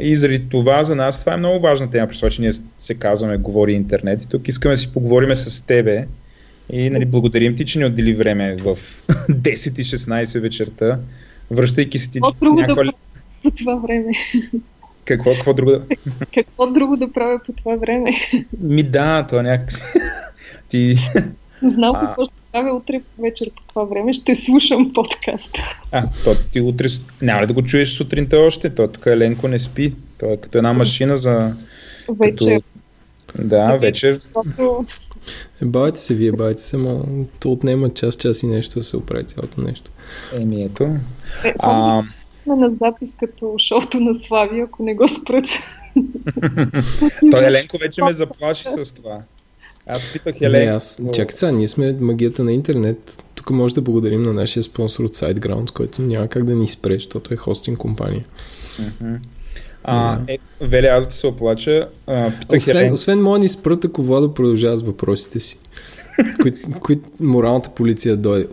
И 0.01 0.17
заради 0.17 0.49
това 0.49 0.83
за 0.83 0.97
нас 0.97 1.21
това 1.21 1.35
е 1.35 1.37
много 1.37 1.61
важна 1.61 1.91
тема, 1.91 2.07
при 2.07 2.17
това, 2.17 2.31
че 2.31 2.43
ние 2.43 2.53
се 2.79 2.95
казваме 2.95 3.37
Говори 3.37 3.73
интернет. 3.73 4.23
И 4.23 4.29
тук 4.29 4.49
искаме 4.49 4.75
да 4.75 4.77
си 4.77 4.93
поговорим 4.93 5.35
с 5.35 5.67
тебе. 5.67 6.07
И 6.73 6.91
нали, 6.91 7.05
благодарим 7.05 7.57
ти, 7.57 7.65
че 7.65 7.79
ни 7.79 7.85
отдели 7.85 8.15
време 8.15 8.57
в 8.57 8.79
10 9.31 9.81
и 9.81 9.85
16 9.85 10.41
вечерта, 10.41 10.99
връщайки 11.51 11.99
се 11.99 12.11
ти 12.11 12.21
някаква... 12.21 12.85
Да 12.85 12.93
по 13.43 13.51
това 13.59 13.75
време. 13.75 14.13
Какво, 15.05 15.35
какво 15.35 15.55
друго 15.55 15.71
да... 15.71 15.83
Какво 16.35 16.67
друго 16.67 16.97
да 16.97 17.13
правя 17.13 17.41
по 17.47 17.53
това 17.53 17.77
време? 17.77 18.11
Ми 18.61 18.83
да, 18.83 19.27
това 19.27 19.43
някакси... 19.43 19.83
ти... 20.69 20.99
Знам 21.63 21.97
а... 21.97 22.01
какво 22.01 22.25
ще 22.25 22.35
правя 22.53 22.77
утре 22.77 23.01
вечер 23.19 23.51
по 23.57 23.63
това 23.69 23.85
време. 23.85 24.13
Ще 24.13 24.35
слушам 24.35 24.93
подкаста. 24.93 25.63
А, 25.93 26.09
то 26.25 26.35
ти 26.53 26.61
утре... 26.61 26.87
Няма 27.23 27.43
ли 27.43 27.47
да 27.47 27.53
го 27.53 27.63
чуеш 27.63 27.89
сутринта 27.89 28.39
още? 28.39 28.75
То 28.75 28.89
тук 28.89 29.07
Еленко 29.07 29.49
не 29.49 29.59
спи. 29.59 29.95
То 30.19 30.33
е 30.33 30.37
като 30.37 30.59
една 30.59 30.73
машина 30.73 31.17
за... 31.17 31.55
Вечер. 32.09 32.63
Като... 33.27 33.45
Да, 33.49 33.77
вечер. 33.77 34.19
Е, 35.63 35.65
бавайте 35.65 36.01
се 36.01 36.15
вие, 36.15 36.33
бавайте 36.33 36.63
се, 36.63 36.77
но 36.77 37.05
то 37.41 37.53
отнема 37.53 37.91
час, 37.91 38.17
час 38.17 38.43
и 38.43 38.47
нещо 38.47 38.79
да 38.79 38.85
се 38.85 38.97
оправи 38.97 39.25
цялото 39.25 39.61
нещо. 39.61 39.91
Еми 40.33 40.65
ето. 40.65 40.85
Е, 41.45 41.55
а 41.59 42.03
сме 42.51 42.69
на 42.69 42.71
запис 42.81 43.15
като 43.21 43.55
шоуто 43.59 44.01
на 44.01 44.15
Слави, 44.25 44.61
ако 44.61 44.83
не 44.83 44.95
го 44.95 45.09
спрат. 45.09 45.45
Той 47.31 47.45
Еленко 47.47 47.79
вече 47.79 48.03
ме 48.03 48.13
заплаши 48.13 48.65
с 48.69 48.95
това. 48.95 49.19
Аз 49.87 50.13
питах 50.13 50.41
Еленко. 50.41 50.71
Не, 50.71 50.77
аз, 50.77 51.03
чакай 51.15 51.37
сега, 51.37 51.53
ние 51.53 51.69
сме 51.69 51.97
магията 52.01 52.45
на 52.45 52.53
интернет. 52.53 53.23
Тук 53.35 53.51
може 53.51 53.75
да 53.75 53.81
благодарим 53.81 54.23
на 54.23 54.33
нашия 54.33 54.63
спонсор 54.63 55.05
от 55.05 55.17
SiteGround, 55.17 55.73
който 55.73 56.03
няма 56.03 56.29
как 56.29 56.45
да 56.45 56.55
ни 56.55 56.69
спре, 56.69 56.95
защото 56.95 57.35
е 57.35 57.37
хостинг 57.37 57.79
компания. 57.79 58.25
А, 59.85 60.19
е, 60.29 60.39
Веле, 60.61 60.87
аз 60.87 61.07
да 61.07 61.13
се 61.13 61.27
оплача. 61.27 61.89
А, 62.07 62.31
питах 62.41 62.59
освен, 62.59 62.77
Еленко. 62.77 62.95
освен 62.95 63.23
моя 63.23 63.39
ни 63.39 63.49
спрат, 63.49 63.85
ако 63.85 64.03
Владо 64.03 64.35
продължава 64.35 64.77
с 64.77 64.83
въпросите 64.83 65.41
си. 65.41 65.59
които 66.43 66.71
кои 66.81 67.01
моралната 67.21 67.71
полиция 67.71 68.17
дойде 68.17 68.47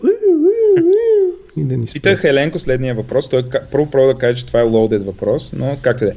и 1.57 1.65
да 1.65 1.77
ни 1.77 1.87
спре. 1.87 1.99
Питах 1.99 2.23
Еленко 2.23 2.59
следния 2.59 2.95
въпрос. 2.95 3.29
Той 3.29 3.43
първо 3.71 3.91
пробва 3.91 4.13
да 4.13 4.19
каже, 4.19 4.37
че 4.37 4.45
това 4.45 4.59
е 4.59 4.63
loaded 4.63 5.03
въпрос, 5.03 5.53
но 5.53 5.77
както 5.81 6.05
да 6.05 6.11
е. 6.11 6.13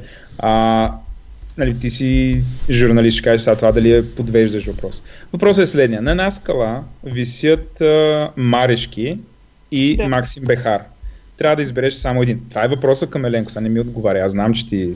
Нали, 1.57 1.79
ти 1.79 1.89
си 1.89 2.43
журналист, 2.69 3.17
ще 3.17 3.23
кажеш 3.23 3.41
сега 3.41 3.55
това 3.55 3.71
дали 3.71 3.93
е 3.93 4.05
подвеждаш 4.05 4.65
въпрос. 4.65 5.03
Въпросът 5.33 5.63
е 5.63 5.67
следния. 5.67 6.01
На 6.01 6.11
една 6.11 6.31
скала 6.31 6.83
висят 7.03 7.81
а, 7.81 8.29
Марешки 8.37 9.17
и 9.71 9.97
да. 9.97 10.07
Максим 10.07 10.43
Бехар. 10.43 10.81
Трябва 11.37 11.55
да 11.55 11.61
избереш 11.61 11.93
само 11.93 12.21
един. 12.21 12.39
Това 12.49 12.65
е 12.65 12.67
въпросът 12.67 13.09
към 13.09 13.25
Еленко, 13.25 13.51
сега 13.51 13.61
не 13.61 13.69
ми 13.69 13.79
отговаря. 13.79 14.25
Аз 14.25 14.31
знам, 14.31 14.53
че 14.53 14.69
ти 14.69 14.93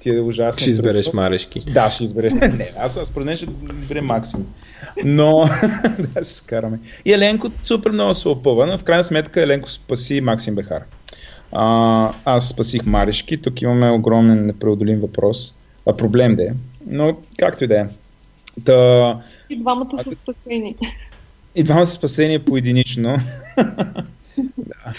ти 0.00 0.10
е 0.10 0.20
ужасно. 0.20 0.60
Ще 0.60 0.70
избереш 0.70 1.12
Марешки. 1.12 1.60
Да, 1.70 1.90
ще 1.90 2.04
избереш. 2.04 2.32
Не, 2.32 2.72
аз, 2.78 2.96
аз 2.96 3.06
според 3.06 3.26
мен 3.26 3.36
ще 3.36 3.46
изберем 3.78 4.04
Максим. 4.04 4.46
Но, 5.04 5.50
да 5.98 6.24
се 6.24 6.34
скараме. 6.34 6.78
И 7.04 7.12
Еленко 7.12 7.50
супер 7.62 7.90
много 7.90 8.14
се 8.14 8.28
опъва, 8.28 8.66
но 8.66 8.78
в 8.78 8.84
крайна 8.84 9.04
сметка 9.04 9.42
Еленко 9.42 9.70
спаси 9.70 10.20
Максим 10.20 10.54
Бехар. 10.54 10.82
А, 11.52 12.12
аз 12.24 12.48
спасих 12.48 12.86
Марешки, 12.86 13.42
тук 13.42 13.62
имаме 13.62 13.90
огромен 13.90 14.46
непреодолим 14.46 15.00
въпрос, 15.00 15.54
а 15.86 15.96
проблем 15.96 16.36
да 16.36 16.42
е, 16.42 16.50
но 16.86 17.16
както 17.38 17.64
и 17.64 17.66
да 17.66 17.80
е. 17.80 17.86
Та... 18.64 19.20
И 19.50 19.60
двамата 19.60 20.04
са 20.04 20.12
спасени. 20.12 20.76
И 21.54 21.62
двамата 21.62 21.86
са 21.86 21.92
спасени 21.92 22.38
поединично. 22.38 23.16
да. 24.58 24.94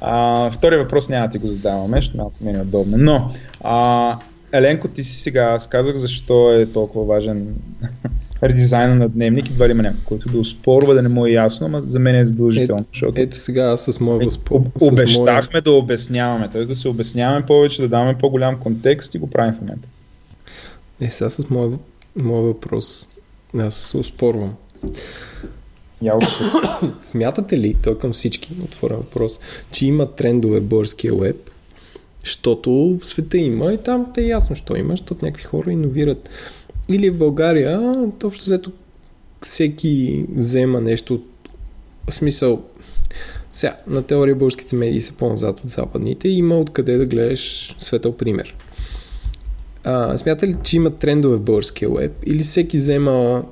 А, 0.00 0.50
втори 0.50 0.76
въпрос 0.76 1.08
няма 1.08 1.26
да 1.26 1.32
ти 1.32 1.38
го 1.38 1.48
задаваме, 1.48 2.02
ще 2.02 2.16
малко 2.16 2.34
ми 2.40 2.50
е 2.50 2.60
удобно. 2.60 2.96
Но, 2.98 3.32
а, 3.60 4.18
Еленко, 4.52 4.88
ти 4.88 5.04
си 5.04 5.20
сега, 5.20 5.42
аз 5.42 5.68
казах 5.68 5.96
защо 5.96 6.52
е 6.52 6.66
толкова 6.66 7.04
важен 7.04 7.54
редизайна 8.42 8.94
на 8.94 9.08
дневник, 9.08 9.46
едва 9.46 9.68
ли 9.68 9.72
има 9.72 9.82
някой, 9.82 10.00
който 10.04 10.28
да 10.28 10.38
успорва, 10.38 10.94
да 10.94 11.02
не 11.02 11.08
му 11.08 11.26
е 11.26 11.30
ясно, 11.30 11.68
но 11.68 11.82
за 11.82 11.98
мен 11.98 12.14
е 12.14 12.24
задължително. 12.24 12.82
Е, 12.82 12.86
защото... 12.92 13.20
Ето 13.20 13.36
сега 13.36 13.62
аз 13.62 13.84
с 13.84 14.00
моя 14.00 14.18
възпор... 14.18 14.60
Обещахме 14.82 15.50
моя... 15.52 15.62
да 15.62 15.72
обясняваме, 15.72 16.48
т.е. 16.48 16.64
да 16.64 16.74
се 16.74 16.88
обясняваме 16.88 17.46
повече, 17.46 17.82
да 17.82 17.88
даваме 17.88 18.18
по-голям 18.18 18.58
контекст 18.58 19.14
и 19.14 19.18
го 19.18 19.30
правим 19.30 19.54
в 19.54 19.60
момента. 19.60 19.88
Е, 21.00 21.10
сега 21.10 21.30
с 21.30 21.50
моя, 21.50 21.70
моя 22.16 22.42
въпрос 22.42 23.08
аз 23.58 23.94
успорвам. 23.94 24.54
Я 26.02 26.14
Смятате 27.00 27.58
ли, 27.58 27.74
той 27.82 27.98
към 27.98 28.12
всички, 28.12 28.52
отворя 28.64 28.96
въпрос, 28.96 29.40
че 29.70 29.86
има 29.86 30.06
трендове 30.06 30.60
българския 30.60 31.14
веб, 31.14 31.50
защото 32.24 32.98
в 33.00 33.06
света 33.06 33.38
има 33.38 33.72
и 33.72 33.78
там 33.78 34.12
те 34.14 34.20
е 34.20 34.26
ясно, 34.26 34.56
що 34.56 34.76
има, 34.76 34.92
защото 34.92 35.24
някакви 35.24 35.44
хора 35.44 35.72
иновират 35.72 36.28
или 36.88 37.10
в 37.10 37.18
България, 37.18 37.80
общо 38.24 38.44
взето 38.44 38.72
всеки 39.42 40.24
взема 40.36 40.80
нещо, 40.80 41.22
в 42.08 42.14
смисъл, 42.14 42.62
сега, 43.52 43.76
на 43.86 44.02
теория 44.02 44.34
българските 44.34 44.76
медии 44.76 45.00
са 45.00 45.12
по-назад 45.12 45.60
от 45.60 45.70
западните 45.70 46.28
и 46.28 46.38
има 46.38 46.58
откъде 46.58 46.96
да 46.96 47.06
гледаш 47.06 47.76
светъл 47.78 48.16
пример. 48.16 48.56
А, 49.84 50.18
смята 50.18 50.46
ли, 50.46 50.56
че 50.62 50.76
има 50.76 50.90
трендове 50.90 51.36
в 51.36 51.40
българския 51.40 51.90
веб 51.90 52.12
или 52.26 52.42
всеки 52.42 52.76
взема 52.76 53.44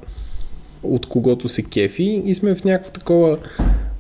от 0.83 1.07
когото 1.07 1.49
се 1.49 1.63
кефи 1.63 2.23
и 2.25 2.35
сме 2.35 2.55
в 2.55 2.65
някакво 2.65 2.91
такова, 2.91 3.39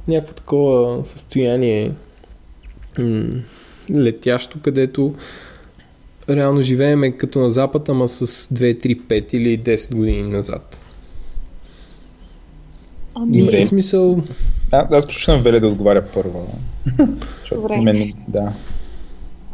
някакво 0.09 0.35
такова 0.35 1.05
състояние 1.05 1.93
м- 2.99 3.41
летящо, 3.91 4.61
където 4.63 5.15
реално 6.31 6.63
живееме 6.63 7.11
като 7.11 7.39
на 7.39 7.51
Запад, 7.51 7.89
ама 7.89 8.09
с 8.09 8.27
2, 8.55 8.87
3, 8.87 9.01
5 9.01 9.35
или 9.35 9.59
10 9.59 9.95
години 9.95 10.23
назад. 10.23 10.81
Ами... 13.15 13.39
Има 13.39 13.53
ли 13.53 13.63
смисъл? 13.63 14.23
А, 14.73 14.97
аз 14.97 15.07
прочитам 15.07 15.43
Веле 15.43 15.61
да 15.61 15.69
отговаря 15.69 16.05
първо. 16.15 16.47
Добре. 17.53 17.77
Мен, 17.77 18.13
да. 18.29 18.53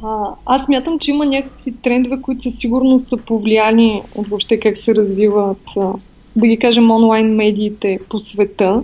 А, 0.03 0.25
аз 0.47 0.69
мятам, 0.69 0.99
че 0.99 1.11
има 1.11 1.27
някакви 1.27 1.73
трендове, 1.73 2.21
които 2.23 2.43
със 2.43 2.59
сигурност 2.59 3.07
са 3.07 3.17
повлияни 3.17 4.03
от 4.15 4.29
въобще 4.29 4.61
как 4.61 4.77
се 4.77 4.95
развиват, 4.95 5.59
да 6.37 6.47
ги 6.47 6.57
кажем, 6.57 6.91
онлайн 6.91 7.35
медиите 7.35 7.99
по 8.09 8.19
света. 8.19 8.83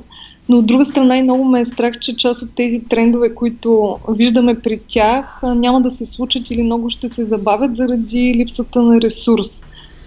Но 0.49 0.59
от 0.59 0.67
друга 0.67 0.85
страна 0.85 1.17
и 1.17 1.23
много 1.23 1.45
ме 1.45 1.61
е 1.61 1.65
страх, 1.65 1.99
че 1.99 2.17
част 2.17 2.43
от 2.43 2.55
тези 2.55 2.81
трендове, 2.81 3.35
които 3.35 3.99
виждаме 4.09 4.61
при 4.61 4.81
тях, 4.89 5.41
няма 5.43 5.81
да 5.81 5.91
се 5.91 6.07
случат 6.07 6.51
или 6.51 6.63
много 6.63 6.91
ще 6.91 7.09
се 7.09 7.25
забавят 7.25 7.77
заради 7.77 8.35
липсата 8.37 8.83
на 8.83 9.01
ресурс. 9.01 9.63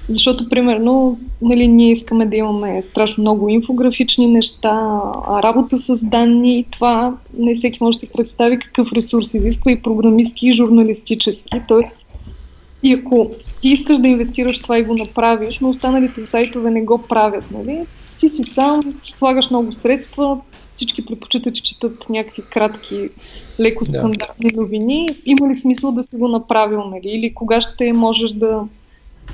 Защото, 0.10 0.50
примерно, 0.50 1.20
нали, 1.42 1.68
ние 1.68 1.92
искаме 1.92 2.26
да 2.26 2.36
имаме 2.36 2.82
страшно 2.82 3.22
много 3.22 3.50
инфографични 3.50 4.26
неща, 4.26 5.02
работа 5.44 5.80
с 5.80 6.06
данни 6.06 6.60
и 6.60 6.64
това 6.64 7.18
не 7.38 7.56
всеки 7.56 7.78
може 7.82 7.96
да 7.96 8.00
си 8.00 8.14
представи 8.18 8.60
какъв 8.60 8.94
ресурс 8.94 9.34
изисква 9.34 9.72
и 9.72 9.82
програмистски, 9.82 10.48
и 10.48 10.54
журналистически. 10.54 11.62
Тоест, 11.68 12.03
и 12.84 12.94
ако 12.94 13.32
ти 13.62 13.70
искаш 13.70 13.98
да 13.98 14.08
инвестираш 14.08 14.60
това 14.60 14.80
и 14.80 14.84
го 14.84 14.96
направиш, 14.98 15.60
но 15.60 15.70
останалите 15.70 16.26
сайтове 16.26 16.72
не 16.72 16.82
го 16.82 16.98
правят, 16.98 17.52
нали? 17.52 17.86
ти 18.20 18.30
си 18.30 18.44
сам, 18.44 18.82
слагаш 19.02 19.50
много 19.50 19.74
средства, 19.74 20.38
всички 20.74 21.06
предпочитат, 21.06 21.56
че 21.56 21.64
четат 21.64 22.10
някакви 22.10 22.42
кратки, 22.42 23.10
леко 23.60 23.86
стандартни 23.86 24.52
да. 24.52 24.62
новини. 24.62 25.08
Има 25.26 25.50
ли 25.50 25.56
смисъл 25.56 25.92
да 25.92 26.04
си 26.04 26.16
го 26.16 26.28
направил, 26.28 26.84
нали? 26.84 27.10
Или 27.10 27.34
кога 27.34 27.62
ще 27.62 27.94
можеш 27.94 28.32
да 28.32 28.64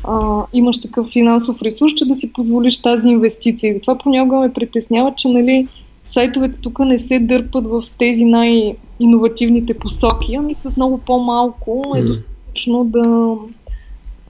а, 0.03 0.43
имаш 0.53 0.81
такъв 0.81 1.09
финансов 1.09 1.61
ресурс, 1.61 1.93
че 1.93 2.05
да 2.05 2.15
си 2.15 2.33
позволиш 2.33 2.81
тази 2.81 3.09
инвестиция. 3.09 3.75
И 3.75 3.81
това 3.81 3.97
понякога 3.97 4.37
ме 4.37 4.53
притеснява, 4.53 5.13
че 5.17 5.27
нали, 5.27 5.67
сайтовете 6.05 6.55
тук 6.61 6.79
не 6.79 6.99
се 6.99 7.19
дърпат 7.19 7.67
в 7.67 7.83
тези 7.97 8.25
най-инновативните 8.25 9.73
посоки, 9.73 10.35
ами 10.35 10.55
с 10.55 10.75
много 10.75 10.97
по-малко 10.97 11.93
е 11.95 12.01
достатъчно 12.01 12.38
да, 12.67 13.35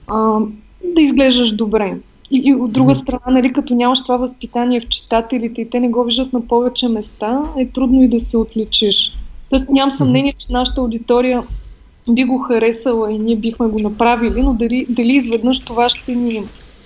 а, 0.06 0.38
да 0.94 1.02
изглеждаш 1.02 1.52
добре. 1.52 1.96
И, 2.30 2.42
и 2.44 2.54
от 2.54 2.72
друга 2.72 2.94
страна, 2.94 3.20
нали, 3.30 3.52
като 3.52 3.74
нямаш 3.74 4.02
това 4.02 4.16
възпитание 4.16 4.80
в 4.80 4.88
читателите 4.88 5.60
и 5.60 5.70
те 5.70 5.80
не 5.80 5.88
го 5.88 6.04
виждат 6.04 6.32
на 6.32 6.46
повече 6.46 6.88
места, 6.88 7.42
е 7.58 7.66
трудно 7.66 8.02
и 8.02 8.08
да 8.08 8.20
се 8.20 8.36
отличиш. 8.36 9.12
Тоест 9.50 9.68
нямам 9.70 9.90
съмнение, 9.90 10.34
че 10.38 10.52
нашата 10.52 10.80
аудитория 10.80 11.42
би 12.08 12.24
го 12.24 12.38
харесала 12.38 13.12
и 13.12 13.18
ние 13.18 13.36
бихме 13.36 13.66
го 13.66 13.78
направили, 13.78 14.42
но 14.42 14.54
дали, 14.54 14.86
дали 14.88 15.12
изведнъж 15.12 15.58
това 15.58 15.88
ще 15.88 16.14
ни 16.14 16.42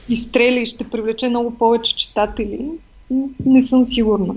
изстреля 0.09 0.61
и 0.61 0.67
ще 0.67 0.85
привлече 0.85 1.29
много 1.29 1.51
повече 1.51 1.97
читатели, 1.97 2.61
не 3.47 3.63
съм 3.63 3.85
сигурна. 3.85 4.35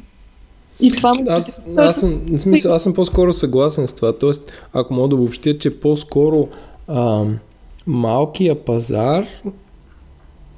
И 0.80 0.92
това 0.92 1.14
ми 1.14 1.24
аз, 1.30 1.62
аз, 1.78 2.00
съм, 2.00 2.22
в 2.32 2.38
смисъл, 2.38 2.74
аз 2.74 2.84
съм 2.84 2.94
по-скоро 2.94 3.34
съгласен 3.34 3.88
с 3.88 3.94
това. 3.94 4.18
Тоест, 4.18 4.52
ако 4.74 4.94
мога 4.94 5.08
да 5.08 5.16
обобщя, 5.16 5.58
че 5.58 5.80
по-скоро 5.80 6.48
а, 6.88 7.26
малкия 7.88 8.66
пазар 8.66 9.26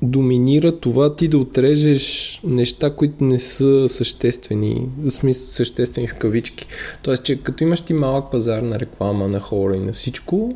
доминира 0.02 0.80
това 0.80 1.16
ти 1.16 1.28
да 1.28 1.38
отрежеш 1.38 2.40
неща, 2.44 2.96
които 2.96 3.24
не 3.24 3.40
са 3.40 3.90
съществени, 3.90 4.88
в 4.98 5.10
смисъл 5.10 5.48
съществени 5.48 6.08
в 6.08 6.16
кавички. 6.16 6.68
Тоест, 7.02 7.24
че 7.24 7.44
като 7.44 7.64
имаш 7.64 7.82
ти 7.82 7.94
малък 7.94 8.32
пазар 8.32 8.62
на 8.62 8.80
реклама, 8.80 9.28
на 9.28 9.40
хора 9.40 9.76
и 9.76 9.80
на 9.80 9.92
всичко, 9.92 10.56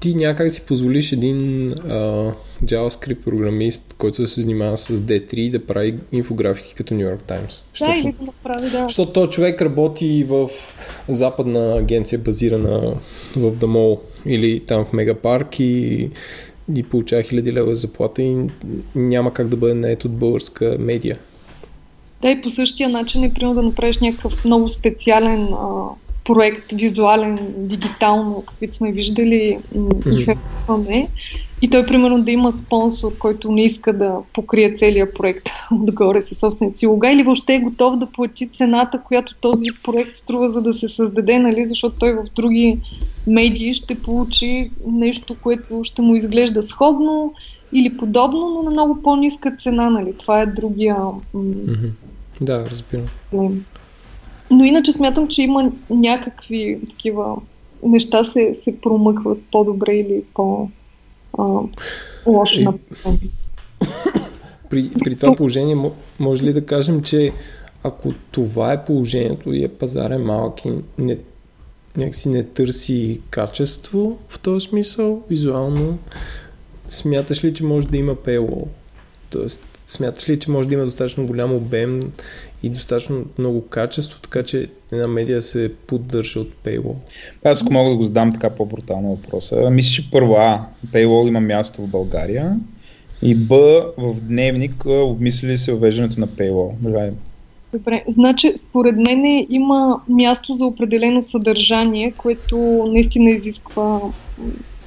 ти 0.00 0.14
някак 0.14 0.52
си 0.52 0.66
позволиш 0.66 1.12
един 1.12 1.70
а, 1.72 2.32
JavaScript 2.64 3.24
програмист, 3.24 3.94
който 3.98 4.22
да 4.22 4.28
се 4.28 4.40
занимава 4.40 4.76
с 4.76 4.94
D3 4.94 5.50
да 5.50 5.66
прави 5.66 5.94
инфографики 6.12 6.74
като 6.74 6.94
New 6.94 7.16
York 7.16 7.22
Times. 7.22 7.86
Да, 7.86 7.96
или 7.96 8.14
да 8.20 8.32
прави, 8.42 8.70
да. 8.70 8.82
Защото 8.82 9.12
този 9.12 9.30
човек 9.30 9.62
работи 9.62 10.24
в 10.28 10.50
западна 11.08 11.76
агенция, 11.76 12.18
базирана 12.18 12.94
в 13.36 13.56
Дамол 13.56 14.00
или 14.26 14.60
там 14.60 14.84
в 14.84 14.92
Мегапарк 14.92 15.60
и, 15.60 16.10
и 16.76 16.82
получава 16.82 17.22
хиляди 17.22 17.52
лева 17.52 17.76
заплата 17.76 18.22
и 18.22 18.36
няма 18.94 19.32
как 19.32 19.48
да 19.48 19.56
бъде 19.56 19.74
наед 19.74 20.04
от 20.04 20.12
българска 20.12 20.76
медия. 20.80 21.18
Да, 22.22 22.30
и 22.30 22.42
по 22.42 22.50
същия 22.50 22.88
начин 22.88 23.24
е 23.24 23.32
примерно 23.34 23.54
да 23.54 23.62
направиш 23.62 23.98
някакъв 23.98 24.44
много 24.44 24.68
специален 24.68 25.42
а, 25.42 25.88
проект, 26.26 26.72
визуален, 26.72 27.38
дигитално, 27.56 28.44
каквито 28.46 28.74
сме 28.74 28.92
виждали 28.92 29.58
и 30.06 30.24
харесваме. 30.24 31.08
И 31.62 31.70
той, 31.70 31.86
примерно, 31.86 32.22
да 32.22 32.30
има 32.30 32.52
спонсор, 32.52 33.18
който 33.18 33.52
не 33.52 33.64
иска 33.64 33.92
да 33.92 34.18
покрие 34.32 34.74
целият 34.74 35.14
проект 35.14 35.48
отгоре 35.72 36.22
със 36.22 36.38
собствените 36.38 36.78
си 36.78 36.86
лога 36.86 37.10
или 37.10 37.22
въобще 37.22 37.54
е 37.54 37.60
готов 37.60 37.96
да 37.96 38.06
плати 38.06 38.48
цената, 38.48 39.00
която 39.04 39.34
този 39.40 39.66
проект 39.84 40.14
струва 40.14 40.48
за 40.48 40.60
да 40.60 40.74
се 40.74 40.88
създаде, 40.88 41.38
нали, 41.38 41.66
защото 41.66 41.96
той 41.98 42.12
в 42.12 42.24
други 42.34 42.78
медии 43.26 43.74
ще 43.74 43.94
получи 43.94 44.70
нещо, 44.86 45.36
което 45.42 45.84
ще 45.84 46.02
му 46.02 46.14
изглежда 46.14 46.62
сходно 46.62 47.34
или 47.72 47.96
подобно, 47.96 48.50
но 48.54 48.62
на 48.62 48.70
много 48.70 49.02
по-ниска 49.02 49.56
цена, 49.56 49.90
нали. 49.90 50.12
Това 50.18 50.42
е 50.42 50.46
другия... 50.46 50.96
Да, 52.40 52.70
разбирам. 52.70 53.06
Но 54.50 54.64
иначе 54.64 54.92
смятам, 54.92 55.28
че 55.28 55.42
има 55.42 55.72
някакви 55.90 56.78
такива 56.90 57.36
неща 57.82 58.24
се, 58.24 58.54
се 58.64 58.80
промъкват 58.80 59.38
по-добре 59.52 59.92
или 59.92 60.22
по 60.34 60.68
лошо 62.26 62.60
на 62.60 62.74
при, 64.70 64.90
при 65.04 65.16
това 65.16 65.34
положение 65.34 65.90
може 66.20 66.44
ли 66.44 66.52
да 66.52 66.66
кажем, 66.66 67.02
че 67.02 67.32
ако 67.82 68.12
това 68.30 68.72
е 68.72 68.84
положението 68.84 69.52
и 69.52 69.64
е 69.64 69.68
пазарен 69.68 70.22
малък 70.22 70.64
и 70.64 70.72
не, 70.98 71.18
някакси 71.96 72.28
не 72.28 72.42
търси 72.42 73.20
качество 73.30 74.18
в 74.28 74.38
този 74.38 74.68
смисъл, 74.68 75.22
визуално, 75.30 75.98
смяташ 76.88 77.44
ли, 77.44 77.54
че 77.54 77.64
може 77.64 77.86
да 77.86 77.96
има 77.96 78.14
paywall? 78.14 78.66
Тоест, 79.30 79.75
смяташ 79.86 80.28
ли, 80.28 80.38
че 80.38 80.50
може 80.50 80.68
да 80.68 80.74
има 80.74 80.84
достатъчно 80.84 81.26
голям 81.26 81.54
обем 81.54 82.00
и 82.62 82.68
достатъчно 82.68 83.24
много 83.38 83.66
качество, 83.66 84.20
така 84.20 84.42
че 84.42 84.66
една 84.92 85.06
медия 85.06 85.42
се 85.42 85.72
поддържа 85.86 86.40
от 86.40 86.52
Paywall? 86.64 86.94
Аз 87.44 87.62
ако 87.62 87.72
мога 87.72 87.90
да 87.90 87.96
го 87.96 88.02
задам 88.02 88.32
така 88.32 88.50
по-брутално 88.50 89.08
въпроса, 89.08 89.70
мисля, 89.70 89.90
че 89.90 90.10
първо 90.10 90.34
А, 90.34 90.66
Paywall 90.92 91.28
има 91.28 91.40
място 91.40 91.82
в 91.82 91.90
България 91.90 92.56
и 93.22 93.34
Б, 93.34 93.56
в 93.98 94.14
дневник 94.20 94.84
обмисли 94.86 95.56
се 95.56 95.72
въвеждането 95.72 96.20
на 96.20 96.28
Paywall. 96.28 97.12
Добре, 97.72 98.04
значи 98.08 98.52
според 98.56 98.96
мен 98.96 99.46
има 99.50 100.00
място 100.08 100.56
за 100.56 100.64
определено 100.64 101.22
съдържание, 101.22 102.12
което 102.16 102.56
наистина 102.92 103.30
изисква 103.30 104.00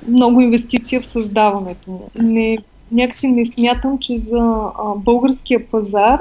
много 0.07 0.41
инвестиция 0.41 1.01
в 1.01 1.05
създаването 1.05 1.91
му. 1.91 2.09
Не, 2.15 2.57
някакси 2.91 3.27
не 3.27 3.45
смятам, 3.45 3.97
че 3.99 4.17
за 4.17 4.37
а, 4.37 4.95
българския 4.95 5.67
пазар 5.67 6.19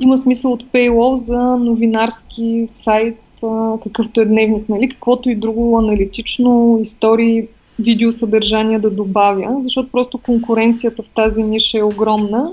има 0.00 0.18
смисъл 0.18 0.52
от 0.52 0.64
Paywall 0.64 1.14
за 1.14 1.56
новинарски 1.56 2.66
сайт, 2.70 3.18
а, 3.42 3.78
какъвто 3.82 4.20
е 4.20 4.24
дневник, 4.24 4.68
нали? 4.68 4.88
каквото 4.88 5.30
и 5.30 5.36
друго 5.36 5.78
аналитично, 5.78 6.78
истории, 6.82 7.48
видеосъдържание 7.78 8.78
да 8.78 8.90
добавя, 8.90 9.56
защото 9.60 9.90
просто 9.90 10.18
конкуренцията 10.18 11.02
в 11.02 11.08
тази 11.14 11.42
ниша 11.42 11.78
е 11.78 11.82
огромна 11.82 12.52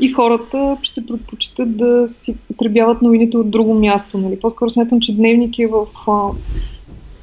и 0.00 0.08
хората 0.08 0.76
ще 0.82 1.06
предпочитат 1.06 1.76
да 1.76 2.08
си 2.08 2.36
потребяват 2.48 3.02
новините 3.02 3.36
от 3.36 3.50
друго 3.50 3.74
място. 3.74 4.18
Нали? 4.18 4.40
По-скоро 4.40 4.70
смятам, 4.70 5.00
че 5.00 5.16
дневник 5.16 5.58
е 5.58 5.66
в 5.66 5.86
а, 6.08 6.28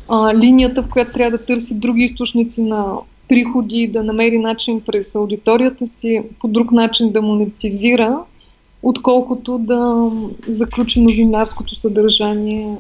а, 0.10 0.36
линията, 0.36 0.84
в 0.84 0.90
която 0.90 1.14
трябва 1.14 1.38
да 1.38 1.46
търси 1.46 1.80
други 1.80 2.04
източници 2.04 2.62
на 2.62 2.86
приходи, 3.28 3.88
да 3.88 4.04
намери 4.04 4.38
начин 4.38 4.82
през 4.82 5.16
аудиторията 5.16 5.88
си 5.88 6.22
по 6.40 6.48
друг 6.48 6.72
начин 6.72 7.12
да 7.12 7.22
монетизира, 7.22 8.20
отколкото 8.84 9.58
да 9.58 10.12
заключи 10.48 11.02
новинарското 11.02 11.80
съдържание 11.80 12.76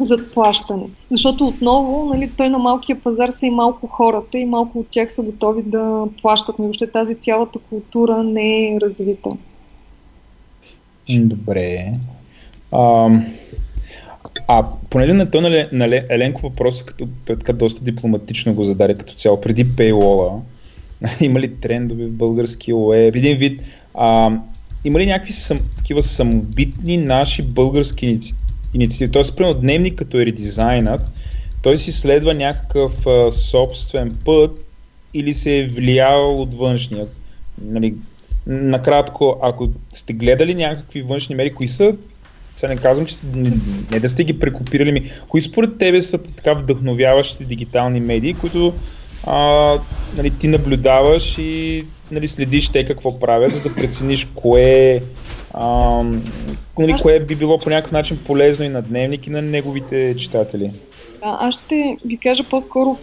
за 0.00 0.30
плащане. 0.34 0.86
Защото 1.10 1.46
отново, 1.46 2.04
нали, 2.14 2.30
той 2.36 2.48
на 2.48 2.58
малкия 2.58 3.00
пазар 3.00 3.28
са 3.28 3.46
и 3.46 3.50
малко 3.50 3.86
хората 3.86 4.38
и 4.38 4.44
малко 4.44 4.78
от 4.78 4.86
тях 4.90 5.12
са 5.12 5.22
готови 5.22 5.62
да 5.62 6.04
плащат. 6.22 6.58
Но 6.58 6.64
въобще 6.64 6.86
тази 6.86 7.14
цялата 7.14 7.58
култура 7.58 8.22
не 8.22 8.74
е 8.74 8.78
развита. 8.80 9.30
Добре. 11.10 11.92
А, 12.72 13.10
а 14.48 14.64
понеже 14.90 15.12
на 15.12 15.30
то 15.30 15.40
на, 15.40 15.68
на 15.72 16.02
Еленко 16.08 16.42
въпроса, 16.42 16.84
като 16.84 17.08
така 17.24 17.52
доста 17.52 17.84
дипломатично 17.84 18.54
го 18.54 18.62
зададе 18.62 18.94
като 18.94 19.14
цяло, 19.14 19.40
преди 19.40 19.66
Paywall, 19.66 20.40
има 21.20 21.40
ли 21.40 21.54
трендове 21.54 22.06
в 22.06 22.10
български 22.10 22.72
уеб? 22.72 23.16
Един 23.16 23.38
вид, 23.38 23.62
а, 23.94 24.32
има 24.84 24.98
ли 24.98 25.06
някакви 25.06 25.32
сам, 25.32 25.58
такива 25.76 26.02
самобитни 26.02 26.96
наши 26.96 27.42
български 27.42 28.18
инициативи? 28.74 29.12
Тоест, 29.12 29.36
примерно 29.36 29.60
дневник 29.60 29.94
като 29.94 30.20
е 30.20 30.26
редизайнът, 30.26 31.12
той 31.62 31.78
си 31.78 31.92
следва 31.92 32.34
някакъв 32.34 33.06
а, 33.06 33.30
собствен 33.30 34.10
път 34.24 34.64
или 35.14 35.34
се 35.34 35.58
е 35.58 35.66
влиял 35.66 36.42
от 36.42 36.54
външния. 36.54 37.06
Нали, 37.62 37.94
накратко, 38.46 39.38
ако 39.42 39.68
сте 39.92 40.12
гледали 40.12 40.54
някакви 40.54 41.02
външни 41.02 41.34
мери, 41.34 41.54
кои 41.54 41.68
са 41.68 41.94
не 42.66 42.76
казвам, 42.76 43.06
че 43.06 43.16
не, 43.34 43.52
не 43.90 44.00
да 44.00 44.08
сте 44.08 44.24
ги 44.24 44.38
прекопирали 44.38 44.92
ми. 44.92 45.10
Кои 45.28 45.40
според 45.40 45.78
тебе 45.78 46.00
са 46.00 46.18
така 46.18 46.52
вдъхновяващи 46.52 47.44
дигитални 47.44 48.00
медии, 48.00 48.34
които 48.34 48.72
а, 49.26 49.74
нали, 50.16 50.30
ти 50.30 50.48
наблюдаваш 50.48 51.38
и 51.38 51.84
нали, 52.10 52.28
следиш 52.28 52.68
те 52.68 52.84
какво 52.84 53.20
правят, 53.20 53.54
за 53.54 53.62
да 53.62 53.74
прецениш 53.74 54.28
кое, 54.34 55.02
а, 55.54 56.02
нали, 56.78 56.94
кое 57.02 57.20
би 57.20 57.34
било 57.34 57.58
по 57.58 57.70
някакъв 57.70 57.92
начин 57.92 58.18
полезно 58.26 58.64
и 58.64 58.68
на 58.68 58.82
дневник 58.82 59.26
и 59.26 59.30
на 59.30 59.42
неговите 59.42 60.14
читатели? 60.18 60.70
Да, 61.20 61.38
аз 61.40 61.54
ще 61.54 61.96
ви 62.04 62.16
кажа 62.16 62.44
по-скоро 62.44 62.98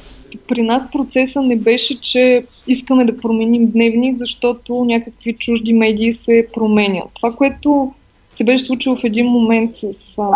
при 0.48 0.62
нас 0.62 0.92
процеса 0.92 1.42
не 1.42 1.56
беше, 1.56 2.02
че 2.02 2.46
искаме 2.68 3.06
да 3.06 3.18
променим 3.18 3.72
дневник, 3.72 4.18
защото 4.18 4.86
някакви 4.86 5.34
чужди 5.34 5.74
медии 5.74 6.14
се 6.14 6.48
променят. 6.54 7.10
Това, 7.14 7.34
което 7.34 7.94
се 8.36 8.44
беше 8.44 8.66
случило 8.66 8.96
в 8.96 9.04
един 9.04 9.26
момент 9.26 9.78
с 9.78 10.14
а, 10.18 10.32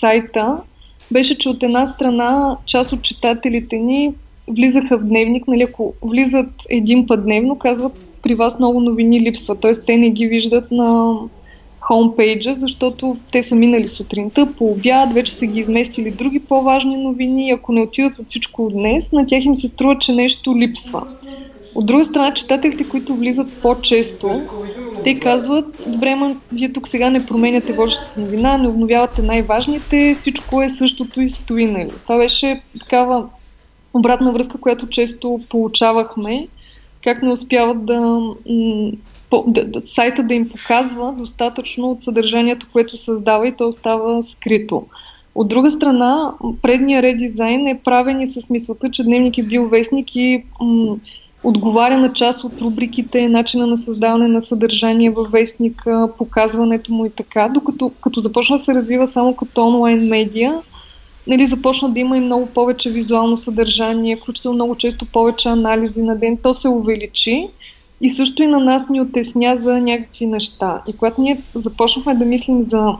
сайта, 0.00 0.56
беше, 1.10 1.38
че 1.38 1.48
от 1.48 1.62
една 1.62 1.86
страна 1.86 2.56
част 2.66 2.92
от 2.92 3.02
читателите 3.02 3.76
ни 3.76 4.14
влизаха 4.48 4.98
в 4.98 5.04
дневник, 5.04 5.48
нали, 5.48 5.62
ако 5.62 5.94
влизат 6.02 6.50
един 6.68 7.06
път 7.06 7.24
дневно, 7.24 7.58
казват 7.58 7.92
при 8.22 8.34
вас 8.34 8.58
много 8.58 8.80
новини 8.80 9.20
липсва, 9.20 9.54
т.е. 9.54 9.72
те 9.72 9.96
не 9.96 10.10
ги 10.10 10.26
виждат 10.26 10.70
на 10.70 11.14
хомпейджа, 11.80 12.54
защото 12.54 13.16
те 13.32 13.42
са 13.42 13.54
минали 13.54 13.88
сутринта, 13.88 14.48
по 14.58 14.64
обяд, 14.64 15.12
вече 15.12 15.32
са 15.32 15.46
ги 15.46 15.60
изместили 15.60 16.10
други 16.10 16.40
по-важни 16.40 16.96
новини. 16.96 17.50
Ако 17.50 17.72
не 17.72 17.80
отидат 17.80 18.18
от 18.18 18.28
всичко 18.28 18.70
днес, 18.70 19.12
на 19.12 19.26
тях 19.26 19.44
им 19.44 19.56
се 19.56 19.68
струва, 19.68 19.98
че 19.98 20.12
нещо 20.12 20.58
липсва. 20.58 21.02
От 21.74 21.86
друга 21.86 22.04
страна, 22.04 22.34
читателите, 22.34 22.88
които 22.88 23.16
влизат 23.16 23.62
по-често, 23.62 24.30
те 25.04 25.20
казват, 25.20 25.90
добре, 25.92 26.14
ма, 26.14 26.36
вие 26.52 26.72
тук 26.72 26.88
сега 26.88 27.10
не 27.10 27.26
променяте 27.26 27.72
водещата 27.72 28.20
новина, 28.20 28.58
не 28.58 28.68
обновявате 28.68 29.22
най-важните, 29.22 30.14
всичко 30.18 30.62
е 30.62 30.68
същото 30.68 31.20
и 31.20 31.28
стои, 31.28 31.66
нали. 31.66 31.90
Това 32.02 32.18
беше 32.18 32.62
такава 32.80 33.26
обратна 33.94 34.32
връзка, 34.32 34.58
която 34.58 34.88
често 34.88 35.40
получавахме, 35.48 36.48
как 37.04 37.22
не 37.22 37.32
успяват 37.32 37.84
да, 37.86 38.20
да, 39.46 39.64
да 39.64 39.82
сайта 39.86 40.22
да 40.22 40.34
им 40.34 40.48
показва 40.48 41.12
достатъчно 41.12 41.90
от 41.90 42.02
съдържанието, 42.02 42.66
което 42.72 42.96
създава 42.96 43.48
и 43.48 43.52
то 43.52 43.68
остава 43.68 44.22
скрито. 44.22 44.86
От 45.34 45.48
друга 45.48 45.70
страна, 45.70 46.32
предния 46.62 47.02
редизайн 47.02 47.66
е 47.66 47.80
правен 47.84 48.20
и 48.20 48.26
с 48.26 48.50
мисълта, 48.50 48.90
че 48.90 49.04
дневник 49.04 49.38
е 49.38 49.42
бил 49.42 49.68
вестник 49.68 50.16
и 50.16 50.44
м- 50.60 50.96
отговаря 51.48 51.98
на 51.98 52.12
част 52.12 52.44
от 52.44 52.60
рубриките, 52.60 53.28
начина 53.28 53.66
на 53.66 53.76
създаване 53.76 54.28
на 54.28 54.42
съдържание 54.42 55.10
във 55.10 55.30
вестника, 55.30 56.10
показването 56.18 56.92
му 56.92 57.06
и 57.06 57.10
така, 57.10 57.48
докато 57.54 57.92
като 58.00 58.20
започна 58.20 58.56
да 58.56 58.62
се 58.62 58.74
развива 58.74 59.06
само 59.06 59.36
като 59.36 59.66
онлайн 59.66 60.08
медиа, 60.08 60.54
нали, 61.26 61.46
започна 61.46 61.90
да 61.90 62.00
има 62.00 62.16
и 62.16 62.20
много 62.20 62.46
повече 62.46 62.90
визуално 62.90 63.36
съдържание, 63.36 64.16
включително 64.16 64.54
много 64.54 64.76
често 64.76 65.06
повече 65.06 65.48
анализи 65.48 66.02
на 66.02 66.16
ден, 66.16 66.38
то 66.42 66.54
се 66.54 66.68
увеличи 66.68 67.48
и 68.00 68.10
също 68.10 68.42
и 68.42 68.46
на 68.46 68.60
нас 68.60 68.88
ни 68.88 69.00
отесня 69.00 69.56
за 69.56 69.80
някакви 69.80 70.26
неща. 70.26 70.82
И 70.88 70.96
когато 70.96 71.20
ние 71.20 71.42
започнахме 71.54 72.14
да 72.14 72.24
мислим 72.24 72.62
за 72.62 72.92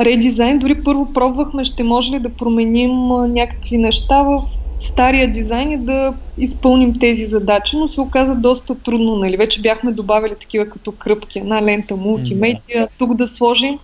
редизайн, 0.00 0.58
дори 0.58 0.84
първо 0.84 1.12
пробвахме, 1.12 1.64
ще 1.64 1.82
може 1.82 2.12
ли 2.12 2.18
да 2.18 2.28
променим 2.28 3.08
някакви 3.08 3.78
неща 3.78 4.22
в 4.22 4.42
стария 4.80 5.32
дизайн 5.32 5.70
и 5.72 5.78
да 5.78 6.14
изпълним 6.38 6.98
тези 6.98 7.26
задачи, 7.26 7.76
но 7.76 7.88
се 7.88 8.00
оказа 8.00 8.34
доста 8.34 8.74
трудно. 8.74 9.16
Нали? 9.16 9.36
Вече 9.36 9.60
бяхме 9.60 9.92
добавили 9.92 10.34
такива 10.40 10.68
като 10.68 10.92
кръпки, 10.92 11.38
една 11.38 11.62
лента 11.62 11.96
мултимедия, 11.96 12.88
тук 12.98 13.14
да 13.14 13.28
сложим. 13.28 13.78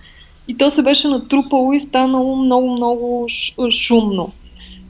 И 0.48 0.56
то 0.56 0.70
се 0.70 0.82
беше 0.82 1.08
натрупало 1.08 1.72
и 1.72 1.80
станало 1.80 2.36
много-много 2.36 3.26
шумно. 3.70 4.32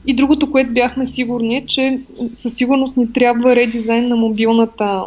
И 0.07 0.13
другото, 0.13 0.51
което 0.51 0.73
бяхме 0.73 1.07
сигурни 1.07 1.55
е, 1.55 1.65
че 1.65 1.99
със 2.33 2.55
сигурност 2.55 2.97
ни 2.97 3.13
трябва 3.13 3.55
редизайн 3.55 4.07
на 4.07 4.15
мобилната 4.15 5.03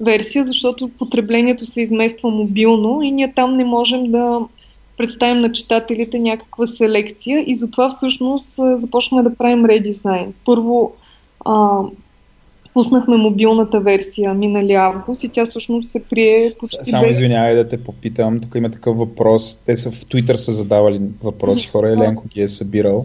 версия, 0.00 0.44
защото 0.44 0.90
потреблението 0.98 1.66
се 1.66 1.82
измества 1.82 2.30
мобилно 2.30 3.02
и 3.02 3.10
ние 3.10 3.32
там 3.32 3.56
не 3.56 3.64
можем 3.64 4.10
да 4.10 4.40
представим 4.96 5.40
на 5.40 5.52
читателите 5.52 6.18
някаква 6.18 6.66
селекция 6.66 7.44
и 7.46 7.54
затова 7.54 7.90
всъщност 7.90 8.54
започнахме 8.76 9.30
да 9.30 9.36
правим 9.36 9.64
редизайн. 9.64 10.34
Първо 10.44 10.92
а, 11.44 11.80
пуснахме 12.74 13.16
мобилната 13.16 13.80
версия 13.80 14.34
минали 14.34 14.72
август 14.72 15.24
и 15.24 15.28
тя 15.28 15.46
всъщност 15.46 15.90
се 15.90 16.02
прие 16.04 16.52
почти 16.58 16.90
Само 16.90 17.02
без... 17.02 17.12
извинявай 17.12 17.54
да 17.54 17.68
те 17.68 17.84
попитам, 17.84 18.40
тук 18.40 18.54
има 18.54 18.70
такъв 18.70 18.96
въпрос. 18.96 19.62
Те 19.66 19.76
са 19.76 19.90
в 19.90 20.04
Twitter 20.04 20.34
са 20.34 20.52
задавали 20.52 21.00
въпроси, 21.22 21.68
хора 21.68 21.92
Еленко 21.92 22.28
ги 22.28 22.42
е 22.42 22.48
събирал. 22.48 23.04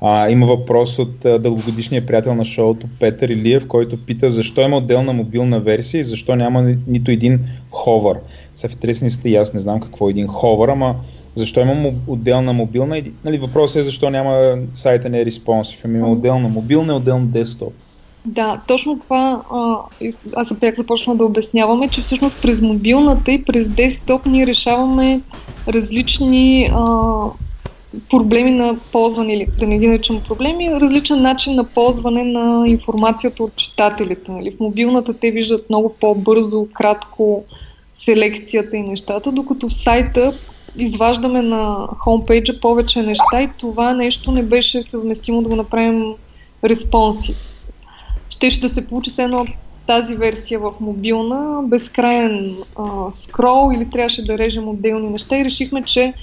А, 0.00 0.30
има 0.30 0.46
въпрос 0.46 0.98
от 0.98 1.24
а, 1.24 1.38
дългогодишния 1.38 2.06
приятел 2.06 2.34
на 2.34 2.44
шоуто 2.44 2.86
Петър 3.00 3.28
Илиев, 3.28 3.66
който 3.66 4.04
пита 4.04 4.30
защо 4.30 4.60
има 4.60 4.76
отделна 4.76 5.12
мобилна 5.12 5.60
версия 5.60 6.00
и 6.00 6.04
защо 6.04 6.36
няма 6.36 6.62
ни, 6.62 6.78
нито 6.86 7.10
един 7.10 7.38
ховър. 7.70 8.18
Сега 8.54 8.70
в 8.70 8.74
интересни 8.74 9.10
сте 9.10 9.28
и 9.28 9.36
аз 9.36 9.54
не 9.54 9.60
знам 9.60 9.80
какво 9.80 10.08
е 10.08 10.10
един 10.10 10.26
ховър, 10.26 10.68
ама 10.68 10.94
защо 11.34 11.60
има 11.60 11.90
отделна 12.06 12.52
мобилна? 12.52 12.98
И, 12.98 13.12
нали, 13.24 13.38
въпросът 13.38 13.76
е 13.76 13.82
защо 13.82 14.10
няма 14.10 14.58
сайта 14.74 15.08
не 15.08 15.20
е 15.20 15.26
responsive, 15.26 15.84
ами 15.84 15.98
има 15.98 16.10
отделна 16.10 16.48
мобилна 16.48 16.92
и 16.92 16.96
отделна 16.96 17.26
десктоп. 17.26 17.72
Да, 18.24 18.60
точно 18.66 18.98
това 18.98 19.42
а, 19.52 19.76
аз 20.36 20.52
бях 20.54 20.76
започна 20.76 21.16
да 21.16 21.24
обясняваме, 21.24 21.88
че 21.88 22.00
всъщност 22.00 22.42
през 22.42 22.60
мобилната 22.60 23.32
и 23.32 23.44
през 23.44 23.68
десктоп 23.68 24.26
ние 24.26 24.46
решаваме 24.46 25.20
различни 25.68 26.70
а, 26.74 26.84
проблеми 28.10 28.50
на 28.50 28.76
ползване, 28.92 29.34
или 29.34 29.46
да 29.58 29.66
не 29.66 29.78
ги 29.78 29.86
наричам 29.86 30.20
проблеми, 30.28 30.70
различен 30.70 31.22
начин 31.22 31.54
на 31.54 31.64
ползване 31.64 32.24
на 32.24 32.68
информацията 32.68 33.42
от 33.42 33.56
читателите. 33.56 34.32
Нали. 34.32 34.50
В 34.50 34.60
мобилната 34.60 35.14
те 35.14 35.30
виждат 35.30 35.68
много 35.68 35.94
по-бързо, 36.00 36.66
кратко 36.72 37.44
селекцията 38.04 38.76
и 38.76 38.82
нещата, 38.82 39.32
докато 39.32 39.68
в 39.68 39.74
сайта 39.74 40.32
изваждаме 40.76 41.42
на 41.42 41.88
хомпейджа 41.98 42.60
повече 42.60 43.02
неща 43.02 43.42
и 43.42 43.50
това 43.58 43.92
нещо 43.92 44.32
не 44.32 44.42
беше 44.42 44.82
съвместимо 44.82 45.42
да 45.42 45.48
го 45.48 45.56
направим 45.56 46.14
респонсив. 46.64 47.36
Щеше 48.30 48.60
да 48.60 48.68
се 48.68 48.86
получи 48.86 49.10
с 49.10 49.18
едно 49.18 49.46
тази 49.86 50.14
версия 50.14 50.60
в 50.60 50.72
мобилна, 50.80 51.62
безкрайен 51.62 52.56
а, 52.76 52.82
скрол 53.12 53.72
или 53.74 53.90
трябваше 53.90 54.24
да 54.24 54.38
режем 54.38 54.68
отделни 54.68 55.10
неща 55.10 55.38
и 55.38 55.44
решихме, 55.44 55.82
че 55.82 56.14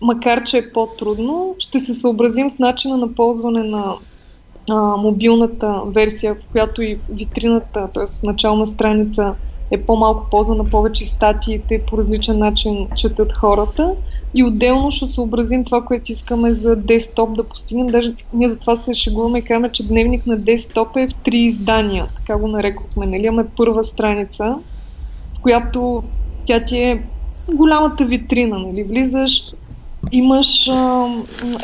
макар 0.00 0.44
че 0.44 0.58
е 0.58 0.72
по-трудно, 0.72 1.54
ще 1.58 1.78
се 1.78 1.94
съобразим 1.94 2.48
с 2.48 2.58
начина 2.58 2.96
на 2.96 3.14
ползване 3.14 3.62
на 3.62 3.94
а, 4.70 4.96
мобилната 4.96 5.82
версия, 5.86 6.34
в 6.34 6.38
която 6.52 6.82
и 6.82 6.98
витрината, 7.10 7.88
т.е. 7.94 8.26
начална 8.26 8.66
страница 8.66 9.34
е 9.70 9.82
по-малко 9.82 10.30
ползвана, 10.30 10.64
повече 10.64 11.06
статиите 11.06 11.82
по 11.86 11.98
различен 11.98 12.38
начин 12.38 12.88
четат 12.96 13.32
хората 13.32 13.94
и 14.34 14.44
отделно 14.44 14.90
ще 14.90 15.06
съобразим 15.06 15.64
това, 15.64 15.84
което 15.84 16.12
искаме 16.12 16.52
за 16.52 16.76
десктоп 16.76 17.36
да 17.36 17.44
постигнем. 17.44 17.86
Даже 17.86 18.14
ние 18.32 18.48
затова 18.48 18.76
се 18.76 18.94
шегуваме 18.94 19.38
и 19.38 19.42
казваме, 19.42 19.72
че 19.72 19.88
дневник 19.88 20.26
на 20.26 20.36
десктоп 20.36 20.96
е 20.96 21.08
в 21.08 21.14
три 21.14 21.38
издания, 21.38 22.06
така 22.16 22.38
го 22.38 22.48
нарекохме. 22.48 23.06
Нали? 23.06 23.26
Имаме 23.26 23.48
първа 23.56 23.84
страница, 23.84 24.58
в 25.38 25.40
която 25.42 26.02
тя 26.44 26.64
ти 26.64 26.78
е 26.78 27.02
голямата 27.54 28.04
витрина. 28.04 28.58
Нали? 28.58 28.82
Влизаш, 28.82 29.42
имаш 30.12 30.68
а, 30.68 31.08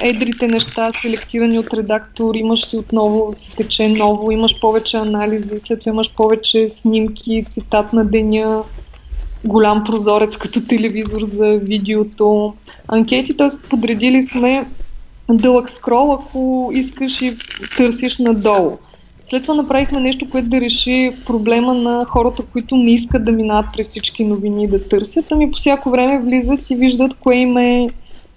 едрите 0.03 0.47
неща, 0.47 0.93
селектирани 1.03 1.59
от 1.59 1.75
редактор, 1.75 2.35
имаш 2.35 2.67
си 2.67 2.77
отново, 2.77 3.31
се 3.35 3.57
тече 3.57 3.89
ново, 3.89 4.31
имаш 4.31 4.61
повече 4.61 4.97
анализи, 4.97 5.61
след 5.61 5.81
това 5.81 5.91
имаш 5.91 6.15
повече 6.15 6.69
снимки, 6.69 7.47
цитат 7.51 7.93
на 7.93 8.05
деня, 8.05 8.63
голям 9.45 9.85
прозорец 9.85 10.37
като 10.37 10.67
телевизор 10.67 11.23
за 11.23 11.47
видеото, 11.47 12.55
анкети, 12.89 13.37
т.е. 13.37 13.69
подредили 13.69 14.23
сме 14.23 14.67
дълъг 15.31 15.71
скрол, 15.71 16.13
ако 16.13 16.71
искаш 16.75 17.23
и 17.23 17.37
търсиш 17.77 18.19
надолу. 18.19 18.79
След 19.31 19.43
това 19.43 19.55
направихме 19.55 20.01
нещо, 20.01 20.31
което 20.31 20.49
да 20.49 20.61
реши 20.61 21.13
проблема 21.27 21.75
на 21.75 22.05
хората, 22.05 22.43
които 22.53 22.77
не 22.77 22.93
искат 22.93 23.25
да 23.25 23.33
минават 23.33 23.67
през 23.73 23.89
всички 23.89 24.25
новини 24.25 24.67
да 24.67 24.89
търсят, 24.89 25.25
ами 25.33 25.51
по 25.51 25.59
всяко 25.59 25.91
време 25.91 26.19
влизат 26.19 26.71
и 26.71 26.77
виждат 26.77 27.15
кое 27.15 27.37
им 27.37 27.57
е 27.57 27.89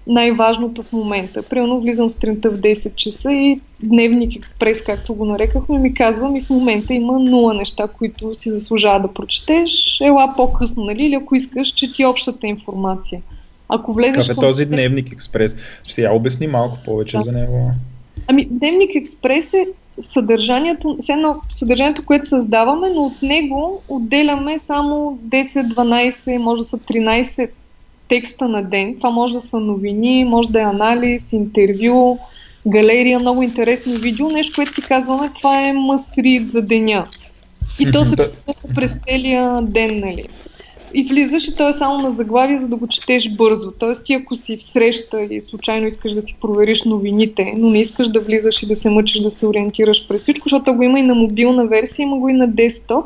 най-важното 0.07 0.83
в 0.83 0.93
момента. 0.93 1.43
Примерно 1.43 1.81
влизам 1.81 2.09
сутринта 2.09 2.49
в 2.49 2.59
10 2.59 2.95
часа 2.95 3.31
и 3.31 3.59
Дневник 3.83 4.35
Експрес, 4.35 4.81
както 4.83 5.13
го 5.13 5.25
нарекахме, 5.25 5.79
ми 5.79 5.93
казвам 5.93 6.35
и 6.35 6.41
в 6.41 6.49
момента 6.49 6.93
има 6.93 7.19
нула 7.19 7.53
неща, 7.53 7.87
които 7.87 8.35
си 8.35 8.49
заслужава 8.49 8.99
да 8.99 9.13
прочетеш. 9.13 10.01
Ела 10.01 10.33
по-късно, 10.37 10.83
нали? 10.83 11.03
Или 11.03 11.15
ако 11.15 11.35
искаш, 11.35 11.67
чети 11.67 12.05
общата 12.05 12.47
информация. 12.47 13.21
Ако 13.69 13.93
влезеш... 13.93 14.27
Кабе, 14.27 14.41
този 14.41 14.65
Дневник 14.65 15.11
Експрес. 15.11 15.55
Сега 15.87 16.11
обясни 16.11 16.47
малко 16.47 16.77
повече 16.85 17.17
да. 17.17 17.23
за 17.23 17.31
него. 17.31 17.71
Ами, 18.27 18.47
Дневник 18.51 18.95
Експрес 18.95 19.53
е 19.53 19.67
съдържанието, 20.01 20.97
едно 21.09 21.35
съдържанието, 21.49 22.05
което 22.05 22.29
създаваме, 22.29 22.89
но 22.89 23.01
от 23.01 23.21
него 23.21 23.81
отделяме 23.87 24.59
само 24.59 25.19
10, 25.27 25.73
12, 25.73 26.37
може 26.37 26.59
да 26.59 26.65
са 26.65 26.77
13 26.77 27.49
текста 28.07 28.47
на 28.47 28.63
ден. 28.63 28.95
Това 28.97 29.09
може 29.09 29.33
да 29.33 29.41
са 29.41 29.59
новини, 29.59 30.23
може 30.23 30.49
да 30.49 30.61
е 30.61 30.63
анализ, 30.63 31.33
интервю, 31.33 32.17
галерия, 32.67 33.19
много 33.19 33.43
интересно 33.43 33.93
видео, 33.93 34.29
нещо, 34.29 34.55
което 34.55 34.73
ти 34.73 34.81
казваме, 34.81 35.29
това 35.35 35.67
е 35.67 35.73
масрит 35.73 36.51
за 36.51 36.61
деня. 36.61 37.05
И 37.79 37.91
то 37.91 38.05
се 38.05 38.15
през 38.75 38.97
целия 39.07 39.61
ден, 39.61 39.99
нали? 39.99 40.23
И 40.93 41.03
влизаш 41.03 41.47
и 41.47 41.55
то 41.55 41.69
е 41.69 41.73
само 41.73 41.97
на 41.97 42.11
заглавие, 42.11 42.57
за 42.57 42.67
да 42.67 42.75
го 42.75 42.87
четеш 42.87 43.29
бързо. 43.29 43.71
Тоест 43.71 44.05
ти 44.05 44.13
ако 44.13 44.35
си 44.35 44.57
в 44.57 44.63
среща 44.63 45.21
и 45.21 45.41
случайно 45.41 45.87
искаш 45.87 46.13
да 46.13 46.21
си 46.21 46.35
провериш 46.41 46.83
новините, 46.83 47.53
но 47.57 47.69
не 47.69 47.79
искаш 47.79 48.07
да 48.07 48.19
влизаш 48.19 48.63
и 48.63 48.67
да 48.67 48.75
се 48.75 48.89
мъчиш 48.89 49.21
да 49.21 49.29
се 49.29 49.47
ориентираш 49.47 50.07
през 50.07 50.21
всичко, 50.21 50.49
защото 50.49 50.73
го 50.73 50.83
има 50.83 50.99
и 50.99 51.03
на 51.03 51.15
мобилна 51.15 51.65
версия, 51.65 52.03
има 52.03 52.17
го 52.17 52.29
и 52.29 52.33
на 52.33 52.47
десктоп, 52.47 53.05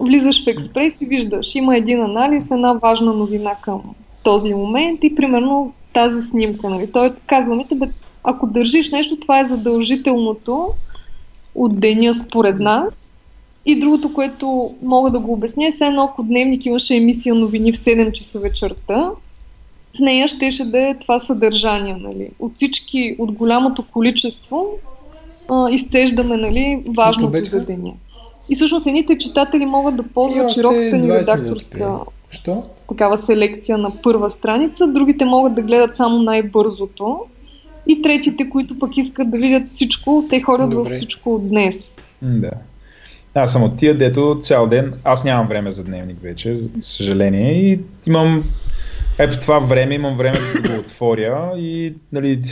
влизаш 0.00 0.44
в 0.44 0.46
експрес 0.46 1.00
и 1.00 1.06
виждаш, 1.06 1.54
има 1.54 1.76
един 1.76 2.02
анализ, 2.02 2.50
една 2.50 2.72
важна 2.72 3.12
новина 3.12 3.54
към 3.62 3.82
този 4.24 4.54
момент 4.54 5.04
и 5.04 5.14
примерно 5.14 5.72
тази 5.92 6.22
снимка. 6.22 6.70
Нали? 6.70 6.92
Той 6.92 7.12
казва 7.26 7.56
ми, 7.56 7.66
бе, 7.74 7.86
ако 8.24 8.46
държиш 8.46 8.90
нещо, 8.90 9.16
това 9.16 9.40
е 9.40 9.46
задължителното 9.46 10.68
от 11.54 11.80
деня 11.80 12.14
според 12.14 12.60
нас. 12.60 12.98
И 13.66 13.80
другото, 13.80 14.14
което 14.14 14.74
мога 14.82 15.10
да 15.10 15.18
го 15.18 15.32
обясня, 15.32 15.66
е 15.66 15.72
все 15.72 15.86
едно 15.86 16.04
ако 16.04 16.22
дневник 16.22 16.66
имаше 16.66 16.96
емисия 16.96 17.34
новини 17.34 17.72
в 17.72 17.76
7 17.76 18.12
часа 18.12 18.38
вечерта, 18.38 19.10
в 19.96 20.00
нея 20.00 20.28
щеше 20.28 20.64
да 20.64 20.88
е 20.88 20.94
това 20.94 21.18
съдържание. 21.18 21.96
Нали? 22.00 22.28
От 22.38 22.54
всички, 22.54 23.16
от 23.18 23.32
голямото 23.32 23.84
количество 23.92 24.68
а, 25.48 25.70
изцеждаме 25.70 26.36
нали, 26.36 26.84
важното 26.96 27.44
за 27.44 27.60
деня. 27.60 27.92
И 28.48 28.54
всъщност 28.54 28.86
едните 28.86 29.18
читатели 29.18 29.66
могат 29.66 29.96
да 29.96 30.02
ползват 30.02 30.52
широката 30.52 30.98
ни 30.98 31.08
редакторска 31.08 31.98
Що? 32.34 32.62
такава 32.88 33.18
селекция 33.18 33.78
на 33.78 34.02
първа 34.02 34.30
страница, 34.30 34.86
другите 34.86 35.24
могат 35.24 35.54
да 35.54 35.62
гледат 35.62 35.96
само 35.96 36.22
най-бързото 36.22 37.18
и 37.86 38.02
третите, 38.02 38.50
които 38.50 38.78
пък 38.78 38.96
искат 38.96 39.30
да 39.30 39.36
видят 39.36 39.68
всичко, 39.68 40.24
те 40.30 40.40
ходят 40.40 40.74
във 40.74 40.88
всичко 40.88 41.34
от 41.34 41.48
днес. 41.48 41.96
Да. 42.22 42.50
Аз 43.34 43.52
съм 43.52 43.62
от 43.62 43.76
тия, 43.76 43.98
дето 43.98 44.38
цял 44.42 44.66
ден, 44.66 44.92
аз 45.04 45.24
нямам 45.24 45.48
време 45.48 45.70
за 45.70 45.84
дневник 45.84 46.20
вече, 46.22 46.54
за 46.54 46.70
съжаление, 46.80 47.52
и 47.52 47.80
имам, 48.06 48.44
е 49.18 49.28
в 49.28 49.40
това 49.40 49.58
време 49.58 49.94
имам 49.94 50.16
време 50.16 50.38
да 50.62 50.68
го 50.68 50.78
отворя 50.78 51.52
и 51.56 51.94
нали, 52.12 52.42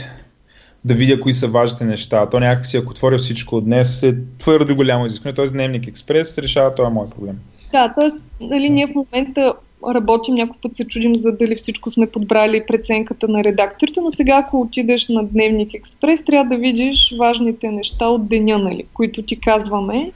да 0.85 0.93
видя 0.93 1.19
кои 1.19 1.33
са 1.33 1.47
важните 1.47 1.85
неща. 1.85 2.29
То 2.29 2.39
някакси, 2.39 2.77
ако 2.77 2.91
отворя 2.91 3.17
всичко 3.17 3.55
от 3.55 3.65
днес, 3.65 4.03
е 4.03 4.15
твърде 4.39 4.73
голямо 4.73 5.05
изискване. 5.05 5.35
Т.е. 5.35 5.47
Дневник 5.47 5.87
Експрес 5.87 6.37
решава 6.37 6.75
този 6.75 6.93
мой 6.93 7.09
проблем. 7.09 7.39
Да, 7.71 7.93
т.е. 7.93 8.09
Нали, 8.45 8.69
ние 8.69 8.87
в 8.87 8.95
момента 8.95 9.53
работим, 9.89 10.35
някой 10.35 10.57
път 10.61 10.75
се 10.75 10.87
чудим 10.87 11.15
за 11.15 11.31
дали 11.31 11.55
всичко 11.55 11.91
сме 11.91 12.07
подбрали 12.07 12.63
преценката 12.67 13.27
на 13.27 13.43
редакторите, 13.43 14.01
но 14.01 14.11
сега 14.11 14.37
ако 14.37 14.61
отидеш 14.61 15.07
на 15.07 15.23
Дневник 15.23 15.73
Експрес, 15.73 16.25
трябва 16.25 16.55
да 16.55 16.61
видиш 16.61 17.13
важните 17.19 17.71
неща 17.71 18.07
от 18.07 18.27
деня, 18.27 18.57
нали, 18.57 18.83
които 18.93 19.21
ти 19.21 19.39
казваме. 19.39 20.11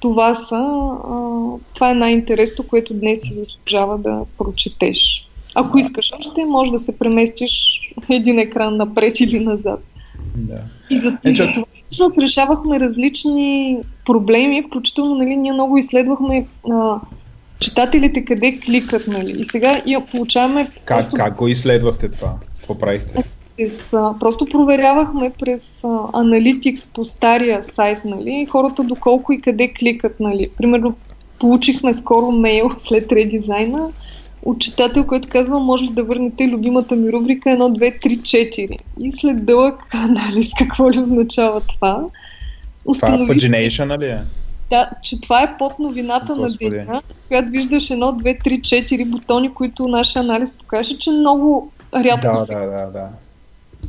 това 0.00 0.34
са, 0.34 0.56
а, 1.04 1.16
това 1.74 1.90
е 1.90 1.94
най-интересното, 1.94 2.62
което 2.62 2.94
днес 2.94 3.20
си 3.22 3.32
заслужава 3.32 3.98
да 3.98 4.24
прочетеш. 4.38 5.28
Ако 5.54 5.78
искаш 5.78 6.12
още, 6.18 6.44
може 6.44 6.72
да 6.72 6.78
се 6.78 6.98
преместиш 6.98 7.80
един 8.10 8.38
екран 8.38 8.76
напред 8.76 9.20
или 9.20 9.40
назад. 9.40 9.80
Да. 10.36 10.60
И 10.90 10.98
за, 10.98 11.18
Е, 11.24 11.30
и 11.30 11.34
за 11.34 11.46
че- 11.46 11.52
това 11.52 11.66
всъщност 11.90 12.18
решавахме 12.18 12.80
различни 12.80 13.76
проблеми, 14.04 14.62
включително 14.62 15.14
нали, 15.14 15.36
ние 15.36 15.52
много 15.52 15.78
изследвахме 15.78 16.46
а, 16.72 16.96
читателите 17.64 18.24
къде 18.24 18.58
кликат. 18.60 19.06
Нали. 19.06 19.34
И 19.38 19.44
сега 19.44 19.82
я 19.86 20.04
получаваме 20.06 20.66
Как, 20.84 20.98
просто 20.98 21.16
как 21.16 21.34
го 21.34 21.48
изследвахте 21.48 22.08
това? 22.08 22.34
Какво 22.58 22.78
правихте? 22.78 23.24
през, 23.56 23.92
а, 23.92 24.14
просто 24.20 24.46
проверявахме 24.46 25.32
през 25.38 25.80
а, 25.84 25.86
Analytics 25.88 26.84
по 26.94 27.04
стария 27.04 27.64
сайт, 27.64 28.04
нали, 28.04 28.46
хората 28.50 28.82
доколко 28.82 29.32
и 29.32 29.40
къде 29.40 29.72
кликат, 29.72 30.20
нали. 30.20 30.48
Примерно, 30.56 30.96
получихме 31.38 31.94
скоро 31.94 32.32
мейл 32.32 32.70
след 32.78 33.12
редизайна 33.12 33.88
от 34.42 34.58
читател, 34.58 35.04
който 35.04 35.28
казва, 35.28 35.60
може 35.60 35.84
ли 35.84 35.90
да 35.90 36.04
върнете 36.04 36.48
любимата 36.48 36.96
ми 36.96 37.12
рубрика 37.12 37.48
1, 37.48 37.78
2, 37.78 38.06
3, 38.06 38.20
4. 38.20 38.78
И 39.00 39.12
след 39.12 39.44
дълъг 39.44 39.74
анализ, 39.92 40.50
какво 40.58 40.90
ли 40.90 40.98
означава 40.98 41.60
това, 41.60 41.94
Това 41.94 42.10
установих, 42.84 43.38
Pagination 43.38 43.98
ли 44.00 44.06
е? 44.06 44.18
Да, 44.70 44.90
че 45.02 45.20
това 45.20 45.42
е 45.42 45.58
под 45.58 45.78
новината 45.78 46.36
на 46.36 46.42
Господи. 46.42 46.70
деня, 46.70 47.02
когато 47.28 47.50
виждаш 47.50 47.88
1, 47.88 47.98
2, 47.98 48.44
3, 48.44 48.60
4 48.60 49.10
бутони, 49.10 49.54
които 49.54 49.88
нашия 49.88 50.20
анализ 50.20 50.52
покаже, 50.52 50.98
че 50.98 51.10
много 51.10 51.72
рядко 51.94 52.26
Да, 52.26 52.36
се 52.36 52.54
да, 52.54 52.66
да, 52.66 52.86
да. 52.86 53.08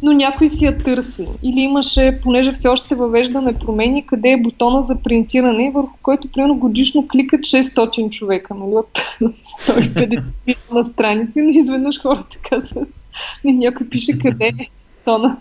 но 0.03 0.11
някой 0.11 0.47
си 0.47 0.65
я 0.65 0.77
търси. 0.77 1.27
Или 1.43 1.60
имаше, 1.60 2.19
понеже 2.23 2.52
все 2.52 2.68
още 2.68 2.95
въвеждаме 2.95 3.53
промени, 3.53 4.06
къде 4.06 4.30
е 4.30 4.41
бутона 4.41 4.84
за 4.84 4.95
принтиране, 4.95 5.72
върху 5.76 5.97
който 6.02 6.27
примерно 6.31 6.56
годишно 6.56 7.07
кликат 7.07 7.41
600 7.41 8.10
човека, 8.10 8.56
нали, 8.56 8.76
от 8.76 8.99
150 9.68 10.23
на 10.72 10.85
страници, 10.85 11.41
но 11.41 11.49
изведнъж 11.49 12.02
хората 12.02 12.38
казват, 12.49 12.89
някой 13.43 13.89
пише 13.89 14.19
къде 14.19 14.47
е 14.47 14.69
бутона 14.97 15.38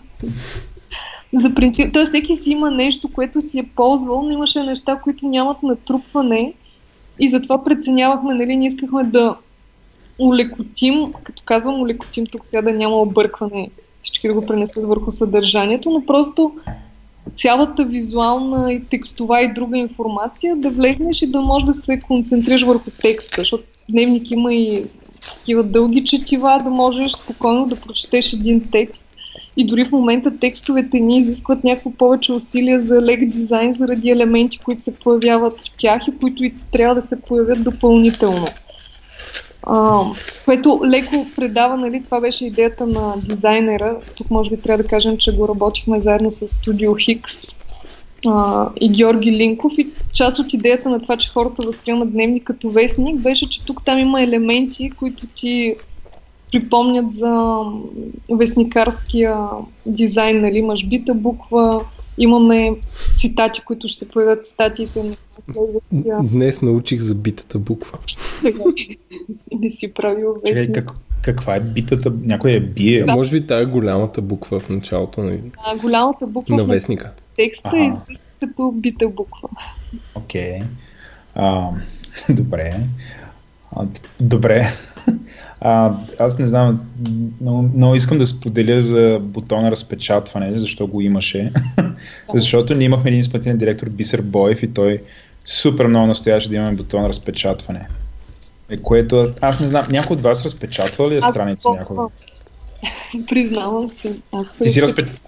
за 1.33 1.53
принтиране. 1.53 1.91
Тоест 1.91 2.09
всеки 2.09 2.35
си 2.35 2.51
има 2.51 2.71
нещо, 2.71 3.13
което 3.13 3.41
си 3.41 3.59
е 3.59 3.69
ползвал, 3.75 4.21
но 4.21 4.31
имаше 4.31 4.63
неща, 4.63 4.95
които 4.95 5.27
нямат 5.27 5.63
натрупване 5.63 6.53
и 7.19 7.27
затова 7.27 7.63
преценявахме, 7.63 8.33
нали, 8.33 8.55
ние 8.55 8.67
искахме 8.67 9.03
да 9.03 9.37
улекотим, 10.19 11.13
като 11.23 11.43
казвам 11.45 11.81
улекотим, 11.81 12.25
тук 12.25 12.45
сега 12.45 12.61
да 12.61 12.71
няма 12.71 12.95
объркване 12.95 13.69
всички 14.01 14.27
да 14.27 14.33
го 14.33 14.45
пренесат 14.45 14.85
върху 14.85 15.11
съдържанието, 15.11 15.89
но 15.89 16.05
просто 16.05 16.55
цялата 17.37 17.85
визуална 17.85 18.73
и 18.73 18.85
текстова 18.85 19.41
и 19.41 19.53
друга 19.53 19.77
информация 19.77 20.55
да 20.55 20.69
влезеш 20.69 21.21
и 21.21 21.31
да 21.31 21.41
можеш 21.41 21.65
да 21.65 21.73
се 21.73 21.99
концентрираш 21.99 22.63
върху 22.63 22.91
текста, 23.01 23.41
защото 23.41 23.63
дневник 23.89 24.31
има 24.31 24.53
и 24.53 24.85
такива 25.39 25.63
дълги 25.63 26.05
четива, 26.05 26.59
да 26.63 26.69
можеш 26.69 27.11
спокойно 27.11 27.65
да 27.65 27.75
прочетеш 27.75 28.33
един 28.33 28.71
текст. 28.71 29.04
И 29.57 29.65
дори 29.65 29.85
в 29.85 29.91
момента 29.91 30.39
текстовете 30.39 30.99
ни 30.99 31.19
изискват 31.19 31.63
някакво 31.63 31.91
повече 31.91 32.33
усилия 32.33 32.81
за 32.81 33.01
лек 33.01 33.29
дизайн 33.29 33.73
заради 33.73 34.09
елементи, 34.09 34.57
които 34.57 34.83
се 34.83 34.95
появяват 34.95 35.59
в 35.59 35.63
тях 35.77 36.07
и 36.07 36.17
които 36.17 36.43
и 36.43 36.53
трябва 36.71 36.95
да 36.95 37.07
се 37.07 37.21
появят 37.21 37.63
допълнително. 37.63 38.47
А, 39.63 40.01
което 40.45 40.81
леко 40.85 41.25
предава, 41.35 41.77
нали, 41.77 42.03
това 42.03 42.21
беше 42.21 42.45
идеята 42.45 42.87
на 42.87 43.13
дизайнера. 43.17 43.97
Тук 44.15 44.31
може 44.31 44.49
би 44.49 44.61
трябва 44.61 44.83
да 44.83 44.89
кажем, 44.89 45.17
че 45.17 45.35
го 45.35 45.47
работихме 45.47 45.99
заедно 45.99 46.31
с 46.31 46.47
Studio 46.47 47.19
а, 48.27 48.69
и 48.81 48.89
Георги 48.89 49.31
Линков 49.31 49.73
и 49.77 49.87
част 50.13 50.39
от 50.39 50.53
идеята 50.53 50.89
на 50.89 50.99
това, 50.99 51.17
че 51.17 51.29
хората 51.29 51.65
възприемат 51.65 52.11
дневник 52.11 52.43
като 52.43 52.69
вестник, 52.69 53.19
беше, 53.19 53.49
че 53.49 53.65
тук 53.65 53.85
там 53.85 53.99
има 53.99 54.21
елементи, 54.21 54.89
които 54.89 55.27
ти 55.27 55.75
припомнят 56.51 57.13
за 57.15 57.61
вестникарския 58.31 59.37
дизайн, 59.85 60.41
нали, 60.41 60.57
имаш 60.57 60.87
бита 60.87 61.13
буква, 61.13 61.85
имаме 62.17 62.71
цитати, 63.19 63.61
които 63.65 63.87
ще 63.87 63.99
се 63.99 64.09
появят 64.09 64.45
в 64.45 64.47
статиите 64.47 65.03
на 65.03 65.15
следващия. 65.53 66.17
Днес 66.31 66.61
научих 66.61 66.99
за 66.99 67.15
битата 67.15 67.59
буква. 67.59 67.97
Не 69.61 69.71
си 69.71 69.93
правил 69.93 70.35
Чакай, 70.45 70.61
вестник. 70.61 70.85
как, 70.87 70.97
каква 71.21 71.55
е 71.55 71.59
битата? 71.59 72.13
Някой 72.21 72.51
я 72.51 72.61
бие. 72.61 73.03
Да. 73.03 73.13
Може 73.15 73.31
би 73.31 73.47
тая 73.47 73.61
е 73.61 73.65
голямата 73.65 74.21
буква 74.21 74.59
в 74.59 74.69
началото 74.69 75.21
на, 75.21 75.37
А, 75.65 75.77
голямата 75.77 76.27
буква 76.27 76.55
на 76.55 76.63
вестника. 76.63 77.11
текста 77.35 77.71
е 77.77 77.91
като 78.39 78.71
бита 78.71 79.07
буква. 79.07 79.49
Окей. 80.15 80.59
А, 81.35 81.69
добре. 82.29 82.75
А, 83.75 83.85
добре. 84.19 84.67
А, 85.67 85.93
аз 86.19 86.39
не 86.39 86.45
знам, 86.45 86.81
много, 87.41 87.69
много 87.75 87.95
искам 87.95 88.17
да 88.17 88.27
споделя 88.27 88.81
за 88.81 89.19
бутона 89.21 89.71
разпечатване, 89.71 90.55
защо 90.55 90.87
го 90.87 91.01
имаше. 91.01 91.51
Защото 92.33 92.73
ние 92.73 92.85
имахме 92.85 93.09
един 93.09 93.19
изпълнителен 93.19 93.57
директор 93.57 93.89
Бисер 93.89 94.21
Боев 94.21 94.63
и 94.63 94.73
той 94.73 95.01
супер 95.45 95.87
много 95.87 96.07
настояше 96.07 96.49
да 96.49 96.55
имаме 96.55 96.75
бутон 96.75 97.05
разпечатване. 97.05 97.87
Е, 98.69 98.77
което 98.77 99.33
аз 99.41 99.59
не 99.59 99.67
знам, 99.67 99.85
някой 99.89 100.15
от 100.15 100.23
вас 100.23 100.45
разпечатва 100.45 101.09
ли 101.09 101.17
е 101.17 101.21
страница 101.21 101.69
някога? 101.69 102.03
Признавам 103.27 103.89
се. 103.89 104.15
Аз 104.31 104.57
Ти 104.63 104.69
си 104.69 104.81
разпечатва. 104.81 105.19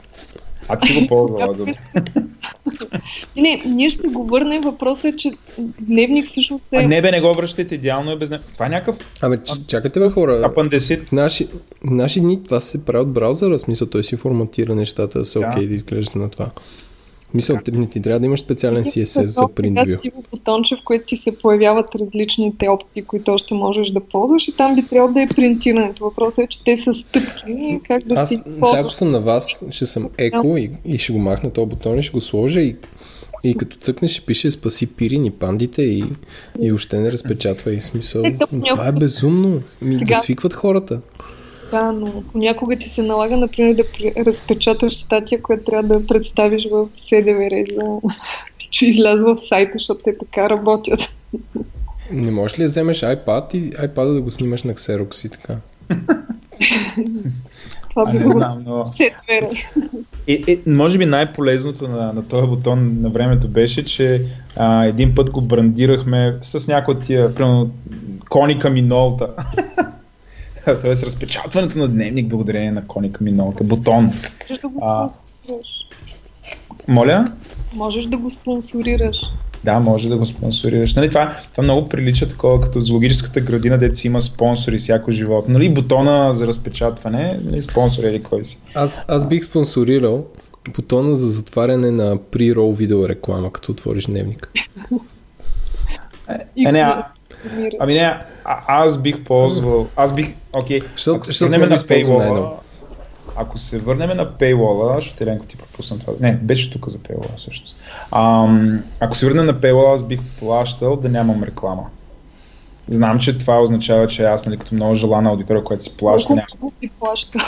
А 0.69 0.77
ти 0.77 0.87
си 0.87 0.93
го 0.93 1.07
ползвала, 1.07 1.53
добре. 1.53 1.75
Не, 3.35 3.61
ние 3.65 3.89
ще 3.89 4.07
го 4.07 4.23
върнем. 4.25 4.61
Въпросът 4.61 5.05
е, 5.05 5.17
че 5.17 5.31
дневник 5.79 6.25
всъщност 6.25 6.63
е... 6.71 6.75
А, 6.75 6.87
не 6.87 7.01
бе, 7.01 7.11
не 7.11 7.21
го 7.21 7.33
връщайте, 7.33 7.75
идеално 7.75 8.11
е 8.11 8.17
без... 8.17 8.29
Това 8.53 8.65
е 8.65 8.69
някакъв 8.69 8.97
Абе, 9.21 9.37
ч- 9.37 9.67
чакайте 9.67 9.99
бе 9.99 10.09
хора. 10.09 10.41
апандесит. 10.45 11.07
В 11.07 11.11
наши, 11.11 11.45
в 11.45 11.49
наши 11.83 12.19
дни 12.19 12.43
това 12.43 12.59
се 12.59 12.85
прави 12.85 13.01
от 13.01 13.13
браузъра, 13.13 13.53
в 13.53 13.61
смисъл 13.61 13.87
той 13.87 14.03
си 14.03 14.15
форматира 14.15 14.75
нещата 14.75 15.19
да 15.19 15.25
са 15.25 15.39
Да. 15.39 15.47
окей 15.47 15.67
да 15.67 15.75
изглеждат 15.75 16.15
на 16.15 16.29
това. 16.29 16.49
В 17.29 17.33
Мисъл, 17.33 17.57
ти, 17.65 17.71
не 17.71 17.87
ти 17.87 18.01
трябва 18.01 18.19
да 18.19 18.25
имаш 18.25 18.39
специален 18.39 18.83
CSS 18.83 19.23
за 19.25 19.41
print 19.41 19.73
view. 19.85 19.99
Има 20.03 20.21
бутонче, 20.31 20.75
в 20.75 20.79
което 20.83 21.05
ти 21.05 21.17
се 21.17 21.31
появяват 21.31 21.95
различните 21.95 22.67
опции, 22.69 23.01
които 23.01 23.31
още 23.31 23.53
можеш 23.53 23.89
да 23.89 23.99
ползваш 23.99 24.47
и 24.47 24.51
там 24.51 24.75
би 24.75 24.83
трябвало 24.83 25.13
да 25.13 25.21
е 25.21 25.27
принтирането. 25.27 26.03
Въпросът 26.03 26.39
е, 26.39 26.47
че 26.47 26.63
те 26.63 26.77
са 26.77 26.93
стъпки 26.93 27.43
и 27.47 27.79
как 27.87 28.03
да 28.03 28.15
Аз, 28.15 28.29
си 28.29 28.35
сега 28.35 28.59
ползваш. 28.59 28.93
съм 28.93 29.11
на 29.11 29.19
вас, 29.21 29.65
ще 29.71 29.85
съм 29.85 30.09
еко 30.17 30.57
и, 30.57 30.71
и 30.85 30.97
ще 30.97 31.13
го 31.13 31.19
махна 31.19 31.49
този 31.49 31.67
бутон 31.69 31.99
и 31.99 32.03
ще 32.03 32.11
го 32.11 32.21
сложа 32.21 32.61
и, 32.61 32.75
и 33.43 33.55
като 33.55 33.77
цъкнеш 33.77 34.11
ще 34.11 34.21
пише 34.21 34.51
спаси 34.51 34.87
пирин 34.87 35.25
и 35.25 35.31
пандите 35.31 35.81
и, 35.81 36.03
и 36.61 36.71
още 36.71 36.99
не 36.99 37.11
разпечатва 37.11 37.73
и 37.73 37.81
смисъл. 37.81 38.21
Е, 38.21 38.37
Това 38.69 38.87
е 38.87 38.91
безумно. 38.91 39.61
Ми 39.81 39.97
Сега- 39.99 40.15
свикват 40.15 40.53
хората. 40.53 41.01
Да, 41.71 41.91
но 41.91 42.23
понякога 42.31 42.75
ти 42.75 42.89
се 42.89 43.01
налага, 43.01 43.37
например, 43.37 43.73
да 43.73 43.83
разпечаташ 44.25 44.95
статия, 44.95 45.41
която 45.41 45.63
трябва 45.63 45.87
да 45.87 45.93
я 45.93 46.07
представиш 46.07 46.67
в 46.71 46.87
СДВР 46.95 47.63
за 47.73 47.99
че 48.71 48.85
излязва 48.89 49.35
в 49.35 49.47
сайта, 49.47 49.71
защото 49.73 50.01
те 50.03 50.17
така 50.17 50.49
работят. 50.49 50.99
Не 52.11 52.31
можеш 52.31 52.59
ли 52.59 52.63
да 52.63 52.69
вземеш 52.69 53.01
iPad 53.01 53.55
и 53.55 53.71
iPad 53.71 54.13
да 54.13 54.21
го 54.21 54.31
снимаш 54.31 54.63
на 54.63 54.73
Xerox 54.73 55.25
и 55.25 55.29
така? 55.29 55.57
Това 57.89 58.11
би 58.11 58.17
не 58.17 58.23
било 58.23 58.31
знам, 58.31 58.63
но... 58.65 58.85
СДВР. 58.85 59.57
Е, 60.27 60.43
е, 60.47 60.59
може 60.67 60.97
би 60.97 61.05
най-полезното 61.05 61.87
на, 61.87 62.13
на 62.13 62.27
този 62.27 62.47
бутон 62.47 63.01
на 63.01 63.09
времето 63.09 63.47
беше, 63.47 63.85
че 63.85 64.25
а, 64.55 64.85
един 64.85 65.15
път 65.15 65.31
го 65.31 65.41
брандирахме 65.41 66.37
с 66.41 66.67
някои 66.67 66.93
от 66.93 67.03
тия, 67.03 67.35
примерно, 67.35 67.71
коника 68.29 68.69
Минолта. 68.69 69.29
Тоест 70.81 71.03
разпечатването 71.03 71.77
на 71.77 71.87
дневник 71.87 72.27
благодарение 72.27 72.71
на 72.71 72.87
коника 72.87 73.23
Минолта. 73.23 73.63
Бутон. 73.63 74.05
Можеш 74.05 74.61
да 74.61 74.67
го 74.67 74.79
А. 74.81 75.09
спонсорираш. 75.09 75.87
Моля? 76.87 77.25
Можеш 77.73 78.05
да 78.05 78.17
го 78.17 78.29
спонсорираш. 78.29 79.17
Да, 79.63 79.79
може 79.79 80.09
да 80.09 80.17
го 80.17 80.25
спонсорираш. 80.25 80.95
Нали, 80.95 81.09
това, 81.09 81.37
това 81.51 81.63
много 81.63 81.89
прилича 81.89 82.29
такова 82.29 82.61
като 82.61 82.79
зоологическата 82.79 83.41
градина, 83.41 83.77
дето 83.77 83.95
си 83.95 84.07
има 84.07 84.21
спонсори 84.21 84.77
всяко 84.77 85.11
животно. 85.11 85.53
Нали, 85.53 85.69
бутона 85.69 86.33
за 86.33 86.47
разпечатване, 86.47 87.39
нали, 87.43 87.61
спонсор 87.61 88.03
или 88.03 88.23
кой 88.23 88.45
си. 88.45 88.57
Аз, 88.75 89.05
аз 89.07 89.27
бих 89.27 89.43
спонсорирал 89.43 90.25
бутона 90.75 91.15
за 91.15 91.27
затваряне 91.27 91.91
на 91.91 92.17
pre-roll 92.17 92.75
видео 92.75 93.09
реклама, 93.09 93.51
като 93.51 93.71
отвориш 93.71 94.05
дневник. 94.05 94.51
И 96.55 96.67
Е, 96.67 96.71
не, 96.71 96.79
а, 96.79 97.07
ами 97.79 97.93
не, 97.93 98.17
а, 98.45 98.61
аз 98.67 98.97
бих 98.97 99.23
ползвал, 99.23 99.87
аз 99.95 100.15
бих, 100.15 100.33
окей, 100.57 100.81
Защото- 100.95 101.17
ако 101.17 101.33
се 101.33 101.45
върнем 101.45 101.69
на 101.69 101.77
paywall 101.77 102.57
ако 103.39 103.57
се 103.57 103.79
върнем 103.79 104.17
на 104.17 104.31
paywall 104.31 104.95
защото 104.95 105.23
Еленко 105.23 105.45
ти 105.45 105.57
пропусна 105.57 105.99
това. 105.99 106.13
Не, 106.19 106.37
беше 106.37 106.71
тук 106.71 106.89
за 106.89 106.97
paywall 106.97 107.37
всъщност. 107.37 107.75
Ам, 108.11 108.83
ако 108.99 109.15
се 109.15 109.25
върнем 109.25 109.45
на 109.45 109.53
paywall 109.53 109.93
аз 109.93 110.03
бих 110.03 110.19
плащал 110.39 110.95
да 110.95 111.09
нямам 111.09 111.43
реклама. 111.43 111.83
Знам, 112.87 113.19
че 113.19 113.37
това 113.37 113.61
означава, 113.61 114.07
че 114.07 114.23
аз, 114.23 114.45
нали, 114.45 114.57
като 114.57 114.75
много 114.75 114.95
желана 114.95 115.29
аудитория, 115.29 115.63
която 115.63 115.83
си 115.83 115.97
плаща, 115.97 116.35
няма. 116.35 116.47
Колко 116.59 116.75
ти 116.79 116.89
плаща? 116.99 117.39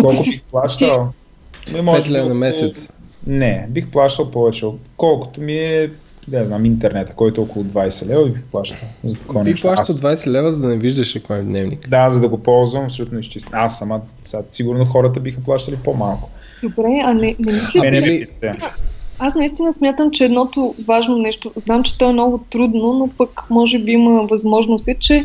Колко 0.00 0.22
бих 0.22 0.42
плащал? 0.42 1.12
Ми, 1.72 1.80
може 1.80 2.02
5 2.02 2.10
лева 2.10 2.24
би 2.24 2.28
на 2.28 2.34
месец. 2.34 2.92
Не, 3.26 3.66
бих 3.70 3.88
плащал 3.90 4.30
повече. 4.30 4.66
Колкото 4.96 5.40
ми 5.40 5.56
е 5.56 5.90
да 6.28 6.46
знам, 6.46 6.64
интернета, 6.64 7.12
който 7.12 7.40
е 7.40 7.44
около 7.44 7.64
20 7.64 8.06
лева 8.06 8.22
и 8.22 8.30
ви 8.30 8.40
плаща 8.42 8.76
за 9.04 9.16
такова 9.16 9.44
нещо. 9.44 9.60
плаща 9.62 9.82
Аз- 9.82 10.00
20 10.00 10.26
лева, 10.26 10.52
за 10.52 10.60
да 10.60 10.68
не 10.68 10.76
виждаш 10.76 11.16
реклами 11.16 11.42
в 11.42 11.46
дневник. 11.46 11.88
Да, 11.88 12.10
за 12.10 12.20
да 12.20 12.28
го 12.28 12.38
ползвам, 12.38 12.84
абсолютно 12.84 13.18
изчистен. 13.18 13.52
Аз 13.54 13.78
сама, 13.78 14.00
сега, 14.24 14.42
сигурно 14.50 14.84
хората 14.84 15.20
биха 15.20 15.40
плащали 15.40 15.76
по-малко. 15.76 16.30
Добре, 16.62 17.00
а 17.04 17.14
не, 17.14 17.36
не 17.38 17.52
мисля, 17.52 17.80
Мене 17.80 18.00
били- 18.00 18.28
ли... 18.42 18.48
Аз 19.18 19.34
наистина 19.34 19.72
смятам, 19.72 20.10
че 20.10 20.24
едното 20.24 20.74
важно 20.86 21.16
нещо, 21.18 21.52
знам, 21.56 21.82
че 21.82 21.98
то 21.98 22.10
е 22.10 22.12
много 22.12 22.38
трудно, 22.50 22.92
но 22.92 23.08
пък 23.18 23.30
може 23.50 23.78
би 23.78 23.92
има 23.92 24.22
възможност 24.22 24.88
е, 24.88 24.96
че 25.00 25.24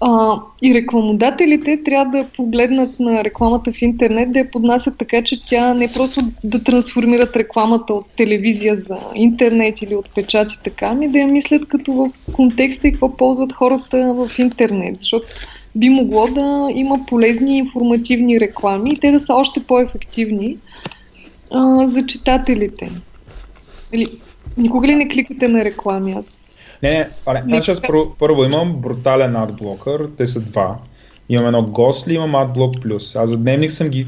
а, 0.00 0.40
и 0.62 0.74
рекламодателите 0.74 1.82
трябва 1.84 2.18
да 2.18 2.28
погледнат 2.28 3.00
на 3.00 3.24
рекламата 3.24 3.72
в 3.72 3.82
интернет, 3.82 4.32
да 4.32 4.38
я 4.38 4.50
поднасят 4.50 4.98
така, 4.98 5.22
че 5.22 5.46
тя 5.46 5.74
не 5.74 5.92
просто 5.92 6.20
да 6.44 6.64
трансформират 6.64 7.36
рекламата 7.36 7.94
от 7.94 8.16
телевизия 8.16 8.78
за 8.78 8.98
интернет 9.14 9.82
или 9.82 9.94
от 9.94 10.14
печат 10.14 10.52
и 10.52 10.58
така, 10.64 10.86
ами 10.86 11.08
да 11.08 11.18
я 11.18 11.26
мислят 11.26 11.68
като 11.68 11.92
в 11.92 12.08
контекста 12.32 12.88
и 12.88 12.92
какво 12.92 13.16
ползват 13.16 13.52
хората 13.52 14.14
в 14.14 14.38
интернет, 14.38 15.00
защото 15.00 15.26
би 15.76 15.88
могло 15.88 16.26
да 16.26 16.68
има 16.74 16.98
полезни 17.06 17.58
информативни 17.58 18.40
реклами 18.40 18.90
и 18.90 18.98
те 18.98 19.10
да 19.10 19.20
са 19.20 19.34
още 19.34 19.60
по-ефективни 19.64 20.56
а, 21.50 21.88
за 21.88 22.06
читателите. 22.06 22.90
Или, 23.92 24.06
никога 24.56 24.86
ли 24.86 24.94
не 24.94 25.08
кликате 25.08 25.48
на 25.48 25.64
реклами? 25.64 26.12
Аз 26.12 26.35
Не, 26.82 26.90
не, 26.90 27.08
аре, 27.26 27.38
Не, 27.38 27.44
значи 27.46 27.70
аз 27.70 27.82
първо, 27.82 28.14
първо 28.18 28.44
имам 28.44 28.72
брутален 28.72 29.36
адблокър, 29.36 30.08
те 30.16 30.26
са 30.26 30.40
два. 30.40 30.78
Имам 31.28 31.46
едно 31.46 31.62
Ghostly, 31.62 32.12
имам 32.12 32.32
AdBlock 32.32 32.84
Plus. 32.84 33.22
Аз 33.22 33.30
за 33.30 33.36
дневник 33.38 33.70
съм 33.70 33.88
ги 33.88 34.06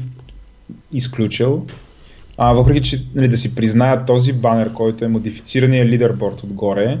изключил. 0.93 1.65
А, 2.37 2.53
въпреки, 2.53 2.81
че 2.81 3.03
нали, 3.15 3.27
да 3.27 3.37
си 3.37 3.55
призная 3.55 4.05
този 4.05 4.33
банер, 4.33 4.73
който 4.73 5.05
е 5.05 5.07
модифицирания 5.07 5.85
лидерборд 5.85 6.43
отгоре, 6.43 6.97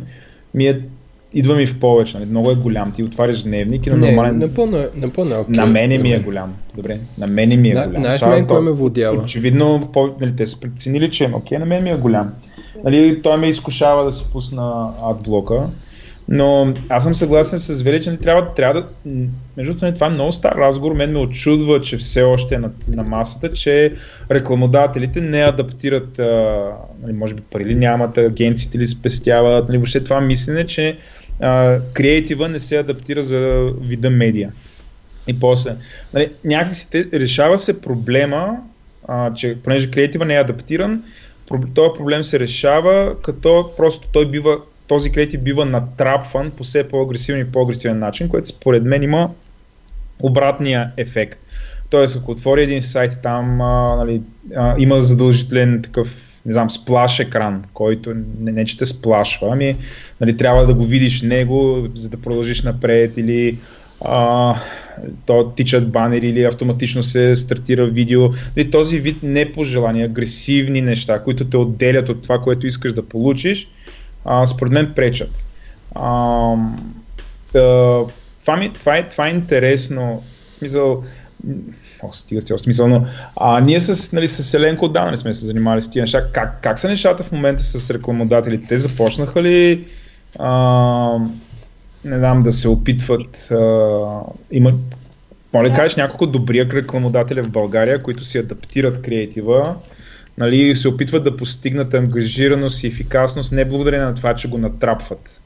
ми 0.53 0.67
е, 0.67 0.81
идва 1.33 1.55
ми 1.55 1.65
в 1.65 1.79
повече. 1.79 2.17
Нали, 2.17 2.29
много 2.29 2.51
е 2.51 2.55
голям. 2.55 2.91
Ти 2.91 3.03
отваряш 3.03 3.43
дневник 3.43 3.85
и 3.85 3.89
на 3.89 3.97
Не, 3.97 4.07
нормален... 4.07 4.37
напълно, 4.37 4.77
е- 4.77 4.89
напълно 4.95 5.35
е 5.35 5.37
окей. 5.37 5.55
на 5.55 5.65
мене 5.65 5.97
ми 5.97 6.13
е 6.13 6.19
голям. 6.19 6.53
Добре, 6.75 6.99
на 7.17 7.27
мене 7.27 7.57
ми 7.57 7.69
е 7.69 7.73
Да, 7.73 7.87
голям. 7.87 8.03
знаеш 8.03 8.21
мен 8.21 8.47
кой 8.47 8.61
ме 8.61 8.71
водява? 8.71 9.21
Очевидно, 9.23 9.89
по, 9.93 10.09
нали, 10.21 10.35
те 10.35 10.47
са 10.47 10.59
преценили, 10.59 11.11
че 11.11 11.23
е 11.23 11.31
окей, 11.33 11.57
на 11.57 11.65
мен 11.65 11.83
ми 11.83 11.89
е 11.89 11.95
голям. 11.95 12.33
Нали, 12.83 13.21
той 13.21 13.37
ме 13.37 13.47
изкушава 13.47 14.05
да 14.05 14.11
си 14.11 14.25
пусна 14.31 14.89
адблока, 15.03 15.67
но 16.31 16.73
аз 16.89 17.03
съм 17.03 17.15
съгласен 17.15 17.59
с 17.59 17.81
Вели, 17.81 18.03
че 18.03 18.11
не 18.11 18.17
трябва, 18.17 18.53
трябва 18.53 18.81
да... 18.81 18.87
Между 19.57 19.73
другото, 19.73 19.93
това 19.93 20.07
е 20.07 20.09
много 20.09 20.31
стар 20.31 20.55
разговор, 20.55 20.93
мен 20.93 21.11
ме 21.11 21.19
очудва, 21.19 21.81
че 21.81 21.97
все 21.97 22.21
още 22.23 22.55
е 22.55 22.59
на, 22.59 22.69
на 22.87 23.03
масата, 23.03 23.53
че 23.53 23.93
рекламодателите 24.31 25.21
не 25.21 25.41
адаптират, 25.41 26.19
а, 26.19 26.71
нали, 27.01 27.13
може 27.13 27.33
би 27.33 27.41
пари 27.41 27.65
ли 27.65 27.75
нямат, 27.75 28.17
агенциите 28.17 28.77
ли 28.77 28.85
спестяват, 28.85 29.67
нали, 29.67 29.77
въобще 29.77 30.03
това 30.03 30.21
мислене, 30.21 30.65
че 30.65 30.97
а, 31.41 31.79
креатива 31.93 32.49
не 32.49 32.59
се 32.59 32.77
адаптира 32.77 33.23
за 33.23 33.71
вида 33.81 34.09
медия. 34.09 34.51
И 35.27 35.39
после, 35.39 35.75
нали, 36.13 36.29
някакси 36.45 36.89
те, 36.89 37.07
решава 37.13 37.59
се 37.59 37.81
проблема, 37.81 38.57
а, 39.07 39.33
че 39.33 39.57
понеже 39.63 39.91
креатива 39.91 40.25
не 40.25 40.33
е 40.33 40.39
адаптиран, 40.39 41.03
този 41.73 41.89
проблем 41.97 42.23
се 42.23 42.39
решава, 42.39 43.15
като 43.21 43.71
просто 43.77 44.07
той 44.11 44.31
бива, 44.31 44.57
този 44.87 45.11
креатив 45.11 45.41
бива 45.41 45.65
натрапван 45.65 46.51
по 46.51 46.63
все 46.63 46.87
по-агресивен 46.87 47.41
и 47.41 47.51
по-агресивен 47.51 47.99
начин, 47.99 48.29
което 48.29 48.47
според 48.47 48.83
мен 48.83 49.03
има 49.03 49.29
обратния 50.19 50.91
ефект. 50.97 51.39
Тоест, 51.89 52.17
ако 52.17 52.31
отвори 52.31 52.63
един 52.63 52.81
сайт, 52.81 53.17
там 53.23 53.61
а, 53.61 53.95
нали, 53.95 54.21
а, 54.55 54.75
има 54.77 55.01
задължителен 55.01 55.81
такъв 55.81 56.29
не 56.45 56.53
знам, 56.53 56.69
сплаш 56.69 57.19
екран, 57.19 57.63
който 57.73 58.13
не, 58.39 58.51
не 58.51 58.65
че 58.65 58.77
те 58.77 58.85
сплашва, 58.85 59.49
ами 59.51 59.77
нали, 60.21 60.37
трябва 60.37 60.65
да 60.65 60.73
го 60.73 60.83
видиш 60.83 61.21
него, 61.21 61.87
за 61.95 62.09
да 62.09 62.17
продължиш 62.17 62.63
напред 62.63 63.17
или 63.17 63.57
а, 64.05 64.55
то 65.25 65.51
тичат 65.55 65.89
банери 65.89 66.27
или 66.27 66.43
автоматично 66.43 67.03
се 67.03 67.35
стартира 67.35 67.85
видео. 67.85 68.29
Нали, 68.57 68.71
този 68.71 68.99
вид 68.99 69.23
непожелани, 69.23 70.03
агресивни 70.03 70.81
неща, 70.81 71.23
които 71.23 71.45
те 71.45 71.57
отделят 71.57 72.09
от 72.09 72.21
това, 72.21 72.39
което 72.39 72.67
искаш 72.67 72.93
да 72.93 73.03
получиш, 73.09 73.67
а, 74.25 74.47
според 74.47 74.73
мен 74.73 74.93
пречат. 74.95 75.31
А, 75.95 76.55
да, 77.53 78.03
това, 78.41 78.57
ми, 78.57 78.73
това, 78.73 78.97
е, 78.97 79.09
това 79.09 79.27
е 79.27 79.31
интересно. 79.31 80.23
В 80.49 80.53
смисъл, 80.53 81.03
О, 82.03 82.11
стига, 82.11 82.41
стига, 82.41 82.59
смисъл, 82.59 82.87
но 82.87 83.05
а, 83.35 83.59
ние 83.59 83.79
с, 83.79 84.11
нали, 84.13 84.27
с 84.27 84.53
Еленко 84.53 84.85
отдавна 84.85 85.17
сме 85.17 85.33
се 85.33 85.45
занимавали 85.45 85.81
с 85.81 85.89
тия 85.89 86.03
неща. 86.03 86.31
Как, 86.33 86.61
как 86.61 86.79
са 86.79 86.87
нещата 86.87 87.23
в 87.23 87.31
момента 87.31 87.63
с 87.63 87.89
рекламодателите? 87.89 88.67
Те 88.67 88.77
започнаха 88.77 89.43
ли 89.43 89.85
а, 90.39 91.17
не 92.05 92.17
знам, 92.17 92.39
да 92.39 92.51
се 92.51 92.69
опитват 92.69 93.51
а, 93.51 94.21
има 94.51 94.73
моля 95.53 95.69
да 95.69 95.75
кажеш 95.75 95.95
няколко 95.95 96.27
добри 96.27 96.65
рекламодателя 96.65 97.43
в 97.43 97.51
България, 97.51 98.03
които 98.03 98.23
си 98.23 98.37
адаптират 98.37 99.01
креатива, 99.01 99.75
нали, 100.37 100.75
се 100.75 100.87
опитват 100.87 101.23
да 101.23 101.37
постигнат 101.37 101.93
ангажираност 101.93 102.83
и 102.83 102.87
ефикасност, 102.87 103.51
не 103.51 103.65
благодарение 103.65 104.05
на 104.05 104.15
това, 104.15 104.35
че 104.35 104.49
го 104.49 104.57
натрапват. 104.57 105.41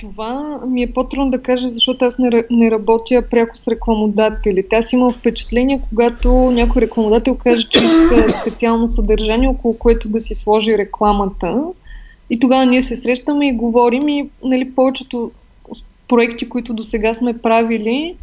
Това 0.00 0.60
ми 0.66 0.82
е 0.82 0.92
по-трудно 0.92 1.30
да 1.30 1.42
кажа, 1.42 1.68
защото 1.68 2.04
аз 2.04 2.18
не, 2.18 2.44
не 2.50 2.70
работя 2.70 3.22
пряко 3.30 3.58
с 3.58 3.68
рекламодателите. 3.68 4.76
Аз 4.76 4.92
имам 4.92 5.12
впечатление, 5.12 5.80
когато 5.88 6.28
някой 6.30 6.82
рекламодател 6.82 7.34
каже, 7.34 7.68
че 7.68 7.78
иска 7.78 8.40
специално 8.40 8.88
съдържание, 8.88 9.48
около 9.48 9.78
което 9.78 10.08
да 10.08 10.20
си 10.20 10.34
сложи 10.34 10.78
рекламата. 10.78 11.62
И 12.30 12.40
тогава 12.40 12.66
ние 12.66 12.82
се 12.82 12.96
срещаме 12.96 13.48
и 13.48 13.56
говорим 13.56 14.08
и 14.08 14.28
нали, 14.44 14.74
повечето 14.74 15.30
проекти, 16.08 16.48
които 16.48 16.74
до 16.74 16.84
сега 16.84 17.14
сме 17.14 17.38
правили, 17.38 18.14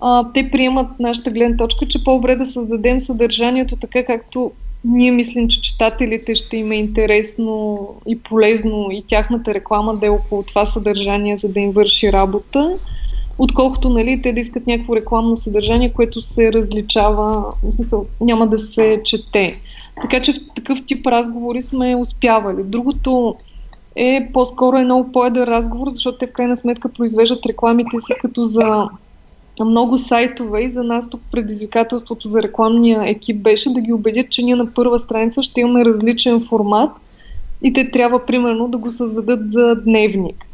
а, 0.00 0.32
те 0.34 0.50
приемат 0.50 1.00
нашата 1.00 1.30
гледна 1.30 1.56
точка, 1.56 1.88
че 1.88 2.04
по-добре 2.04 2.36
да 2.36 2.46
създадем 2.46 3.00
съдържанието 3.00 3.76
така, 3.76 4.04
както 4.04 4.52
ние 4.84 5.10
мислим, 5.10 5.48
че 5.48 5.62
читателите 5.62 6.34
ще 6.34 6.56
им 6.56 6.72
е 6.72 6.76
интересно 6.76 7.78
и 8.06 8.18
полезно 8.18 8.88
и 8.90 9.04
тяхната 9.06 9.54
реклама 9.54 9.94
да 9.94 10.06
е 10.06 10.10
около 10.10 10.42
това 10.42 10.66
съдържание, 10.66 11.36
за 11.36 11.48
да 11.48 11.60
им 11.60 11.70
върши 11.70 12.12
работа, 12.12 12.78
отколкото 13.38 13.88
нали, 13.88 14.22
те 14.22 14.32
да 14.32 14.40
искат 14.40 14.66
някакво 14.66 14.96
рекламно 14.96 15.36
съдържание, 15.36 15.92
което 15.92 16.22
се 16.22 16.52
различава, 16.52 17.52
в 17.62 17.72
смисъл 17.72 18.06
няма 18.20 18.46
да 18.46 18.58
се 18.58 19.00
чете. 19.04 19.60
Така 20.02 20.22
че 20.22 20.32
в 20.32 20.36
такъв 20.54 20.84
тип 20.86 21.06
разговори 21.06 21.62
сме 21.62 21.96
успявали. 21.96 22.62
Другото 22.62 23.34
е 23.96 24.28
по-скоро 24.32 24.76
е 24.76 24.84
много 24.84 25.12
по-едър 25.12 25.46
разговор, 25.46 25.90
защото 25.90 26.18
те 26.18 26.26
в 26.26 26.32
крайна 26.32 26.56
сметка 26.56 26.88
произвеждат 26.88 27.46
рекламите 27.46 27.96
си 28.00 28.12
като 28.20 28.44
за 28.44 28.88
много 29.60 29.96
сайтове 29.96 30.62
и 30.62 30.68
за 30.68 30.82
нас 30.82 31.08
тук 31.08 31.20
предизвикателството 31.32 32.28
за 32.28 32.42
рекламния 32.42 33.02
екип 33.06 33.36
беше 33.36 33.72
да 33.72 33.80
ги 33.80 33.92
убедят, 33.92 34.30
че 34.30 34.42
ние 34.42 34.56
на 34.56 34.74
първа 34.74 34.98
страница 34.98 35.42
ще 35.42 35.60
имаме 35.60 35.84
различен 35.84 36.40
формат 36.40 36.90
и 37.62 37.72
те 37.72 37.90
трябва 37.90 38.26
примерно 38.26 38.68
да 38.68 38.78
го 38.78 38.90
създадат 38.90 39.52
за 39.52 39.74
дневник. 39.84 40.46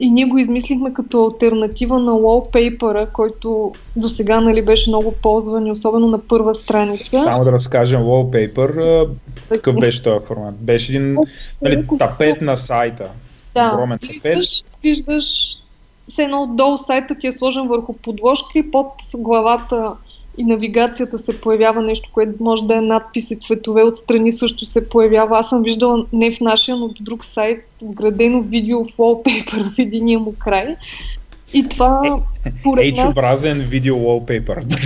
И 0.00 0.10
ние 0.10 0.24
го 0.24 0.38
измислихме 0.38 0.92
като 0.92 1.24
альтернатива 1.24 1.98
на 1.98 2.12
wallpaper, 2.12 3.12
който 3.12 3.72
до 3.96 4.08
сега 4.08 4.40
нали, 4.40 4.62
беше 4.62 4.90
много 4.90 5.12
ползван, 5.12 5.70
особено 5.70 6.06
на 6.06 6.18
първа 6.18 6.54
страница. 6.54 7.18
Само 7.18 7.44
да 7.44 7.52
разкажем 7.52 8.00
Wallpaper, 8.00 9.08
какъв 9.48 9.76
беше 9.76 10.02
този 10.02 10.26
формат? 10.26 10.54
Беше 10.54 10.92
един 10.92 11.16
нали, 11.62 11.86
тапет 11.98 12.40
на 12.40 12.56
сайта. 12.56 13.10
Да, 13.54 13.70
огромен 13.74 13.98
тапет. 13.98 14.22
виждаш, 14.22 14.64
виждаш 14.82 15.56
все 16.10 16.22
едно 16.22 16.42
отдолу 16.42 16.78
сайта 16.78 17.14
ти 17.14 17.26
е 17.26 17.32
сложен 17.32 17.68
върху 17.68 17.92
подложка 17.92 18.58
и 18.58 18.70
под 18.70 18.92
главата 19.14 19.92
и 20.38 20.44
навигацията 20.44 21.18
се 21.18 21.40
появява 21.40 21.82
нещо, 21.82 22.10
което 22.12 22.42
може 22.44 22.64
да 22.64 22.76
е 22.76 22.80
надпис 22.80 23.30
и 23.30 23.36
цветове 23.36 23.82
отстрани 23.82 24.32
също 24.32 24.64
се 24.64 24.88
появява. 24.88 25.38
Аз 25.38 25.48
съм 25.48 25.62
виждала 25.62 26.06
не 26.12 26.34
в 26.34 26.40
нашия, 26.40 26.76
но 26.76 26.88
в 26.88 26.92
друг 27.00 27.24
сайт, 27.24 27.64
вградено 27.82 28.40
видео 28.42 28.84
в 28.84 28.88
wallpaper 28.88 29.70
в 29.74 29.78
единия 29.78 30.18
му 30.18 30.34
край. 30.38 30.76
И 31.54 31.68
това, 31.68 32.20
според 32.60 32.96
нас, 32.96 33.14
H-образен 33.14 33.58
видео 33.58 33.96
wallpaper. 33.96 34.78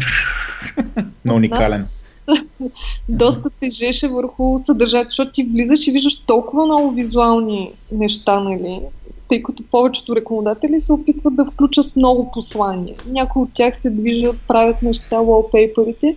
Но 1.25 1.35
уникален. 1.35 1.87
доста 3.09 3.51
тежеше 3.61 4.09
върху 4.09 4.59
съдържанието, 4.66 5.11
защото 5.11 5.33
ти 5.33 5.45
влизаш 5.45 5.87
и 5.87 5.93
виждаш 5.93 6.19
толкова 6.19 6.65
много 6.65 6.91
визуални 6.91 7.73
неща, 7.93 8.41
нали? 8.41 8.81
Тъй 9.29 9.43
като 9.43 9.63
повечето 9.71 10.17
рекламодатели 10.17 10.81
се 10.81 10.93
опитват 10.93 11.37
да 11.37 11.45
включат 11.45 11.97
много 11.97 12.31
послания. 12.31 12.97
Някои 13.07 13.43
от 13.43 13.49
тях 13.55 13.81
се 13.81 13.91
движат, 13.91 14.37
правят 14.49 14.83
неща, 14.83 15.17
wallpaperите 15.17 16.17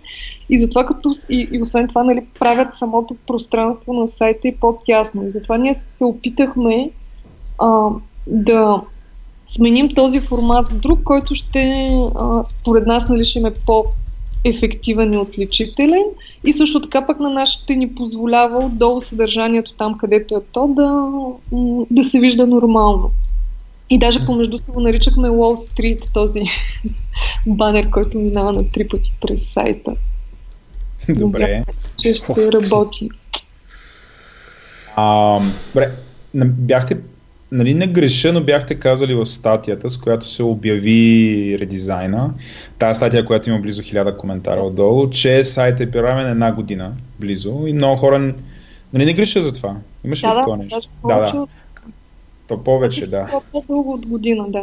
и 0.50 0.60
затова 0.60 0.86
като 0.86 1.14
и, 1.28 1.48
и 1.52 1.62
освен 1.62 1.88
това 1.88 2.04
нали, 2.04 2.26
правят 2.38 2.74
самото 2.74 3.16
пространство 3.26 3.92
на 3.92 4.08
сайта 4.08 4.48
и 4.48 4.56
по-тясно. 4.56 5.26
И 5.26 5.30
затова 5.30 5.58
ние 5.58 5.74
се 5.88 6.04
опитахме 6.04 6.90
а, 7.58 7.88
да 8.26 8.82
сменим 9.46 9.94
този 9.94 10.20
формат 10.20 10.68
с 10.68 10.76
друг, 10.76 11.02
който 11.04 11.34
ще, 11.34 11.88
а, 12.14 12.44
според 12.44 12.86
нас, 12.86 13.08
нали, 13.08 13.24
ще 13.24 13.38
им 13.38 13.46
е 13.46 13.52
по 13.66 13.84
ефективен 14.44 15.12
и 15.12 15.16
отличителен 15.16 16.02
и 16.44 16.52
също 16.52 16.82
така 16.82 17.06
пък 17.06 17.20
на 17.20 17.30
нашите 17.30 17.76
ни 17.76 17.94
позволява 17.94 18.64
отдолу 18.64 19.00
съдържанието 19.00 19.72
там, 19.72 19.98
където 19.98 20.36
е 20.36 20.40
то, 20.52 20.68
да, 20.68 21.08
да 21.90 22.04
се 22.04 22.20
вижда 22.20 22.46
нормално. 22.46 23.10
И 23.90 23.98
даже 23.98 24.26
помежду 24.26 24.58
се 24.58 24.72
го 24.72 24.80
наричахме 24.80 25.28
Wall 25.28 25.70
Street, 25.70 26.12
този 26.14 26.40
банер, 27.46 27.90
който 27.90 28.18
минава 28.18 28.52
на 28.52 28.68
три 28.68 28.88
пъти 28.88 29.12
през 29.20 29.52
сайта. 29.52 29.94
Добре. 31.08 31.64
че 32.00 32.14
ще 32.14 32.32
работи. 32.52 33.10
А, 34.96 35.38
добре, 35.74 35.90
бяхте, 36.34 36.98
нали 37.52 37.74
не 37.74 37.86
греша, 37.86 38.32
но 38.32 38.40
бяхте 38.40 38.74
казали 38.74 39.14
в 39.14 39.26
статията, 39.26 39.90
с 39.90 39.96
която 39.96 40.28
се 40.28 40.42
обяви 40.42 41.56
редизайна, 41.60 42.34
тази 42.78 42.96
статия, 42.96 43.26
която 43.26 43.50
има 43.50 43.58
близо 43.58 43.82
1000 43.82 44.16
коментара 44.16 44.60
отдолу, 44.60 45.10
че 45.10 45.44
сайт 45.44 45.80
е 45.80 45.90
пиравен 45.90 46.30
една 46.30 46.52
година 46.52 46.92
близо 47.20 47.64
и 47.66 47.72
много 47.72 47.96
хора 47.96 48.32
Нали 48.92 49.04
не 49.04 49.12
греша 49.12 49.40
за 49.40 49.52
това? 49.52 49.76
Имаш 50.04 50.22
ли 50.22 50.28
да, 50.28 50.34
такова 50.34 50.56
нещо? 50.56 50.80
Да, 51.08 51.18
да. 51.18 51.46
То 52.48 52.64
повече, 52.64 53.06
да. 53.06 53.40
По-дълго 53.52 53.92
от 53.92 54.06
година, 54.06 54.44
да. 54.48 54.62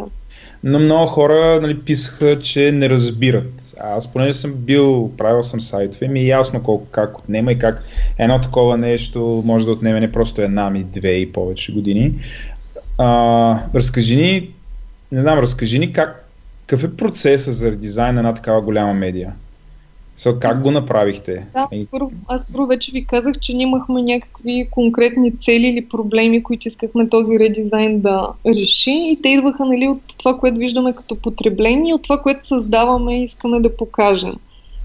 Но 0.63 0.79
много 0.79 1.07
хора 1.07 1.59
нали, 1.61 1.79
писаха, 1.79 2.39
че 2.39 2.71
не 2.71 2.89
разбират. 2.89 3.75
Аз 3.79 4.07
понеже 4.07 4.33
съм 4.33 4.53
бил, 4.53 5.11
правил 5.17 5.43
съм 5.43 5.61
сайтове, 5.61 6.07
ми 6.07 6.19
е 6.19 6.25
ясно 6.25 6.63
колко, 6.63 6.87
как 6.91 7.19
отнема 7.19 7.51
и 7.51 7.59
как 7.59 7.83
едно 8.17 8.41
такова 8.41 8.77
нещо 8.77 9.43
може 9.45 9.65
да 9.65 9.71
отнеме 9.71 9.99
не 9.99 10.11
просто 10.11 10.41
една, 10.41 10.69
ми 10.69 10.83
две 10.83 11.11
и 11.11 11.31
повече 11.31 11.73
години. 11.73 12.13
А, 13.01 13.59
разкажи 13.75 14.15
ни, 14.15 14.49
не 15.11 15.21
знам, 15.21 15.39
разкажи 15.39 15.79
ни 15.79 15.93
как, 15.93 16.29
какъв 16.65 16.83
е 16.83 16.97
процесът 16.97 17.53
за 17.53 17.71
дизайн 17.71 18.15
на 18.15 18.19
една 18.19 18.33
такава 18.33 18.61
голяма 18.61 18.93
медия? 18.93 19.33
So, 20.17 20.39
как 20.39 20.61
го 20.61 20.71
направихте? 20.71 21.45
Да, 21.53 21.67
първо, 21.91 22.11
аз 22.27 22.45
първо 22.51 22.67
вече 22.67 22.91
ви 22.91 23.05
казах, 23.05 23.39
че 23.39 23.53
нямахме 23.53 24.01
някакви 24.01 24.67
конкретни 24.71 25.31
цели 25.43 25.67
или 25.67 25.85
проблеми, 25.85 26.43
които 26.43 26.67
искахме 26.67 27.09
този 27.09 27.39
редизайн 27.39 28.01
да 28.01 28.27
реши 28.45 28.91
и 28.91 29.19
те 29.23 29.29
идваха 29.29 29.65
нали, 29.65 29.87
от 29.87 30.01
това, 30.17 30.37
което 30.37 30.57
виждаме 30.57 30.93
като 30.93 31.15
потребление, 31.15 31.93
от 31.93 32.03
това, 32.03 32.21
което 32.21 32.47
създаваме 32.47 33.19
и 33.19 33.23
искаме 33.23 33.59
да 33.59 33.77
покажем. 33.77 34.33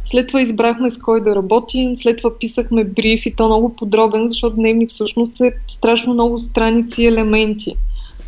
След 0.05 0.27
това 0.27 0.43
избрахме 0.43 0.91
с 0.91 0.99
кой 0.99 1.21
да 1.21 1.37
работим, 1.37 1.97
след 1.97 2.17
това 2.19 2.39
писахме 2.39 2.85
бриф 2.85 3.27
и 3.27 3.35
то 3.35 3.47
много 3.47 3.77
подробен, 3.77 4.29
защото 4.29 4.57
дневник 4.57 4.91
всъщност 4.91 5.41
е 5.41 5.53
страшно 5.69 6.15
много 6.15 6.39
страници 6.39 7.03
и 7.03 7.07
елементи 7.07 7.77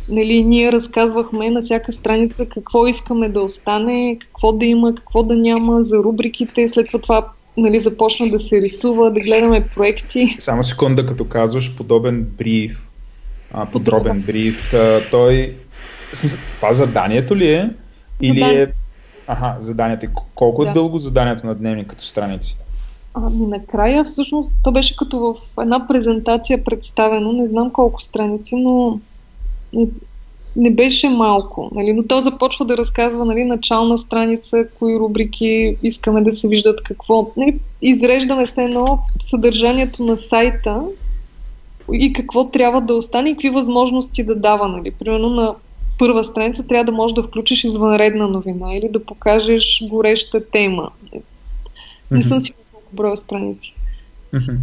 нали, 0.09 0.43
ние 0.43 0.71
разказвахме 0.71 1.49
на 1.49 1.61
всяка 1.61 1.91
страница 1.91 2.45
какво 2.45 2.87
искаме 2.87 3.29
да 3.29 3.41
остане, 3.41 4.17
какво 4.19 4.51
да 4.51 4.65
има, 4.65 4.95
какво 4.95 5.23
да 5.23 5.35
няма 5.35 5.83
за 5.83 5.97
рубриките. 5.97 6.67
След 6.67 6.87
това 7.01 7.27
нали, 7.57 7.79
започна 7.79 8.29
да 8.29 8.39
се 8.39 8.61
рисува, 8.61 9.11
да 9.11 9.19
гледаме 9.19 9.67
проекти. 9.75 10.35
Само 10.39 10.63
секунда, 10.63 11.05
като 11.05 11.25
казваш 11.25 11.75
подобен 11.75 12.27
бриф, 12.37 12.87
а, 13.53 13.65
подробен 13.65 14.21
бриф, 14.21 14.73
той, 15.11 15.55
в 16.13 16.17
смисъл, 16.17 16.39
това 16.55 16.73
заданието 16.73 17.35
ли 17.35 17.53
е? 17.53 17.69
Или 18.21 18.39
Задание. 18.39 18.61
е... 18.61 18.67
Ага, 19.27 19.55
заданието. 19.59 20.07
Колко 20.35 20.61
е 20.61 20.65
да. 20.65 20.71
е 20.71 20.73
дълго 20.73 20.97
заданието 20.97 21.47
на 21.47 21.55
дневник 21.55 21.87
като 21.87 22.05
страници? 22.05 22.57
Ами 23.13 23.45
накрая 23.45 24.05
всъщност 24.05 24.53
то 24.63 24.71
беше 24.71 24.95
като 24.95 25.19
в 25.19 25.61
една 25.61 25.87
презентация 25.87 26.63
представено, 26.63 27.31
не 27.31 27.47
знам 27.47 27.71
колко 27.71 28.01
страници, 28.01 28.55
но 28.55 28.99
не 30.55 30.71
беше 30.71 31.09
малко, 31.09 31.71
нали? 31.75 31.93
но 31.93 32.03
то 32.03 32.21
започва 32.21 32.65
да 32.65 32.77
разказва 32.77 33.25
нали, 33.25 33.43
начална 33.43 33.97
страница, 33.97 34.67
кои 34.79 34.99
рубрики 34.99 35.77
искаме 35.83 36.21
да 36.21 36.31
се 36.31 36.47
виждат 36.47 36.83
какво. 36.83 37.31
Нали, 37.37 37.59
изреждаме 37.81 38.45
се 38.45 38.63
едно 38.63 38.99
съдържанието 39.19 40.03
на 40.03 40.17
сайта 40.17 40.81
и 41.93 42.13
какво 42.13 42.49
трябва 42.49 42.81
да 42.81 42.93
остане 42.93 43.29
и 43.29 43.33
какви 43.33 43.49
възможности 43.49 44.23
да 44.23 44.35
дава. 44.35 44.67
Нали? 44.67 44.91
Примерно 44.91 45.29
на 45.29 45.55
първа 45.99 46.23
страница 46.23 46.63
трябва 46.63 46.85
да 46.85 46.91
можеш 46.91 47.15
да 47.15 47.23
включиш 47.23 47.63
извънредна 47.63 48.27
новина 48.27 48.73
или 48.73 48.89
да 48.89 49.05
покажеш 49.05 49.83
гореща 49.89 50.45
тема. 50.51 50.89
Не 52.11 52.23
съм 52.23 52.39
сигурна 52.39 52.63
колко 52.71 52.95
броя 52.95 53.17
страници. 53.17 53.73
Mm-hmm. 54.33 54.57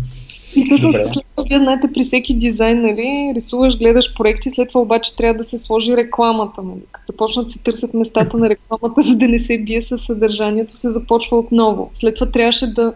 И 0.57 0.65
всъщност, 0.65 0.99
след 1.13 1.25
това, 1.37 1.49
вие 1.49 1.59
знаете, 1.59 1.93
при 1.95 2.03
всеки 2.03 2.35
дизайн, 2.35 2.83
нали, 2.83 3.33
рисуваш, 3.37 3.79
гледаш 3.79 4.15
проекти, 4.15 4.51
след 4.51 4.69
това 4.69 4.81
обаче 4.81 5.17
трябва 5.17 5.39
да 5.39 5.45
се 5.45 5.59
сложи 5.59 5.97
рекламата. 5.97 6.63
Нали. 6.63 6.81
Като 6.93 7.13
започнат 7.13 7.51
се 7.51 7.59
търсят 7.59 7.95
местата 7.95 8.37
на 8.37 8.49
рекламата, 8.49 9.03
за 9.09 9.15
да 9.15 9.29
не 9.29 9.39
се 9.39 9.59
бие 9.59 9.83
със 9.83 10.05
съдържанието, 10.05 10.77
се 10.77 10.91
започва 10.91 11.39
отново. 11.39 11.91
След 11.95 12.15
това 12.15 12.31
трябваше 12.31 12.67
да 12.67 12.93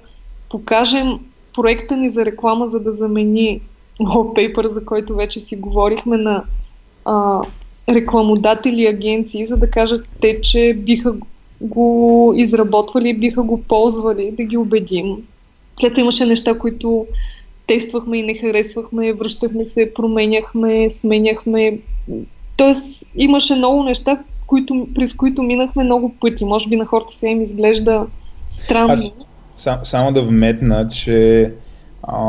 покажем 0.51 1.19
проекта 1.55 1.97
ни 1.97 2.11
за 2.11 2.25
реклама, 2.25 2.69
за 2.69 2.81
да 2.81 2.93
замени 2.93 3.61
wallpaper, 4.01 4.69
за 4.69 4.85
който 4.85 5.15
вече 5.15 5.39
си 5.41 5.57
говорихме 5.57 6.17
на 6.17 6.45
а, 7.05 7.43
рекламодатели 7.89 8.83
и 8.83 8.87
агенции, 8.87 9.47
за 9.47 9.57
да 9.57 9.71
кажат 9.71 10.07
те, 10.21 10.41
че 10.41 10.75
биха 10.79 11.15
го 11.61 12.33
изработвали, 12.37 13.19
биха 13.19 13.43
го 13.43 13.63
ползвали, 13.63 14.31
да 14.31 14.43
ги 14.43 14.57
убедим. 14.57 15.17
След 15.81 15.93
това 15.93 16.03
имаше 16.03 16.27
неща, 16.27 16.59
които 16.59 17.07
тествахме 17.69 18.19
и 18.19 18.23
не 18.23 18.35
харесвахме, 18.35 19.13
връщахме 19.13 19.65
се, 19.65 19.93
променяхме, 19.95 20.91
сменяхме. 20.91 21.79
Тоест 22.57 23.05
имаше 23.17 23.55
много 23.55 23.83
неща, 23.83 24.19
които, 24.47 24.89
през 24.95 25.13
които 25.13 25.43
минахме 25.43 25.85
много 25.85 26.15
пъти. 26.21 26.45
Може 26.45 26.69
би 26.69 26.77
на 26.77 26.87
хората 26.87 27.13
се 27.13 27.29
им 27.29 27.43
изглежда 27.43 28.07
странно. 28.51 28.93
Аз, 28.93 29.13
сам, 29.57 29.79
само 29.83 30.13
да 30.13 30.23
вметна, 30.23 30.89
че 30.89 31.53
а, 32.03 32.21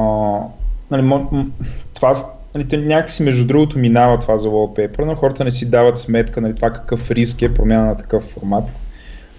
нали, 0.91 1.22
това 1.94 2.14
нали, 2.56 2.78
някакси 2.78 3.24
между 3.24 3.48
другото 3.48 3.80
минава 3.80 4.20
това 4.20 4.38
за 4.38 4.49
wallpaper, 4.49 5.06
но 5.06 5.16
хората 5.16 5.44
не 5.44 5.52
си 5.52 5.70
дават 5.70 5.99
сметка 5.99 6.41
нали, 6.41 6.56
това 6.56 6.70
какъв 6.70 7.11
риск 7.11 7.41
е 7.41 7.53
промяна 7.53 7.86
на 7.86 7.98
такъв 7.98 8.24
формат 8.24 8.64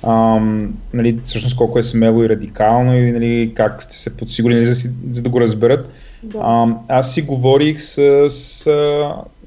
ам, 0.03 0.75
нали, 0.93 1.21
всъщност 1.25 1.57
колко 1.57 1.79
е 1.79 1.83
смело 1.83 2.25
и 2.25 2.29
радикално 2.29 2.97
и 2.97 3.13
нали, 3.13 3.53
как 3.55 3.83
сте 3.83 3.99
се 3.99 4.17
подсигурили, 4.17 4.65
за, 4.65 4.91
за 5.11 5.23
да 5.23 5.29
го 5.29 5.41
разберат. 5.41 5.91
Да. 6.23 6.39
Ам, 6.39 6.79
аз 6.89 7.15
си 7.15 7.23
говорих 7.23 7.81
с, 7.81 8.27
с 8.29 8.67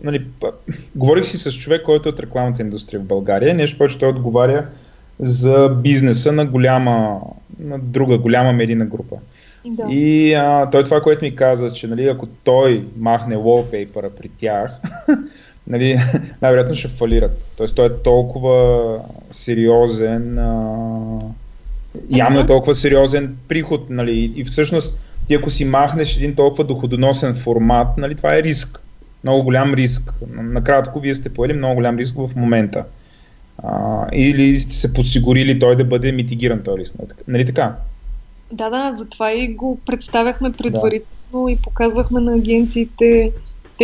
нали, 0.04 0.26
говорих 0.96 1.26
си 1.26 1.38
с 1.38 1.52
човек, 1.52 1.84
който 1.84 2.10
е 2.10 2.12
от 2.12 2.20
рекламната 2.20 2.62
индустрия 2.62 3.00
в 3.00 3.04
България. 3.04 3.56
Нещо 3.56 3.78
повече 3.78 4.00
той 4.00 4.10
отговаря 4.10 4.66
за 5.20 5.70
бизнеса 5.70 6.32
на 6.32 6.46
голяма, 6.46 7.20
на 7.60 7.80
друга 7.80 8.18
голяма 8.18 8.54
медийна 8.54 8.86
група. 8.86 9.16
Да. 9.66 9.94
И 9.94 10.34
а, 10.34 10.70
той 10.70 10.84
това, 10.84 11.02
което 11.02 11.26
ми 11.26 11.36
каза, 11.36 11.74
че 11.74 11.88
нали, 11.88 12.08
ако 12.08 12.28
той 12.44 12.88
махне 12.98 13.36
wallpaper 13.36 14.10
при 14.10 14.30
тях, 14.30 14.72
нали, 15.68 16.00
най-вероятно 16.42 16.76
ще 16.76 16.88
фалират. 16.88 17.46
Тоест 17.58 17.76
той 17.76 17.86
е 17.86 18.02
толкова 18.04 19.00
сериозен, 19.32 20.40
а, 20.40 21.20
явно 22.10 22.40
е 22.40 22.46
толкова 22.46 22.76
сериозен 22.76 23.38
приход, 23.48 23.90
нали, 23.90 24.34
и 24.36 24.46
всъщност 24.46 25.00
ти 25.28 25.34
ако 25.34 25.50
си 25.50 25.66
махнеш 25.66 26.18
един 26.18 26.36
толкова 26.36 26.64
доходоносен 26.64 27.36
формат, 27.36 27.98
нали, 27.98 28.16
това 28.16 28.36
е 28.36 28.44
риск. 28.44 28.80
Много 29.24 29.44
голям 29.44 29.74
риск. 29.74 30.14
Накратко, 30.36 31.00
вие 31.00 31.16
сте 31.16 31.34
поели 31.34 31.54
много 31.54 31.76
голям 31.76 31.98
риск 31.98 32.16
в 32.16 32.30
момента. 32.36 32.84
А, 33.64 34.06
или 34.14 34.60
сте 34.60 34.76
се 34.76 34.94
подсигурили 34.94 35.60
той 35.60 35.76
да 35.76 35.86
бъде 35.86 36.12
митигиран 36.12 36.64
този 36.64 36.82
риск. 36.82 36.96
Нали 37.28 37.46
така? 37.46 37.76
Да, 38.52 38.70
да, 38.70 38.96
затова 38.98 39.32
и 39.32 39.48
го 39.48 39.80
представяхме 39.86 40.52
предварително 40.52 41.46
да. 41.46 41.52
и 41.52 41.58
показвахме 41.64 42.20
на 42.20 42.36
агенциите 42.36 43.32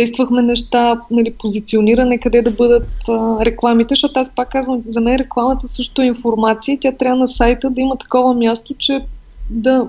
тествахме 0.00 0.42
неща, 0.42 1.00
нали, 1.10 1.34
позициониране, 1.38 2.18
къде 2.18 2.42
да 2.42 2.50
бъдат 2.50 2.88
а, 3.08 3.44
рекламите, 3.44 3.92
защото 3.92 4.20
аз 4.20 4.30
пак 4.36 4.50
казвам, 4.50 4.82
за 4.88 5.00
мен 5.00 5.16
рекламата 5.16 5.68
също 5.68 6.02
е 6.02 6.06
информация, 6.06 6.78
тя 6.80 6.92
трябва 6.92 7.18
на 7.18 7.28
сайта 7.28 7.70
да 7.70 7.80
има 7.80 7.96
такова 7.96 8.34
място, 8.34 8.74
че 8.78 9.00
да 9.50 9.88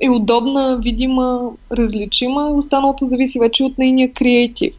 е 0.00 0.10
удобна, 0.10 0.78
видима, 0.82 1.50
различима, 1.72 2.50
останалото 2.50 3.06
зависи 3.06 3.38
вече 3.38 3.64
от 3.64 3.78
нейния 3.78 4.12
креатив. 4.12 4.74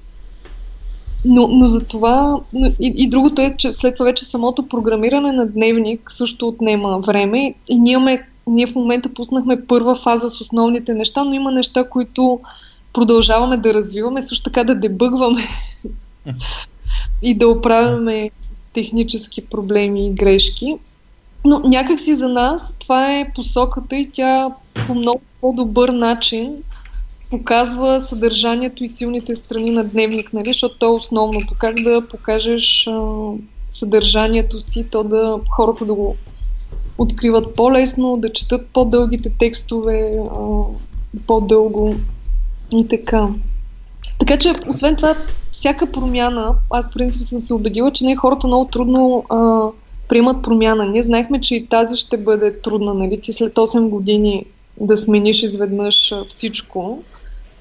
Но, 1.25 1.47
но 1.47 1.67
за 1.67 1.87
това 1.87 2.39
и, 2.79 2.93
и 2.97 3.09
другото 3.09 3.41
е, 3.41 3.55
че 3.57 3.73
след 3.73 3.95
това 3.95 4.05
вече 4.05 4.25
самото 4.25 4.67
програмиране 4.67 5.31
на 5.31 5.47
дневник 5.47 6.11
също 6.11 6.47
отнема 6.47 6.99
време 6.99 7.53
и 7.69 7.79
ние, 7.79 7.93
имаме, 7.93 8.27
ние 8.47 8.67
в 8.67 8.75
момента 8.75 9.13
пуснахме 9.13 9.65
първа 9.65 9.95
фаза 9.95 10.29
с 10.29 10.41
основните 10.41 10.93
неща, 10.93 11.23
но 11.23 11.33
има 11.33 11.51
неща, 11.51 11.83
които 11.89 12.39
продължаваме 12.93 13.57
да 13.57 13.73
развиваме, 13.73 14.21
също 14.21 14.43
така 14.43 14.63
да 14.63 14.75
дебъгваме 14.75 15.47
и 17.21 17.37
да 17.37 17.47
оправяме 17.47 18.31
технически 18.73 19.45
проблеми 19.45 20.07
и 20.07 20.13
грешки. 20.13 20.75
Но 21.45 21.59
някакси 21.59 22.15
за 22.15 22.29
нас 22.29 22.73
това 22.79 23.15
е 23.15 23.31
посоката 23.35 23.95
и 23.95 24.09
тя 24.11 24.49
по 24.87 24.95
много 24.95 25.21
по-добър 25.41 25.89
начин 25.89 26.55
показва 27.29 28.05
съдържанието 28.09 28.83
и 28.83 28.89
силните 28.89 29.35
страни 29.35 29.71
на 29.71 29.83
дневник, 29.83 30.33
нали? 30.33 30.49
защото 30.49 30.77
то 30.77 30.85
е 30.85 30.95
основното. 30.95 31.55
Как 31.57 31.75
да 31.75 32.07
покажеш 32.09 32.87
а, 32.87 33.01
съдържанието 33.69 34.61
си, 34.61 34.85
то 34.91 35.03
да 35.03 35.39
хората 35.49 35.85
да 35.85 35.93
го 35.93 36.15
откриват 36.97 37.55
по-лесно, 37.55 38.17
да 38.17 38.33
четат 38.33 38.67
по-дългите 38.73 39.31
текстове, 39.39 40.11
а, 40.35 40.61
по-дълго 41.27 41.95
и 42.73 42.87
така. 42.87 43.27
Така 44.19 44.39
че, 44.39 44.53
освен 44.67 44.95
това, 44.95 45.15
всяка 45.51 45.91
промяна, 45.91 46.55
аз 46.69 46.85
в 46.85 46.93
принцип 46.93 47.21
съм 47.21 47.39
се 47.39 47.53
убедила, 47.53 47.91
че 47.91 48.05
не 48.05 48.15
хората 48.15 48.47
много 48.47 48.65
трудно 48.65 49.25
а, 49.29 49.67
приемат 50.07 50.43
промяна. 50.43 50.85
Ние 50.85 51.01
знаехме, 51.01 51.41
че 51.41 51.55
и 51.55 51.67
тази 51.67 51.95
ще 51.95 52.17
бъде 52.17 52.61
трудна, 52.61 52.93
нали? 52.93 53.21
Ти 53.21 53.33
след 53.33 53.53
8 53.53 53.89
години 53.89 54.45
да 54.81 54.97
смениш 54.97 55.43
изведнъж 55.43 56.13
всичко, 56.27 57.03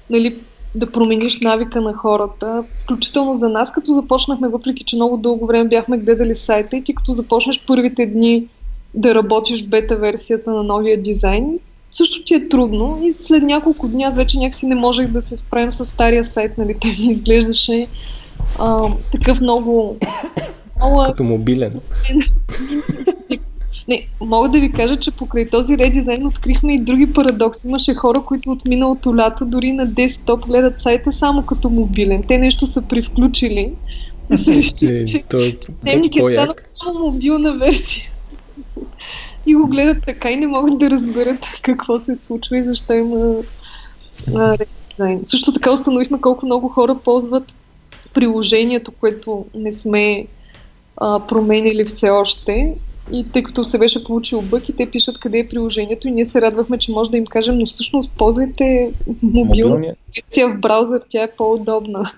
нали? 0.09 0.35
да 0.75 0.91
промениш 0.91 1.41
навика 1.41 1.81
на 1.81 1.93
хората, 1.93 2.63
включително 2.83 3.35
за 3.35 3.49
нас, 3.49 3.71
като 3.71 3.93
започнахме, 3.93 4.47
въпреки 4.47 4.83
че 4.83 4.95
много 4.95 5.17
дълго 5.17 5.45
време 5.45 5.69
бяхме 5.69 5.97
гледали 5.97 6.35
сайта 6.35 6.77
и 6.77 6.83
ти 6.83 6.95
като 6.95 7.13
започнеш 7.13 7.65
първите 7.67 8.05
дни 8.05 8.47
да 8.93 9.15
работиш 9.15 9.65
в 9.65 9.69
бета 9.69 9.95
версията 9.95 10.51
на 10.51 10.63
новия 10.63 11.01
дизайн, 11.01 11.59
също 11.91 12.23
ти 12.23 12.35
е 12.35 12.49
трудно 12.49 12.99
и 13.03 13.11
след 13.11 13.43
няколко 13.43 13.87
дни 13.87 14.03
аз 14.03 14.15
вече 14.15 14.37
някакси 14.37 14.65
не 14.65 14.75
можех 14.75 15.07
да 15.07 15.21
се 15.21 15.37
справим 15.37 15.71
с 15.71 15.85
стария 15.85 16.25
сайт, 16.25 16.57
нали, 16.57 16.75
той 16.81 16.91
ми 16.91 17.11
изглеждаше 17.11 17.87
а, 18.59 18.83
такъв 19.11 19.41
много... 19.41 19.97
много 20.77 21.03
Като 21.05 21.23
мобилен. 21.23 21.79
Не, 23.87 24.07
мога 24.21 24.49
да 24.49 24.59
ви 24.59 24.71
кажа, 24.71 24.95
че 24.95 25.11
покрай 25.11 25.49
този 25.49 25.77
редизайн 25.77 26.25
открихме 26.25 26.73
и 26.73 26.79
други 26.79 27.13
парадокси. 27.13 27.61
Имаше 27.67 27.93
хора, 27.93 28.21
които 28.25 28.51
от 28.51 28.65
миналото 28.67 29.17
лято 29.17 29.45
дори 29.45 29.71
на 29.71 29.85
десктоп 29.85 30.45
гледат 30.45 30.81
сайта 30.81 31.11
само 31.11 31.45
като 31.45 31.69
мобилен. 31.69 32.23
Те 32.27 32.37
нещо 32.37 32.65
са 32.65 32.81
привключили 32.81 33.71
и 34.33 34.37
се 34.37 34.51
решили, 34.51 35.07
че 35.07 35.55
дневник 35.83 36.15
е 36.15 36.19
станал 36.19 36.55
само 36.83 37.11
мобилна 37.11 37.53
версия 37.53 38.08
и 39.49 39.55
го 39.55 39.67
гледат 39.67 40.03
така 40.05 40.31
и 40.31 40.35
не 40.35 40.47
могат 40.47 40.79
да 40.79 40.89
разберат 40.89 41.39
какво 41.61 41.99
се 41.99 42.15
случва 42.15 42.57
и 42.57 42.63
защо 42.63 42.93
има 42.93 43.35
а. 44.35 44.57
Също 45.25 45.53
така 45.53 45.71
установихме 45.71 46.21
колко 46.21 46.45
много 46.45 46.67
хора 46.69 46.95
ползват 47.03 47.53
приложението, 48.13 48.91
което 48.91 49.45
не 49.55 49.71
сме 49.71 50.27
а, 50.97 51.27
променили 51.27 51.85
все 51.85 52.09
още. 52.09 52.75
И 53.11 53.31
тъй 53.31 53.43
като 53.43 53.65
се 53.65 53.77
беше 53.77 54.03
получил 54.03 54.41
бък 54.41 54.69
и 54.69 54.75
те 54.75 54.91
пишат 54.91 55.19
къде 55.19 55.39
е 55.39 55.47
приложението 55.47 56.07
и 56.07 56.11
ние 56.11 56.25
се 56.25 56.41
радвахме, 56.41 56.77
че 56.77 56.91
може 56.91 57.11
да 57.11 57.17
им 57.17 57.25
кажем, 57.25 57.57
но 57.57 57.65
всъщност 57.65 58.11
ползвайте 58.17 58.91
мобилна 59.21 59.93
в 60.37 60.57
браузър, 60.59 61.01
тя 61.09 61.23
е 61.23 61.31
по-удобна. 61.31 62.11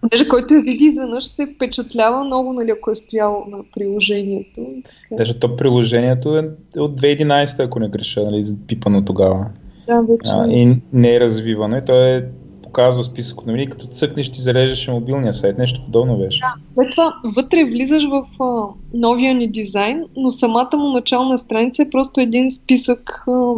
Понеже 0.00 0.28
който 0.28 0.54
я 0.54 0.62
види 0.62 0.84
изведнъж 0.84 1.24
се 1.24 1.46
впечатлява 1.46 2.24
много, 2.24 2.52
нали, 2.52 2.70
ако 2.70 2.90
е 2.90 2.94
стояло 2.94 3.44
на 3.48 3.58
приложението. 3.74 4.66
Даже 5.12 5.38
то 5.38 5.56
приложението 5.56 6.38
е 6.38 6.50
от 6.80 7.00
2011, 7.00 7.64
ако 7.64 7.80
не 7.80 7.88
греша, 7.88 8.22
нали, 8.22 8.44
пипано 8.66 9.04
тогава. 9.04 9.46
Да, 9.86 10.00
вече. 10.00 10.30
А, 10.32 10.50
и 10.50 10.76
не 10.92 11.14
е 11.14 11.20
развивано 11.20 11.76
и 11.76 11.84
то 11.84 12.06
е 12.06 12.28
показва 12.62 13.04
списък 13.04 13.40
от 13.40 13.46
новини, 13.46 13.66
като 13.66 13.86
цъкнеш 13.86 14.30
ти 14.30 14.40
зареждаш 14.40 14.88
мобилния 14.88 15.34
сайт, 15.34 15.58
нещо 15.58 15.84
подобно 15.84 16.18
беше. 16.18 16.40
Да, 16.40 16.54
след 16.74 16.90
това 16.90 17.14
вътре 17.36 17.64
влизаш 17.64 18.04
в 18.04 18.42
а, 18.42 18.66
новия 18.94 19.34
ни 19.34 19.50
дизайн, 19.50 20.04
но 20.16 20.32
самата 20.32 20.70
му 20.76 20.88
начална 20.88 21.38
страница 21.38 21.82
е 21.82 21.90
просто 21.90 22.20
един 22.20 22.50
списък 22.50 23.24
а, 23.28 23.54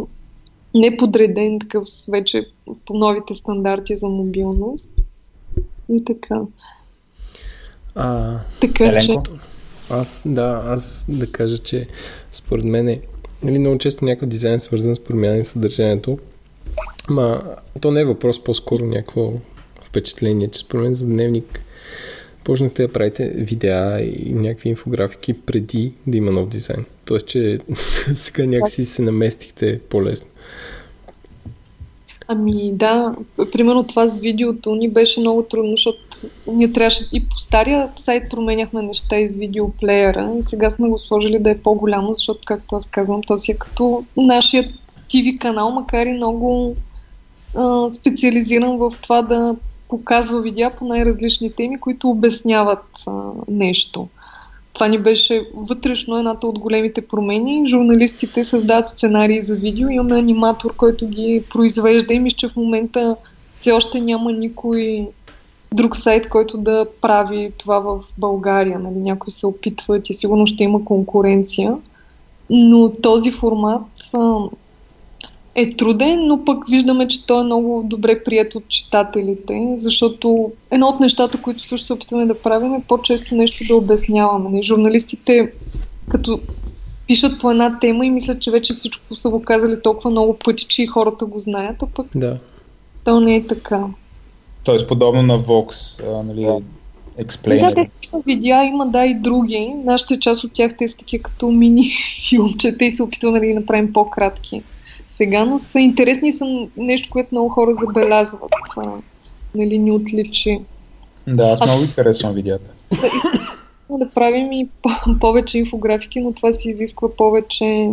неподреден 0.75 1.59
такъв 1.59 1.87
вече 2.07 2.45
по 2.85 2.93
новите 2.93 3.33
стандарти 3.33 3.97
за 3.97 4.07
мобилност. 4.07 4.91
И 5.89 6.05
така. 6.05 6.41
А, 7.95 8.39
така 8.61 9.01
че... 9.01 9.15
Аз, 9.89 10.23
да, 10.25 10.61
аз 10.65 11.05
да 11.09 11.31
кажа, 11.31 11.57
че 11.57 11.87
според 12.31 12.65
мен 12.65 12.89
е, 12.89 13.01
нали, 13.43 13.59
много 13.59 13.77
често 13.77 14.05
някакъв 14.05 14.29
дизайн 14.29 14.59
свързан 14.59 14.95
с 14.95 14.99
промяна 14.99 15.37
на 15.37 15.43
съдържанието. 15.43 16.19
Ма, 17.09 17.43
то 17.81 17.91
не 17.91 18.01
е 18.01 18.05
въпрос, 18.05 18.43
по-скоро 18.43 18.85
някакво 18.85 19.33
впечатление, 19.83 20.47
че 20.47 20.59
според 20.59 20.83
мен 20.83 20.93
за 20.95 21.07
дневник 21.07 21.61
почнахте 22.43 22.87
да 22.87 22.93
правите 22.93 23.29
видеа 23.29 24.01
и 24.01 24.33
някакви 24.33 24.69
инфографики 24.69 25.33
преди 25.33 25.93
да 26.07 26.17
има 26.17 26.31
нов 26.31 26.47
дизайн. 26.47 26.85
Тоест, 27.05 27.25
че 27.25 27.59
сега 28.13 28.45
някакси 28.45 28.85
се 28.85 29.01
наместихте 29.01 29.79
по-лесно. 29.89 30.27
Ами 32.29 32.71
да, 32.73 33.15
примерно 33.51 33.83
това 33.83 34.07
с 34.07 34.19
видеото 34.19 34.75
ни 34.75 34.89
беше 34.89 35.19
много 35.19 35.43
трудно, 35.43 35.71
защото 35.71 35.99
ние 36.47 36.73
трябваше 36.73 37.03
и 37.13 37.29
по 37.29 37.39
стария 37.39 37.89
сайт 37.95 38.29
променяхме 38.29 38.81
неща 38.81 39.17
из 39.17 39.35
видеоплеера 39.35 40.33
и 40.39 40.43
сега 40.43 40.71
сме 40.71 40.89
го 40.89 40.99
сложили 40.99 41.39
да 41.39 41.49
е 41.49 41.57
по-голямо, 41.57 42.13
защото 42.13 42.39
както 42.45 42.75
аз 42.75 42.85
казвам, 42.85 43.21
то 43.27 43.39
си 43.39 43.51
е 43.51 43.57
като 43.57 44.05
нашия 44.17 44.73
TV 45.09 45.37
канал, 45.37 45.71
макар 45.71 46.05
и 46.05 46.13
много 46.13 46.75
а, 47.55 47.93
специализиран 47.93 48.77
в 48.77 48.93
това 49.01 49.21
да 49.21 49.55
показва 49.89 50.41
видеа 50.41 50.71
по 50.77 50.85
най-различни 50.85 51.51
теми, 51.51 51.79
които 51.79 52.09
обясняват 52.09 52.85
а, 53.07 53.11
нещо. 53.47 54.07
Това 54.77 54.87
ни 54.87 54.97
беше 54.97 55.47
вътрешно 55.55 56.17
едната 56.17 56.47
от 56.47 56.59
големите 56.59 57.01
промени. 57.01 57.69
Журналистите 57.69 58.43
създават 58.43 58.89
сценарии 58.89 59.43
за 59.43 59.55
видео. 59.55 59.89
Имаме 59.89 60.19
аниматор, 60.19 60.75
който 60.75 61.07
ги 61.07 61.43
произвежда 61.49 62.13
и 62.13 62.19
мисля, 62.19 62.37
че 62.37 62.49
в 62.49 62.55
момента 62.55 63.15
все 63.55 63.71
още 63.71 63.99
няма 63.99 64.31
никой 64.31 65.07
друг 65.73 65.97
сайт, 65.97 66.29
който 66.29 66.57
да 66.57 66.85
прави 67.01 67.51
това 67.57 67.79
в 67.79 67.99
България. 68.17 68.79
Нали? 68.79 68.95
Някой 68.95 69.31
се 69.31 69.47
опитва 69.47 70.01
и 70.09 70.13
сигурно 70.13 70.47
ще 70.47 70.63
има 70.63 70.85
конкуренция. 70.85 71.77
Но 72.49 72.91
този 72.91 73.31
формат 73.31 73.85
е 75.57 75.69
труден, 75.71 76.27
но 76.27 76.45
пък 76.45 76.69
виждаме, 76.69 77.07
че 77.07 77.25
той 77.25 77.41
е 77.41 77.45
много 77.45 77.83
добре 77.85 78.23
прият 78.23 78.55
от 78.55 78.67
читателите, 78.67 79.75
защото 79.77 80.51
едно 80.71 80.87
от 80.87 80.99
нещата, 80.99 81.41
които 81.41 81.67
също 81.67 81.87
се 81.87 81.93
опитваме 81.93 82.25
да 82.25 82.41
правим 82.41 82.73
е 82.73 82.83
по-често 82.87 83.35
нещо 83.35 83.63
да 83.67 83.75
обясняваме. 83.75 84.49
Не? 84.49 84.63
Журналистите, 84.63 85.51
като 86.09 86.39
пишат 87.07 87.39
по 87.39 87.51
една 87.51 87.79
тема 87.79 88.05
и 88.05 88.09
мислят, 88.09 88.41
че 88.41 88.51
вече 88.51 88.73
всичко 88.73 89.15
са 89.15 89.29
го 89.29 89.41
казали 89.41 89.81
толкова 89.81 90.11
много 90.11 90.37
пъти, 90.45 90.65
че 90.65 90.83
и 90.83 90.87
хората 90.87 91.25
го 91.25 91.39
знаят, 91.39 91.83
а 91.83 91.85
пък 91.85 92.07
да. 92.15 92.37
то 93.03 93.19
не 93.19 93.35
е 93.35 93.47
така. 93.47 93.83
Тоест 94.63 94.87
подобно 94.87 95.21
на 95.21 95.39
Vox, 95.39 96.01
а, 96.09 96.23
нали, 96.23 96.41
да. 96.41 96.59
Explainer. 97.23 97.75
Да, 97.75 97.85
такива 97.93 98.21
видеа 98.25 98.63
има, 98.63 98.87
да, 98.87 99.05
и 99.05 99.13
други. 99.13 99.73
Нашите 99.83 100.19
част 100.19 100.43
от 100.43 100.51
тях 100.53 100.77
те 100.77 100.87
са 100.87 100.97
такива 100.97 101.23
като 101.23 101.51
мини 101.51 101.91
филмчета 102.29 102.85
и 102.85 102.91
се 102.91 103.03
опитваме 103.03 103.39
да 103.39 103.45
ги 103.45 103.53
направим 103.53 103.93
по-кратки 103.93 104.63
сега, 105.17 105.45
но 105.45 105.59
са 105.59 105.79
интересни 105.79 106.29
и 106.29 106.31
са 106.31 106.67
нещо, 106.77 107.09
което 107.09 107.29
много 107.31 107.49
хора 107.49 107.73
забелязват. 107.73 108.51
Това, 108.69 108.93
нали, 109.55 109.79
ни 109.79 109.91
отличи. 109.91 110.59
Да, 111.27 111.43
аз 111.49 111.65
много 111.65 111.81
ви 111.81 111.87
харесвам 111.87 112.33
видеята. 112.33 112.69
Да, 113.89 113.97
да 113.97 114.09
правим 114.09 114.51
и 114.51 114.67
повече 115.21 115.57
инфографики, 115.57 116.19
но 116.19 116.33
това 116.33 116.53
си 116.53 116.69
изисква 116.69 117.15
повече 117.15 117.89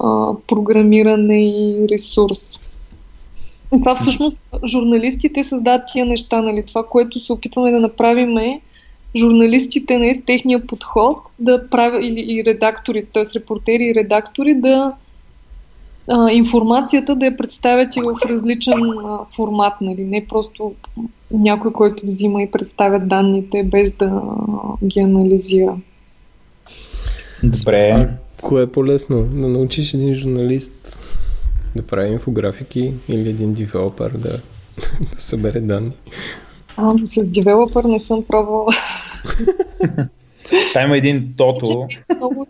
а, 0.00 0.32
програмиране 0.46 1.48
и 1.48 1.86
ресурс. 1.90 2.58
И 3.76 3.80
това 3.80 3.96
всъщност 3.96 4.38
журналистите 4.66 5.44
създават 5.44 5.82
тия 5.92 6.06
неща, 6.06 6.42
нали? 6.42 6.62
Това, 6.66 6.86
което 6.86 7.24
се 7.24 7.32
опитваме 7.32 7.70
да 7.70 7.80
направим 7.80 8.38
е 8.38 8.60
журналистите, 9.16 9.98
нали, 9.98 10.14
с 10.14 10.24
техния 10.24 10.66
подход 10.66 11.18
да 11.38 11.70
правят, 11.70 12.04
или 12.04 12.24
и 12.28 12.44
редактори, 12.44 13.06
т.е. 13.06 13.22
репортери 13.34 13.84
и 13.84 13.94
редактори 13.94 14.54
да 14.54 14.92
а, 16.08 16.32
информацията 16.32 17.14
да 17.16 17.26
я 17.26 17.36
представят 17.36 17.96
и 17.96 18.00
в 18.00 18.16
различен 18.28 18.80
а, 19.04 19.18
формат, 19.36 19.72
нали? 19.80 20.04
не 20.04 20.26
просто 20.28 20.74
някой, 21.30 21.72
който 21.72 22.06
взима 22.06 22.42
и 22.42 22.50
представя 22.50 22.98
данните 22.98 23.62
без 23.62 23.92
да 23.92 24.04
а, 24.04 24.86
ги 24.86 25.00
анализира. 25.00 25.76
Добре. 27.42 28.08
Кое 28.42 28.62
е 28.62 28.66
по-лесно? 28.66 29.22
Да 29.22 29.48
научиш 29.48 29.94
един 29.94 30.14
журналист 30.14 30.98
да 31.76 31.86
прави 31.86 32.12
инфографики 32.12 32.92
или 33.08 33.28
един 33.28 33.54
девелопер 33.54 34.10
да, 34.10 34.30
да 35.12 35.18
събере 35.18 35.60
данни? 35.60 35.92
А, 36.76 36.94
с 37.04 37.24
девелопер 37.24 37.84
не 37.84 38.00
съм 38.00 38.24
пробвала. 38.28 38.72
Та 40.72 40.82
има 40.82 40.96
един 40.96 41.34
тото. 41.36 41.88
Много 42.16 42.46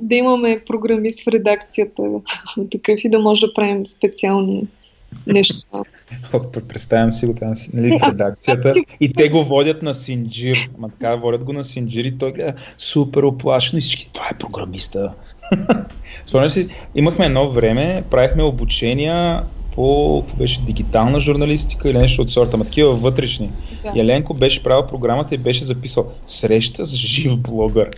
да 0.00 0.14
имаме 0.14 0.62
програмист 0.66 1.24
в 1.24 1.28
редакцията, 1.28 2.02
такъв 2.70 2.98
и 3.04 3.08
да 3.08 3.18
може 3.18 3.46
да 3.46 3.54
правим 3.54 3.86
специални 3.86 4.66
неща. 5.26 5.82
Представям 6.68 7.10
си 7.10 7.26
го 7.26 7.34
там 7.34 7.52
нали, 7.72 7.98
в 7.98 8.08
редакцията 8.08 8.74
и 9.00 9.12
те 9.12 9.28
го 9.28 9.44
водят 9.44 9.82
на 9.82 9.94
Синджир. 9.94 10.70
Ама 10.78 10.88
така, 10.88 11.14
водят 11.14 11.44
го 11.44 11.52
на 11.52 11.64
Синджир 11.64 12.04
и 12.04 12.18
той 12.18 12.32
гледа 12.32 12.52
супер 12.78 13.22
оплашено 13.22 13.78
и 13.78 13.80
всички, 13.80 14.10
това 14.12 14.28
е 14.32 14.38
програмиста. 14.38 15.14
Спомням 16.26 16.50
си, 16.50 16.68
имахме 16.94 17.26
едно 17.26 17.50
време, 17.50 18.04
правихме 18.10 18.42
обучения 18.42 19.42
по 19.74 20.24
беше 20.38 20.60
дигитална 20.60 21.20
журналистика 21.20 21.90
или 21.90 21.98
нещо 21.98 22.22
от 22.22 22.32
сорта, 22.32 22.50
ама 22.54 22.64
такива 22.64 22.94
вътрешни. 22.94 23.50
Да. 23.82 24.00
Еленко 24.00 24.34
беше 24.34 24.62
правил 24.62 24.86
програмата 24.86 25.34
и 25.34 25.38
беше 25.38 25.64
записал 25.64 26.06
среща 26.26 26.84
с 26.84 26.96
жив 26.96 27.36
блогър. 27.36 27.90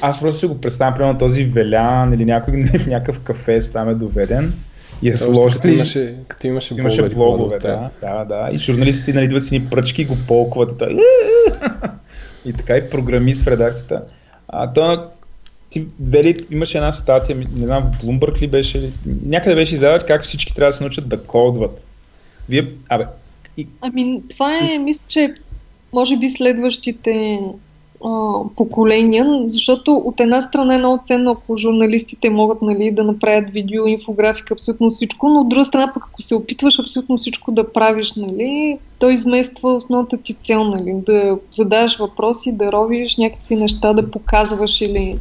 Аз 0.00 0.20
просто 0.20 0.40
си 0.40 0.46
го 0.46 0.60
представям, 0.60 0.94
примерно 0.94 1.18
този 1.18 1.44
Велян 1.44 2.12
или 2.12 2.24
някой 2.24 2.64
в 2.78 2.86
някакъв 2.86 3.20
кафе 3.20 3.58
там 3.72 3.88
е 3.88 3.94
доведен 3.94 4.54
и 5.02 5.08
е 5.08 5.12
Просто 5.12 5.34
сложил 5.34 5.50
като 5.50 5.68
имаше, 5.68 6.16
като 6.28 6.46
имаше, 6.46 6.74
Имаше 6.74 6.96
блогъри, 6.96 7.14
блогове, 7.14 7.58
да, 7.58 7.90
да, 8.00 8.24
да. 8.24 8.50
И 8.52 8.58
журналистите 8.58 9.12
нали, 9.12 9.24
идват 9.24 9.44
си 9.44 9.58
ни 9.58 9.66
пръчки 9.70 10.04
го 10.04 10.16
полкват. 10.28 10.72
И, 10.72 10.76
той... 10.78 10.98
и 12.46 12.52
така 12.52 12.76
и 12.76 12.90
програмист 12.90 13.42
в 13.42 13.48
редакцията. 13.48 14.02
А 14.48 14.72
то 14.72 15.08
ти, 15.70 15.86
Вели, 16.00 16.46
имаше 16.50 16.78
една 16.78 16.92
статия, 16.92 17.36
не 17.36 17.66
знам, 17.66 17.82
в 17.82 18.04
Bloomberg 18.04 18.40
ли 18.40 18.46
беше, 18.46 18.80
ли, 18.80 18.92
някъде 19.26 19.54
беше 19.54 19.74
издават 19.74 20.06
как 20.06 20.22
всички 20.22 20.54
трябва 20.54 20.68
да 20.68 20.72
се 20.72 20.84
научат 20.84 21.08
да 21.08 21.22
кодват. 21.22 21.84
Вие, 22.48 22.68
абе, 22.88 23.06
и, 23.56 23.68
Ами, 23.80 24.22
това 24.30 24.58
е, 24.58 24.78
мисля, 24.78 25.02
че 25.08 25.34
може 25.92 26.16
би 26.16 26.28
следващите 26.28 27.40
а, 28.04 28.40
поколения, 28.56 29.26
защото 29.46 29.94
от 29.94 30.20
една 30.20 30.42
страна 30.42 30.74
е 30.74 30.78
много 30.78 31.02
ценно, 31.04 31.30
ако 31.30 31.56
журналистите 31.56 32.30
могат 32.30 32.62
нали, 32.62 32.90
да 32.90 33.04
направят 33.04 33.50
видео, 33.50 33.86
инфографика, 33.86 34.54
абсолютно 34.54 34.90
всичко, 34.90 35.28
но 35.28 35.40
от 35.40 35.48
друга 35.48 35.64
страна 35.64 35.92
пък 35.94 36.04
ако 36.06 36.22
се 36.22 36.34
опитваш 36.34 36.78
абсолютно 36.78 37.18
всичко 37.18 37.52
да 37.52 37.72
правиш, 37.72 38.12
нали, 38.16 38.78
то 38.98 39.10
измества 39.10 39.74
основната 39.74 40.16
ти 40.16 40.34
цел, 40.34 40.64
нали, 40.64 40.94
да 41.06 41.38
задаваш 41.56 41.98
въпроси, 41.98 42.56
да 42.56 42.72
ровиш 42.72 43.16
някакви 43.16 43.56
неща, 43.56 43.92
да 43.92 44.10
показваш 44.10 44.80
или 44.80 45.18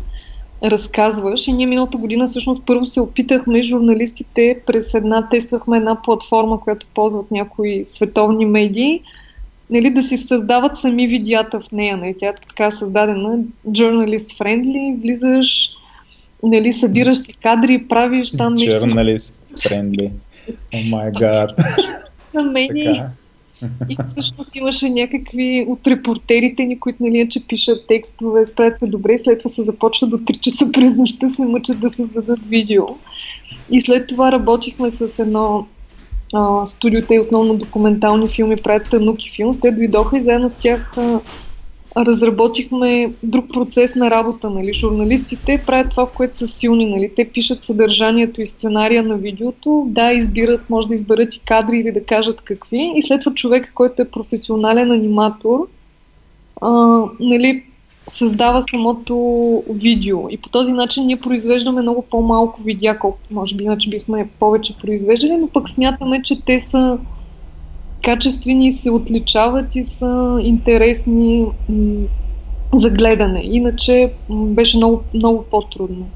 разказваш. 0.64 1.47
И 1.47 1.53
ние 1.53 1.65
миналата 1.65 1.97
година 1.97 2.27
всъщност 2.27 2.64
първо 2.65 2.85
се 2.85 2.99
опитахме 2.99 3.64
журналистите 3.64 4.60
през 4.65 4.93
една, 4.93 5.30
тествахме 5.30 5.77
една 5.77 6.01
платформа, 6.01 6.60
която 6.60 6.88
ползват 6.95 7.31
някои 7.31 7.85
световни 7.85 8.45
медии, 8.45 9.01
нали, 9.74 9.90
да 9.90 10.02
си 10.02 10.18
създават 10.18 10.78
сами 10.78 11.08
видеята 11.08 11.60
в 11.60 11.72
нея. 11.72 11.98
Нали. 11.98 12.16
Тя 12.20 12.28
е 12.28 12.36
така 12.48 12.72
създадена, 12.72 13.40
journalist 13.68 14.40
friendly, 14.40 15.02
влизаш, 15.02 15.70
нали, 16.44 16.74
събираш 16.74 17.18
си 17.18 17.34
кадри, 17.34 17.86
правиш 17.90 18.32
там 18.32 18.54
нещо 18.54 18.80
журналист, 18.80 19.40
френдли. 19.64 20.12
О 20.74 20.84
май 20.90 21.12
гад. 21.12 21.52
на. 22.34 22.54
Така. 22.54 23.10
И 23.90 23.98
всъщност 24.12 24.56
имаше 24.56 24.90
някакви 24.90 25.66
от 25.70 25.88
репортерите 25.88 26.66
ни, 26.66 26.80
които 26.80 27.04
нали, 27.04 27.30
че 27.30 27.48
пишат 27.48 27.88
текстове, 27.88 28.45
справят 28.45 28.80
се 28.80 28.88
добре, 28.88 29.18
след 29.18 29.40
това 29.40 29.50
се 29.50 29.64
започва 29.64 30.08
до 30.08 30.18
3 30.18 30.40
часа 30.40 30.72
през 30.72 30.95
нощта, 30.95 31.30
се 31.30 31.41
мъчат 31.41 31.80
да 31.80 31.90
създадат 31.90 32.40
видео. 32.48 32.84
И 33.70 33.82
след 33.82 34.08
това 34.08 34.32
работихме 34.32 34.91
с 34.91 35.20
едно 35.20 35.68
а, 36.34 36.65
студио, 36.65 37.01
те 37.01 37.19
основно 37.19 37.57
документални 37.57 38.27
филми 38.27 38.55
правят 38.55 38.89
Тануки 38.89 39.31
филм. 39.35 39.55
Те 39.61 39.72
дойдоха 39.72 40.18
и 40.18 40.23
заедно 40.23 40.49
с 40.49 40.53
тях 40.53 40.97
а, 40.97 41.19
разработихме 41.97 43.14
друг 43.23 43.53
процес 43.53 43.95
на 43.95 44.11
работа. 44.11 44.49
Нали. 44.49 44.73
Журналистите 44.73 45.64
правят 45.65 45.89
това, 45.89 46.05
в 46.05 46.11
което 46.11 46.38
са 46.38 46.47
силни. 46.47 46.85
Нали. 46.85 47.11
Те 47.15 47.30
пишат 47.30 47.64
съдържанието 47.64 48.41
и 48.41 48.45
сценария 48.45 49.03
на 49.03 49.15
видеото. 49.15 49.85
Да, 49.88 50.14
избират, 50.14 50.69
може 50.69 50.88
да 50.88 50.93
изберат 50.93 51.35
и 51.35 51.39
кадри 51.39 51.77
или 51.77 51.91
да 51.91 52.03
кажат 52.03 52.41
какви. 52.41 52.93
И 52.95 53.01
след 53.01 53.19
това 53.19 53.34
човек, 53.34 53.72
който 53.73 54.01
е 54.01 54.10
професионален 54.10 54.91
аниматор, 54.91 55.68
а, 56.61 56.69
нали, 57.19 57.64
създава 58.09 58.63
самото 58.69 59.15
видео. 59.69 60.30
И 60.30 60.38
по 60.38 60.49
този 60.49 60.71
начин 60.71 61.05
ние 61.05 61.19
произвеждаме 61.19 61.81
много 61.81 62.05
по-малко 62.11 62.61
видеа, 62.63 62.99
колкото 62.99 63.34
може 63.34 63.55
би 63.55 63.63
иначе 63.63 63.89
бихме 63.89 64.30
повече 64.39 64.77
произвеждали, 64.77 65.38
но 65.38 65.47
пък 65.47 65.69
смятаме, 65.69 66.21
че 66.21 66.41
те 66.45 66.59
са 66.59 66.97
качествени, 68.03 68.71
се 68.71 68.91
отличават 68.91 69.75
и 69.75 69.84
са 69.84 70.38
интересни 70.41 71.45
м- 71.69 72.07
за 72.75 72.89
гледане. 72.89 73.41
Иначе 73.43 74.13
м, 74.30 74.45
беше 74.45 74.77
много, 74.77 75.03
много 75.13 75.45
по-трудно. 75.51 76.09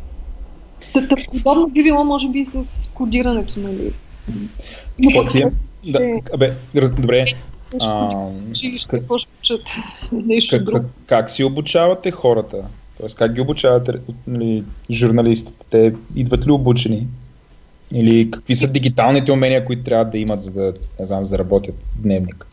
Та, 0.93 1.15
подобно 1.31 1.67
би 1.67 1.83
било, 1.83 2.03
може 2.03 2.29
би, 2.29 2.45
с 2.45 2.63
кодирането, 2.93 3.59
нали? 3.59 3.91
Но 4.99 5.11
пък 5.15 5.31
ти 5.31 5.37
е? 5.37 5.45
Да, 5.83 5.99
абе, 6.33 6.51
раз, 6.75 6.91
добре. 6.91 7.25
А, 7.81 8.25
училище, 8.51 8.89
как- 8.89 8.99
какво 8.99 9.17
ще 9.17 9.29
учат? 9.39 9.61
Нещо 10.11 10.55
как, 10.55 10.65
друго. 10.65 10.77
как, 10.77 10.87
как 11.05 11.29
си 11.29 11.43
обучавате 11.43 12.11
хората? 12.11 12.63
Тоест, 12.97 13.17
как 13.17 13.33
ги 13.33 13.41
обучавате 13.41 13.93
нали, 14.27 14.63
журналистите? 14.91 15.65
Те 15.69 15.93
идват 16.15 16.47
ли 16.47 16.51
обучени? 16.51 17.07
Или 17.91 18.31
какви 18.31 18.55
са 18.55 18.67
дигиталните 18.67 19.31
умения, 19.31 19.65
които 19.65 19.83
трябва 19.83 20.05
да 20.05 20.17
имат, 20.17 20.41
за 20.41 20.51
да, 20.51 20.73
не 20.99 21.05
знам, 21.05 21.23
за 21.23 21.31
да 21.31 21.37
работят 21.37 21.75
в 21.75 22.01
дневник? 22.01 22.47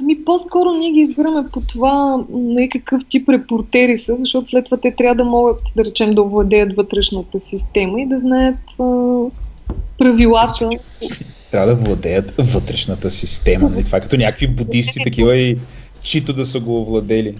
Ами 0.00 0.24
по-скоро 0.24 0.70
ние 0.72 0.92
ги 0.92 1.00
избираме 1.00 1.48
по 1.52 1.60
това 1.60 2.24
на 2.30 2.68
какъв 2.72 3.02
тип 3.08 3.28
репортери 3.28 3.96
са, 3.96 4.16
защото 4.16 4.48
след 4.48 4.64
това 4.64 4.76
те 4.76 4.90
трябва 4.90 5.14
да 5.14 5.24
могат, 5.24 5.60
да 5.76 5.84
речем, 5.84 6.14
да 6.14 6.22
овладеят 6.22 6.76
вътрешната 6.76 7.40
система 7.40 8.00
и 8.00 8.06
да 8.06 8.18
знаят 8.18 8.58
а, 8.78 8.84
правилата. 9.98 10.68
Трябва 11.52 11.66
да 11.66 11.74
владеят 11.74 12.32
вътрешната 12.38 13.10
система. 13.10 13.68
Нали? 13.68 13.84
Това 13.84 13.98
е 13.98 14.00
като 14.00 14.16
някакви 14.16 14.48
будисти 14.48 15.00
такива 15.04 15.36
и 15.36 15.58
чито 16.02 16.32
да 16.32 16.46
са 16.46 16.60
го 16.60 16.80
овладели. 16.80 17.34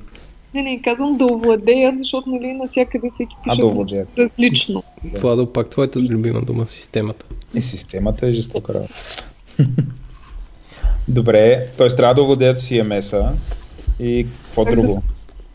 Не, 0.55 0.63
не, 0.63 0.83
казвам 0.83 1.19
да 1.19 1.25
овладеят, 1.25 1.99
защото 1.99 2.31
нали, 2.31 2.53
навсякъде 2.53 3.11
всеки 3.15 3.35
А, 3.41 3.45
пише 3.45 3.61
да 3.61 3.67
овладеят. 3.67 4.09
различно. 4.19 4.83
Владо, 5.21 5.53
пак 5.53 5.71
твоята 5.71 6.01
любима 6.01 6.43
дума, 6.43 6.67
системата. 6.67 7.27
И 7.55 7.63
системата 7.63 8.27
е 8.27 8.33
жестока 8.33 8.75
работа. 8.75 8.95
Добре, 11.09 11.67
т.е. 11.79 11.89
трябва 11.89 12.15
да 12.15 12.23
овладеят 12.23 12.59
CMS-а 12.59 13.33
и 14.01 14.27
какво 14.43 14.65
Как 14.65 14.75
да- 14.75 14.83
друго? 14.83 15.03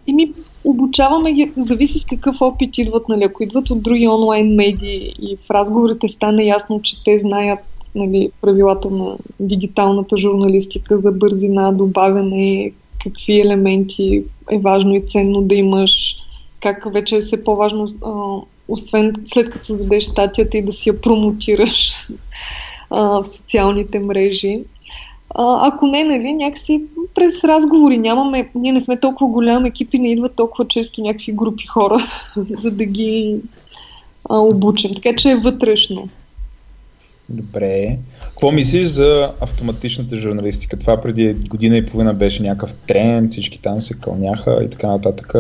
И 0.08 0.14
ми 0.14 0.32
обучаваме 0.64 1.34
ги, 1.34 1.52
зависи 1.58 2.00
с 2.00 2.06
какъв 2.06 2.36
опит 2.42 2.78
идват, 2.78 3.10
нали, 3.10 3.24
ако 3.24 3.44
идват 3.44 3.70
от 3.70 3.82
други 3.82 4.08
онлайн 4.08 4.56
медии 4.56 5.14
и 5.22 5.38
в 5.48 5.52
разговорите 5.52 6.08
стане 6.08 6.44
ясно, 6.44 6.82
че 6.82 7.04
те 7.04 7.18
знаят 7.18 7.60
нали, 7.98 8.32
правилата 8.42 8.90
на 8.90 9.18
дигиталната 9.40 10.18
журналистика 10.18 10.98
за 10.98 11.12
бързина, 11.12 11.72
добавяне, 11.72 12.72
какви 13.04 13.42
елементи 13.42 14.24
е 14.52 14.60
важно 14.60 14.96
и 14.96 15.04
ценно 15.12 15.42
да 15.42 15.56
имаш, 15.56 16.16
как 16.62 16.94
вече 16.94 17.16
е 17.16 17.22
все 17.22 17.44
по-важно, 17.44 17.90
а, 18.06 18.12
освен 18.68 19.16
след 19.26 19.50
като 19.50 19.66
създадеш 19.66 20.04
статията 20.04 20.58
и 20.58 20.62
да 20.62 20.74
си 20.74 20.90
я 20.90 21.02
промотираш 21.02 21.92
а, 22.90 23.02
в 23.02 23.26
социалните 23.26 24.00
мрежи. 24.00 24.60
А, 25.36 25.68
ако 25.68 25.88
не, 25.88 26.04
нали, 26.04 26.34
някакси 26.34 26.84
през 27.16 27.44
разговори 27.44 27.98
нямаме, 27.98 28.50
ние 28.56 28.72
не 28.72 28.82
сме 28.82 29.00
толкова 29.00 29.32
голям 29.32 29.66
екип 29.66 29.94
и 29.94 30.00
не 30.00 30.12
идват 30.12 30.36
толкова 30.36 30.68
често 30.68 31.02
някакви 31.02 31.32
групи 31.32 31.66
хора, 31.66 31.98
за 32.36 32.72
да 32.72 32.86
ги 32.86 33.36
а, 34.30 34.40
обучим. 34.40 34.94
Така 34.96 35.16
че 35.16 35.32
е 35.32 35.36
вътрешно. 35.36 36.10
Добре. 37.30 37.98
Какво 38.22 38.52
мислиш 38.52 38.88
за 38.88 39.32
автоматичната 39.42 40.18
журналистика? 40.18 40.78
Това 40.78 41.02
преди 41.02 41.34
година 41.34 41.78
и 41.78 41.86
половина 41.86 42.14
беше 42.14 42.44
някакъв 42.44 42.74
тренд, 42.78 43.32
всички 43.32 43.62
там 43.62 43.82
се 43.82 43.94
кълняха 43.94 44.60
и 44.64 44.70
така 44.70 44.88
нататък. 44.88 45.34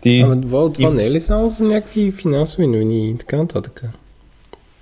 Ти, 0.00 0.20
Абе, 0.20 0.46
Владо, 0.46 0.70
това 0.70 0.88
и- 0.88 0.92
не 0.92 1.04
е 1.04 1.10
ли 1.10 1.20
само 1.20 1.48
за 1.48 1.64
някакви 1.64 2.10
финансови 2.12 2.66
новини 2.66 3.10
и 3.10 3.16
така 3.16 3.36
нататък? 3.36 3.84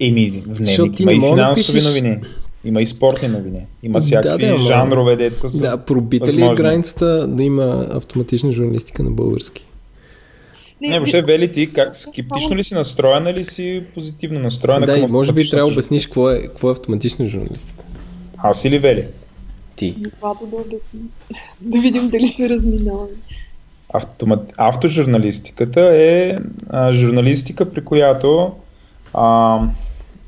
Еми, 0.01 0.43
Защото 0.49 0.63
дневник 0.77 0.97
ти 0.97 1.03
има 1.03 1.13
не 1.13 1.17
и 1.17 1.21
да 1.21 1.27
финансови 1.27 1.79
пишеш- 1.79 1.85
новини. 1.87 2.17
Има 2.65 2.83
и 2.83 2.87
спортни 2.87 3.29
новини. 3.29 3.61
Има 3.83 3.93
Да, 3.93 4.01
всякакви 4.01 4.47
да, 4.47 4.53
ама- 4.53 4.59
жанрове 4.59 5.17
деца. 5.17 5.49
Да, 5.55 5.77
пробита 5.77 6.33
ли 6.33 6.43
е 6.43 6.49
границата 6.49 7.27
да 7.27 7.43
има 7.43 7.87
автоматична 7.91 8.53
журналистика 8.53 9.03
на 9.03 9.11
български? 9.11 9.67
Не, 10.89 10.99
въобще, 10.99 11.23
Вели, 11.23 11.53
ти 11.53 11.73
как 11.73 11.97
скептично 11.97 12.57
ли 12.57 12.65
си 12.65 12.75
настроена 12.75 13.31
или 13.31 13.45
си 13.45 13.85
позитивно 13.95 14.41
настроена? 14.41 14.87
да, 14.87 14.95
към 14.95 15.05
и 15.05 15.13
може 15.13 15.33
би 15.33 15.49
трябва 15.49 15.69
да 15.69 15.73
обясниш 15.73 16.07
какво 16.07 16.31
е, 16.31 16.43
какво 16.43 16.69
е 16.69 16.73
автоматична 16.73 17.27
журналистика. 17.27 17.85
Аз 18.39 18.65
или 18.65 18.79
Вели? 18.79 19.07
Ти. 19.77 19.97
Владо 20.21 20.47
да 20.47 20.57
обясни. 20.57 21.01
Да 21.61 21.81
видим 21.81 22.09
дали 22.09 22.29
се 22.29 22.49
разминаваме. 22.49 23.09
Автомат... 23.93 24.53
Автожурналистиката 24.57 25.81
е 25.81 26.37
а, 26.69 26.93
журналистика, 26.93 27.71
при 27.71 27.85
която 27.85 28.53
а, 29.15 29.61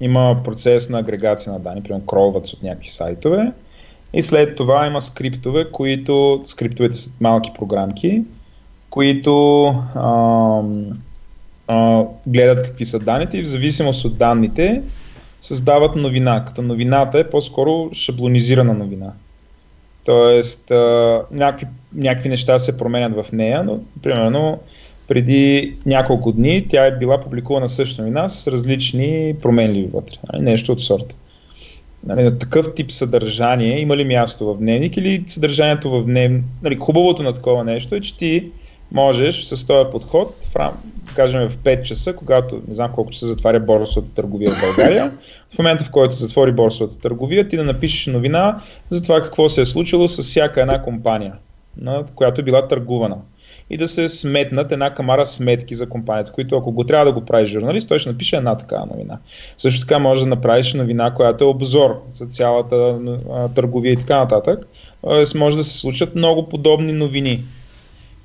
има 0.01 0.41
процес 0.45 0.89
на 0.89 0.99
агрегация 0.99 1.53
на 1.53 1.59
данни, 1.59 1.83
примерно 1.83 2.07
кролват 2.07 2.47
се 2.47 2.57
от 2.57 2.63
някакви 2.63 2.89
сайтове 2.89 3.53
и 4.15 4.23
след 4.23 4.57
това 4.57 4.87
има 4.87 5.01
скриптове, 5.01 5.71
които 5.71 6.43
скриптовете 6.45 6.95
са 6.95 7.11
малки 7.21 7.51
програмки, 7.59 8.25
които 8.95 9.65
а, 9.95 10.61
а, 11.69 12.05
гледат 12.27 12.67
какви 12.67 12.85
са 12.85 12.99
данните 12.99 13.39
и 13.39 13.43
в 13.43 13.49
зависимост 13.49 14.05
от 14.05 14.19
данните 14.19 14.83
създават 15.41 15.97
новина, 15.97 16.45
като 16.45 16.63
новината 16.63 17.19
е 17.19 17.31
по-скоро 17.31 17.91
шаблонизирана 17.93 18.75
новина. 18.75 19.13
Тоест, 20.05 20.71
а, 20.71 21.23
някакви, 21.31 21.67
някакви 21.95 22.29
неща 22.29 22.59
се 22.59 22.79
променят 22.79 23.15
в 23.15 23.33
нея, 23.33 23.63
но 23.65 23.81
примерно 24.03 24.59
преди 25.09 25.77
няколко 25.87 26.33
дни 26.33 26.69
тя 26.69 26.87
е 26.87 26.99
била 26.99 27.21
публикувана 27.21 27.69
същата 27.69 28.03
новина 28.03 28.29
с 28.29 28.47
различни 28.47 29.35
променливи 29.43 29.89
вътре. 29.93 30.17
нали, 30.33 30.43
Нещо 30.43 30.73
от 30.73 30.83
сорта. 30.83 31.17
нали, 32.07 32.23
на 32.23 32.39
такъв 32.39 32.75
тип 32.75 32.93
съдържание 32.93 33.81
има 33.81 33.97
ли 33.97 34.05
място 34.05 34.47
в 34.47 34.59
дневник 34.59 34.97
или 34.97 35.25
съдържанието 35.27 35.91
в 35.91 36.05
дневник. 36.05 36.45
Нали, 36.63 36.77
хубавото 36.77 37.23
на 37.23 37.33
такова 37.33 37.65
нещо 37.65 37.95
е, 37.95 38.01
че 38.01 38.17
ти 38.17 38.51
можеш 38.95 39.43
с 39.45 39.67
този 39.67 39.91
подход, 39.91 40.35
в 40.53 40.57
рам, 40.57 40.73
кажем 41.17 41.49
в 41.49 41.57
5 41.57 41.83
часа, 41.83 42.17
когато 42.17 42.63
не 42.69 42.75
знам 42.75 42.93
колко 42.93 43.11
часа 43.11 43.27
затваря 43.27 43.61
борсовата 43.61 44.15
търговия 44.15 44.51
в 44.51 44.61
България, 44.61 45.13
в 45.55 45.59
момента 45.59 45.85
в 45.85 45.91
който 45.91 46.15
затвори 46.15 46.53
борсовата 46.53 46.99
търговия, 46.99 47.49
ти 47.49 47.57
да 47.57 47.65
напишеш 47.65 48.07
новина 48.07 48.61
за 48.89 49.03
това 49.03 49.23
какво 49.23 49.49
се 49.49 49.61
е 49.61 49.65
случило 49.65 50.09
с 50.09 50.23
всяка 50.23 50.61
една 50.61 50.83
компания, 50.83 51.33
на 51.77 52.05
която 52.15 52.41
е 52.41 52.45
била 52.45 52.69
търгувана 52.69 53.17
и 53.71 53.77
да 53.77 53.89
се 53.89 54.09
сметнат 54.09 54.73
една 54.73 54.95
камара 54.95 55.27
сметки 55.27 55.75
за 55.75 55.89
компанията, 55.89 56.33
които 56.33 56.57
ако 56.57 56.73
го 56.73 56.85
трябва 56.85 57.07
да 57.07 57.13
го 57.13 57.27
правиш 57.27 57.51
журналист, 57.51 57.89
той 57.89 57.99
ще 57.99 58.11
напише 58.11 58.37
една 58.37 58.57
такава 58.57 58.87
новина. 58.87 59.19
Също 59.57 59.81
така 59.81 59.99
може 59.99 60.21
да 60.21 60.27
направиш 60.27 60.75
новина, 60.75 61.15
която 61.15 61.45
е 61.45 61.47
обзор 61.47 62.03
за 62.09 62.27
цялата 62.27 62.99
търговия 63.55 63.93
и 63.93 63.97
така 63.97 64.17
нататък. 64.17 64.67
Тоест 65.01 65.35
може 65.35 65.57
да 65.57 65.65
се 65.65 65.79
случат 65.79 66.15
много 66.15 66.49
подобни 66.49 66.93
новини. 66.93 67.45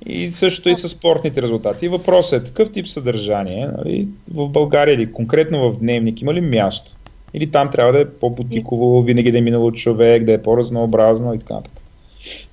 И 0.06 0.32
също 0.32 0.68
и 0.68 0.74
с 0.74 0.88
спортните 0.88 1.42
резултати. 1.42 1.88
Въпросът 1.88 2.42
е 2.42 2.46
такъв 2.46 2.72
тип 2.72 2.88
съдържание 2.88 3.68
нали, 3.78 4.08
в 4.34 4.48
България 4.48 4.94
или 4.94 5.12
конкретно 5.12 5.72
в 5.72 5.78
дневник 5.78 6.20
има 6.20 6.34
ли 6.34 6.40
място? 6.40 6.96
Или 7.34 7.50
там 7.50 7.70
трябва 7.70 7.92
да 7.92 8.00
е 8.00 8.10
по-бутиково, 8.10 9.02
винаги 9.02 9.32
да 9.32 9.38
е 9.38 9.40
минало 9.40 9.72
човек, 9.72 10.24
да 10.24 10.32
е 10.32 10.42
по-разнообразно 10.42 11.34
и 11.34 11.38
така 11.38 11.54
нататък. 11.54 11.82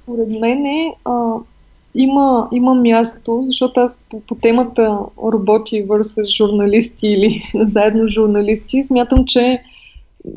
Според 0.03 0.29
мен 0.29 0.65
е, 0.65 0.93
а, 1.05 1.33
има, 1.95 2.47
има 2.53 2.75
място, 2.75 3.43
защото 3.47 3.79
аз 3.79 3.97
по, 4.09 4.19
по 4.19 4.35
темата 4.35 4.99
роботи 5.23 5.85
с 6.01 6.23
журналисти 6.23 7.07
или 7.07 7.43
заедно 7.55 8.07
журналисти, 8.07 8.83
смятам, 8.83 9.25
че 9.25 9.61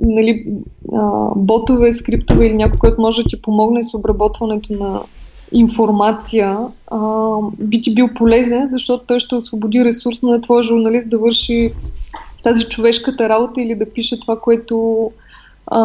нали, 0.03 0.47
а, 0.93 1.29
ботове, 1.37 1.93
скриптове 1.93 2.47
или 2.47 2.55
някой, 2.55 2.79
който 2.79 3.01
може 3.01 3.23
да 3.23 3.29
ти 3.29 3.43
помогне 3.43 3.85
с 3.85 3.95
обработването 3.95 4.73
на 4.73 5.01
информация, 5.53 6.59
а, 6.87 6.99
би 7.59 7.81
ти 7.81 7.95
бил 7.95 8.09
полезен, 8.15 8.69
защото 8.69 9.05
той 9.07 9.21
ще 9.21 9.35
освободи 9.35 9.85
ресурс 9.85 10.23
на 10.23 10.41
твоя 10.41 10.63
журналист 10.63 11.09
да 11.09 11.19
върши 11.19 11.73
тази 12.43 12.65
човешката 12.65 13.29
работа 13.29 13.63
или 13.63 13.75
да 13.75 13.93
пише 13.93 14.21
това, 14.21 14.41
което 14.41 15.11
а, 15.67 15.81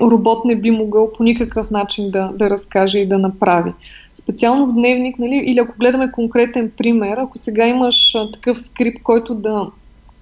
робот 0.00 0.44
не 0.44 0.56
би 0.56 0.70
могъл 0.70 1.12
по 1.12 1.22
никакъв 1.22 1.70
начин 1.70 2.10
да, 2.10 2.30
да 2.34 2.50
разкаже 2.50 2.98
и 2.98 3.08
да 3.08 3.18
направи. 3.18 3.72
Специално 4.14 4.66
в 4.66 4.72
дневник, 4.72 5.18
нали, 5.18 5.36
или 5.46 5.58
ако 5.58 5.78
гледаме 5.78 6.12
конкретен 6.12 6.70
пример, 6.76 7.16
ако 7.16 7.38
сега 7.38 7.66
имаш 7.66 8.14
а, 8.14 8.30
такъв 8.30 8.58
скрипт, 8.58 9.02
който 9.02 9.34
да 9.34 9.66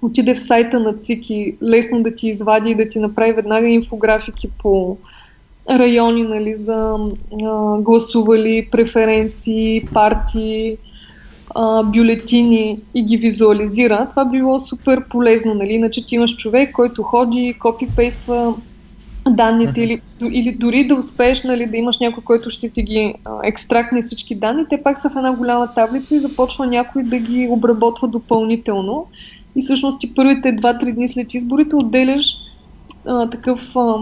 отиде 0.03 0.35
в 0.35 0.41
сайта 0.41 0.81
на 0.81 0.95
ЦИКИ, 0.95 1.57
лесно 1.63 2.03
да 2.03 2.15
ти 2.15 2.29
извади 2.29 2.71
и 2.71 2.75
да 2.75 2.89
ти 2.89 2.99
направи 2.99 3.33
веднага 3.33 3.69
инфографики 3.69 4.49
по 4.63 4.99
райони 5.71 6.23
нали, 6.23 6.55
за 6.55 6.97
а, 7.45 7.79
гласували, 7.79 8.69
преференции, 8.71 9.89
партии, 9.95 10.77
а, 11.55 11.83
бюлетини 11.83 12.79
и 12.95 13.03
ги 13.05 13.17
визуализира, 13.17 14.07
това 14.11 14.25
би 14.25 14.39
било 14.39 14.59
супер 14.59 15.09
полезно. 15.09 15.55
Нали? 15.55 15.73
Иначе 15.73 16.07
ти 16.07 16.15
имаш 16.15 16.37
човек, 16.37 16.73
който 16.73 17.03
ходи, 17.03 17.57
копипейства 17.61 18.55
данните 19.31 19.83
или, 19.83 20.01
или 20.31 20.53
дори 20.53 20.87
да 20.87 20.95
успееш 20.95 21.43
нали, 21.43 21.67
да 21.67 21.77
имаш 21.77 21.99
някой, 21.99 22.23
който 22.23 22.51
ще 22.51 22.69
ти 22.69 22.83
ги 22.83 23.15
а, 23.25 23.31
екстрактне 23.45 24.03
всички 24.03 24.35
данни, 24.35 24.65
те 24.71 24.83
пак 24.83 24.99
са 24.99 25.11
в 25.11 25.17
една 25.17 25.33
голяма 25.33 25.75
таблица 25.75 26.15
и 26.15 26.21
започва 26.21 26.67
някой 26.67 27.03
да 27.03 27.19
ги 27.19 27.49
обработва 27.51 28.09
допълнително. 28.09 29.07
И 29.57 29.63
всъщност 29.63 30.01
ти 30.01 30.15
първите 30.15 30.49
2-3 30.49 30.95
дни 30.95 31.09
след 31.09 31.35
изборите 31.35 31.77
отделяш 31.77 32.37
а, 33.07 33.31
такъв 33.31 33.61
а, 33.77 33.95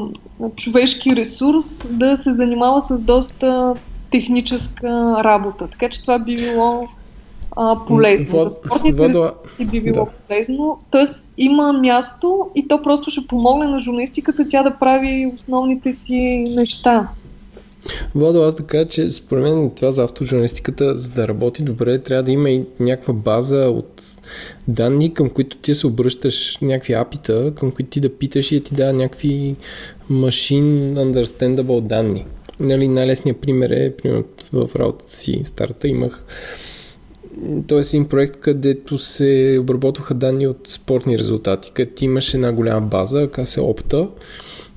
човешки 0.56 1.16
ресурс 1.16 1.80
да 1.90 2.16
се 2.16 2.34
занимава 2.34 2.82
с 2.82 3.00
доста 3.00 3.74
техническа 4.10 5.16
работа. 5.24 5.68
Така 5.68 5.88
че 5.88 6.02
това 6.02 6.18
би 6.18 6.36
било 6.36 6.88
а, 7.56 7.76
полезно. 7.86 8.38
Вод, 8.38 8.42
За 8.42 8.50
спортните 8.50 9.08
ресурси 9.08 9.64
би 9.64 9.80
било 9.80 10.04
да. 10.04 10.10
полезно. 10.28 10.78
Тоест 10.90 11.26
има 11.38 11.72
място 11.72 12.50
и 12.54 12.68
то 12.68 12.82
просто 12.82 13.10
ще 13.10 13.26
помогне 13.26 13.66
на 13.66 13.78
журналистиката 13.78 14.46
тя 14.50 14.62
да 14.62 14.70
прави 14.70 15.32
основните 15.34 15.92
си 15.92 16.44
неща. 16.56 17.08
Водо, 18.14 18.42
аз 18.42 18.54
да 18.54 18.62
кажа, 18.62 18.88
че 18.88 19.10
според 19.10 19.42
мен 19.42 19.70
това 19.76 19.92
за 19.92 20.04
автожурналистиката, 20.04 20.94
за 20.94 21.10
да 21.10 21.28
работи 21.28 21.62
добре, 21.62 21.98
трябва 21.98 22.22
да 22.22 22.32
има 22.32 22.50
и 22.50 22.64
някаква 22.80 23.14
база 23.14 23.70
от 23.70 24.11
данни, 24.68 25.14
към 25.14 25.30
които 25.30 25.56
ти 25.56 25.74
се 25.74 25.86
обръщаш 25.86 26.58
някакви 26.62 26.92
апита, 26.92 27.52
към 27.56 27.70
които 27.70 27.90
ти 27.90 28.00
да 28.00 28.16
питаш 28.18 28.52
и 28.52 28.58
да 28.58 28.64
ти 28.64 28.74
дава 28.74 28.92
някакви 28.92 29.56
machine 30.10 30.94
understandable 30.94 31.80
данни. 31.80 32.26
Нали, 32.60 32.88
най-лесният 32.88 33.40
пример 33.40 33.70
е, 33.70 33.96
примерно 33.96 34.24
в 34.52 34.70
работата 34.76 35.16
си 35.16 35.40
старта 35.44 35.88
имах 35.88 36.24
Тоест 37.66 37.94
един 37.94 38.08
проект, 38.08 38.36
където 38.40 38.98
се 38.98 39.58
обработваха 39.60 40.14
данни 40.14 40.46
от 40.46 40.68
спортни 40.68 41.18
резултати, 41.18 41.70
където 41.74 42.04
имаш 42.04 42.34
една 42.34 42.52
голяма 42.52 42.86
база, 42.86 43.28
ка 43.32 43.46
се 43.46 43.60
опта 43.60 44.08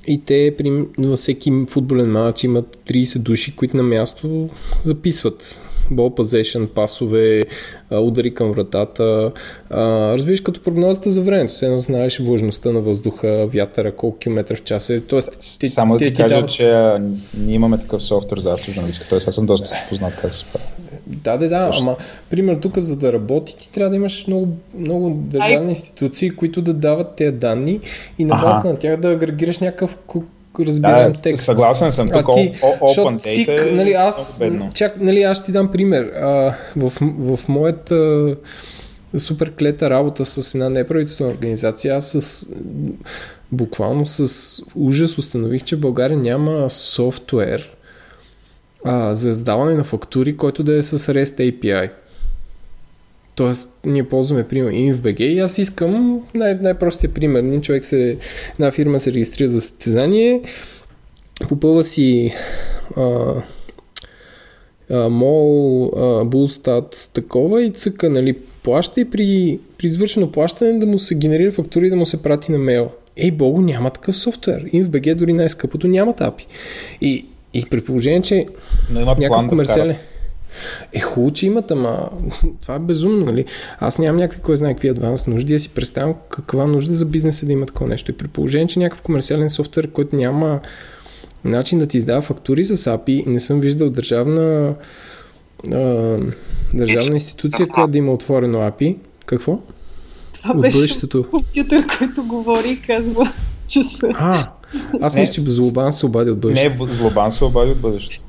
и 0.06 0.22
те 0.24 0.54
при, 0.58 0.84
във 0.98 1.18
всеки 1.18 1.52
футболен 1.68 2.10
матч 2.10 2.44
имат 2.44 2.78
30 2.88 3.18
души, 3.18 3.56
които 3.56 3.76
на 3.76 3.82
място 3.82 4.48
записват 4.84 5.60
бол 5.90 6.10
possession, 6.10 6.66
пасове, 6.66 7.44
удари 7.90 8.34
към 8.34 8.52
вратата. 8.52 9.32
разбираш 9.70 10.40
като 10.40 10.60
прогнозата 10.60 11.10
за 11.10 11.22
времето. 11.22 11.52
Все 11.52 11.66
едно 11.66 11.78
знаеш 11.78 12.18
влажността 12.18 12.72
на 12.72 12.80
въздуха, 12.80 13.46
вятъра, 13.46 13.92
колко 13.92 14.18
километра 14.18 14.56
в 14.56 14.62
час 14.62 14.90
е. 14.90 15.00
Тоест, 15.00 15.58
ти, 15.60 15.68
Само 15.68 15.94
да 15.94 15.98
ти, 15.98 16.12
ти 16.12 16.22
кажа, 16.22 16.34
дават... 16.34 16.50
че 16.50 16.92
ние 17.38 17.54
имаме 17.54 17.78
такъв 17.78 18.02
софтуер 18.02 18.38
за 18.38 18.52
автожурналистика. 18.52 19.06
Тоест 19.08 19.28
аз 19.28 19.34
съм 19.34 19.46
доста 19.46 19.70
познат 19.88 20.16
как 20.20 20.34
се 20.34 20.44
прави. 20.52 20.64
Да, 21.06 21.36
да, 21.36 21.48
да, 21.48 21.70
ама, 21.74 21.96
пример, 22.30 22.56
тук 22.56 22.78
за 22.78 22.96
да 22.96 23.12
работи, 23.12 23.56
ти 23.56 23.70
трябва 23.70 23.90
да 23.90 23.96
имаш 23.96 24.26
много, 24.26 24.48
много 24.78 25.10
държавни 25.10 25.70
институции, 25.70 26.30
които 26.30 26.62
да 26.62 26.74
дават 26.74 27.16
тези 27.16 27.32
данни 27.32 27.80
и 28.18 28.24
на 28.24 28.36
база 28.36 28.62
на 28.64 28.78
тях 28.78 28.96
да 28.96 29.10
агрегираш 29.10 29.58
някакъв 29.58 29.96
разбирам 30.64 31.12
да, 31.12 31.20
текст. 31.22 31.44
Съгласен 31.44 31.92
съм. 31.92 32.10
Тук 32.10 32.30
ти, 32.34 32.52
open 32.62 33.18
data 33.18 33.34
цик, 33.34 33.48
е 33.48 33.72
нали, 33.72 33.92
аз, 33.92 34.42
чак, 34.74 35.00
нали, 35.00 35.22
аз 35.22 35.36
ще 35.36 35.46
ти 35.46 35.52
дам 35.52 35.70
пример. 35.70 36.02
А, 36.02 36.54
в, 36.76 36.92
в 37.00 37.48
моята 37.48 38.36
супер 39.18 39.52
клета 39.58 39.90
работа 39.90 40.24
с 40.24 40.54
една 40.54 40.68
неправителствена 40.68 41.30
организация, 41.30 41.96
аз 41.96 42.06
с 42.06 42.48
буквално 43.52 44.06
с 44.06 44.62
ужас 44.74 45.18
установих, 45.18 45.64
че 45.64 45.76
в 45.76 45.80
България 45.80 46.18
няма 46.18 46.70
софтуер 46.70 47.76
а, 48.84 49.14
за 49.14 49.30
издаване 49.30 49.74
на 49.74 49.84
фактури, 49.84 50.36
който 50.36 50.62
да 50.62 50.76
е 50.76 50.82
с 50.82 50.98
REST 50.98 51.60
API. 51.62 51.90
Тоест, 53.36 53.68
ние 53.84 54.08
ползваме, 54.08 54.48
пример, 54.48 54.72
InfBG 54.72 55.20
и 55.20 55.38
аз 55.38 55.58
искам 55.58 56.22
най- 56.34 56.54
най-простия 56.54 57.10
пример. 57.10 57.40
Един 57.40 57.60
човек 57.60 57.84
се, 57.84 58.18
една 58.52 58.70
фирма 58.70 59.00
се 59.00 59.12
регистрира 59.12 59.48
за 59.48 59.60
състезание, 59.60 60.42
попълва 61.48 61.84
си 61.84 62.32
а, 62.96 63.34
а, 64.90 65.08
мол, 65.08 65.84
а, 65.96 66.24
булстат, 66.24 67.10
такова 67.12 67.62
и 67.62 67.70
цъка, 67.70 68.10
нали, 68.10 68.32
плаща 68.62 69.00
и 69.00 69.10
при, 69.10 69.58
при 69.78 69.86
извършено 69.86 70.32
плащане 70.32 70.78
да 70.78 70.86
му 70.86 70.98
се 70.98 71.14
генерира 71.14 71.52
фактури 71.52 71.86
и 71.86 71.90
да 71.90 71.96
му 71.96 72.06
се 72.06 72.22
прати 72.22 72.52
на 72.52 72.58
мейл. 72.58 72.90
Ей, 73.16 73.30
Богу, 73.30 73.60
няма 73.60 73.90
такъв 73.90 74.16
софтуер. 74.16 74.64
InfBG 74.64 75.14
дори 75.14 75.32
най-скъпото 75.32 75.88
няма 75.88 76.14
API. 76.14 76.44
И, 77.00 77.26
и 77.54 77.64
при 77.70 77.80
положение, 77.80 78.22
че 78.22 78.46
някакъв 78.90 79.48
комерциален... 79.48 79.88
Да 79.88 80.15
е, 80.92 81.00
хубаво, 81.00 81.30
че 81.30 81.46
имат, 81.46 81.70
ама 81.70 82.08
това 82.62 82.74
е 82.74 82.78
безумно, 82.78 83.26
нали? 83.26 83.44
Аз 83.78 83.98
нямам 83.98 84.16
някакви, 84.16 84.40
кой 84.40 84.56
знае 84.56 84.72
какви 84.72 84.88
адванс 84.88 85.26
нужди, 85.26 85.52
я 85.52 85.60
си 85.60 85.68
представям 85.68 86.14
каква 86.30 86.66
нужда 86.66 86.94
за 86.94 87.04
бизнеса 87.04 87.46
да 87.46 87.52
има 87.52 87.66
такова 87.66 87.90
нещо. 87.90 88.10
И 88.10 88.16
при 88.16 88.28
положение, 88.28 88.66
че 88.66 88.78
някакъв 88.78 89.02
комерциален 89.02 89.50
софтуер, 89.50 89.90
който 89.90 90.16
няма 90.16 90.60
начин 91.44 91.78
да 91.78 91.86
ти 91.86 91.96
издава 91.96 92.22
фактури 92.22 92.64
с 92.64 92.76
API, 92.76 93.26
не 93.26 93.40
съм 93.40 93.60
виждал 93.60 93.90
държавна 93.90 94.74
а, 95.72 96.18
държавна 96.74 97.14
институция, 97.14 97.68
която 97.68 97.90
да 97.90 97.98
има 97.98 98.12
отворено 98.12 98.58
API. 98.58 98.96
Какво? 99.26 99.58
Това 100.34 100.50
От 100.50 100.60
беше 100.60 100.78
бъдещето. 100.78 101.24
компютър, 101.30 101.84
който 101.98 102.24
говори 102.24 102.70
и 102.70 102.80
казва, 102.86 103.32
че 103.68 103.82
са... 103.82 104.08
А, 104.14 104.50
аз 105.00 105.16
мисля, 105.16 105.32
че 105.32 105.40
Злобан 105.40 105.92
се 105.92 106.06
обади 106.06 106.30
от 106.30 106.38
бъдещето. 106.38 106.84
Не, 106.84 106.94
Злобан 106.94 107.30
се 107.30 107.44
обади 107.44 107.70
от 107.70 107.78
бъдещето. 107.78 108.25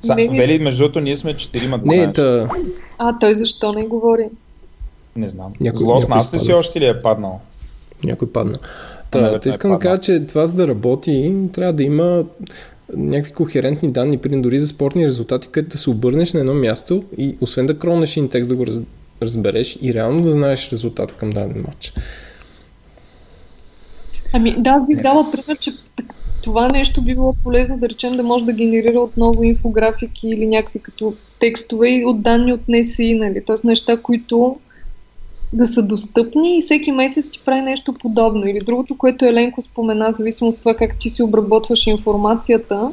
Са, 0.00 0.14
не, 0.14 0.28
Вели, 0.28 0.58
между 0.58 0.82
другото, 0.82 1.00
ние 1.00 1.16
сме 1.16 1.36
четирима. 1.36 1.80
Не, 1.84 2.12
та... 2.12 2.48
А, 2.98 3.18
той 3.18 3.34
защо 3.34 3.72
не 3.72 3.86
говори? 3.86 4.28
Не 5.16 5.28
знам. 5.28 5.52
Някой, 5.60 5.78
Зло 5.78 6.00
с 6.00 6.08
нас 6.08 6.34
ли 6.34 6.38
си 6.38 6.52
още 6.52 6.80
ли 6.80 6.86
е 6.86 7.00
паднал? 7.00 7.40
Някой 8.04 8.32
падна. 8.32 8.58
Та, 9.10 9.18
ами, 9.18 9.40
те 9.40 9.48
искам 9.48 9.70
да 9.70 9.78
кажа, 9.78 10.00
че 10.00 10.26
това 10.26 10.46
за 10.46 10.54
да 10.54 10.68
работи, 10.68 11.34
трябва 11.52 11.72
да 11.72 11.82
има 11.82 12.24
някакви 12.96 13.32
кохерентни 13.32 13.90
данни, 13.90 14.18
при 14.18 14.40
дори 14.40 14.58
за 14.58 14.66
спортни 14.66 15.06
резултати, 15.06 15.48
където 15.50 15.72
да 15.72 15.78
се 15.78 15.90
обърнеш 15.90 16.32
на 16.32 16.40
едно 16.40 16.54
място 16.54 17.04
и 17.18 17.36
освен 17.40 17.66
да 17.66 17.78
кронеш 17.78 18.16
един 18.16 18.28
текст 18.28 18.48
да 18.48 18.56
го 18.56 18.66
разбереш 19.22 19.78
и 19.82 19.94
реално 19.94 20.22
да 20.22 20.30
знаеш 20.30 20.72
резултата 20.72 21.14
към 21.14 21.30
даден 21.30 21.64
матч. 21.66 21.92
Ами 24.32 24.54
да, 24.58 24.80
бих 24.88 25.02
дала 25.02 25.30
пример, 25.30 25.58
че 25.58 25.72
това 26.46 26.68
нещо 26.68 27.02
би 27.02 27.14
било 27.14 27.34
полезно 27.44 27.78
да 27.78 27.88
речем 27.88 28.16
да 28.16 28.22
може 28.22 28.44
да 28.44 28.52
генерира 28.52 29.00
отново 29.00 29.42
инфографики 29.42 30.28
или 30.28 30.46
някакви 30.46 30.78
като 30.78 31.14
текстове 31.40 31.88
и 31.88 32.04
от 32.04 32.22
данни 32.22 32.52
от 32.52 32.60
НСИ, 32.68 33.14
нали? 33.14 33.44
Т.е. 33.44 33.66
неща, 33.66 34.02
които 34.02 34.56
да 35.52 35.66
са 35.66 35.82
достъпни 35.82 36.58
и 36.58 36.62
всеки 36.62 36.92
месец 36.92 37.28
ти 37.30 37.40
прави 37.44 37.62
нещо 37.62 37.92
подобно. 37.92 38.46
Или 38.46 38.60
другото, 38.60 38.98
което 38.98 39.24
Еленко 39.24 39.62
спомена, 39.62 40.14
зависимо 40.18 40.50
от 40.50 40.58
това 40.58 40.74
как 40.74 40.98
ти 40.98 41.10
си 41.10 41.22
обработваш 41.22 41.86
информацията, 41.86 42.92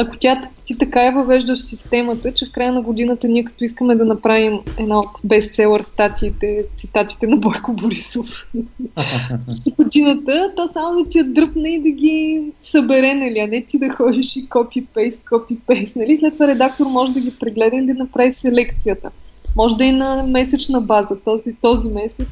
ако 0.00 0.16
тя 0.16 0.48
ти 0.64 0.78
така 0.78 1.02
я 1.02 1.12
въвеждаш 1.12 1.60
системата, 1.60 2.34
че 2.34 2.46
в 2.46 2.52
края 2.52 2.72
на 2.72 2.82
годината 2.82 3.28
ние 3.28 3.44
като 3.44 3.64
искаме 3.64 3.94
да 3.94 4.04
направим 4.04 4.58
една 4.78 4.98
от 4.98 5.10
бестселър 5.24 5.82
статиите, 5.82 6.64
цитатите 6.76 7.26
на 7.26 7.36
Бойко 7.36 7.72
Борисов 7.72 8.26
с 9.48 9.70
годината, 9.70 10.52
то 10.56 10.68
само 10.68 11.02
да 11.02 11.08
ти 11.08 11.18
я 11.18 11.24
дръпне 11.24 11.68
и 11.68 11.82
да 11.82 11.90
ги 11.90 12.42
събере, 12.60 13.14
нали, 13.14 13.38
а 13.38 13.46
не 13.46 13.64
ти 13.64 13.78
да 13.78 13.90
ходиш 13.90 14.36
и 14.36 14.48
копи-пейст, 14.48 15.22
копи-пейст, 15.24 15.96
нали? 15.96 16.16
След 16.16 16.32
това 16.32 16.46
редактор 16.46 16.86
може 16.86 17.12
да 17.12 17.20
ги 17.20 17.38
прегледа 17.40 17.76
и 17.76 17.86
да 17.86 17.94
направи 17.94 18.32
селекцията. 18.32 19.10
Може 19.56 19.76
да 19.76 19.84
и 19.84 19.92
на 19.92 20.22
месечна 20.22 20.80
база. 20.80 21.16
Този, 21.24 21.56
този 21.62 21.88
месец 21.88 22.28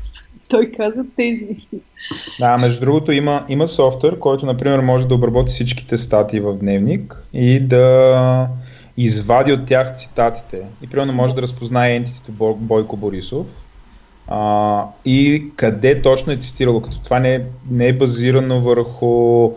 той 0.48 0.72
каза 0.76 1.04
тези. 1.16 1.56
Да, 2.40 2.56
между 2.58 2.80
другото 2.80 3.12
има, 3.12 3.44
има 3.48 3.68
софтуер, 3.68 4.18
който, 4.18 4.46
например, 4.46 4.78
може 4.78 5.08
да 5.08 5.14
обработи 5.14 5.52
всичките 5.52 5.96
статии 5.96 6.40
в 6.40 6.54
дневник 6.54 7.26
и 7.32 7.60
да 7.60 8.48
извади 8.96 9.52
от 9.52 9.66
тях 9.66 9.94
цитатите. 9.94 10.62
И 10.82 10.86
примерно 10.86 11.12
може 11.12 11.34
да 11.34 11.42
разпознае 11.42 11.96
ентитито 11.96 12.32
Бойко 12.56 12.96
Борисов 12.96 13.46
а, 14.28 14.84
и 15.04 15.44
къде 15.56 16.02
точно 16.02 16.32
е 16.32 16.36
цитирало, 16.36 16.82
като 16.82 17.00
това 17.00 17.18
не 17.18 17.34
е, 17.34 17.44
не 17.70 17.88
е 17.88 17.92
базирано 17.92 18.60
върху 18.60 19.52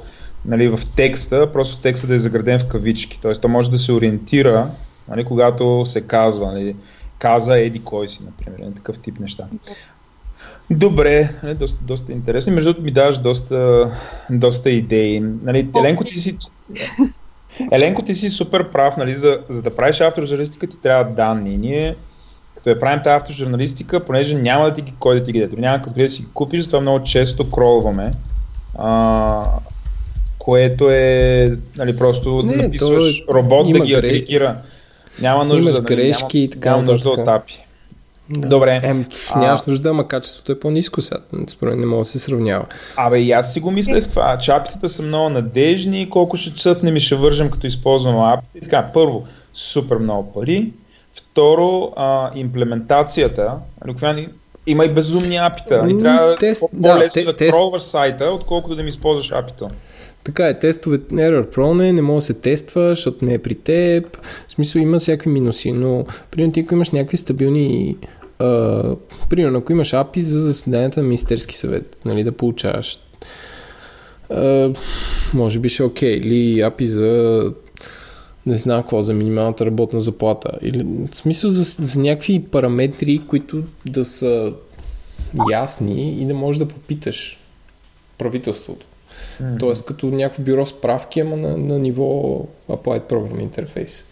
нали, 0.45 0.70
в 0.70 0.80
текста, 0.95 1.52
просто 1.53 1.82
текста 1.82 2.07
да 2.07 2.16
е 2.16 2.20
заграден 2.20 2.60
в 2.60 2.68
кавички. 2.68 3.20
Тоест, 3.22 3.41
то 3.41 3.48
може 3.48 3.72
да 3.72 3.78
се 3.78 3.94
ориентира, 3.94 4.72
нали, 5.07 5.26
когато 5.26 5.86
се 5.86 6.02
казва, 6.02 6.52
нали, 6.52 6.76
каза 7.20 7.60
еди 7.60 7.80
кой 7.80 8.07
си, 8.07 8.24
например, 8.24 8.72
такъв 8.76 8.99
тип 8.99 9.20
неща. 9.20 9.48
Добре, 10.71 11.29
нали, 11.43 11.53
доста, 11.53 11.77
доста 11.81 12.11
интересно. 12.11 12.53
Между 12.53 12.69
другото 12.69 12.85
ми 12.85 12.91
даваш 12.91 13.17
доста, 13.17 13.91
доста 14.29 14.69
идеи. 14.69 15.19
Нали, 15.19 15.69
Еленко, 15.79 16.03
ти 16.03 16.19
си, 16.19 16.37
Еленко, 17.71 18.01
ти 18.01 18.13
си 18.13 18.29
супер 18.29 18.71
прав, 18.71 18.97
нали, 18.97 19.15
за, 19.15 19.39
за 19.49 19.61
да 19.61 19.75
правиш 19.75 20.01
автожурналистика 20.01 20.67
ти 20.67 20.77
трябва 20.77 21.03
данни. 21.03 21.57
Ние, 21.57 21.95
като 22.55 22.69
я 22.69 22.79
правим 22.79 23.03
тази 23.03 23.15
автожурналистика, 23.15 24.05
понеже 24.05 24.35
няма 24.35 24.65
да 24.65 24.73
ти 24.73 24.81
ги 24.81 24.93
кой 24.99 25.19
да 25.19 25.23
ти 25.23 25.31
ги 25.31 25.39
даде, 25.39 25.61
няма 25.61 25.81
къде 25.81 26.03
да 26.03 26.09
си 26.09 26.21
ги 26.21 26.27
купиш, 26.33 26.61
затова 26.61 26.81
много 26.81 27.03
често 27.03 27.49
кролваме. 27.49 28.11
А, 28.77 29.43
което 30.39 30.89
е 30.89 31.57
нали, 31.77 31.97
просто 31.97 32.43
Не, 32.43 32.55
написваш 32.55 33.25
то... 33.25 33.33
робот 33.33 33.73
да 33.73 33.79
ги 33.79 33.93
агрегира. 33.93 34.55
Няма 35.21 35.45
нужда, 35.45 35.69
Имаш 35.69 35.81
грешки 35.81 36.37
няма, 36.37 36.45
и 36.45 36.49
така. 36.49 36.69
Няма 36.69 36.83
нужда 36.83 37.09
от 37.09 37.27
апи. 37.27 37.65
Добре. 38.30 38.80
Ем, 38.84 39.06
нямаш 39.35 39.60
а... 39.60 39.64
нужда, 39.68 39.89
ама 39.89 40.07
качеството 40.07 40.51
е 40.51 40.60
по-низко 40.60 41.01
сега. 41.01 41.22
Според 41.47 41.77
не 41.77 41.85
мога 41.85 42.01
да 42.01 42.06
се 42.06 42.19
сравнява. 42.19 42.65
Абе, 42.95 43.19
и 43.19 43.31
аз 43.31 43.53
си 43.53 43.60
го 43.60 43.72
мислех 43.72 44.10
това. 44.10 44.38
Чапитата 44.38 44.89
са 44.89 45.03
много 45.03 45.30
надежни, 45.30 46.10
колко 46.10 46.38
ще 46.38 46.53
цъфнем 46.53 46.95
и 46.95 46.99
ще 46.99 47.15
вържем 47.15 47.51
като 47.51 47.68
използвам 47.68 48.19
апите. 48.19 48.60
Така, 48.64 48.89
първо, 48.93 49.27
супер 49.53 49.97
много 49.97 50.34
пари. 50.34 50.73
Второ, 51.14 51.93
а, 51.95 52.31
имплементацията. 52.35 53.53
Има 54.68 54.85
и 54.85 54.89
безумни 54.89 55.38
апита. 55.38 55.85
И 55.89 55.99
трябва 55.99 56.35
тест, 56.35 56.64
по-лесно 56.84 57.22
да, 57.22 57.26
да 57.26 57.35
тест... 57.35 57.57
сайта, 57.80 58.26
отколкото 58.26 58.76
да 58.76 58.84
ми 58.84 58.89
използваш 58.89 59.31
апито. 59.31 59.69
Така 60.23 60.47
е, 60.47 60.60
тестове 60.60 60.97
Error 60.97 61.56
Prone 61.56 61.91
не 61.91 62.01
може 62.01 62.15
да 62.15 62.22
се 62.22 62.34
тества, 62.34 62.89
защото 62.89 63.26
не 63.26 63.34
е 63.34 63.39
при 63.39 63.56
теб. 63.56 64.18
В 64.47 64.51
смисъл 64.51 64.80
има 64.80 64.97
всякакви 64.97 65.30
минуси, 65.30 65.72
но 65.72 66.06
примерно 66.31 66.53
ти 66.53 66.60
ако 66.60 66.73
имаш 66.73 66.89
някакви 66.89 67.18
стабилни 67.18 67.97
Примерно, 69.30 69.57
ако 69.57 69.72
имаш 69.72 69.91
API 69.91 70.20
за 70.20 70.41
заседанията 70.41 70.99
на 70.99 71.07
Министерски 71.07 71.56
съвет, 71.56 71.98
нали, 72.06 72.24
да 72.24 72.32
получаваш, 72.32 72.99
uh, 74.30 74.78
може 75.34 75.60
би 75.60 75.70
ще 75.70 75.84
е 75.84 75.86
окей. 75.86 76.22
Okay. 76.22 76.24
Или 76.24 76.61
API 76.61 76.84
за 76.84 77.53
не 78.45 78.57
знам 78.57 78.82
какво, 78.82 79.02
за 79.02 79.14
минималната 79.14 79.66
работна 79.66 79.99
заплата. 79.99 80.52
Или, 80.61 80.84
в 81.11 81.18
смисъл 81.18 81.49
за, 81.49 81.64
за 81.86 81.99
някакви 81.99 82.44
параметри, 82.44 83.22
които 83.28 83.64
да 83.86 84.06
са 84.06 84.53
ясни 85.52 86.22
и 86.22 86.26
да 86.26 86.34
можеш 86.34 86.60
да 86.60 86.68
попиташ 86.68 87.40
правителството. 88.18 88.86
Mm-hmm. 88.86 89.60
Тоест 89.60 89.86
като 89.86 90.06
някакво 90.06 90.44
бюро 90.44 90.66
справки, 90.66 91.20
ама 91.20 91.38
на, 91.38 91.57
на 91.57 91.80
ниво 91.80 92.06
Applied 92.70 93.10
Program 93.10 93.49
Interface. 93.49 94.06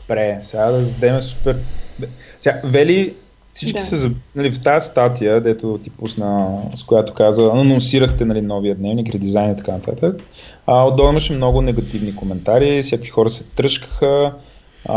Добре, 0.00 0.38
сега 0.42 0.70
да 0.70 0.84
зададем 0.84 1.22
супер... 1.22 1.56
Сега, 2.40 2.60
Вели, 2.64 3.14
всички 3.52 3.78
да. 3.78 3.84
са, 3.84 4.10
нали, 4.34 4.52
в 4.52 4.60
тази 4.60 4.86
статия, 4.86 5.40
дето 5.40 5.80
ти 5.82 5.90
пусна, 5.90 6.58
с 6.74 6.82
която 6.82 7.14
каза, 7.14 7.50
анонсирахте 7.54 8.24
нали, 8.24 8.40
новия 8.40 8.74
дневник, 8.74 9.14
редизайн 9.14 9.52
и 9.52 9.56
така 9.56 9.72
нататък. 9.72 10.22
А, 10.66 10.84
отдолу 10.84 11.08
имаше 11.08 11.32
много 11.32 11.62
негативни 11.62 12.16
коментари, 12.16 12.82
всякакви 12.82 13.10
хора 13.10 13.30
се 13.30 13.44
тръжкаха. 13.44 14.32
А, 14.88 14.96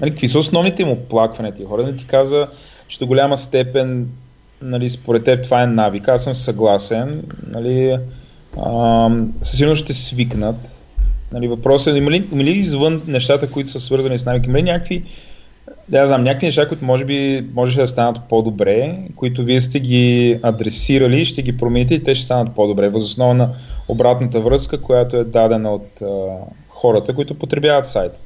нали, 0.00 0.10
какви 0.10 0.28
са 0.28 0.38
основните 0.38 0.82
им 0.82 0.90
оплаквания 0.90 1.54
тия 1.54 1.68
хора? 1.68 1.82
Нали, 1.82 1.96
ти 1.96 2.06
каза, 2.06 2.46
че 2.88 2.98
до 2.98 3.06
голяма 3.06 3.38
степен 3.38 4.08
нали, 4.62 4.90
според 4.90 5.24
теб 5.24 5.44
това 5.44 5.62
е 5.62 5.66
навик. 5.66 6.08
Аз 6.08 6.24
съм 6.24 6.34
съгласен. 6.34 7.22
Нали, 7.50 7.98
а, 8.62 9.10
със 9.42 9.56
сигурност 9.56 9.84
ще 9.84 9.94
свикнат. 9.94 10.56
Нали, 11.32 11.48
въпросът 11.48 11.94
е, 11.94 11.98
има 11.98 12.10
ли, 12.10 12.28
има 12.32 12.44
ли 12.44 12.50
извън 12.50 13.02
нещата, 13.06 13.50
които 13.50 13.70
са 13.70 13.80
свързани 13.80 14.18
с 14.18 14.26
навики, 14.26 14.48
има 14.48 14.58
ли 14.58 14.62
някакви, 14.62 15.04
да, 15.88 16.06
знам, 16.06 16.24
някакви 16.24 16.46
неща, 16.46 16.68
които 16.68 16.84
може 16.84 17.04
би 17.04 17.46
можеше 17.54 17.80
да 17.80 17.86
станат 17.86 18.18
по-добре, 18.28 18.98
които 19.16 19.42
вие 19.42 19.60
сте 19.60 19.80
ги 19.80 20.38
адресирали, 20.42 21.24
ще 21.24 21.42
ги 21.42 21.58
промените 21.58 21.94
и 21.94 22.04
те 22.04 22.14
ще 22.14 22.24
станат 22.24 22.54
по-добре, 22.54 22.88
възоснова 22.88 23.34
на 23.34 23.50
обратната 23.88 24.40
връзка, 24.40 24.80
която 24.80 25.16
е 25.16 25.24
дадена 25.24 25.74
от 25.74 26.02
а, 26.02 26.06
хората, 26.68 27.14
които 27.14 27.34
потребяват 27.34 27.88
сайта. 27.88 28.18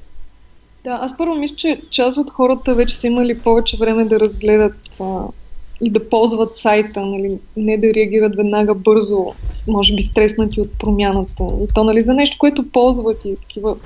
Да, 0.85 0.99
аз 1.03 1.17
първо 1.17 1.35
мисля, 1.35 1.57
че 1.57 1.81
част 1.91 2.19
от 2.19 2.31
хората 2.31 2.75
вече 2.75 2.97
са 2.97 3.07
имали 3.07 3.39
повече 3.39 3.77
време 3.77 4.05
да 4.05 4.21
разгледат 4.21 4.75
това 4.97 5.29
и 5.83 5.91
да 5.91 6.09
ползват 6.09 6.59
сайта, 6.59 7.01
нали, 7.01 7.39
не 7.57 7.79
да 7.79 7.95
реагират 7.95 8.37
веднага 8.37 8.75
бързо, 8.75 9.27
може 9.69 9.95
би 9.95 10.03
стреснати 10.03 10.61
от 10.61 10.79
промяната. 10.79 11.45
И 11.63 11.67
то 11.75 11.85
нали, 11.85 12.01
за 12.01 12.15
нещо, 12.15 12.37
което 12.39 12.71
ползват 12.71 13.25
и 13.25 13.37
такива 13.37 13.77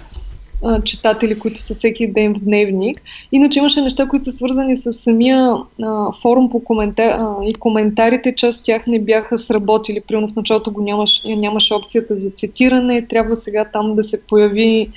а, 0.64 0.82
читатели, 0.82 1.38
които 1.38 1.62
са 1.62 1.74
всеки 1.74 2.06
ден 2.06 2.34
в 2.34 2.38
дневник. 2.38 3.02
Иначе 3.32 3.58
имаше 3.58 3.80
неща, 3.80 4.08
които 4.08 4.24
са 4.24 4.32
свързани 4.32 4.76
с 4.76 4.92
самия 4.92 5.52
а, 5.82 6.12
форум 6.22 6.50
по 6.50 6.64
коментар, 6.64 7.08
а, 7.08 7.34
и 7.44 7.54
коментарите, 7.54 8.34
част 8.34 8.58
от 8.58 8.64
тях 8.64 8.86
не 8.86 9.00
бяха 9.00 9.38
сработили. 9.38 10.00
Примерно 10.00 10.28
в 10.28 10.36
началото 10.36 10.70
го 10.70 10.82
нямаш, 10.82 11.22
нямаше 11.24 11.74
опцията 11.74 12.18
за 12.18 12.30
цитиране, 12.30 13.06
трябва 13.06 13.36
сега 13.36 13.64
там 13.64 13.94
да 13.94 14.04
се 14.04 14.22
появи 14.22 14.90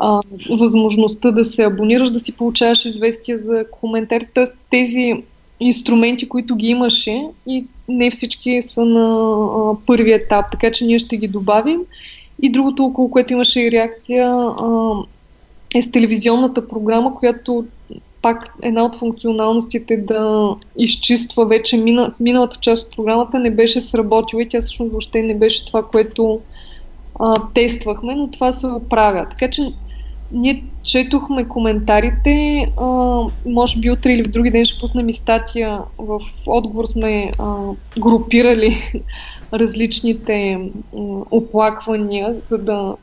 а, 0.00 0.20
възможността 0.50 1.30
да 1.30 1.44
се 1.44 1.62
абонираш, 1.62 2.10
да 2.10 2.20
си 2.20 2.36
получаваш 2.36 2.84
известия 2.84 3.38
за 3.38 3.64
коментари. 3.70 4.26
Тоест 4.34 4.58
тези 4.70 5.22
инструменти, 5.60 6.28
които 6.28 6.56
ги 6.56 6.66
имаше 6.66 7.22
и 7.46 7.64
не 7.88 8.10
всички 8.10 8.62
са 8.62 8.84
на 8.84 9.04
а, 9.04 9.86
първи 9.86 10.12
етап, 10.12 10.46
така 10.50 10.72
че 10.72 10.84
ние 10.84 10.98
ще 10.98 11.16
ги 11.16 11.28
добавим. 11.28 11.80
И 12.44 12.50
другото, 12.50 12.84
около 12.84 13.10
което 13.10 13.32
имаше 13.32 13.60
и 13.60 13.70
реакция, 13.70 14.34
е 15.74 15.82
с 15.82 15.90
телевизионната 15.90 16.68
програма, 16.68 17.14
която 17.14 17.64
пак 18.22 18.54
една 18.62 18.84
от 18.84 18.96
функционалностите 18.96 19.96
да 19.96 20.54
изчиства 20.78 21.46
вече 21.46 21.76
мина, 21.76 22.14
миналата 22.20 22.56
част 22.60 22.86
от 22.86 22.96
програмата 22.96 23.38
не 23.38 23.50
беше 23.50 23.80
сработила 23.80 24.42
и 24.42 24.48
тя 24.48 24.60
всъщност 24.60 24.90
въобще 24.90 25.22
не 25.22 25.34
беше 25.34 25.66
това, 25.66 25.82
което 25.82 26.40
а, 27.20 27.34
тествахме, 27.54 28.14
но 28.14 28.30
това 28.30 28.52
се 28.52 28.66
оправя. 28.66 29.26
Така 29.30 29.50
че 29.50 29.72
ние 30.32 30.64
четохме 30.82 31.48
коментарите, 31.48 32.66
а, 32.80 32.86
може 33.46 33.78
би 33.78 33.90
утре 33.90 34.12
или 34.12 34.22
в 34.22 34.30
други 34.30 34.50
ден 34.50 34.64
ще 34.64 34.80
пуснем 34.80 35.08
и 35.08 35.12
статия. 35.12 35.80
В 35.98 36.20
отговор 36.46 36.86
сме 36.86 37.30
а, 37.38 37.56
групирали 37.98 39.02
различните 39.54 40.70
оплаквания, 41.30 42.36
за 42.48 42.58
да 42.58 42.96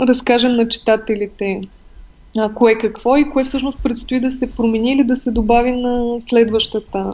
разкажем 0.00 0.56
на 0.56 0.68
читателите 0.68 1.60
кое 2.54 2.78
какво 2.78 3.16
и 3.16 3.30
кое 3.30 3.44
всъщност 3.44 3.82
предстои 3.82 4.20
да 4.20 4.30
се 4.30 4.52
промени 4.52 4.92
или 4.92 5.04
да 5.04 5.16
се 5.16 5.30
добави 5.30 5.72
на 5.72 6.20
следващата 6.20 7.12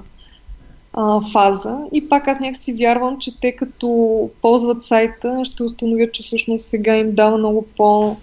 фаза. 1.33 1.79
И 1.93 2.09
пак 2.09 2.29
аз 2.29 2.41
някакси 2.41 2.73
вярвам, 2.73 3.19
че 3.19 3.41
те 3.41 3.53
като 3.53 4.31
ползват 4.43 4.85
сайта 4.85 5.45
ще 5.45 5.63
установят, 5.63 6.13
че 6.13 6.23
всъщност 6.23 6.65
сега 6.65 6.97
им 6.97 7.15
дава 7.15 7.39
много 7.39 7.67
по- 7.77 8.17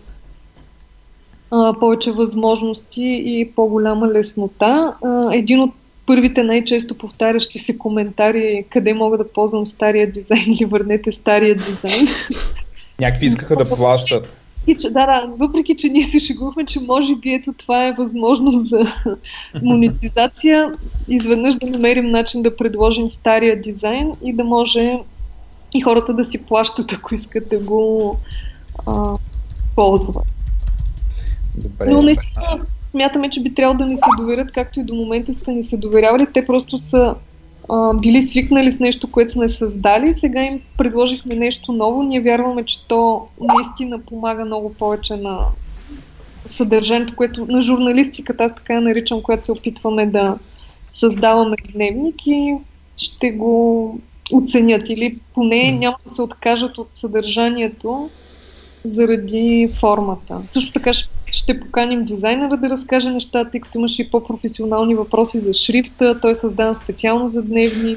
повече 1.79 2.11
възможности 2.11 3.23
и 3.25 3.51
по-голяма 3.55 4.07
леснота. 4.07 4.93
Един 5.31 5.59
от 5.59 5.71
първите 6.06 6.44
най-често 6.44 6.98
повтарящи 6.98 7.60
се 7.60 7.78
коментари, 7.78 8.65
къде 8.69 8.94
мога 8.94 9.18
да 9.18 9.32
ползвам 9.32 9.65
стария 9.65 10.11
дизайн 10.11 10.44
или 10.48 10.65
върнете 10.65 11.11
стария 11.11 11.56
дизайн. 11.56 12.07
Някакви 12.99 13.26
искаха 13.26 13.56
да 13.56 13.69
плащат. 13.69 14.38
И, 14.68 14.76
че, 14.76 14.90
да, 14.90 15.06
да, 15.06 15.28
въпреки, 15.40 15.76
че 15.76 15.90
ние 15.90 16.03
се 16.03 16.19
шегувахме, 16.19 16.65
че 16.65 16.80
може 16.80 17.15
би 17.15 17.34
ето 17.34 17.53
това 17.53 17.88
е 17.88 17.91
възможност 17.91 18.69
за 18.69 18.86
монетизация, 19.64 20.72
изведнъж 21.07 21.56
да 21.56 21.68
намерим 21.68 22.11
начин 22.11 22.41
да 22.41 22.57
предложим 22.57 23.10
стария 23.10 23.61
дизайн 23.61 24.11
и 24.23 24.34
да 24.34 24.44
може 24.44 24.99
и 25.73 25.82
хората 25.82 26.14
да 26.14 26.23
си 26.23 26.38
плащат, 26.38 26.94
ако 26.94 27.15
искат 27.15 27.49
да 27.49 27.60
го 27.60 28.18
а, 28.88 29.18
ползват. 29.76 30.26
Добре. 31.57 31.86
Но 31.90 32.02
наистина 32.02 32.65
смятаме, 32.91 33.30
че 33.30 33.43
би 33.43 33.53
трябвало 33.53 33.77
да 33.77 33.85
ни 33.85 33.97
се 33.97 34.09
доверят, 34.18 34.51
както 34.51 34.80
и 34.80 34.84
до 34.84 34.95
момента 34.95 35.34
са 35.34 35.51
ни 35.51 35.63
се 35.63 35.77
доверявали. 35.77 36.27
Те 36.34 36.45
просто 36.45 36.80
са 36.80 37.15
а, 37.69 37.93
били 37.93 38.22
свикнали 38.22 38.72
с 38.72 38.80
нещо, 38.80 39.11
което 39.11 39.31
сме 39.31 39.49
създали. 39.49 40.13
Сега 40.13 40.43
им 40.43 40.61
предложихме 40.77 41.35
нещо 41.35 41.72
ново. 41.72 42.03
Ние 42.03 42.22
вярваме, 42.22 42.65
че 42.65 42.88
то 42.88 43.27
наистина 43.41 43.99
помага 43.99 44.45
много 44.45 44.73
повече 44.73 45.15
на 45.15 45.39
съдържанието, 46.49 47.15
което 47.15 47.45
на 47.45 47.61
журналистиката, 47.61 48.43
аз 48.43 48.55
така 48.55 48.73
я 48.73 48.81
наричам, 48.81 49.22
която 49.22 49.45
се 49.45 49.51
опитваме 49.51 50.05
да 50.05 50.38
създаваме 50.93 51.55
дневник 51.73 52.15
и 52.27 52.55
ще 52.97 53.31
го 53.31 53.99
оценят 54.34 54.89
или 54.89 55.19
поне 55.34 55.72
няма 55.72 55.95
да 56.07 56.13
се 56.13 56.22
откажат 56.22 56.77
от 56.77 56.89
съдържанието 56.93 58.09
заради 58.85 59.69
формата. 59.80 60.41
Също 60.47 60.73
така 60.73 60.93
ще, 60.93 61.09
ще 61.32 61.60
поканим 61.60 62.06
дизайнера 62.06 62.58
да 62.58 62.70
разкаже 62.70 63.12
нещата, 63.12 63.52
тъй 63.52 63.60
като 63.60 63.78
имаше 63.78 64.02
и 64.02 64.10
по-професионални 64.10 64.95
въпроси 64.95 65.40
за 65.40 65.53
шрифта. 65.53 66.20
Той 66.22 66.32
е 66.32 66.36
създаден 66.36 66.76
специално 66.76 67.30
за 67.30 67.41
дневни. 67.41 67.95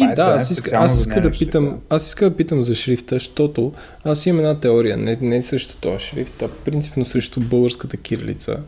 Е 0.00 0.14
Да, 0.14 0.22
аз 0.22 0.50
иска, 0.50 0.76
аз 0.76 0.98
иска 0.98 1.20
да 1.20 1.30
питам, 1.30 1.78
аз 1.88 2.08
иска 2.08 2.30
да 2.30 2.36
питам 2.36 2.62
за 2.62 2.74
шрифта, 2.74 3.14
защото 3.14 3.72
аз 4.04 4.26
имам 4.26 4.38
една 4.38 4.60
теория, 4.60 4.96
не, 4.96 5.18
не 5.20 5.42
срещу 5.42 5.74
този 5.80 6.06
шрифт, 6.06 6.42
а 6.42 6.48
принципно 6.48 7.06
срещу 7.06 7.40
българската 7.40 7.96
кирилица. 7.96 8.60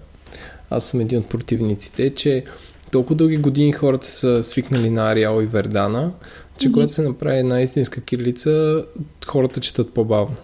Аз 0.70 0.84
съм 0.84 1.00
един 1.00 1.18
от 1.18 1.26
противниците, 1.26 2.10
че 2.10 2.44
толкова 2.90 3.16
дълги 3.16 3.36
години 3.36 3.72
хората 3.72 4.06
са 4.06 4.42
свикнали 4.42 4.90
на 4.90 5.10
Ариал 5.10 5.42
и 5.42 5.46
Вердана, 5.46 6.12
че 6.58 6.68
Мгм. 6.68 6.74
когато 6.74 6.94
се 6.94 7.02
направи 7.02 7.38
една 7.38 7.60
истинска 7.60 8.00
кирилица, 8.00 8.84
хората 9.26 9.60
четат 9.60 9.94
по-бавно. 9.94 10.36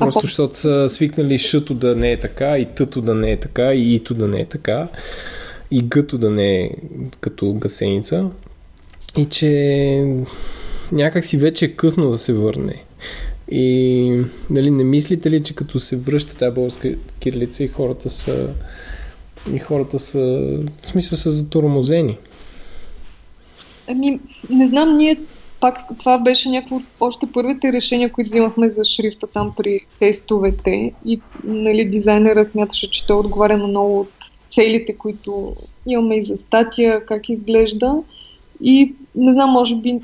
Просто 0.00 0.20
защото 0.20 0.56
са 0.56 0.88
свикнали 0.88 1.38
шъто 1.38 1.74
да 1.74 1.96
не 1.96 2.12
е 2.12 2.20
така, 2.20 2.58
и 2.58 2.64
тъто 2.64 3.00
да 3.00 3.14
не 3.14 3.32
е 3.32 3.36
така, 3.36 3.74
и 3.74 3.94
ито 3.94 4.14
да 4.14 4.28
не 4.28 4.40
е 4.40 4.44
така, 4.44 4.88
и 5.70 5.82
гъто 5.82 6.18
да 6.18 6.30
не 6.30 6.60
е 6.60 6.70
като 7.20 7.52
гасеница. 7.52 8.30
И 9.18 9.24
че 9.24 10.04
някак 10.92 11.24
си 11.24 11.36
вече 11.36 11.64
е 11.64 11.72
късно 11.72 12.10
да 12.10 12.18
се 12.18 12.32
върне. 12.32 12.84
И 13.50 14.24
нали, 14.50 14.70
не 14.70 14.84
мислите 14.84 15.30
ли, 15.30 15.42
че 15.42 15.54
като 15.54 15.78
се 15.78 15.96
връща 15.96 16.36
тази 16.36 16.54
българска 16.54 16.94
кирилица 17.20 17.64
и 17.64 17.68
хората 17.68 18.10
са 18.10 18.48
и 19.54 19.58
хората 19.58 19.98
са, 19.98 20.18
в 20.82 20.86
смисъл 20.88 21.18
са 21.18 21.30
затормозени. 21.30 22.18
Ами, 23.88 24.20
не 24.50 24.66
знам, 24.66 24.96
ние 24.96 25.16
пак 25.60 25.98
това 25.98 26.18
беше 26.18 26.48
някакво 26.48 26.76
от 26.76 26.82
още 27.00 27.26
първите 27.32 27.72
решения, 27.72 28.12
които 28.12 28.28
взимахме 28.28 28.70
за 28.70 28.84
шрифта 28.84 29.26
там 29.26 29.52
при 29.56 29.80
тестовете 29.98 30.92
и 31.06 31.20
нали, 31.44 31.84
дизайнерът 31.84 32.50
смяташе, 32.50 32.90
че 32.90 33.06
той 33.06 33.16
отговаря 33.16 33.56
на 33.56 33.66
много 33.66 34.00
от 34.00 34.10
целите, 34.50 34.96
които 34.96 35.56
имаме 35.86 36.16
и 36.16 36.24
за 36.24 36.36
статия, 36.36 37.06
как 37.06 37.28
изглежда. 37.28 38.02
И 38.62 38.94
не 39.14 39.32
знам, 39.32 39.50
може 39.50 39.76
би 39.76 40.00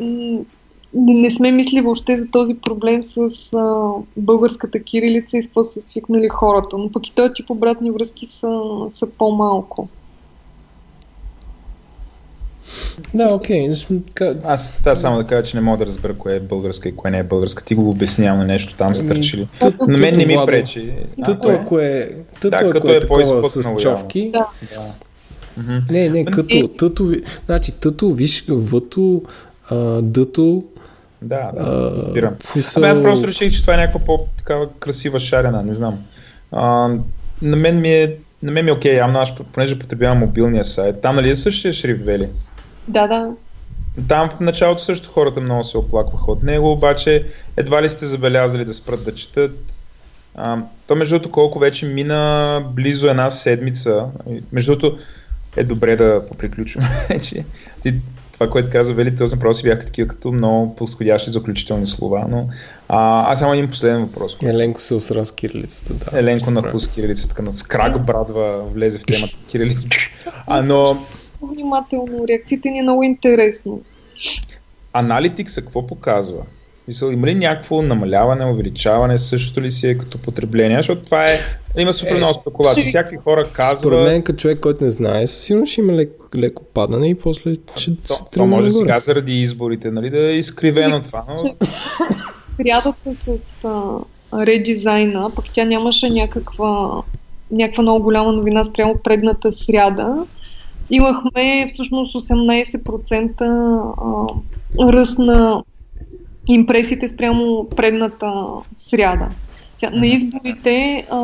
не, 0.00 0.44
не 0.94 1.30
сме 1.30 1.50
мисли 1.50 1.80
въобще 1.80 2.18
за 2.18 2.26
този 2.30 2.54
проблем 2.54 3.04
с 3.04 3.18
а, 3.52 3.92
българската 4.16 4.82
кирилица 4.82 5.38
и 5.38 5.42
с 5.42 5.46
какво 5.46 5.64
са 5.64 5.82
свикнали 5.82 6.28
хората. 6.28 6.78
Но 6.78 6.92
пък 6.92 7.08
и 7.08 7.14
този 7.14 7.34
тип 7.34 7.50
обратни 7.50 7.90
връзки 7.90 8.26
са, 8.26 8.62
са 8.90 9.06
по-малко. 9.06 9.88
Да, 13.14 13.28
окей. 13.28 13.70
Okay. 13.70 14.36
Аз 14.44 14.72
трябва 14.82 14.96
само 14.96 15.18
да 15.18 15.26
кажа, 15.26 15.42
че 15.42 15.56
не 15.56 15.60
мога 15.60 15.78
да 15.78 15.86
разбера 15.86 16.14
кое 16.14 16.36
е 16.36 16.40
българска 16.40 16.88
и 16.88 16.96
кое 16.96 17.10
не 17.10 17.18
е 17.18 17.22
българска. 17.22 17.64
Ти 17.64 17.74
го 17.74 17.90
обяснявам 17.90 18.46
нещо 18.46 18.74
там 18.74 18.94
стърчили. 18.94 19.48
На 19.88 19.98
мен 19.98 20.16
не 20.16 20.26
ми 20.26 20.36
пречи. 20.46 20.92
Тъто, 21.24 21.48
ако 21.48 21.78
е, 21.78 22.10
тъто, 22.40 22.50
Да, 22.50 22.56
ако 22.56 22.88
е, 22.88 22.92
е 22.92 23.00
такова 23.00 23.42
с 23.42 23.76
човки, 23.78 24.30
Да. 24.32 24.46
Да. 24.74 24.92
Не, 25.90 26.08
не, 26.08 26.20
Ами, 26.20 26.24
като, 26.24 26.68
тъто, 26.68 27.12
значи 27.46 27.72
тъто, 27.72 28.12
виж, 28.12 28.44
въто, 28.48 29.22
дъто, 30.02 30.64
Да, 31.22 31.50
да, 31.54 31.90
разбирам. 31.96 32.34
смисъл... 32.40 32.82
Абе, 32.82 32.90
аз 32.90 33.02
просто 33.02 33.26
реших, 33.26 33.52
че 33.52 33.60
това 33.60 33.74
е 33.74 33.76
някаква 33.76 34.00
по-такава 34.00 34.68
красива 34.78 35.20
шарена, 35.20 35.62
не 35.62 35.74
знам. 35.74 35.98
А, 36.52 36.88
на 37.42 37.56
мен 37.56 37.80
ми 37.80 37.88
е, 37.88 38.16
на 38.42 38.52
мен 38.52 38.64
ми 38.64 38.70
е 38.70 38.74
окей, 38.74 38.96
явно 38.96 39.20
аз, 39.20 39.34
понеже 39.52 39.78
потребявам 39.78 40.18
мобилния 40.18 40.64
сайт. 40.64 41.00
Там 41.00 41.16
нали 41.16 41.30
е 41.30 41.36
същия 41.36 41.72
шрифт, 41.72 42.04
Вели? 42.04 42.28
Да, 42.90 43.06
да. 43.06 43.30
Там 44.08 44.30
в 44.30 44.40
началото 44.40 44.82
също 44.82 45.10
хората 45.10 45.40
много 45.40 45.64
се 45.64 45.78
оплакваха 45.78 46.32
от 46.32 46.42
него, 46.42 46.72
обаче 46.72 47.26
едва 47.56 47.82
ли 47.82 47.88
сте 47.88 48.06
забелязали 48.06 48.64
да 48.64 48.74
спрат 48.74 49.04
да 49.04 49.14
четат. 49.14 49.58
А, 50.34 50.58
то 50.86 50.96
между 50.96 51.14
другото 51.14 51.32
колко 51.32 51.58
вече 51.58 51.86
мина 51.86 52.62
близо 52.72 53.06
една 53.06 53.30
седмица. 53.30 54.06
Между 54.52 54.76
другото 54.76 54.98
е 55.56 55.64
добре 55.64 55.96
да 55.96 56.26
поприключим 56.28 56.82
вече. 57.08 57.44
Това, 58.32 58.50
което 58.50 58.70
каза 58.70 58.94
Вели, 58.94 59.16
този 59.16 59.36
въпрос 59.36 59.56
си 59.56 59.62
бяха 59.62 59.86
такива 59.86 60.08
като 60.08 60.32
много 60.32 60.76
подходящи 60.76 61.30
заключителни 61.30 61.86
слова, 61.86 62.26
но 62.30 62.48
а, 62.88 63.32
аз 63.32 63.38
само 63.38 63.52
един 63.52 63.70
последен 63.70 64.00
въпрос. 64.00 64.36
Еленко 64.42 64.80
се 64.80 64.94
осра 64.94 65.24
с 65.24 65.32
кирилицата, 65.32 65.94
да. 65.94 66.18
Еленко 66.18 66.50
напус 66.50 66.88
кирилица, 66.88 67.28
така 67.28 67.42
на 67.42 67.52
скрак 67.52 68.04
брадва, 68.06 68.62
влезе 68.74 68.98
в 68.98 69.04
темата 69.04 69.34
с 69.40 69.44
кирилица. 69.44 69.86
А, 70.46 70.62
но 70.62 71.06
Внимателно, 71.44 72.28
реакциите 72.28 72.70
ни 72.70 72.78
е 72.78 72.82
много 72.82 73.02
интересно. 73.02 73.80
Аналитикса 74.92 75.62
какво 75.62 75.86
показва? 75.86 76.42
В 76.74 76.78
смисъл, 76.78 77.10
има 77.10 77.26
ли 77.26 77.34
някакво 77.34 77.82
намаляване, 77.82 78.44
увеличаване, 78.46 79.18
същото 79.18 79.60
ли 79.60 79.70
си 79.70 79.88
е 79.88 79.98
като 79.98 80.18
потребление? 80.18 80.76
Защото 80.76 81.02
това 81.02 81.20
е, 81.22 81.38
има 81.78 81.92
супер 81.92 82.10
Е, 82.10 82.14
много 82.14 82.34
спекулации. 82.34 82.82
ще- 82.82 82.88
Всякакви 82.88 83.16
хора 83.16 83.40
Според 83.40 83.52
казват, 83.52 84.02
мен, 84.02 84.22
като 84.22 84.38
човек, 84.38 84.60
който 84.60 84.84
не 84.84 84.90
знае, 84.90 85.26
със 85.26 85.42
сигурност 85.42 85.72
ще 85.72 85.80
има 85.80 85.92
лек, 85.92 86.10
леко 86.36 86.64
падане 86.64 87.08
и 87.08 87.14
после 87.14 87.54
ще 87.76 87.96
то, 87.96 88.06
се 88.06 88.22
то 88.32 88.46
може 88.46 88.68
нагоре. 88.68 88.72
сега 88.74 88.98
заради 88.98 89.32
изборите, 89.32 89.90
нали, 89.90 90.10
да 90.10 90.26
е 90.26 90.32
изкривено 90.32 91.02
това, 91.02 91.24
но 91.28 91.56
Срядата 92.56 92.94
с 93.16 93.28
а, 93.64 93.82
редизайна, 94.36 95.30
пък 95.36 95.44
тя 95.54 95.64
нямаше 95.64 96.10
някаква, 96.10 97.02
някаква 97.50 97.82
много 97.82 98.02
голяма 98.02 98.32
новина 98.32 98.64
спрямо 98.64 98.98
предната 99.04 99.52
сряда. 99.52 100.26
Имахме 100.90 101.68
всъщност 101.70 102.14
18% 102.14 103.40
а, 104.78 104.92
ръст 104.92 105.18
на 105.18 105.62
импресиите 106.48 107.08
спрямо 107.08 107.68
предната 107.76 108.44
сряда. 108.76 109.28
На 109.92 110.06
изборите, 110.06 111.06
а, 111.10 111.20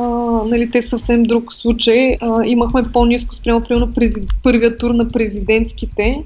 нали, 0.48 0.70
те 0.70 0.82
съвсем 0.82 1.22
друг 1.22 1.54
случай. 1.54 2.16
А, 2.20 2.46
имахме 2.46 2.82
по-низко 2.92 3.34
спрямо 3.34 3.60
примерно 3.60 3.92
прези- 3.92 4.42
първия 4.42 4.76
тур 4.76 4.90
на 4.90 5.08
президентските, 5.08 6.24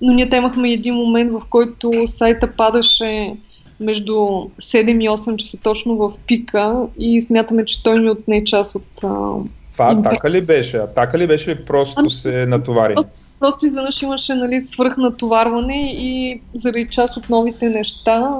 но 0.00 0.12
ние 0.12 0.28
те 0.28 0.36
имахме 0.36 0.72
един 0.72 0.94
момент, 0.94 1.32
в 1.32 1.42
който 1.50 1.92
сайта 2.06 2.52
падаше 2.56 3.36
между 3.80 4.12
7 4.12 5.04
и 5.04 5.08
8 5.08 5.36
часа 5.36 5.56
точно 5.62 5.96
в 5.96 6.12
пика 6.26 6.86
и 6.98 7.22
смятаме, 7.22 7.64
че 7.64 7.82
той 7.82 8.00
ни 8.00 8.10
отне 8.10 8.44
част 8.44 8.74
от... 8.74 9.04
А... 9.04 9.32
това 9.74 9.92
атака 9.92 10.30
ли 10.30 10.40
беше? 10.40 10.76
Атака 10.76 11.18
ли 11.18 11.26
беше 11.26 11.50
или 11.50 11.64
просто 11.64 12.00
Ами, 12.00 12.10
се 12.10 12.46
натовари? 12.46 12.94
Просто 13.40 13.66
изведнъж 13.66 14.02
имаше 14.02 14.34
нали, 14.34 14.60
свръхнатоварване 14.60 15.92
и 15.92 16.40
заради 16.54 16.88
част 16.90 17.16
от 17.16 17.30
новите 17.30 17.68
неща, 17.68 18.30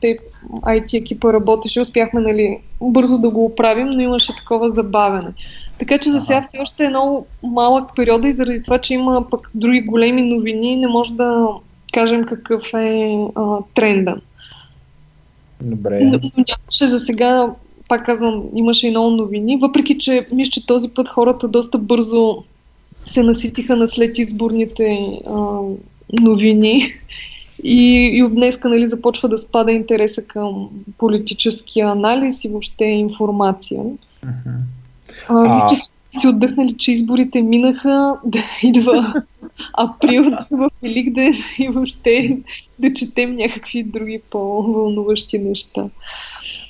те, 0.00 0.18
IT 0.50 0.94
екипа 0.94 1.32
работеше, 1.32 1.80
успяхме 1.80 2.20
нали, 2.20 2.58
бързо 2.80 3.18
да 3.18 3.30
го 3.30 3.44
оправим, 3.44 3.90
но 3.90 4.00
имаше 4.00 4.36
такова 4.36 4.70
забавене. 4.70 5.32
Така 5.78 5.98
че 5.98 6.10
за 6.10 6.20
сега 6.20 6.42
все 6.42 6.58
още 6.58 6.84
е 6.84 6.88
много 6.88 7.26
малък 7.42 7.90
период 7.96 8.24
и 8.24 8.32
заради 8.32 8.62
това, 8.62 8.78
че 8.78 8.94
има 8.94 9.30
пък 9.30 9.50
други 9.54 9.80
големи 9.80 10.22
новини, 10.22 10.76
не 10.76 10.86
може 10.86 11.12
да 11.12 11.48
кажем 11.92 12.24
какъв 12.24 12.62
е 12.74 13.18
а, 13.34 13.58
тренда. 13.74 14.16
Добре. 15.60 16.00
Но 16.00 16.18
нямаше 16.20 16.86
за 16.86 17.00
сега, 17.00 17.46
пак 17.88 18.06
казвам, 18.06 18.42
имаше 18.54 18.86
и 18.86 18.90
много 18.90 19.10
новини, 19.10 19.56
въпреки 19.56 19.98
че 19.98 20.26
мисля, 20.32 20.50
че 20.50 20.66
този 20.66 20.88
път 20.88 21.08
хората 21.08 21.48
доста 21.48 21.78
бързо 21.78 22.44
се 23.06 23.22
наситиха 23.22 23.76
на 23.76 23.88
след 23.88 24.18
изборните 24.18 25.06
а, 25.26 25.60
новини 26.20 26.94
и, 27.64 28.10
и 28.12 28.22
от 28.22 28.34
днеска 28.34 28.68
нали, 28.68 28.88
започва 28.88 29.28
да 29.28 29.38
спада 29.38 29.72
интереса 29.72 30.22
към 30.22 30.68
политическия 30.98 31.88
анализ 31.88 32.44
и 32.44 32.48
въобще 32.48 32.84
информация. 32.84 33.82
Мгм. 34.22 34.56
А, 35.28 35.34
А- 35.34 35.68
виж, 35.68 35.78
че 35.78 35.86
си 36.20 36.28
отдъхнали, 36.28 36.76
че 36.76 36.92
изборите 36.92 37.42
минаха, 37.42 38.16
да 38.24 38.44
идва 38.62 39.22
април 39.74 40.24
в 40.50 40.70
Великден 40.82 41.34
и 41.58 41.68
въобще 41.68 42.38
да 42.78 42.94
четем 42.94 43.36
някакви 43.36 43.82
други 43.82 44.20
по-вълнуващи 44.30 45.38
неща. 45.38 45.84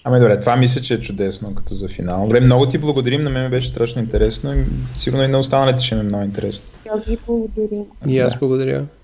Ами 0.05 0.21
добре, 0.21 0.41
това 0.41 0.57
мисля, 0.57 0.81
че 0.81 0.95
е 0.95 1.01
чудесно 1.01 1.55
като 1.55 1.75
за 1.75 1.89
финал. 1.89 2.23
Добре, 2.23 2.41
много 2.41 2.67
ти 2.67 2.79
благодарим, 2.79 3.23
на 3.23 3.31
мен 3.31 3.51
беше 3.51 3.69
страшно 3.69 4.03
интересно 4.03 4.55
и 4.55 4.65
сигурно 4.95 5.25
и 5.25 5.29
на 5.29 5.39
останалите 5.39 5.83
ще 5.83 5.95
ми 5.95 6.01
е 6.01 6.05
много 6.05 6.25
интересно. 6.25 6.67
Аз 6.95 7.05
ви 7.05 7.19
благодаря. 7.27 7.85
И 8.09 8.19
аз 8.19 8.39
благодаря. 8.39 8.87